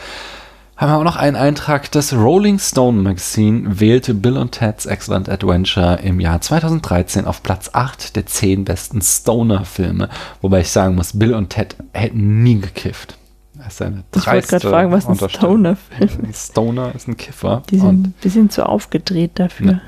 haben 0.77 0.91
wir 0.91 0.99
auch 0.99 1.05
noch 1.05 1.17
einen 1.17 1.37
Eintrag. 1.37 1.91
Das 1.93 2.13
Rolling 2.13 2.59
Stone 2.59 3.01
Magazine 3.01 3.81
wählte 3.81 4.13
Bill 4.13 4.37
und 4.37 4.53
Ted's 4.53 4.85
Excellent 4.85 5.29
Adventure 5.29 6.01
im 6.03 6.21
Jahr 6.21 6.41
2013 6.41 7.25
auf 7.25 7.43
Platz 7.43 7.71
8 7.73 8.15
der 8.15 8.27
10 8.27 8.65
besten 8.65 9.01
Stoner-Filme. 9.01 10.11
Wobei 10.43 10.61
ich 10.61 10.71
sagen 10.71 10.95
muss, 10.95 11.19
Bill 11.19 11.35
und 11.35 11.51
Ted 11.51 11.77
hätten 11.93 12.43
nie 12.43 12.61
gekifft. 12.61 13.17
Das 13.55 13.75
ist 13.75 13.83
eine 13.83 14.05
Ich 14.15 14.27
wollte 14.27 14.49
gerade 14.49 14.69
fragen, 14.69 14.93
was 14.93 15.09
ein. 15.09 15.17
Stoner-Film 15.17 16.11
Ein 16.23 16.35
Stoner 16.35 16.95
ist 16.95 17.09
ein 17.09 17.17
Kiffer. 17.17 17.63
Die 17.71 17.79
sind 17.79 18.09
ein 18.09 18.15
bisschen 18.21 18.51
zu 18.51 18.67
aufgedreht 18.67 19.33
dafür. 19.37 19.67
Ne, 19.67 19.81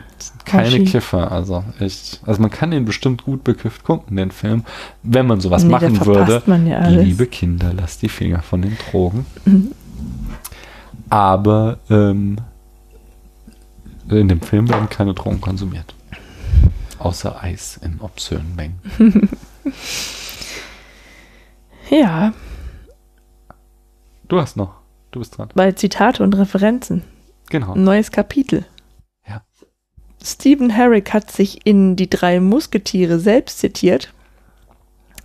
keine 0.44 0.66
Hoshi. 0.66 0.84
Kiffer, 0.84 1.30
also 1.32 1.64
echt. 1.80 2.20
Also 2.26 2.40
man 2.40 2.50
kann 2.50 2.70
den 2.70 2.84
bestimmt 2.84 3.24
gut 3.24 3.44
bekifft 3.44 3.84
gucken, 3.84 4.16
den 4.16 4.30
Film, 4.30 4.64
wenn 5.02 5.26
man 5.26 5.40
sowas 5.40 5.62
Nee, 5.64 5.70
machen 5.70 6.04
würde. 6.06 6.42
man 6.46 6.66
ja. 6.66 6.86
Liebe 6.88 7.26
Kinder, 7.26 7.72
lasst 7.72 8.02
die 8.02 8.08
Finger 8.08 8.42
von 8.42 8.62
den 8.62 8.76
Drogen. 8.90 9.26
Mhm. 9.44 9.72
Aber 11.10 11.78
ähm, 11.90 12.36
in 14.10 14.28
dem 14.28 14.40
Film 14.40 14.68
werden 14.68 14.88
keine 14.88 15.14
Drogen 15.14 15.40
konsumiert. 15.40 15.94
Außer 16.98 17.42
Eis 17.42 17.78
in 17.82 18.00
obszönen 18.00 18.54
Mengen. 18.56 18.80
Ja, 21.90 22.32
Du 24.28 24.38
hast 24.38 24.56
noch. 24.58 24.74
Du 25.10 25.20
bist 25.20 25.38
dran. 25.38 25.48
bei 25.54 25.72
Zitate 25.72 26.22
und 26.22 26.36
Referenzen. 26.36 27.02
Genau. 27.48 27.72
Ein 27.72 27.84
neues 27.84 28.10
Kapitel. 28.10 28.66
Stephen 30.22 30.70
Herrick 30.70 31.12
hat 31.12 31.30
sich 31.30 31.64
in 31.66 31.96
Die 31.96 32.10
drei 32.10 32.40
Musketiere 32.40 33.18
selbst 33.18 33.58
zitiert, 33.60 34.12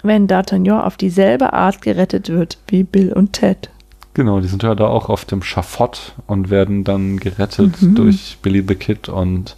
wenn 0.03 0.28
D'Artagnan 0.28 0.82
auf 0.82 0.98
dieselbe 0.98 1.53
Art 1.53 1.82
gerettet 1.82 2.30
wird 2.30 2.57
wie 2.68 2.84
Bill 2.84 3.14
und 3.14 3.34
Ted. 3.34 3.70
Genau, 4.14 4.40
die 4.41 4.48
sind 4.48 4.61
ja 4.61 4.76
da 4.76 4.86
auch 4.88 5.10
auf 5.10 5.26
dem 5.26 5.41
Schafott 5.41 6.14
und 6.28 6.49
werden 6.52 6.84
dann 6.84 7.18
gerettet 7.20 7.82
Mhm. 7.82 7.95
durch 7.95 8.38
Billy 8.41 8.64
the 8.68 8.76
Kid 8.76 9.10
und 9.10 9.57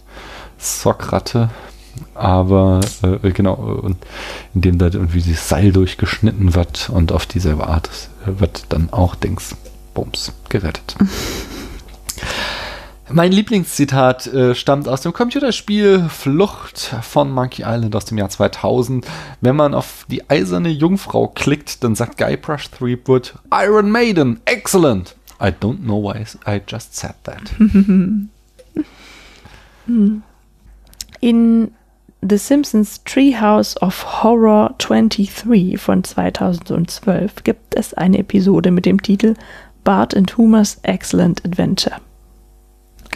Sokrate. 0.56 1.50
Aber 2.14 2.80
äh, 3.02 3.30
genau, 3.32 3.54
und 3.54 3.96
indem 4.54 4.78
da 4.78 4.86
irgendwie 4.86 5.20
dieses 5.20 5.48
Seil 5.48 5.72
durchgeschnitten 5.72 6.54
wird 6.54 6.88
und 6.90 7.12
auf 7.12 7.26
dieselbe 7.26 7.66
Art 7.66 7.90
wird 8.24 8.64
dann 8.70 8.90
auch 8.92 9.14
Dings, 9.14 9.56
Bums, 9.94 10.32
gerettet. 10.48 10.96
Mein 13.08 13.30
Lieblingszitat 13.30 14.26
äh, 14.26 14.56
stammt 14.56 14.88
aus 14.88 15.02
dem 15.02 15.12
Computerspiel 15.12 16.08
Flucht 16.08 16.96
von 17.02 17.30
Monkey 17.30 17.62
Island 17.62 17.94
aus 17.94 18.04
dem 18.04 18.18
Jahr 18.18 18.30
2000. 18.30 19.06
Wenn 19.40 19.54
man 19.54 19.74
auf 19.74 20.06
die 20.10 20.28
eiserne 20.28 20.70
Jungfrau 20.70 21.28
klickt, 21.28 21.84
dann 21.84 21.94
sagt 21.94 22.18
Guybrush 22.18 22.68
Threepwood, 22.70 23.34
Iron 23.52 23.92
Maiden, 23.92 24.40
excellent. 24.44 25.14
I 25.40 25.50
don't 25.50 25.84
know 25.84 26.02
why 26.02 26.24
I 26.46 26.60
just 26.66 26.96
said 26.96 27.14
that. 27.24 27.42
In 31.20 31.70
The 32.22 32.38
Simpsons 32.38 33.04
Treehouse 33.04 33.80
of 33.80 34.24
Horror 34.24 34.74
23 34.78 35.78
von 35.78 36.02
2012 36.02 37.44
gibt 37.44 37.76
es 37.76 37.94
eine 37.94 38.18
Episode 38.18 38.72
mit 38.72 38.84
dem 38.84 39.00
Titel 39.00 39.34
Bart 39.84 40.16
and 40.16 40.36
Homer's 40.36 40.80
Excellent 40.82 41.44
Adventure. 41.44 42.00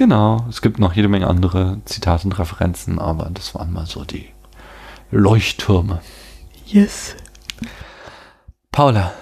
Genau, 0.00 0.44
es 0.48 0.62
gibt 0.62 0.78
noch 0.78 0.94
jede 0.94 1.08
Menge 1.08 1.26
andere 1.26 1.76
Zitate 1.84 2.24
und 2.24 2.38
Referenzen, 2.38 2.98
aber 2.98 3.28
das 3.34 3.54
waren 3.54 3.70
mal 3.70 3.84
so 3.84 4.02
die 4.02 4.30
Leuchttürme. 5.10 6.00
Yes. 6.64 7.14
Paula, 8.72 9.12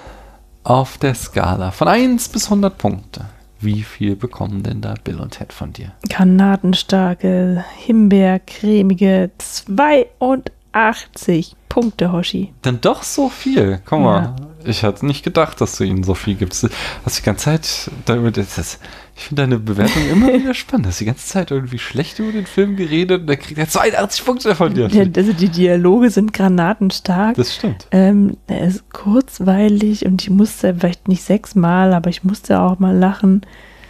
auf 0.63 0.97
der 0.99 1.17
Skala 1.17 1.73
von 1.73 1.89
1 1.89 2.29
bis 2.29 2.45
100 2.45 2.79
Punkte, 2.79 3.25
wie 3.59 3.83
viel 3.83 4.15
bekommen 4.15 4.63
denn 4.63 4.81
da 4.81 4.95
Bill 5.03 5.19
und 5.19 5.33
Ted 5.33 5.53
von 5.53 5.73
dir? 5.73 5.91
Kanadenstarke, 6.11 7.65
Himbeercremige 7.79 9.33
82 9.37 11.57
Punkte, 11.69 12.13
Hoshi. 12.13 12.55
Dann 12.63 12.81
doch 12.81 13.03
so 13.03 13.29
viel. 13.29 13.81
Guck 13.85 13.99
mal, 13.99 14.37
ich 14.69 14.85
hatte 14.85 15.07
nicht 15.07 15.25
gedacht, 15.25 15.61
dass 15.61 15.77
du 15.77 15.85
ihnen 15.85 16.03
so 16.03 16.15
viel 16.15 16.35
gibst. 16.35 16.63
Du 16.63 16.69
hast 17.05 17.19
die 17.19 17.23
ganze 17.23 17.45
Zeit 17.45 17.91
darüber, 18.05 18.31
das, 18.31 18.79
ich 19.17 19.25
finde 19.25 19.43
deine 19.43 19.59
Bewertung 19.59 20.09
immer 20.11 20.29
wieder 20.33 20.55
spannend. 20.55 20.87
Du 20.87 20.91
hast 20.91 21.01
die 21.01 21.05
ganze 21.05 21.27
Zeit 21.27 21.51
irgendwie 21.51 21.79
schlecht 21.79 22.19
über 22.19 22.33
den 22.33 22.47
Film 22.47 22.77
geredet 22.77 23.23
und 23.23 23.27
der 23.27 23.37
kriegt 23.37 23.59
er 23.59 23.69
82 23.69 24.25
Punkte 24.25 24.55
von 24.55 24.75
dir. 24.75 24.89
Ja, 24.89 25.05
also 25.17 25.33
die 25.33 25.49
Dialoge 25.49 26.11
sind 26.11 26.33
granatenstark. 26.33 27.37
Das 27.37 27.55
stimmt. 27.55 27.87
Ähm, 27.91 28.37
er 28.47 28.67
ist 28.67 28.91
kurzweilig 28.91 30.07
und 30.07 30.23
ich 30.23 30.31
musste 30.31 30.75
vielleicht 30.75 31.09
nicht 31.09 31.23
sechsmal, 31.23 31.95
aber 31.95 32.11
ich 32.11 32.25
musste 32.25 32.61
auch 32.61 32.79
mal 32.79 32.97
lachen. 32.97 33.43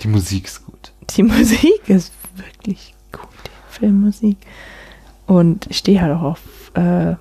Die 0.02 0.09
Musik 0.09 0.46
ist 0.46 0.64
gut. 0.64 0.92
Die 1.10 1.22
Musik 1.24 1.88
ist 1.88 2.12
wirklich 2.36 2.94
gut, 3.12 3.28
die 3.44 3.78
Filmmusik. 3.78 4.36
Und 5.26 5.66
ich 5.68 5.78
stehe 5.78 6.00
halt 6.00 6.16
auch 6.16 6.22
auf 6.22 6.40
äh, 6.74 7.16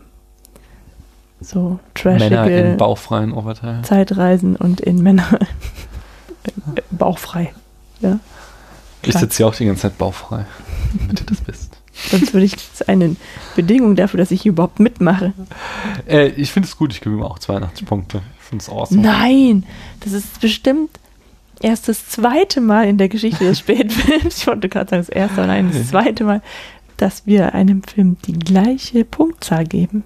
so 1.39 1.80
Männer 2.03 2.26
in 2.26 2.30
trashige 2.30 2.76
bauchfreien 2.77 3.31
Oberteilen. 3.34 3.84
Zeitreisen 3.84 4.55
und 4.55 4.81
in 4.81 5.01
Männer 5.03 5.39
bauchfrei. 6.91 7.53
Ja, 8.01 8.19
Ich 9.03 9.14
sitze 9.15 9.38
hier 9.38 9.47
auch 9.47 9.55
die 9.55 9.65
ganze 9.65 9.84
Zeit 9.84 9.97
bauchfrei, 9.97 10.45
damit 10.99 11.19
du 11.19 11.23
das 11.26 11.41
bist. 11.41 11.77
sonst 12.09 12.34
würde 12.34 12.45
ich 12.45 12.55
das 12.55 12.88
eine 12.88 13.15
Bedingung 13.55 13.95
dafür, 13.95 14.19
dass 14.19 14.31
ich 14.31 14.41
hier 14.41 14.51
überhaupt 14.51 14.80
mitmache. 14.80 15.34
Äh, 16.07 16.27
ich 16.30 16.51
finde 16.51 16.68
es 16.68 16.77
gut, 16.77 16.93
ich 16.93 17.01
gebe 17.01 17.15
ihm 17.15 17.23
auch 17.23 17.39
82 17.39 17.85
Punkte. 17.88 18.22
Ich 18.39 18.45
finde 18.45 18.61
es 18.64 18.69
awesome. 18.69 19.01
Nein, 19.01 19.65
das 20.01 20.14
ist 20.14 20.39
bestimmt 20.39 20.89
erst 21.59 21.88
das 21.88 22.07
zweite 22.07 22.61
Mal 22.61 22.88
in 22.88 22.97
der 22.97 23.09
Geschichte 23.09 23.43
des 23.43 23.59
Spätfilms, 23.59 24.38
ich 24.38 24.47
wollte 24.47 24.69
gerade 24.69 24.89
sagen 24.89 25.01
das 25.01 25.09
erste, 25.09 25.38
aber 25.39 25.47
nein, 25.47 25.72
das 25.73 25.88
zweite 25.89 26.23
Mal, 26.23 26.41
dass 26.97 27.26
wir 27.26 27.53
einem 27.55 27.84
Film 27.84 28.18
die 28.26 28.34
gleiche 28.34 29.05
Punktzahl 29.05 29.65
geben. 29.65 30.03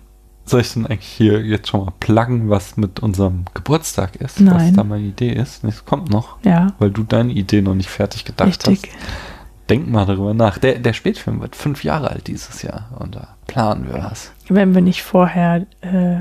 Soll 0.52 0.62
ich 0.62 0.74
denn 0.74 0.86
eigentlich 0.86 1.08
hier 1.08 1.42
jetzt 1.42 1.70
schon 1.70 1.86
mal 1.86 1.94
pluggen, 2.00 2.50
was 2.50 2.76
mit 2.78 3.00
unserem 3.00 3.46
Geburtstag 3.54 4.18
ist? 4.18 4.46
Was 4.46 4.54
Nein. 4.54 4.74
da 4.76 4.84
meine 4.84 5.06
Idee 5.06 5.32
ist? 5.32 5.64
Das 5.64 5.86
kommt 5.86 6.10
noch, 6.12 6.38
Ja, 6.44 6.74
weil 6.78 6.92
du 6.92 7.04
deine 7.04 7.32
Idee 7.32 7.62
noch 7.62 7.74
nicht 7.74 7.90
fertig 7.90 8.26
gedacht 8.26 8.50
richtig. 8.50 8.92
hast. 8.94 9.70
Denk 9.70 9.88
mal 9.90 10.06
darüber 10.06 10.34
nach. 10.34 10.58
Der, 10.58 10.78
der 10.80 10.92
Spätfilm 10.92 11.40
wird 11.40 11.56
fünf 11.56 11.84
Jahre 11.86 12.10
alt 12.12 12.28
dieses 12.28 12.62
Jahr 12.64 12.90
und 13.00 13.16
da 13.16 13.36
planen 13.48 13.88
wir 13.88 14.04
was. 14.04 14.34
Wenn 14.50 14.76
wir 14.76 14.82
nicht 14.82 15.02
vorher, 15.04 15.66
äh, 15.80 16.18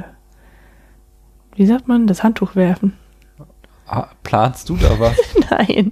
wie 1.56 1.66
sagt 1.66 1.88
man, 1.88 2.06
das 2.06 2.22
Handtuch 2.22 2.54
werfen. 2.54 2.92
Ah, 3.86 4.06
Planst 4.22 4.68
du 4.68 4.76
da 4.76 5.00
was? 5.00 5.16
Nein. 5.50 5.90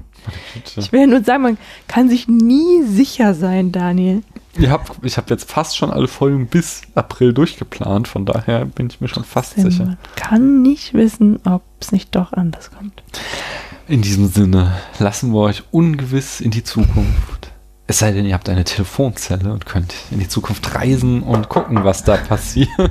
Ich 0.76 0.92
will 0.92 1.00
ja 1.00 1.06
nur 1.06 1.24
sagen, 1.24 1.42
man 1.42 1.58
kann 1.86 2.08
sich 2.08 2.28
nie 2.28 2.82
sicher 2.84 3.34
sein, 3.34 3.72
Daniel. 3.72 4.22
Ich 4.58 4.68
habe 4.68 4.84
ich 5.02 5.16
hab 5.16 5.30
jetzt 5.30 5.50
fast 5.50 5.76
schon 5.76 5.90
alle 5.90 6.08
Folgen 6.08 6.48
bis 6.48 6.82
April 6.94 7.32
durchgeplant, 7.32 8.08
von 8.08 8.26
daher 8.26 8.64
bin 8.64 8.88
ich 8.88 9.00
mir 9.00 9.08
schon 9.08 9.24
fast 9.24 9.54
sicher. 9.54 9.84
Man 9.84 9.98
kann 10.16 10.62
nicht 10.62 10.94
wissen, 10.94 11.38
ob 11.46 11.62
es 11.80 11.92
nicht 11.92 12.14
doch 12.16 12.32
anders 12.32 12.70
kommt. 12.72 13.02
In 13.86 14.02
diesem 14.02 14.28
Sinne 14.28 14.76
lassen 14.98 15.32
wir 15.32 15.40
euch 15.40 15.62
ungewiss 15.70 16.40
in 16.40 16.50
die 16.50 16.64
Zukunft. 16.64 17.52
Es 17.86 18.00
sei 18.00 18.12
denn, 18.12 18.26
ihr 18.26 18.34
habt 18.34 18.50
eine 18.50 18.64
Telefonzelle 18.64 19.50
und 19.52 19.64
könnt 19.64 19.94
in 20.10 20.18
die 20.18 20.28
Zukunft 20.28 20.74
reisen 20.74 21.22
und 21.22 21.48
gucken, 21.48 21.84
was 21.84 22.04
da 22.04 22.16
passiert. 22.18 22.68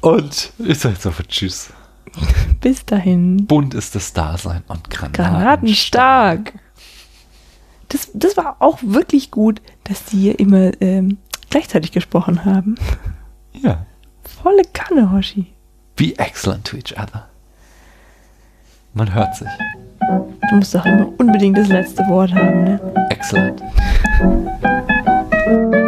und 0.00 0.52
ich 0.58 0.78
sage 0.78 0.94
jetzt 0.94 1.06
einfach 1.06 1.24
Tschüss. 1.28 1.70
Bis 2.60 2.84
dahin. 2.84 3.46
Bunt 3.46 3.74
ist 3.74 3.94
das 3.94 4.12
Dasein 4.12 4.62
und 4.68 4.90
Granaten. 4.90 5.12
Granatenstark. 5.12 6.52
Das, 7.88 8.10
das 8.14 8.36
war 8.36 8.56
auch 8.60 8.78
wirklich 8.82 9.30
gut, 9.30 9.60
dass 9.84 10.04
die 10.04 10.18
hier 10.18 10.38
immer 10.38 10.70
ähm, 10.80 11.18
gleichzeitig 11.48 11.92
gesprochen 11.92 12.44
haben. 12.44 12.76
Ja. 13.52 13.86
Volle 14.42 14.62
Kanne, 14.72 15.10
Hoshi. 15.10 15.52
Be 15.96 16.16
excellent 16.18 16.64
to 16.64 16.76
each 16.76 16.96
other. 16.96 17.28
Man 18.94 19.12
hört 19.12 19.34
sich. 19.36 19.48
Du 20.48 20.56
musst 20.56 20.74
doch 20.74 20.84
immer 20.86 21.08
unbedingt 21.18 21.58
das 21.58 21.68
letzte 21.68 22.02
Wort 22.08 22.32
haben, 22.32 22.64
ne? 22.64 22.80
Excellent. 23.10 23.62